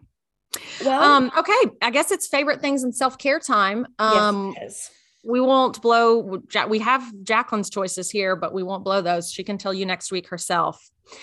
Well, 0.83 1.01
Um, 1.01 1.31
okay. 1.37 1.71
I 1.81 1.91
guess 1.91 2.11
it's 2.11 2.27
favorite 2.27 2.61
things 2.61 2.83
and 2.83 2.95
self 2.95 3.17
care 3.17 3.39
time. 3.39 3.87
Um, 3.99 4.55
yes, 4.59 4.91
we 5.23 5.41
won't 5.41 5.81
blow 5.81 6.39
we 6.69 6.79
have 6.79 7.03
jacqueline's 7.23 7.69
choices 7.69 8.09
here 8.09 8.37
but 8.37 8.53
we 8.53 8.63
won't 8.63 8.83
blow 8.83 9.01
those. 9.01 9.31
She 9.31 9.43
can 9.43 9.57
tell 9.57 9.73
you 9.73 9.85
next 9.85 10.11
week 10.11 10.29
herself. 10.29 10.81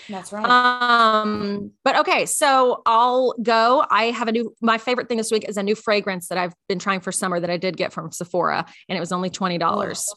That's 0.09 0.31
right. 0.33 0.45
um 0.45 1.71
but 1.83 1.99
okay 1.99 2.25
so 2.25 2.81
i'll 2.85 3.33
go. 3.41 3.85
I 3.89 4.05
have 4.11 4.27
a 4.27 4.31
new 4.33 4.53
my 4.61 4.77
favorite 4.77 5.07
thing 5.07 5.17
this 5.17 5.31
week 5.31 5.47
is 5.47 5.57
a 5.57 5.63
new 5.63 5.75
fragrance 5.75 6.27
that 6.27 6.37
i've 6.37 6.53
been 6.67 6.77
trying 6.77 6.99
for 6.99 7.11
summer 7.13 7.39
that 7.39 7.49
i 7.49 7.55
did 7.57 7.77
get 7.77 7.93
from 7.93 8.11
sephora 8.11 8.65
and 8.89 8.97
it 8.97 8.99
was 8.99 9.13
only 9.13 9.29
$20 9.29 10.13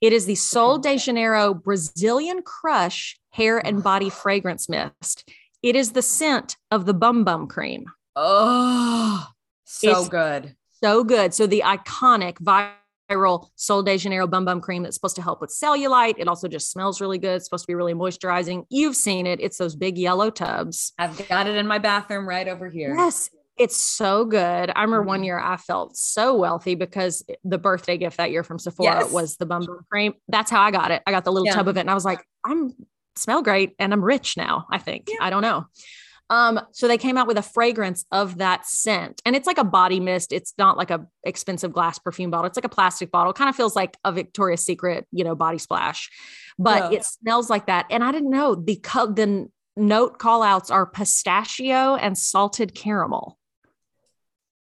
it 0.00 0.12
is 0.12 0.26
the 0.26 0.34
sol 0.34 0.78
de 0.78 0.98
janeiro 0.98 1.54
brazilian 1.54 2.42
crush 2.42 3.18
hair 3.30 3.64
and 3.64 3.82
body 3.84 4.10
fragrance 4.10 4.68
mist. 4.68 5.28
It 5.62 5.76
is 5.76 5.92
the 5.92 6.02
scent 6.02 6.56
of 6.70 6.84
the 6.84 6.94
bum 6.94 7.24
bum 7.24 7.46
cream 7.46 7.86
oh, 8.20 9.26
so 9.64 9.88
It's- 9.90 10.08
good. 10.08 10.56
so 10.82 11.04
good. 11.04 11.34
So 11.34 11.46
the 11.46 11.62
iconic 11.64 12.38
viral 13.10 13.48
Sol 13.56 13.82
de 13.82 13.96
Janeiro 13.96 14.26
Bum 14.26 14.44
Bum 14.44 14.60
Cream 14.60 14.82
that's 14.82 14.96
supposed 14.96 15.16
to 15.16 15.22
help 15.22 15.40
with 15.40 15.50
cellulite. 15.50 16.16
It 16.18 16.28
also 16.28 16.46
just 16.48 16.70
smells 16.70 17.00
really 17.00 17.18
good. 17.18 17.36
It's 17.36 17.44
supposed 17.46 17.64
to 17.64 17.68
be 17.68 17.74
really 17.74 17.94
moisturizing. 17.94 18.64
You've 18.70 18.96
seen 18.96 19.26
it. 19.26 19.40
It's 19.40 19.56
those 19.58 19.76
big 19.76 19.96
yellow 19.98 20.30
tubs. 20.30 20.92
I've 20.98 21.28
got 21.28 21.46
it 21.46 21.56
in 21.56 21.66
my 21.66 21.78
bathroom 21.78 22.28
right 22.28 22.46
over 22.48 22.68
here. 22.68 22.94
Yes. 22.96 23.30
It's 23.56 23.76
so 23.76 24.24
good. 24.24 24.70
I 24.74 24.82
remember 24.82 25.00
Mm-hmm. 25.00 25.08
one 25.08 25.24
year 25.24 25.38
I 25.40 25.56
felt 25.56 25.96
so 25.96 26.36
wealthy 26.36 26.74
because 26.76 27.24
the 27.44 27.58
birthday 27.58 27.96
gift 27.98 28.18
that 28.18 28.30
year 28.30 28.44
from 28.44 28.58
Sephora 28.58 29.00
Yes. 29.00 29.10
was 29.12 29.36
the 29.36 29.46
bum 29.46 29.64
bum 29.66 29.80
cream. 29.90 30.14
That's 30.28 30.50
how 30.50 30.60
I 30.62 30.70
got 30.70 30.90
it. 30.92 31.02
I 31.06 31.10
got 31.10 31.24
the 31.24 31.32
little 31.32 31.46
Yeah. 31.46 31.54
tub 31.54 31.66
of 31.66 31.76
it 31.76 31.80
and 31.80 31.90
I 31.90 31.94
was 31.94 32.04
like, 32.04 32.24
I'm 32.44 32.72
smell 33.16 33.42
great 33.42 33.74
and 33.80 33.92
I'm 33.92 34.04
rich 34.04 34.36
now, 34.36 34.66
I 34.70 34.78
think. 34.78 35.08
I 35.20 35.30
don't 35.30 35.42
know. 35.42 35.64
Um, 36.30 36.60
so 36.72 36.86
they 36.88 36.98
came 36.98 37.16
out 37.16 37.26
with 37.26 37.38
a 37.38 37.42
fragrance 37.42 38.04
of 38.12 38.38
that 38.38 38.66
scent, 38.66 39.22
and 39.24 39.34
it's 39.34 39.46
like 39.46 39.56
a 39.58 39.64
body 39.64 39.98
mist. 39.98 40.32
It's 40.32 40.52
not 40.58 40.76
like 40.76 40.90
a 40.90 41.06
expensive 41.24 41.72
glass 41.72 41.98
perfume 41.98 42.30
bottle. 42.30 42.46
It's 42.46 42.56
like 42.56 42.64
a 42.66 42.68
plastic 42.68 43.10
bottle. 43.10 43.32
Kind 43.32 43.48
of 43.48 43.56
feels 43.56 43.74
like 43.74 43.96
a 44.04 44.12
Victoria's 44.12 44.62
Secret, 44.64 45.06
you 45.10 45.24
know, 45.24 45.34
body 45.34 45.58
splash, 45.58 46.10
but 46.58 46.92
Yeah. 46.92 46.98
it 46.98 47.04
smells 47.04 47.48
like 47.48 47.66
that. 47.66 47.86
And 47.90 48.04
I 48.04 48.12
didn't 48.12 48.30
know 48.30 48.54
the 48.54 48.76
co- 48.76 49.12
the 49.12 49.48
note 49.76 50.18
call 50.18 50.42
outs 50.42 50.70
are 50.70 50.84
pistachio 50.86 51.94
and 51.94 52.18
salted 52.18 52.74
caramel. 52.74 53.38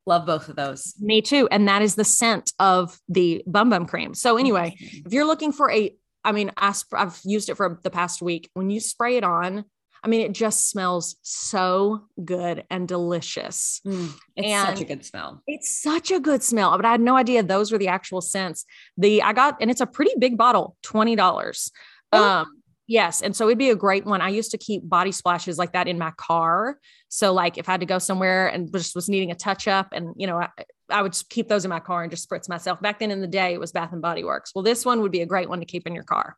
Love 0.06 0.26
both 0.26 0.48
of 0.48 0.56
those. 0.56 0.94
Me 1.00 1.22
too. 1.22 1.48
And 1.52 1.68
that 1.68 1.82
is 1.82 1.96
the 1.96 2.06
scent 2.06 2.54
of 2.60 2.98
the 3.10 3.44
bum 3.46 3.70
bum 3.70 3.86
cream. 3.86 4.14
So 4.14 4.38
anyway, 4.38 4.76
if 4.80 5.12
you're 5.12 5.26
looking 5.26 5.52
for 5.52 5.70
a, 5.72 5.94
I 6.24 6.32
mean, 6.32 6.52
I 6.56 6.72
sp- 6.72 6.96
I've 6.96 7.20
used 7.26 7.50
it 7.50 7.56
for 7.56 7.80
the 7.84 7.90
past 7.90 8.22
week. 8.22 8.50
When 8.54 8.70
you 8.70 8.80
spray 8.80 9.18
it 9.18 9.24
on, 9.26 9.66
I 10.04 10.08
mean, 10.08 10.22
it 10.22 10.32
just 10.34 10.70
smells 10.70 11.16
so 11.22 12.06
good 12.24 12.64
and 12.70 12.88
delicious. 12.88 13.82
Mm, 13.86 14.14
it's 14.36 14.48
And- 14.48 14.68
such 14.68 14.82
a 14.82 14.86
good 14.86 15.06
smell. 15.06 15.42
It's 15.48 15.82
such 15.82 16.12
a 16.12 16.20
good 16.20 16.44
smell, 16.44 16.76
but 16.78 16.86
I 16.86 16.92
had 16.92 17.02
no 17.02 17.16
idea 17.16 17.44
those 17.44 17.72
were 17.72 17.78
the 17.78 17.88
actual 17.88 18.22
scents. 18.22 18.66
The 18.98 19.22
I 19.24 19.34
got, 19.34 19.58
and 19.62 19.72
it's 19.72 19.82
a 19.82 19.86
pretty 19.88 20.14
big 20.20 20.38
bottle, 20.38 20.76
twenty 20.84 21.16
dollars. 21.16 21.72
Oh. 22.12 22.24
Um, 22.24 22.62
yes, 22.88 23.22
and 23.22 23.36
so 23.36 23.48
it'd 23.48 23.58
be 23.58 23.70
a 23.70 23.76
great 23.76 24.06
one. 24.06 24.22
I 24.22 24.30
used 24.30 24.52
to 24.52 24.58
keep 24.58 24.88
body 24.88 25.12
splashes 25.12 25.58
like 25.58 25.74
that 25.74 25.88
in 25.88 25.98
my 25.98 26.12
car. 26.18 26.78
So 27.10 27.34
like 27.34 27.58
if 27.58 27.68
I 27.68 27.74
had 27.74 27.82
to 27.82 27.86
go 27.86 28.00
somewhere 28.00 28.48
and 28.48 28.72
just 28.72 28.96
was 28.96 29.10
needing 29.10 29.32
a 29.32 29.36
touch 29.36 29.68
up, 29.68 29.88
and 29.92 30.14
you 30.16 30.28
know, 30.28 30.38
I, 30.38 30.50
I 30.90 31.02
would 31.02 31.18
keep 31.30 31.48
those 31.50 31.66
in 31.66 31.70
my 31.70 31.80
car 31.82 32.04
and 32.04 32.12
just 32.12 32.30
spritz 32.30 32.48
myself. 32.48 32.82
Back 32.82 33.00
then 33.00 33.12
in 33.12 33.20
the 33.20 33.28
day, 33.28 33.54
it 33.54 33.60
was 33.60 33.72
Bath 33.72 33.92
and 33.92 34.02
Body 34.02 34.24
Works. 34.24 34.52
Well, 34.56 34.64
this 34.64 34.86
one 34.86 35.02
would 35.02 35.12
be 35.12 35.22
a 35.22 35.26
great 35.26 35.50
one 35.50 35.60
to 35.60 35.66
keep 35.66 35.86
in 35.86 35.94
your 35.96 36.06
car. 36.06 36.38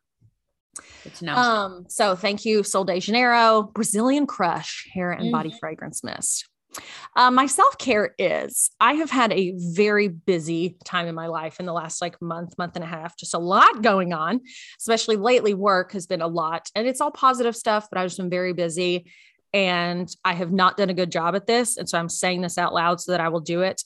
Um, 1.36 1.86
so 1.88 2.14
thank 2.14 2.44
you, 2.44 2.62
Sol 2.62 2.84
de 2.84 3.00
Janeiro, 3.00 3.70
Brazilian 3.74 4.26
Crush 4.26 4.88
hair 4.92 5.10
and 5.12 5.32
body 5.32 5.50
Mhm. 5.50 5.58
fragrance 5.58 6.04
mist. 6.04 6.46
Uh, 7.16 7.30
my 7.32 7.46
self 7.46 7.76
care 7.78 8.14
is 8.18 8.70
I 8.80 8.94
have 8.94 9.10
had 9.10 9.32
a 9.32 9.52
very 9.56 10.06
busy 10.06 10.76
time 10.84 11.08
in 11.08 11.16
my 11.16 11.26
life 11.26 11.58
in 11.58 11.66
the 11.66 11.72
last 11.72 12.00
like 12.00 12.20
month, 12.22 12.56
month 12.58 12.76
and 12.76 12.84
a 12.84 12.88
half, 12.88 13.16
just 13.16 13.34
a 13.34 13.38
lot 13.38 13.82
going 13.82 14.12
on, 14.12 14.40
especially 14.78 15.16
lately. 15.16 15.52
Work 15.52 15.92
has 15.92 16.06
been 16.06 16.22
a 16.22 16.28
lot 16.28 16.70
and 16.76 16.86
it's 16.86 17.00
all 17.00 17.10
positive 17.10 17.56
stuff, 17.56 17.88
but 17.90 17.98
I've 17.98 18.06
just 18.06 18.18
been 18.18 18.30
very 18.30 18.52
busy 18.52 19.10
and 19.52 20.08
I 20.24 20.34
have 20.34 20.52
not 20.52 20.76
done 20.76 20.90
a 20.90 20.94
good 20.94 21.10
job 21.10 21.34
at 21.34 21.48
this. 21.48 21.76
And 21.76 21.88
so 21.88 21.98
I'm 21.98 22.08
saying 22.08 22.42
this 22.42 22.56
out 22.56 22.72
loud 22.72 23.00
so 23.00 23.10
that 23.10 23.20
I 23.20 23.30
will 23.30 23.40
do 23.40 23.62
it. 23.62 23.82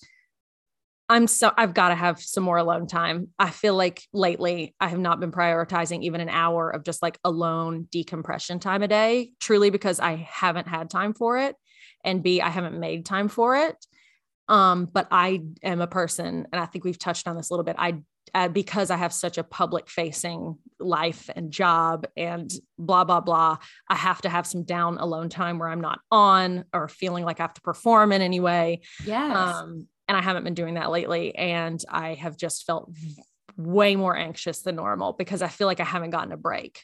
I'm 1.08 1.26
so 1.26 1.52
I've 1.56 1.74
got 1.74 1.90
to 1.90 1.94
have 1.94 2.20
some 2.20 2.44
more 2.44 2.56
alone 2.56 2.86
time. 2.86 3.28
I 3.38 3.50
feel 3.50 3.74
like 3.74 4.02
lately 4.12 4.74
I 4.80 4.88
have 4.88 4.98
not 4.98 5.20
been 5.20 5.32
prioritizing 5.32 6.02
even 6.02 6.20
an 6.20 6.30
hour 6.30 6.70
of 6.70 6.82
just 6.82 7.02
like 7.02 7.18
alone 7.24 7.88
decompression 7.90 8.58
time 8.58 8.82
a 8.82 8.88
day, 8.88 9.32
truly 9.38 9.70
because 9.70 10.00
I 10.00 10.16
haven't 10.16 10.68
had 10.68 10.88
time 10.88 11.12
for 11.12 11.38
it. 11.38 11.56
And 12.04 12.22
B, 12.22 12.40
I 12.40 12.48
haven't 12.48 12.78
made 12.78 13.04
time 13.04 13.28
for 13.28 13.56
it. 13.56 13.76
Um, 14.48 14.86
but 14.86 15.08
I 15.10 15.40
am 15.62 15.80
a 15.80 15.86
person, 15.86 16.46
and 16.52 16.60
I 16.60 16.66
think 16.66 16.84
we've 16.84 16.98
touched 16.98 17.26
on 17.26 17.36
this 17.36 17.50
a 17.50 17.52
little 17.52 17.64
bit. 17.64 17.76
I 17.78 18.02
uh, 18.34 18.48
because 18.48 18.90
I 18.90 18.96
have 18.96 19.12
such 19.12 19.38
a 19.38 19.44
public 19.44 19.88
facing 19.88 20.58
life 20.80 21.30
and 21.34 21.50
job 21.50 22.06
and 22.16 22.50
blah, 22.78 23.04
blah, 23.04 23.20
blah, 23.20 23.58
I 23.88 23.94
have 23.94 24.22
to 24.22 24.28
have 24.28 24.46
some 24.46 24.64
down 24.64 24.98
alone 24.98 25.28
time 25.28 25.58
where 25.58 25.68
I'm 25.68 25.80
not 25.80 26.00
on 26.10 26.64
or 26.72 26.88
feeling 26.88 27.24
like 27.24 27.38
I 27.38 27.44
have 27.44 27.54
to 27.54 27.60
perform 27.60 28.12
in 28.12 28.22
any 28.22 28.40
way. 28.40 28.80
yes. 29.04 29.36
Um, 29.36 29.86
and 30.08 30.16
I 30.16 30.22
haven't 30.22 30.44
been 30.44 30.54
doing 30.54 30.74
that 30.74 30.90
lately. 30.90 31.34
And 31.34 31.82
I 31.88 32.14
have 32.14 32.36
just 32.36 32.64
felt 32.64 32.90
way 33.56 33.96
more 33.96 34.16
anxious 34.16 34.62
than 34.62 34.76
normal 34.76 35.12
because 35.12 35.42
I 35.42 35.48
feel 35.48 35.66
like 35.66 35.80
I 35.80 35.84
haven't 35.84 36.10
gotten 36.10 36.32
a 36.32 36.36
break. 36.36 36.82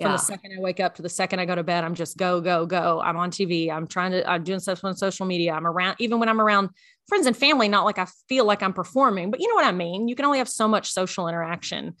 From 0.00 0.10
Yeah. 0.10 0.16
the 0.16 0.22
second 0.22 0.52
I 0.56 0.60
wake 0.60 0.80
up 0.80 0.94
to 0.96 1.02
the 1.02 1.08
second 1.08 1.40
I 1.40 1.44
go 1.44 1.54
to 1.54 1.62
bed, 1.62 1.84
I'm 1.84 1.94
just 1.94 2.16
go, 2.16 2.40
go, 2.40 2.66
go. 2.66 3.00
I'm 3.00 3.16
on 3.16 3.30
TV. 3.30 3.70
I'm 3.70 3.86
trying 3.86 4.12
to, 4.12 4.28
I'm 4.28 4.42
doing 4.42 4.60
stuff 4.60 4.84
on 4.84 4.96
social 4.96 5.26
media. 5.26 5.52
I'm 5.52 5.66
around, 5.66 5.96
even 5.98 6.18
when 6.18 6.28
I'm 6.28 6.40
around 6.40 6.70
friends 7.06 7.26
and 7.26 7.36
family, 7.36 7.68
not 7.68 7.84
like 7.84 7.98
I 7.98 8.06
feel 8.28 8.44
like 8.44 8.62
I'm 8.62 8.72
performing, 8.72 9.30
but 9.30 9.40
you 9.40 9.48
know 9.48 9.54
what 9.54 9.66
I 9.66 9.72
mean? 9.72 10.08
You 10.08 10.14
can 10.14 10.24
only 10.24 10.38
have 10.38 10.48
so 10.48 10.66
much 10.68 10.90
social 10.90 11.28
interaction 11.28 11.94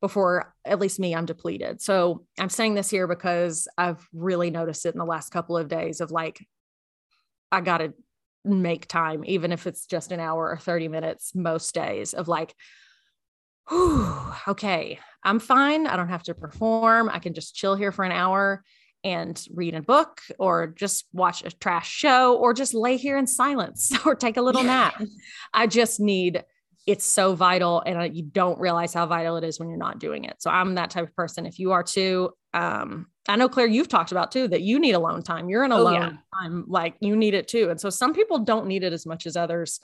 before, 0.00 0.52
at 0.64 0.80
least 0.80 0.98
me, 0.98 1.14
I'm 1.14 1.26
depleted. 1.26 1.80
So 1.80 2.24
I'm 2.38 2.48
saying 2.48 2.74
this 2.74 2.90
here 2.90 3.06
because 3.06 3.68
I've 3.78 4.06
really 4.12 4.50
noticed 4.50 4.84
it 4.84 4.94
in 4.94 4.98
the 4.98 5.04
last 5.04 5.30
couple 5.30 5.56
of 5.56 5.68
days 5.68 6.00
of 6.00 6.10
like, 6.10 6.44
I 7.52 7.60
got 7.60 7.78
to 7.78 7.92
make 8.44 8.86
time, 8.86 9.24
even 9.26 9.52
if 9.52 9.66
it's 9.66 9.86
just 9.86 10.12
an 10.12 10.20
hour 10.20 10.50
or 10.50 10.56
30 10.56 10.88
minutes 10.88 11.34
most 11.34 11.74
days 11.74 12.14
of 12.14 12.28
like, 12.28 12.54
whew, 13.68 14.32
okay, 14.48 14.98
I'm 15.22 15.38
fine. 15.38 15.86
I 15.86 15.96
don't 15.96 16.08
have 16.08 16.24
to 16.24 16.34
perform. 16.34 17.08
I 17.08 17.18
can 17.18 17.34
just 17.34 17.54
chill 17.54 17.74
here 17.74 17.92
for 17.92 18.04
an 18.04 18.12
hour 18.12 18.64
and 19.04 19.44
read 19.52 19.74
a 19.74 19.82
book 19.82 20.20
or 20.38 20.68
just 20.68 21.06
watch 21.12 21.44
a 21.44 21.50
trash 21.50 21.90
show 21.90 22.36
or 22.36 22.54
just 22.54 22.74
lay 22.74 22.96
here 22.96 23.18
in 23.18 23.26
silence 23.26 23.92
or 24.06 24.14
take 24.14 24.36
a 24.36 24.42
little 24.42 24.62
nap. 24.62 25.00
I 25.52 25.66
just 25.66 26.00
need 26.00 26.44
it's 26.86 27.04
so 27.04 27.34
vital 27.34 27.80
and 27.86 28.16
you 28.16 28.24
don't 28.24 28.58
realize 28.58 28.92
how 28.92 29.06
vital 29.06 29.36
it 29.36 29.44
is 29.44 29.60
when 29.60 29.68
you're 29.68 29.78
not 29.78 30.00
doing 30.00 30.24
it. 30.24 30.42
So 30.42 30.50
I'm 30.50 30.74
that 30.74 30.90
type 30.90 31.04
of 31.04 31.14
person. 31.14 31.46
If 31.46 31.60
you 31.60 31.72
are 31.72 31.84
too, 31.84 32.30
um, 32.54 33.06
I 33.28 33.36
know 33.36 33.48
Claire, 33.48 33.66
you've 33.68 33.88
talked 33.88 34.10
about 34.12 34.32
too 34.32 34.48
that 34.48 34.62
you 34.62 34.78
need 34.80 34.92
alone 34.92 35.22
time. 35.22 35.48
You're 35.48 35.64
in 35.64 35.72
Oh, 35.72 35.80
alone 35.82 35.94
yeah. 35.94 36.12
time, 36.40 36.64
like 36.66 36.96
you 37.00 37.14
need 37.14 37.34
it 37.34 37.46
too. 37.48 37.70
And 37.70 37.80
so 37.80 37.88
some 37.88 38.14
people 38.14 38.40
don't 38.40 38.66
need 38.66 38.82
it 38.82 38.92
as 38.92 39.06
much 39.06 39.26
as 39.26 39.36
others. 39.36 39.80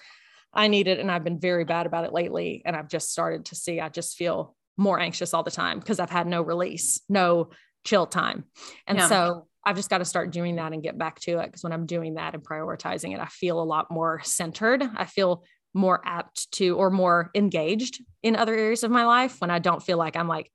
I 0.52 0.66
need 0.68 0.88
it, 0.88 0.98
and 0.98 1.10
I've 1.10 1.24
been 1.24 1.38
very 1.38 1.64
bad 1.64 1.86
about 1.86 2.04
it 2.04 2.12
lately. 2.12 2.62
And 2.64 2.74
I've 2.74 2.88
just 2.88 3.12
started 3.12 3.44
to 3.46 3.54
see 3.54 3.80
I 3.80 3.90
just 3.90 4.16
feel 4.16 4.56
more 4.76 4.98
anxious 4.98 5.34
all 5.34 5.42
the 5.42 5.50
time 5.50 5.78
because 5.78 6.00
I've 6.00 6.10
had 6.10 6.26
no 6.26 6.42
release, 6.42 7.00
no 7.08 7.50
chill 7.84 8.06
time. 8.06 8.44
And 8.86 8.98
Yeah. 8.98 9.06
so 9.08 9.46
I've 9.64 9.76
just 9.76 9.90
got 9.90 9.98
to 9.98 10.04
start 10.04 10.30
doing 10.30 10.56
that 10.56 10.72
and 10.72 10.82
get 10.82 10.96
back 10.96 11.20
to 11.20 11.38
it. 11.38 11.46
Because 11.46 11.62
when 11.62 11.72
I'm 11.72 11.84
doing 11.86 12.14
that 12.14 12.34
and 12.34 12.42
prioritizing 12.42 13.14
it, 13.14 13.20
I 13.20 13.26
feel 13.26 13.60
a 13.60 13.64
lot 13.64 13.90
more 13.90 14.20
centered. 14.24 14.82
I 14.82 15.04
feel 15.04 15.44
more 15.74 16.00
apt 16.04 16.50
to 16.52 16.76
or 16.76 16.90
more 16.90 17.30
engaged 17.34 18.02
in 18.22 18.34
other 18.34 18.54
areas 18.54 18.82
of 18.82 18.90
my 18.90 19.04
life 19.04 19.40
when 19.40 19.50
I 19.50 19.58
don't 19.58 19.82
feel 19.82 19.98
like 19.98 20.16
I'm 20.16 20.28
like, 20.28 20.50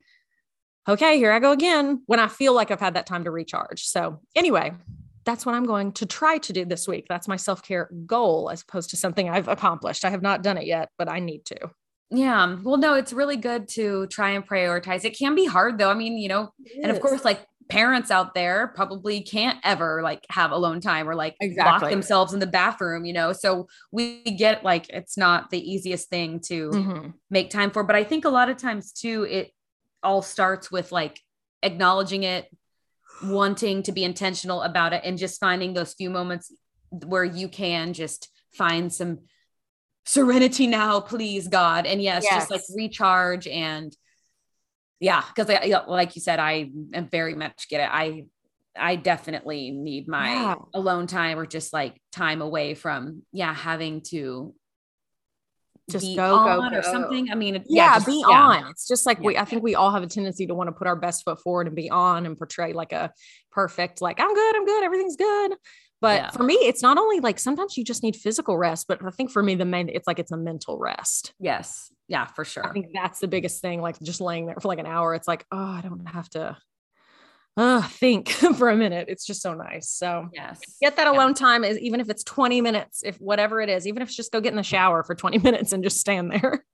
okay, 0.87 1.17
here 1.17 1.31
I 1.31 1.39
go 1.39 1.51
again. 1.51 2.03
When 2.05 2.19
I 2.19 2.27
feel 2.27 2.53
like 2.53 2.71
I've 2.71 2.79
had 2.79 2.95
that 2.95 3.05
time 3.05 3.23
to 3.23 3.31
recharge. 3.31 3.83
So, 3.85 4.19
anyway, 4.35 4.73
that's 5.25 5.45
what 5.45 5.55
I'm 5.55 5.65
going 5.65 5.91
to 5.93 6.05
try 6.05 6.37
to 6.39 6.53
do 6.53 6.65
this 6.65 6.87
week. 6.87 7.05
That's 7.07 7.27
my 7.27 7.37
self 7.37 7.63
care 7.63 7.89
goal 8.05 8.49
as 8.51 8.61
opposed 8.61 8.89
to 8.91 8.97
something 8.97 9.29
I've 9.29 9.47
accomplished. 9.47 10.03
I 10.05 10.09
have 10.09 10.21
not 10.21 10.43
done 10.43 10.57
it 10.57 10.65
yet, 10.65 10.89
but 10.97 11.09
I 11.09 11.19
need 11.19 11.45
to. 11.45 11.57
Yeah. 12.09 12.57
Well, 12.61 12.77
no, 12.77 12.93
it's 12.93 13.11
really 13.13 13.37
good 13.37 13.67
to 13.69 14.05
try 14.07 14.31
and 14.31 14.47
prioritize. 14.47 15.03
It 15.03 15.17
can 15.17 15.33
be 15.33 15.45
hard 15.45 15.77
though. 15.79 15.89
I 15.89 15.95
mean, 15.95 16.17
you 16.17 16.27
know, 16.27 16.49
and 16.81 16.91
of 16.91 16.99
course, 16.99 17.25
like 17.25 17.41
parents 17.69 18.11
out 18.11 18.35
there 18.35 18.67
probably 18.75 19.21
can't 19.21 19.57
ever 19.63 20.01
like 20.03 20.23
have 20.29 20.51
alone 20.51 20.79
time 20.79 21.09
or 21.09 21.15
like 21.15 21.35
lock 21.57 21.89
themselves 21.89 22.33
in 22.33 22.39
the 22.39 22.45
bathroom, 22.45 23.05
you 23.05 23.13
know. 23.13 23.33
So 23.33 23.67
we 23.91 24.21
get 24.21 24.63
like 24.63 24.89
it's 24.89 25.17
not 25.17 25.49
the 25.49 25.59
easiest 25.59 26.09
thing 26.09 26.39
to 26.41 26.69
Mhm. 26.69 27.13
make 27.31 27.49
time 27.49 27.71
for. 27.71 27.83
But 27.83 27.95
I 27.95 28.03
think 28.03 28.25
a 28.25 28.29
lot 28.29 28.49
of 28.49 28.57
times 28.57 28.91
too, 28.91 29.23
it 29.23 29.51
all 30.03 30.21
starts 30.21 30.71
with 30.71 30.91
like 30.91 31.19
acknowledging 31.61 32.23
it, 32.23 32.47
wanting 33.21 33.83
to 33.83 33.91
be 33.91 34.03
intentional 34.03 34.61
about 34.61 34.93
it, 34.93 35.01
and 35.03 35.17
just 35.17 35.39
finding 35.39 35.73
those 35.73 35.93
few 35.93 36.09
moments 36.09 36.51
where 37.05 37.23
you 37.23 37.47
can 37.47 37.93
just 37.93 38.29
find 38.53 38.93
some 38.93 39.19
serenity 40.05 40.67
now, 40.67 40.99
please, 40.99 41.47
God. 41.47 41.85
And 41.85 42.01
yes, 42.01 42.27
just 42.27 42.51
like 42.51 42.61
recharge 42.75 43.47
and 43.47 43.95
yeah, 44.99 45.23
because 45.35 45.49
like 45.87 46.15
you 46.15 46.21
said, 46.21 46.39
I 46.39 46.71
am 46.93 47.09
very 47.09 47.35
much 47.35 47.67
get 47.69 47.81
it. 47.81 47.89
I 47.91 48.25
I 48.75 48.95
definitely 48.95 49.71
need 49.71 50.07
my 50.07 50.31
Yeah. 50.31 50.55
alone 50.73 51.07
time 51.07 51.37
or 51.37 51.45
just 51.45 51.73
like 51.73 52.01
time 52.11 52.41
away 52.41 52.73
from 52.73 53.23
yeah 53.31 53.53
having 53.53 54.01
to 54.01 54.55
Just 55.89 56.05
be 56.05 56.15
go, 56.15 56.29
go, 56.43 56.61
on 56.61 56.73
or 56.73 56.81
something. 56.81 57.29
I 57.31 57.35
mean, 57.35 57.55
it- 57.55 57.65
yeah, 57.67 57.95
just- 57.95 58.05
be 58.07 58.23
yeah. 58.27 58.41
on. 58.41 58.67
It's 58.71 58.87
just 58.87 59.05
like 59.05 59.19
we, 59.19 59.37
I 59.37 59.45
think 59.45 59.63
we 59.63 59.75
all 59.75 59.91
have 59.91 60.03
a 60.03 60.07
tendency 60.07 60.47
to 60.47 60.55
want 60.55 60.67
to 60.69 60.71
put 60.71 60.87
our 60.87 60.95
best 60.95 61.23
foot 61.23 61.39
forward 61.41 61.67
and 61.67 61.75
be 61.75 61.89
on 61.89 62.25
and 62.25 62.37
portray 62.37 62.73
like 62.73 62.91
a 62.93 63.11
perfect, 63.51 64.01
like, 64.01 64.19
I'm 64.19 64.33
good, 64.33 64.55
I'm 64.55 64.65
good, 64.65 64.83
everything's 64.83 65.17
good. 65.17 65.53
But 66.01 66.15
Yeah. 66.21 66.29
for 66.31 66.43
me, 66.43 66.55
it's 66.55 66.81
not 66.81 66.97
only 66.97 67.19
like 67.21 67.39
sometimes 67.39 67.77
you 67.77 67.83
just 67.83 68.03
need 68.03 68.15
physical 68.15 68.57
rest, 68.57 68.87
but 68.87 68.99
I 69.05 69.09
think 69.11 69.31
for 69.31 69.41
me, 69.41 69.55
the 69.55 69.65
main, 69.65 69.87
it's 69.89 70.05
like 70.07 70.19
it's 70.19 70.31
a 70.31 70.37
mental 70.37 70.77
rest. 70.77 71.33
Yes, 71.39 71.91
yeah, 72.07 72.25
for 72.25 72.43
sure. 72.43 72.65
I 72.67 72.71
think 72.73 72.87
that's 72.93 73.19
the 73.19 73.27
biggest 73.27 73.61
thing. 73.61 73.81
Like 73.81 73.97
just 74.01 74.19
laying 74.19 74.45
there 74.45 74.55
for 74.61 74.67
like 74.67 74.79
an 74.79 74.85
hour, 74.85 75.15
it's 75.15 75.27
like, 75.27 75.45
oh, 75.51 75.57
I 75.57 75.81
don't 75.81 76.05
have 76.07 76.29
to 76.31 76.57
uh, 77.57 77.81
think 77.83 78.29
for 78.57 78.69
a 78.69 78.75
minute. 78.75 79.05
It's 79.09 79.25
just 79.25 79.41
so 79.41 79.53
nice. 79.53 79.89
So 79.89 80.29
yes, 80.33 80.59
get 80.81 80.95
that 80.95 81.05
Yeah. 81.05 81.13
alone 81.13 81.33
time 81.33 81.63
is 81.63 81.77
even 81.79 81.99
if 81.99 82.09
it's 82.09 82.23
20 82.23 82.61
minutes, 82.61 83.03
if 83.03 83.17
whatever 83.17 83.61
it 83.61 83.69
is, 83.69 83.85
even 83.87 84.01
if 84.01 84.07
it's 84.09 84.15
just 84.17 84.31
go 84.31 84.41
get 84.41 84.49
in 84.51 84.57
the 84.57 84.63
shower 84.63 85.03
for 85.03 85.15
20 85.15 85.37
minutes 85.43 85.73
and 85.73 85.83
just 85.83 85.99
stand 85.99 86.31
there. 86.31 86.65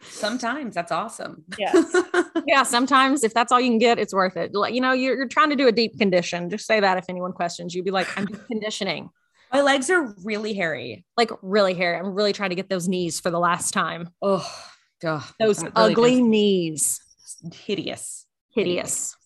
Sometimes 0.00 0.74
that's 0.76 0.92
awesome. 0.92 1.44
Yes. 1.58 1.96
yeah, 2.46 2.62
sometimes 2.62 3.24
if 3.24 3.34
that's 3.34 3.50
all 3.50 3.60
you 3.60 3.68
can 3.70 3.78
get, 3.78 3.98
it's 3.98 4.14
worth 4.14 4.36
it. 4.36 4.54
Like, 4.54 4.72
you 4.72 4.80
know, 4.80 4.92
you're, 4.92 5.16
you're 5.16 5.26
trying 5.28 5.50
to 5.50 5.56
do 5.56 5.66
a 5.66 5.72
deep 5.72 5.98
condition. 5.98 6.50
Just 6.50 6.66
say 6.66 6.78
that 6.78 6.98
if 6.98 7.06
anyone 7.08 7.32
questions, 7.32 7.74
you'd 7.74 7.84
be 7.84 7.90
like, 7.90 8.06
I'm 8.16 8.26
conditioning, 8.26 9.10
My 9.52 9.60
legs 9.60 9.90
are 9.90 10.14
really 10.22 10.54
hairy. 10.54 11.04
like 11.16 11.32
really 11.42 11.74
hairy. 11.74 11.98
I'm 11.98 12.14
really 12.14 12.32
trying 12.32 12.50
to 12.50 12.56
get 12.56 12.68
those 12.68 12.86
knees 12.86 13.18
for 13.18 13.30
the 13.30 13.40
last 13.40 13.72
time. 13.72 14.10
Oh, 14.22 14.48
ugh, 15.04 15.24
Those 15.40 15.60
really 15.62 15.72
ugly 15.74 16.22
knees, 16.22 17.00
hideous. 17.52 18.24
hideous. 18.54 19.16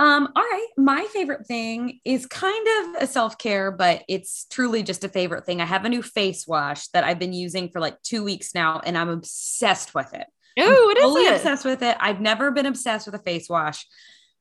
Um, 0.00 0.28
all 0.36 0.42
right. 0.42 0.68
My 0.76 1.06
favorite 1.12 1.46
thing 1.46 1.98
is 2.04 2.26
kind 2.26 2.66
of 2.78 3.02
a 3.02 3.06
self-care, 3.06 3.72
but 3.72 4.04
it's 4.08 4.46
truly 4.48 4.84
just 4.84 5.02
a 5.02 5.08
favorite 5.08 5.44
thing. 5.44 5.60
I 5.60 5.64
have 5.64 5.84
a 5.84 5.88
new 5.88 6.02
face 6.02 6.46
wash 6.46 6.86
that 6.88 7.02
I've 7.02 7.18
been 7.18 7.32
using 7.32 7.68
for 7.68 7.80
like 7.80 8.00
two 8.02 8.22
weeks 8.22 8.54
now, 8.54 8.80
and 8.84 8.96
I'm 8.96 9.08
obsessed 9.08 9.94
with 9.94 10.14
it. 10.14 10.26
Ooh, 10.60 10.84
what 10.86 10.96
is 10.98 11.16
it? 11.16 11.34
obsessed 11.36 11.64
with 11.64 11.82
it. 11.82 11.96
I've 12.00 12.20
never 12.20 12.50
been 12.50 12.66
obsessed 12.66 13.06
with 13.06 13.14
a 13.14 13.22
face 13.22 13.48
wash, 13.48 13.86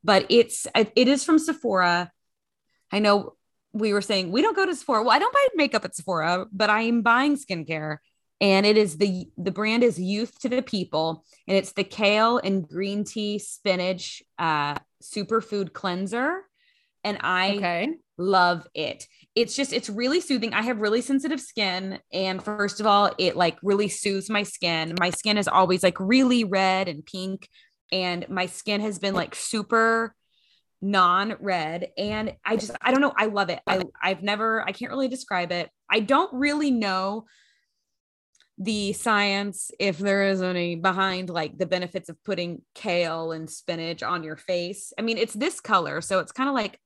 but 0.03 0.25
it's 0.29 0.67
it 0.75 1.07
is 1.07 1.23
from 1.23 1.39
Sephora. 1.39 2.11
I 2.91 2.99
know 2.99 3.34
we 3.73 3.93
were 3.93 4.01
saying 4.01 4.31
we 4.31 4.41
don't 4.41 4.55
go 4.55 4.65
to 4.65 4.75
Sephora. 4.75 5.01
Well, 5.01 5.11
I 5.11 5.19
don't 5.19 5.34
buy 5.34 5.47
makeup 5.55 5.85
at 5.85 5.95
Sephora, 5.95 6.45
but 6.51 6.69
I 6.69 6.81
am 6.81 7.01
buying 7.01 7.35
skincare. 7.35 7.97
And 8.39 8.65
it 8.65 8.77
is 8.77 8.97
the 8.97 9.27
the 9.38 9.51
brand 9.51 9.84
is 9.84 9.99
Youth 9.99 10.39
to 10.39 10.49
the 10.49 10.61
People, 10.61 11.23
and 11.47 11.57
it's 11.57 11.73
the 11.73 11.84
kale 11.84 12.38
and 12.38 12.67
green 12.67 13.03
tea 13.03 13.39
spinach 13.39 14.21
uh 14.38 14.77
superfood 15.02 15.74
cleanser. 15.74 16.44
And 17.03 17.19
I 17.22 17.56
Okay. 17.57 17.94
love 18.18 18.68
it. 18.74 19.06
It's 19.36 19.56
just 19.56 19.72
it's 19.72 19.90
really 19.90 20.19
soothing. 20.19 20.53
I 20.53 20.64
have 20.64 20.82
really 20.82 21.02
sensitive 21.02 21.40
skin 21.40 21.99
and 22.11 22.44
first 22.44 22.80
of 22.80 22.88
all, 22.88 23.11
it 23.18 23.36
like 23.36 23.57
really 23.61 23.88
soothes 23.88 24.30
my 24.30 24.44
skin. 24.44 24.95
My 24.99 25.11
skin 25.11 25.38
is 25.38 25.48
always 25.48 25.84
like 25.84 25.99
really 25.99 26.44
red 26.44 26.88
and 26.88 27.06
pink 27.06 27.48
and 27.91 28.28
my 28.30 28.48
skin 28.48 28.82
has 28.82 28.99
been 28.99 29.14
like 29.14 29.36
super 29.36 30.15
non-red 30.82 31.90
and 31.98 32.34
I 32.45 32.56
just 32.56 32.72
I 32.82 32.91
don't 32.91 33.02
know, 33.02 33.14
I 33.15 33.26
love 33.28 33.49
it. 33.49 33.60
I 33.68 33.82
I've 34.02 34.24
never 34.24 34.61
I 34.61 34.72
can't 34.72 34.91
really 34.91 35.07
describe 35.07 35.52
it. 35.52 35.69
I 35.90 35.99
don't 36.02 36.34
really 36.34 36.72
know 36.72 37.26
the 38.57 38.93
science 38.93 39.69
if 39.79 39.97
there 39.99 40.27
is 40.29 40.41
any 40.41 40.75
behind 40.75 41.29
like 41.29 41.57
the 41.57 41.65
benefits 41.67 42.09
of 42.09 42.21
putting 42.23 42.61
kale 42.73 43.31
and 43.31 43.49
spinach 43.49 44.01
on 44.03 44.23
your 44.23 44.35
face. 44.38 44.93
I 44.97 45.03
mean, 45.03 45.17
it's 45.17 45.34
this 45.34 45.59
color, 45.59 46.01
so 46.01 46.19
it's 46.19 46.31
kind 46.31 46.49
of 46.49 46.55
like 46.55 46.79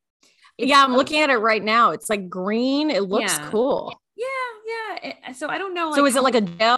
yeah, 0.58 0.84
I'm 0.84 0.94
looking 0.94 1.22
at 1.22 1.30
it 1.30 1.38
right 1.38 1.64
now. 1.64 1.92
It's 1.92 2.10
like 2.10 2.30
green. 2.30 2.92
It 2.92 3.04
looks 3.04 3.36
Yeah. 3.38 3.50
cool. 3.50 4.00
Yeah, 4.16 4.26
yeah. 4.68 5.10
It- 5.30 5.36
so 5.38 5.48
I 5.48 5.58
don't 5.58 5.74
know. 5.74 5.94
so 5.94 6.06
is 6.06 6.16
it 6.16 6.24
like 6.24 6.36
a 6.36 6.42
gel? 6.42 6.78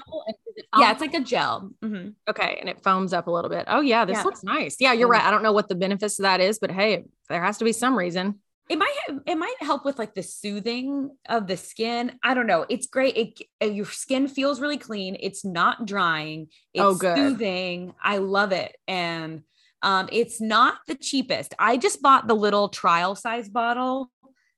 It 0.55 0.65
yeah? 0.77 0.91
It's 0.91 1.01
like 1.01 1.15
a 1.15 1.19
gel. 1.19 1.71
Mhm. 1.83 2.13
okay, 2.29 2.57
and 2.61 2.69
it 2.69 2.83
foams 2.83 3.11
up 3.13 3.25
a 3.27 3.31
little 3.31 3.49
bit. 3.49 3.65
Oh 3.67 3.81
yeah, 3.81 4.05
this 4.05 4.17
Yeah. 4.17 4.23
looks 4.23 4.43
nice. 4.43 4.77
Yeah, 4.79 4.93
you're 4.93 5.07
Mm. 5.09 5.13
right. 5.13 5.23
I 5.23 5.31
don't 5.31 5.41
know 5.43 5.51
what 5.51 5.67
the 5.69 5.75
benefits 5.75 6.19
of 6.19 6.23
that 6.23 6.39
is, 6.39 6.59
but 6.59 6.69
hey, 6.71 7.03
there 7.29 7.41
has 7.43 7.57
to 7.57 7.65
be 7.65 7.73
some 7.73 7.97
reason. 7.97 8.39
It 8.69 8.79
might 8.79 8.95
have, 9.07 9.19
it 9.25 9.35
might 9.35 9.55
help 9.59 9.83
with 9.85 9.99
like 9.99 10.15
the 10.15 10.23
soothing 10.23 11.11
of 11.27 11.47
the 11.47 11.57
skin. 11.57 12.17
I 12.23 12.33
don't 12.33 12.47
know. 12.47 12.65
It's 12.69 12.87
great. 12.87 13.17
It 13.17 13.41
uh, 13.61 13.65
your 13.67 13.85
skin 13.85 14.27
feels 14.27 14.61
really 14.61 14.77
clean. 14.77 15.17
It's 15.19 15.43
not 15.43 15.85
drying. 15.85 16.47
It's 16.73 16.83
Oh, 16.83 16.95
good. 16.95 17.17
soothing. 17.17 17.93
I 18.01 18.17
love 18.17 18.51
it. 18.53 18.75
And 18.87 19.43
um, 19.81 20.07
it's 20.13 20.39
not 20.39 20.77
the 20.87 20.95
cheapest. 20.95 21.53
I 21.59 21.75
just 21.75 22.01
bought 22.01 22.27
the 22.27 22.35
little 22.35 22.69
trial 22.69 23.15
size 23.15 23.49
bottle, 23.49 24.09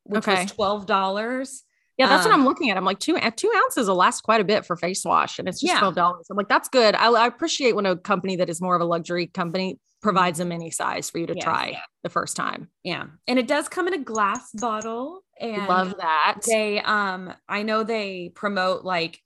which 0.03 0.27
Okay. 0.27 0.43
was 0.43 0.51
twelve 0.51 0.85
dollars. 0.85 1.63
Yeah, 1.97 2.07
that's 2.07 2.25
what 2.25 2.33
Um, 2.33 2.41
I'm 2.41 2.45
looking 2.45 2.69
at. 2.69 2.77
I'm 2.77 2.85
like 2.85 2.99
two 2.99 3.17
uh, 3.17 3.31
two 3.35 3.51
ounces 3.55 3.87
will 3.87 3.95
last 3.95 4.21
quite 4.21 4.39
a 4.39 4.43
bit 4.43 4.65
for 4.67 4.75
face 4.75 5.03
wash, 5.03 5.39
and 5.39 5.47
it's 5.47 5.59
just 5.59 5.73
Yeah. 5.73 5.79
twelve 5.79 5.95
dollars. 5.95 6.27
I'm 6.29 6.37
like, 6.37 6.49
that's 6.49 6.69
good. 6.69 6.93
I, 6.93 7.07
I 7.07 7.25
appreciate 7.25 7.75
when 7.75 7.87
a 7.87 7.95
company 7.97 8.35
that 8.35 8.49
is 8.49 8.61
more 8.61 8.75
of 8.75 8.81
a 8.81 8.85
luxury 8.85 9.25
company 9.27 9.79
provides 10.05 10.39
a 10.39 10.45
mini 10.45 10.69
size 10.69 11.09
for 11.09 11.17
you 11.17 11.25
to 11.25 11.33
Yes. 11.33 11.43
try 11.43 11.81
the 12.03 12.09
first 12.09 12.35
time. 12.35 12.69
Yeah, 12.83 13.07
and 13.27 13.39
it 13.39 13.47
does 13.47 13.67
come 13.67 13.87
in 13.87 13.95
a 13.95 13.97
glass 13.97 14.51
bottle. 14.53 15.21
And 15.41 15.67
Love 15.67 15.95
that. 15.97 16.37
they 16.47 16.79
um 16.79 17.33
i 17.49 17.63
know 17.63 17.83
they 17.83 18.31
promote 18.35 18.85
like 18.85 19.19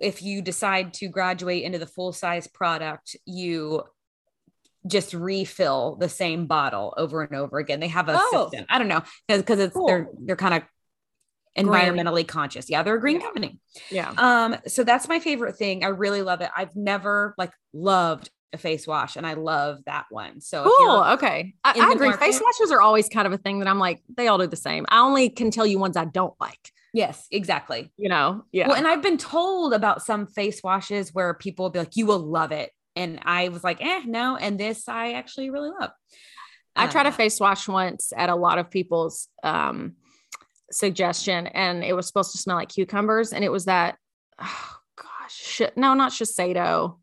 if 0.00 0.22
you 0.22 0.42
decide 0.42 0.92
to 0.94 1.08
graduate 1.08 1.62
into 1.62 1.78
the 1.78 1.86
full 1.86 2.12
size 2.12 2.46
product 2.48 3.16
you 3.24 3.82
just 4.86 5.14
refill 5.14 5.96
the 5.96 6.08
same 6.08 6.46
bottle 6.46 6.92
over 6.96 7.22
and 7.22 7.36
over 7.36 7.58
again. 7.58 7.80
They 7.80 7.88
have 7.88 8.08
a 8.08 8.18
Oh. 8.18 8.48
system. 8.50 8.66
I 8.68 8.78
don't 8.78 8.88
know 8.88 9.02
because 9.28 9.60
it's 9.60 9.74
Cool. 9.74 9.86
they're 9.86 10.08
they're 10.18 10.36
kind 10.36 10.54
of 10.54 10.62
environmentally 11.56 12.26
conscious. 12.26 12.68
Yeah, 12.70 12.82
they're 12.82 12.96
a 12.96 13.00
green 13.00 13.20
Yeah. 13.20 13.26
company. 13.26 13.60
Yeah. 13.90 14.12
Um, 14.16 14.56
so 14.66 14.82
that's 14.84 15.06
my 15.08 15.20
favorite 15.20 15.56
thing. 15.56 15.84
I 15.84 15.88
really 15.88 16.22
love 16.22 16.40
it. 16.40 16.50
I've 16.56 16.74
never 16.76 17.34
like 17.38 17.52
loved 17.72 18.30
a 18.52 18.58
face 18.58 18.86
wash, 18.86 19.16
and 19.16 19.26
I 19.26 19.34
love 19.34 19.78
that 19.86 20.06
one. 20.10 20.40
So 20.40 20.64
Cool. 20.78 21.04
Okay. 21.14 21.54
I, 21.64 21.74
I 21.80 21.92
agree. 21.92 22.12
Face 22.12 22.40
washes 22.42 22.72
are 22.72 22.80
always 22.80 23.08
kind 23.08 23.26
of 23.26 23.32
a 23.32 23.38
thing 23.38 23.60
that 23.60 23.68
I'm 23.68 23.78
like, 23.78 24.02
they 24.16 24.28
all 24.28 24.38
do 24.38 24.46
the 24.46 24.56
same. 24.56 24.86
I 24.88 25.00
only 25.00 25.28
can 25.28 25.50
tell 25.50 25.66
you 25.66 25.78
ones 25.78 25.96
I 25.96 26.04
don't 26.04 26.34
like, 26.40 26.72
yes, 26.92 27.26
exactly. 27.30 27.92
you 27.96 28.08
know? 28.08 28.44
Yeah. 28.52 28.68
Well, 28.68 28.76
and 28.76 28.88
I've 28.88 29.02
been 29.02 29.18
told 29.18 29.72
about 29.72 30.02
some 30.02 30.26
face 30.26 30.62
washes 30.62 31.14
where 31.14 31.34
people 31.34 31.64
will 31.64 31.70
be 31.70 31.78
like, 31.78 31.96
"You 31.96 32.06
will 32.06 32.18
love 32.18 32.50
it," 32.52 32.72
and 32.96 33.20
I 33.24 33.48
was 33.50 33.62
like, 33.62 33.80
"Eh, 33.80 34.02
no." 34.06 34.36
And 34.36 34.58
this 34.58 34.88
I 34.88 35.12
actually 35.12 35.50
really 35.50 35.70
love. 35.70 35.90
I 36.76 36.86
tried 36.86 37.06
a 37.06 37.10
Uh, 37.10 37.12
face 37.12 37.38
wash 37.40 37.68
once 37.68 38.12
at 38.16 38.30
a 38.30 38.34
lot 38.34 38.58
of 38.58 38.70
people's 38.70 39.28
um, 39.42 39.94
suggestion, 40.70 41.46
and 41.48 41.84
it 41.84 41.94
was 41.94 42.06
supposed 42.06 42.32
to 42.32 42.38
smell 42.38 42.56
like 42.56 42.68
cucumbers, 42.70 43.32
and 43.32 43.44
it 43.44 43.52
was 43.52 43.66
that. 43.66 43.96
Oh 44.42 44.76
gosh, 44.96 45.34
shit. 45.34 45.76
No, 45.76 45.94
not 45.94 46.12
Shiseido. 46.12 46.99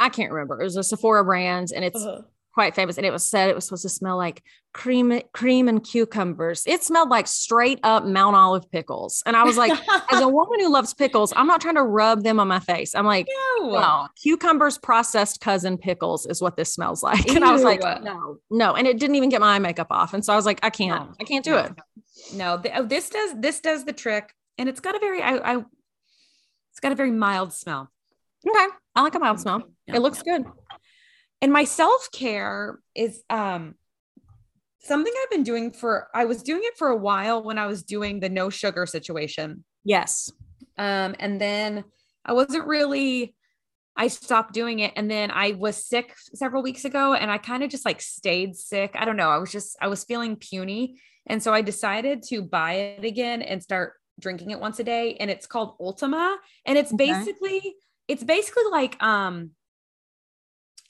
I 0.00 0.08
can't 0.08 0.32
remember. 0.32 0.60
It 0.60 0.64
was 0.64 0.76
a 0.76 0.82
Sephora 0.82 1.24
brand, 1.24 1.68
and 1.74 1.84
it's 1.84 2.02
uh-huh. 2.02 2.22
quite 2.54 2.74
famous. 2.74 2.96
And 2.96 3.06
it 3.06 3.12
was 3.12 3.22
said 3.22 3.50
it 3.50 3.54
was 3.54 3.66
supposed 3.66 3.82
to 3.82 3.90
smell 3.90 4.16
like 4.16 4.42
cream, 4.72 5.20
cream 5.32 5.68
and 5.68 5.84
cucumbers. 5.84 6.64
It 6.66 6.82
smelled 6.82 7.10
like 7.10 7.26
straight 7.26 7.78
up 7.82 8.06
Mount 8.06 8.34
Olive 8.34 8.70
pickles, 8.72 9.22
and 9.26 9.36
I 9.36 9.44
was 9.44 9.58
like, 9.58 9.78
as 10.10 10.20
a 10.20 10.28
woman 10.28 10.58
who 10.60 10.72
loves 10.72 10.94
pickles, 10.94 11.34
I'm 11.36 11.46
not 11.46 11.60
trying 11.60 11.74
to 11.74 11.82
rub 11.82 12.24
them 12.24 12.40
on 12.40 12.48
my 12.48 12.60
face. 12.60 12.94
I'm 12.94 13.04
like, 13.04 13.28
no. 13.60 13.70
no, 13.72 14.08
cucumbers 14.20 14.78
processed 14.78 15.40
cousin 15.40 15.76
pickles 15.76 16.26
is 16.26 16.40
what 16.40 16.56
this 16.56 16.72
smells 16.72 17.02
like. 17.04 17.28
And 17.28 17.44
I 17.44 17.52
was 17.52 17.62
like, 17.62 17.82
no, 18.02 18.38
no. 18.50 18.74
And 18.74 18.86
it 18.86 18.98
didn't 18.98 19.16
even 19.16 19.28
get 19.28 19.42
my 19.42 19.56
eye 19.56 19.58
makeup 19.58 19.88
off. 19.90 20.14
And 20.14 20.24
so 20.24 20.32
I 20.32 20.36
was 20.36 20.46
like, 20.46 20.60
I 20.62 20.70
can't, 20.70 21.10
No. 21.10 21.14
I 21.20 21.24
can't 21.24 21.44
do 21.44 21.52
No. 21.52 21.58
it. 21.58 21.72
No, 22.34 22.58
th- 22.58 22.74
oh, 22.76 22.84
this 22.84 23.10
does 23.10 23.34
this 23.38 23.60
does 23.60 23.84
the 23.84 23.92
trick, 23.92 24.34
and 24.58 24.68
it's 24.68 24.80
got 24.80 24.94
a 24.94 24.98
very 24.98 25.22
I, 25.22 25.36
I 25.36 25.64
it's 26.70 26.80
got 26.80 26.92
a 26.92 26.94
very 26.94 27.10
mild 27.10 27.52
smell. 27.52 27.90
Okay. 28.46 28.66
I 28.94 29.02
like 29.02 29.14
a 29.14 29.18
mild 29.18 29.40
smell. 29.40 29.62
Yeah. 29.86 29.96
It 29.96 30.02
looks 30.02 30.22
good. 30.22 30.44
And 31.42 31.52
my 31.52 31.64
self 31.64 32.08
care 32.12 32.78
is 32.94 33.22
um 33.30 33.74
something 34.80 35.12
I've 35.22 35.30
been 35.30 35.42
doing 35.42 35.72
for. 35.72 36.08
I 36.14 36.24
was 36.24 36.42
doing 36.42 36.62
it 36.64 36.76
for 36.76 36.88
a 36.88 36.96
while 36.96 37.42
when 37.42 37.58
I 37.58 37.66
was 37.66 37.82
doing 37.82 38.20
the 38.20 38.28
no 38.28 38.50
sugar 38.50 38.86
situation, 38.86 39.64
Yes. 39.84 40.30
um, 40.78 41.14
and 41.18 41.40
then 41.40 41.84
I 42.24 42.32
wasn't 42.32 42.66
really. 42.66 43.34
I 43.96 44.06
stopped 44.08 44.54
doing 44.54 44.78
it, 44.78 44.92
and 44.96 45.10
then 45.10 45.30
I 45.30 45.52
was 45.52 45.84
sick 45.84 46.14
several 46.34 46.62
weeks 46.62 46.84
ago, 46.84 47.12
and 47.12 47.30
I 47.30 47.38
kind 47.38 47.62
of 47.62 47.70
just 47.70 47.84
like 47.84 48.00
stayed 48.00 48.56
sick. 48.56 48.92
I 48.94 49.04
don't 49.04 49.16
know. 49.16 49.28
I 49.30 49.38
was 49.38 49.52
just 49.52 49.76
I 49.80 49.88
was 49.88 50.04
feeling 50.04 50.36
puny, 50.36 51.00
and 51.26 51.42
so 51.42 51.52
I 51.52 51.60
decided 51.62 52.22
to 52.24 52.40
buy 52.42 52.72
it 52.74 53.04
again 53.04 53.42
and 53.42 53.62
start 53.62 53.94
drinking 54.18 54.50
it 54.50 54.60
once 54.60 54.78
a 54.78 54.84
day. 54.84 55.16
And 55.16 55.30
it's 55.30 55.46
called 55.46 55.76
Ultima, 55.80 56.38
and 56.64 56.78
it's 56.78 56.92
Okay. 56.92 57.08
basically 57.12 57.74
it's 58.10 58.24
basically 58.24 58.64
like 58.70 59.00
um 59.02 59.50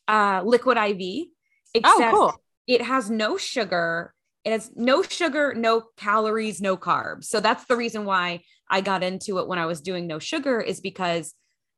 uh 0.09 0.43
liquid 0.45 0.77
IV, 0.79 1.27
except 1.75 2.15
Oh, 2.15 2.31
cool. 2.33 2.43
it 2.67 2.83
has 2.83 3.11
no 3.11 3.37
sugar. 3.37 4.15
It 4.45 4.53
has 4.53 4.71
no 4.75 5.03
sugar, 5.03 5.53
no 5.55 5.83
calories, 5.99 6.61
no 6.63 6.77
carbs. 6.77 7.25
So 7.25 7.41
that's 7.41 7.65
the 7.67 7.77
reason 7.77 8.05
why 8.07 8.41
I 8.69 8.81
got 8.81 9.03
into 9.03 9.39
it 9.39 9.47
when 9.47 9.59
I 9.59 9.67
was 9.67 9.81
doing 9.83 10.07
no 10.07 10.19
sugar 10.19 10.61
is 10.61 10.81
because 10.81 11.35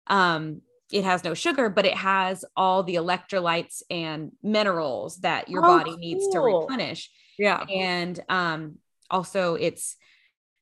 um 0.06 0.62
it 0.92 1.04
has 1.04 1.24
no 1.24 1.34
sugar, 1.34 1.68
but 1.70 1.86
it 1.86 1.94
has 1.94 2.44
all 2.54 2.82
the 2.82 2.96
electrolytes 2.96 3.82
and 3.90 4.30
minerals 4.42 5.16
that 5.20 5.48
your 5.48 5.64
Oh, 5.64 5.78
body 5.78 5.96
needs 5.96 6.28
to 6.28 6.38
replenish. 6.40 7.10
Yeah. 7.38 7.64
And 7.68 8.20
um 8.28 8.76
also 9.10 9.54
it's 9.56 9.96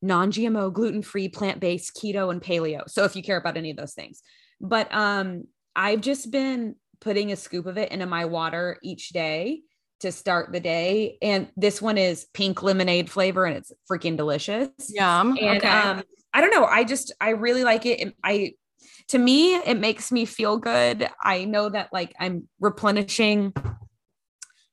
non-GMO, 0.02 0.72
gluten-free, 0.72 1.28
plant-based, 1.28 1.94
keto 1.94 2.30
and 2.30 2.40
paleo. 2.40 2.88
So 2.88 3.04
if 3.04 3.14
you 3.14 3.22
care 3.22 3.36
about 3.36 3.58
any 3.58 3.70
of 3.70 3.76
those 3.76 3.92
things. 3.92 4.22
But 4.60 4.92
um 4.94 5.44
I've 5.74 6.00
just 6.00 6.30
been 6.30 6.74
putting 7.00 7.32
a 7.32 7.36
scoop 7.36 7.66
of 7.66 7.78
it 7.78 7.92
into 7.92 8.06
my 8.06 8.26
water 8.26 8.78
each 8.82 9.10
day 9.10 9.62
to 10.00 10.12
start 10.12 10.52
the 10.52 10.60
day. 10.60 11.18
And 11.22 11.48
this 11.56 11.80
one 11.80 11.98
is 11.98 12.26
pink 12.34 12.62
lemonade 12.62 13.10
flavor 13.10 13.44
and 13.44 13.56
it's 13.56 13.72
freaking 13.90 14.16
delicious. 14.16 14.70
Yum. 14.88 15.36
And 15.40 15.58
okay. 15.58 15.68
um, 15.68 16.02
I 16.32 16.40
don't 16.40 16.50
know. 16.50 16.64
I 16.64 16.84
just 16.84 17.12
I 17.20 17.30
really 17.30 17.64
like 17.64 17.86
it. 17.86 18.14
I 18.24 18.54
to 19.08 19.18
me, 19.18 19.56
it 19.56 19.78
makes 19.78 20.12
me 20.12 20.24
feel 20.24 20.56
good. 20.56 21.08
I 21.22 21.44
know 21.44 21.68
that 21.68 21.92
like 21.92 22.14
I'm 22.18 22.48
replenishing 22.60 23.52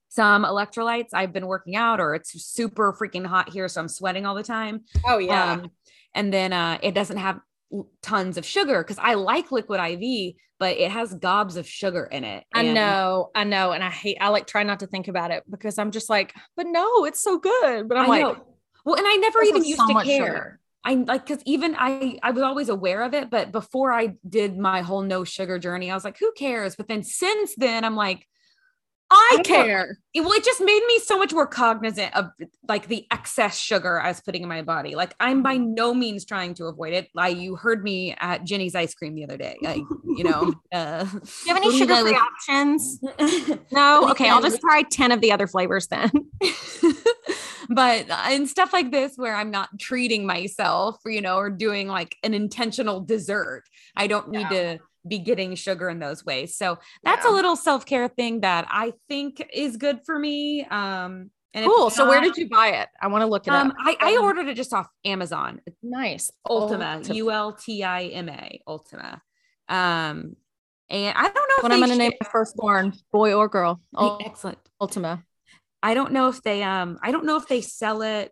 some 0.10 0.46
electrolytes. 0.46 1.10
I've 1.14 1.34
been 1.34 1.48
working 1.48 1.76
out 1.76 2.00
or 2.00 2.16
it's 2.16 2.32
super 2.44 2.94
freaking 2.94 3.26
hot 3.26 3.50
here. 3.50 3.68
So 3.68 3.82
I'm 3.82 3.88
sweating 3.88 4.26
all 4.26 4.36
the 4.36 4.44
time. 4.44 4.82
oh 5.06 5.18
Um, 5.54 5.72
and 6.14 6.34
then 6.34 6.54
uh, 6.54 6.78
it 6.82 6.94
doesn't 6.94 7.18
have 7.18 7.40
tons 8.02 8.38
of 8.38 8.46
sugar 8.46 8.84
because 8.84 8.98
I 8.98 9.16
like 9.16 9.52
liquid 9.52 9.80
IV, 9.80 10.36
but 10.60 10.78
it 10.78 10.92
has 10.92 11.14
gobs 11.14 11.58
of 11.58 11.68
sugar 11.68 12.06
in 12.06 12.24
it. 12.24 12.44
I 12.54 12.64
know, 12.64 13.30
I 13.36 13.44
know, 13.44 13.72
and 13.72 13.84
I 13.84 13.90
hate. 13.90 14.18
I 14.20 14.30
like 14.30 14.48
try 14.48 14.64
not 14.64 14.80
to 14.80 14.88
think 14.88 15.08
about 15.08 15.32
it 15.32 15.44
because 15.50 15.78
I'm 15.78 15.92
just 15.92 16.10
like, 16.10 16.34
but 16.56 16.68
no, 16.68 17.06
it's 17.06 17.22
so 17.22 17.40
good. 17.40 17.88
But 17.88 17.98
I'm 17.98 18.06
I 18.06 18.08
like, 18.08 18.22
know. 18.22 18.44
Well, 18.86 18.96
and 18.96 19.06
I 19.08 19.16
never 19.16 19.44
even 19.44 19.64
used 19.66 19.82
so 19.82 19.88
to 19.88 20.04
care. 20.04 20.26
sugar. 20.26 20.60
I 20.84 20.94
like 20.94 21.26
because 21.28 21.44
even 21.46 21.76
I 21.78 22.18
I 22.24 22.32
was 22.32 22.44
always 22.44 22.70
aware 22.70 23.04
of 23.04 23.14
it, 23.14 23.30
but 23.30 23.52
before 23.52 23.92
I 23.92 24.16
did 24.28 24.58
my 24.58 24.82
whole 24.82 25.02
no 25.02 25.26
sugar 25.26 25.60
journey, 25.60 25.92
I 25.92 25.94
was 25.94 26.06
like, 26.06 26.18
who 26.18 26.32
cares? 26.38 26.76
But 26.78 26.88
then 26.88 27.04
since 27.04 27.54
then, 27.58 27.84
I'm 27.84 27.96
like, 27.96 28.26
I 29.10 29.42
care. 29.44 29.98
it, 30.14 30.22
well, 30.22 30.34
it 30.34 30.44
just 30.44 30.60
made 30.60 30.84
me 30.88 31.00
so 31.00 31.18
much 31.18 31.34
more 31.34 31.48
cognizant 31.48 32.16
of 32.16 32.26
like 32.68 32.88
the 32.88 33.06
excess 33.12 33.58
sugar 33.58 34.02
I 34.02 34.10
was 34.10 34.20
putting 34.20 34.44
in 34.44 34.50
my 34.50 34.62
body. 34.62 34.96
Like 34.96 35.16
I'm 35.20 35.42
by 35.44 35.56
no 35.58 35.94
means 35.94 36.26
trying 36.26 36.54
to 36.56 36.66
avoid 36.66 36.94
it. 36.94 37.08
Like 37.14 37.38
you 37.38 37.56
heard 37.56 37.84
me 37.84 38.16
at 38.20 38.44
Jeni's 38.44 38.76
ice 38.76 38.94
cream 38.94 39.16
the 39.16 39.24
other 39.24 39.38
day. 39.38 39.58
Like, 39.62 39.84
you 40.04 40.24
know, 40.24 40.54
uh, 40.74 41.04
Do 41.06 41.10
you 41.46 41.48
have 41.48 41.58
any 41.58 41.68
what 41.68 41.72
do 41.72 41.72
you 41.72 41.78
sugar 41.78 41.96
free 42.02 42.12
guys- 42.12 42.22
options? 42.22 43.00
No. 43.72 44.10
Okay, 44.12 44.30
I'll 44.30 44.42
just 44.42 44.60
try 44.62 44.84
ten 44.84 45.12
of 45.12 45.22
the 45.22 45.32
other 45.32 45.48
flavors 45.48 45.88
then. 45.88 46.12
but 47.70 48.10
uh, 48.10 48.22
and 48.28 48.48
stuff 48.48 48.74
like 48.74 48.92
this 48.92 49.14
where 49.18 49.36
I'm 49.36 49.52
not 49.52 49.70
treating 49.80 50.26
myself, 50.26 50.98
you 51.06 51.22
know, 51.22 51.38
or 51.38 51.50
doing 51.50 51.88
like 51.88 52.16
an 52.24 52.34
intentional 52.34 53.02
dessert. 53.02 53.64
I 53.96 54.08
don't 54.08 54.30
need 54.30 54.50
to 54.50 54.80
be 55.08 55.20
getting 55.20 55.56
sugar 55.56 55.90
in 55.90 56.00
those 56.00 56.26
ways. 56.26 56.58
So 56.58 56.78
that's 57.04 57.26
a 57.26 57.30
little 57.30 57.56
self-care 57.56 58.08
thing 58.08 58.42
that 58.42 58.68
I 58.70 58.94
think 59.08 59.48
is 59.54 59.78
good 59.78 60.00
for 60.06 60.18
me. 60.18 60.66
Um 60.66 61.32
and 61.54 61.66
Cool. 61.66 61.90
So 61.90 62.08
where 62.08 62.22
did 62.22 62.38
you 62.38 62.50
buy 62.50 62.68
it? 62.70 62.90
I 63.02 63.08
want 63.08 63.22
to 63.24 63.26
look 63.28 63.48
it 63.48 63.54
um 63.54 63.72
up. 63.72 63.78
I, 63.80 63.98
I 64.00 64.18
ordered 64.22 64.48
it 64.48 64.56
just 64.56 64.74
off 64.74 64.88
Amazon. 65.06 65.62
It's 65.66 65.78
nice. 65.82 66.32
Ultima, 66.48 66.96
Ultima. 66.98 67.16
U 67.16 67.32
L 67.32 67.54
T 67.54 67.84
I 67.84 68.04
M 68.06 68.30
A, 68.30 68.62
Um 69.70 70.36
and 70.90 71.18
I 71.18 71.24
don't 71.24 71.36
know 71.36 71.56
if 71.60 71.66
I'm 71.66 71.80
going 71.80 71.90
to 71.90 71.98
name 71.98 72.14
my 72.22 72.30
firstborn, 72.30 72.94
boy 73.12 73.34
or 73.34 73.50
girl. 73.50 73.82
Oh, 73.94 74.18
Oh, 74.22 74.26
excellent. 74.26 74.58
Ultima. 74.80 75.24
I 75.84 75.94
don't 75.94 76.12
know 76.14 76.30
if 76.30 76.42
they 76.44 76.64
um 76.64 76.98
I 77.02 77.12
don't 77.12 77.26
know 77.26 77.38
if 77.38 77.48
they 77.48 77.62
sell 77.62 78.02
it 78.02 78.32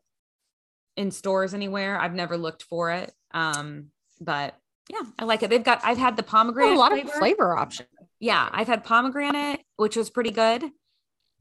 in 0.96 1.12
stores 1.12 1.54
anywhere. 1.54 2.00
I've 2.00 2.14
never 2.14 2.38
looked 2.38 2.64
for 2.64 2.92
it. 2.92 3.12
Um, 3.32 3.88
but 4.22 4.56
yeah, 4.92 5.02
I 5.20 5.26
like 5.26 5.44
it. 5.44 5.50
They've 5.50 5.64
got 5.64 5.82
I've 5.84 5.98
had 5.98 6.16
the 6.18 6.24
Oh, 6.24 6.28
pomegranate 6.28 6.76
a 6.76 6.80
lot 6.80 6.92
flavor. 6.92 7.10
of 7.10 7.16
flavor 7.16 7.58
options. 7.58 7.90
Yeah, 8.20 8.48
I've 8.52 8.68
had 8.68 8.84
pomegranate, 8.84 9.62
which 9.78 9.96
was 9.96 10.10
pretty 10.10 10.32
good. 10.32 10.64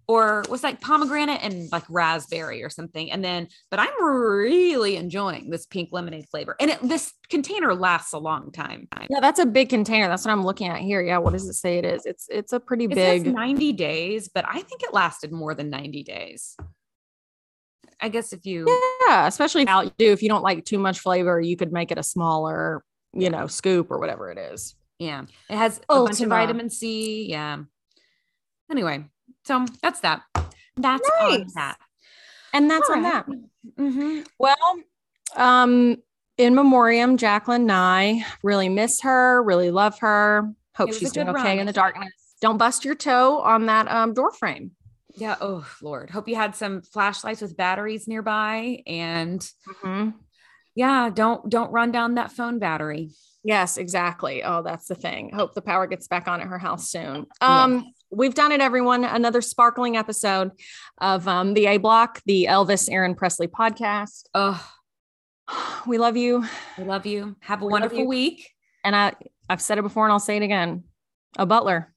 Or 0.06 0.44
was 0.50 0.62
like 0.62 0.82
pomegranate 0.82 1.42
and 1.42 1.72
like 1.72 1.84
raspberry 1.88 2.62
or 2.62 2.68
something. 2.68 3.10
And 3.10 3.24
then, 3.24 3.48
but 3.70 3.80
I'm 3.80 4.04
really 4.04 4.96
enjoying 4.96 5.48
this 5.48 5.64
pink 5.64 5.88
lemonade 5.92 6.28
flavor. 6.28 6.54
And 6.60 6.72
it, 6.72 6.78
this 6.82 7.14
container 7.30 7.74
lasts 7.74 8.12
a 8.12 8.18
long 8.18 8.52
time. 8.52 8.86
Yeah, 9.08 9.20
that's 9.20 9.38
a 9.38 9.46
big 9.46 9.70
container. 9.70 10.06
That's 10.08 10.26
what 10.26 10.32
I'm 10.32 10.44
looking 10.44 10.68
at 10.68 10.80
here. 10.80 11.00
Yeah, 11.00 11.16
what 11.18 11.32
does 11.32 11.48
it 11.48 11.54
say 11.54 11.78
it 11.78 11.86
is? 11.86 12.04
It's 12.04 12.26
it's 12.28 12.52
a 12.52 12.60
pretty 12.60 12.84
It 12.84 12.94
says 12.96 13.22
big. 13.22 13.32
90 13.34 13.72
days, 13.72 14.28
but 14.28 14.44
I 14.46 14.60
think 14.60 14.82
it 14.82 14.92
lasted 14.92 15.32
more 15.32 15.54
than 15.54 15.70
90 15.70 16.02
days. 16.02 16.54
I 17.98 18.10
guess 18.10 18.34
if 18.34 18.44
you 18.44 18.66
Yeah, 19.08 19.26
especially 19.26 19.62
if 19.62 19.68
you 19.70 19.90
do 19.96 20.12
if 20.12 20.22
you 20.22 20.28
don't 20.28 20.42
like 20.42 20.66
too 20.66 20.78
much 20.78 21.00
flavor, 21.00 21.40
you 21.40 21.56
could 21.56 21.72
make 21.72 21.90
it 21.90 21.96
a 21.96 22.02
smaller, 22.02 22.84
you 23.14 23.30
know, 23.30 23.46
scoop 23.46 23.90
or 23.90 23.98
whatever 23.98 24.30
it 24.30 24.38
is. 24.38 24.74
Yeah, 24.98 25.22
it 25.48 25.56
has 25.56 25.80
a 25.88 25.94
bunch 26.04 26.20
of 26.20 26.28
vitamin 26.28 26.70
C. 26.70 27.26
Yeah. 27.28 27.58
Anyway, 28.70 29.04
so 29.44 29.64
that's 29.82 30.00
that. 30.00 30.22
That's 30.76 31.08
on 31.20 31.46
that. 31.54 31.76
And 32.52 32.70
that's 32.70 32.88
All 32.88 32.96
on 32.96 33.02
right. 33.04 33.24
that. 33.26 33.36
Mhm. 33.78 34.26
Well, 34.38 34.56
um, 35.36 35.96
in 36.38 36.54
memoriam, 36.54 37.16
Jacqueline 37.16 37.66
Knight, 37.66 38.24
really 38.42 38.68
miss 38.68 39.00
her, 39.02 39.42
really 39.42 39.70
love 39.70 39.98
her. 40.00 40.50
Hope 40.76 40.92
she's 40.92 41.12
doing 41.12 41.28
okay 41.28 41.42
run. 41.42 41.58
in 41.60 41.66
the 41.66 41.72
darkness. 41.72 42.12
Don't 42.40 42.58
bust 42.58 42.84
your 42.84 42.94
toe 42.96 43.40
on 43.40 43.66
that 43.66 43.88
um, 43.90 44.14
door 44.14 44.32
frame. 44.32 44.72
Yeah. 45.16 45.36
Oh 45.40 45.64
Lord. 45.80 46.10
Hope 46.10 46.28
you 46.28 46.34
had 46.34 46.56
some 46.56 46.82
flashlights 46.82 47.40
with 47.40 47.56
batteries 47.56 48.08
nearby. 48.08 48.82
And 48.86 49.40
Mm-hmm. 49.84 50.10
Yeah, 50.74 51.10
don't 51.10 51.48
don't 51.48 51.70
run 51.72 51.92
down 51.92 52.14
that 52.14 52.32
phone 52.32 52.58
battery. 52.58 53.10
Yes, 53.42 53.76
exactly. 53.76 54.42
Oh, 54.42 54.62
that's 54.62 54.88
the 54.88 54.94
thing. 54.94 55.30
Hope 55.34 55.54
the 55.54 55.62
power 55.62 55.86
gets 55.86 56.08
back 56.08 56.28
on 56.28 56.40
at 56.40 56.46
her 56.46 56.58
house 56.58 56.90
soon. 56.90 57.26
Um, 57.42 57.92
we've 58.10 58.34
done 58.34 58.52
it, 58.52 58.62
everyone. 58.62 59.04
Another 59.04 59.42
sparkling 59.42 59.98
episode 59.98 60.52
of 60.98 61.28
um, 61.28 61.52
the 61.52 61.66
A 61.66 61.76
Block, 61.76 62.22
the 62.24 62.46
Elvis 62.48 62.90
Aaron 62.90 63.14
Presley 63.14 63.48
podcast. 63.48 64.24
Oh, 64.34 64.66
We 65.86 65.98
love 65.98 66.16
you. 66.16 66.44
we 66.78 66.84
love 66.84 67.04
you. 67.06 67.36
Have 67.40 67.62
a 67.62 67.66
We 67.66 67.72
wonderful 67.72 68.06
week. 68.06 68.50
And 68.82 68.96
I, 68.96 69.12
I've 69.48 69.60
said 69.60 69.78
it 69.78 69.82
before 69.82 70.04
and 70.04 70.12
I'll 70.12 70.20
say 70.20 70.36
it 70.36 70.42
again. 70.42 70.84
A 71.38 71.46
butler. 71.46 71.92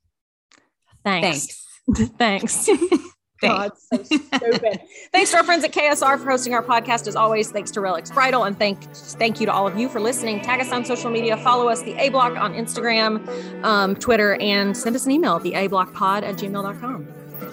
Thanks. 1.03 1.63
Thanks. 1.95 2.11
Thanks. 2.17 2.69
God, 3.41 3.71
so 3.77 4.03
stupid. 4.03 4.81
Thanks 5.11 5.31
to 5.31 5.37
our 5.37 5.43
friends 5.43 5.63
at 5.63 5.71
KSR 5.71 6.19
for 6.19 6.29
hosting 6.29 6.53
our 6.53 6.63
podcast 6.63 7.07
as 7.07 7.15
always. 7.15 7.51
Thanks 7.51 7.71
to 7.71 7.79
Relix 7.79 8.13
Bridal. 8.13 8.43
And 8.43 8.57
thank 8.57 8.81
thank 8.93 9.39
you 9.39 9.45
to 9.45 9.51
all 9.51 9.67
of 9.67 9.77
you 9.77 9.89
for 9.89 9.99
listening. 9.99 10.41
Tag 10.41 10.59
us 10.59 10.71
on 10.71 10.85
social 10.85 11.11
media. 11.11 11.37
Follow 11.37 11.67
us, 11.67 11.81
the 11.81 11.93
A 12.01 12.09
Block 12.09 12.35
on 12.37 12.53
Instagram, 12.53 13.63
um, 13.63 13.95
Twitter, 13.95 14.35
and 14.35 14.75
send 14.75 14.95
us 14.95 15.05
an 15.05 15.11
email, 15.11 15.39
the 15.39 15.53
A 15.53 15.67
Block 15.67 15.93
Pod 15.93 16.23
at 16.23 16.35
gmail.com. 16.35 17.07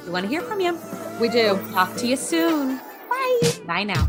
We 0.06 0.10
want 0.10 0.24
to 0.24 0.28
hear 0.28 0.40
from 0.40 0.60
you. 0.60 0.78
We 1.20 1.28
do. 1.28 1.58
Talk 1.72 1.96
to 1.96 2.06
you 2.06 2.16
soon. 2.16 2.78
Bye. 3.08 3.40
Bye 3.66 3.84
now. 3.84 4.08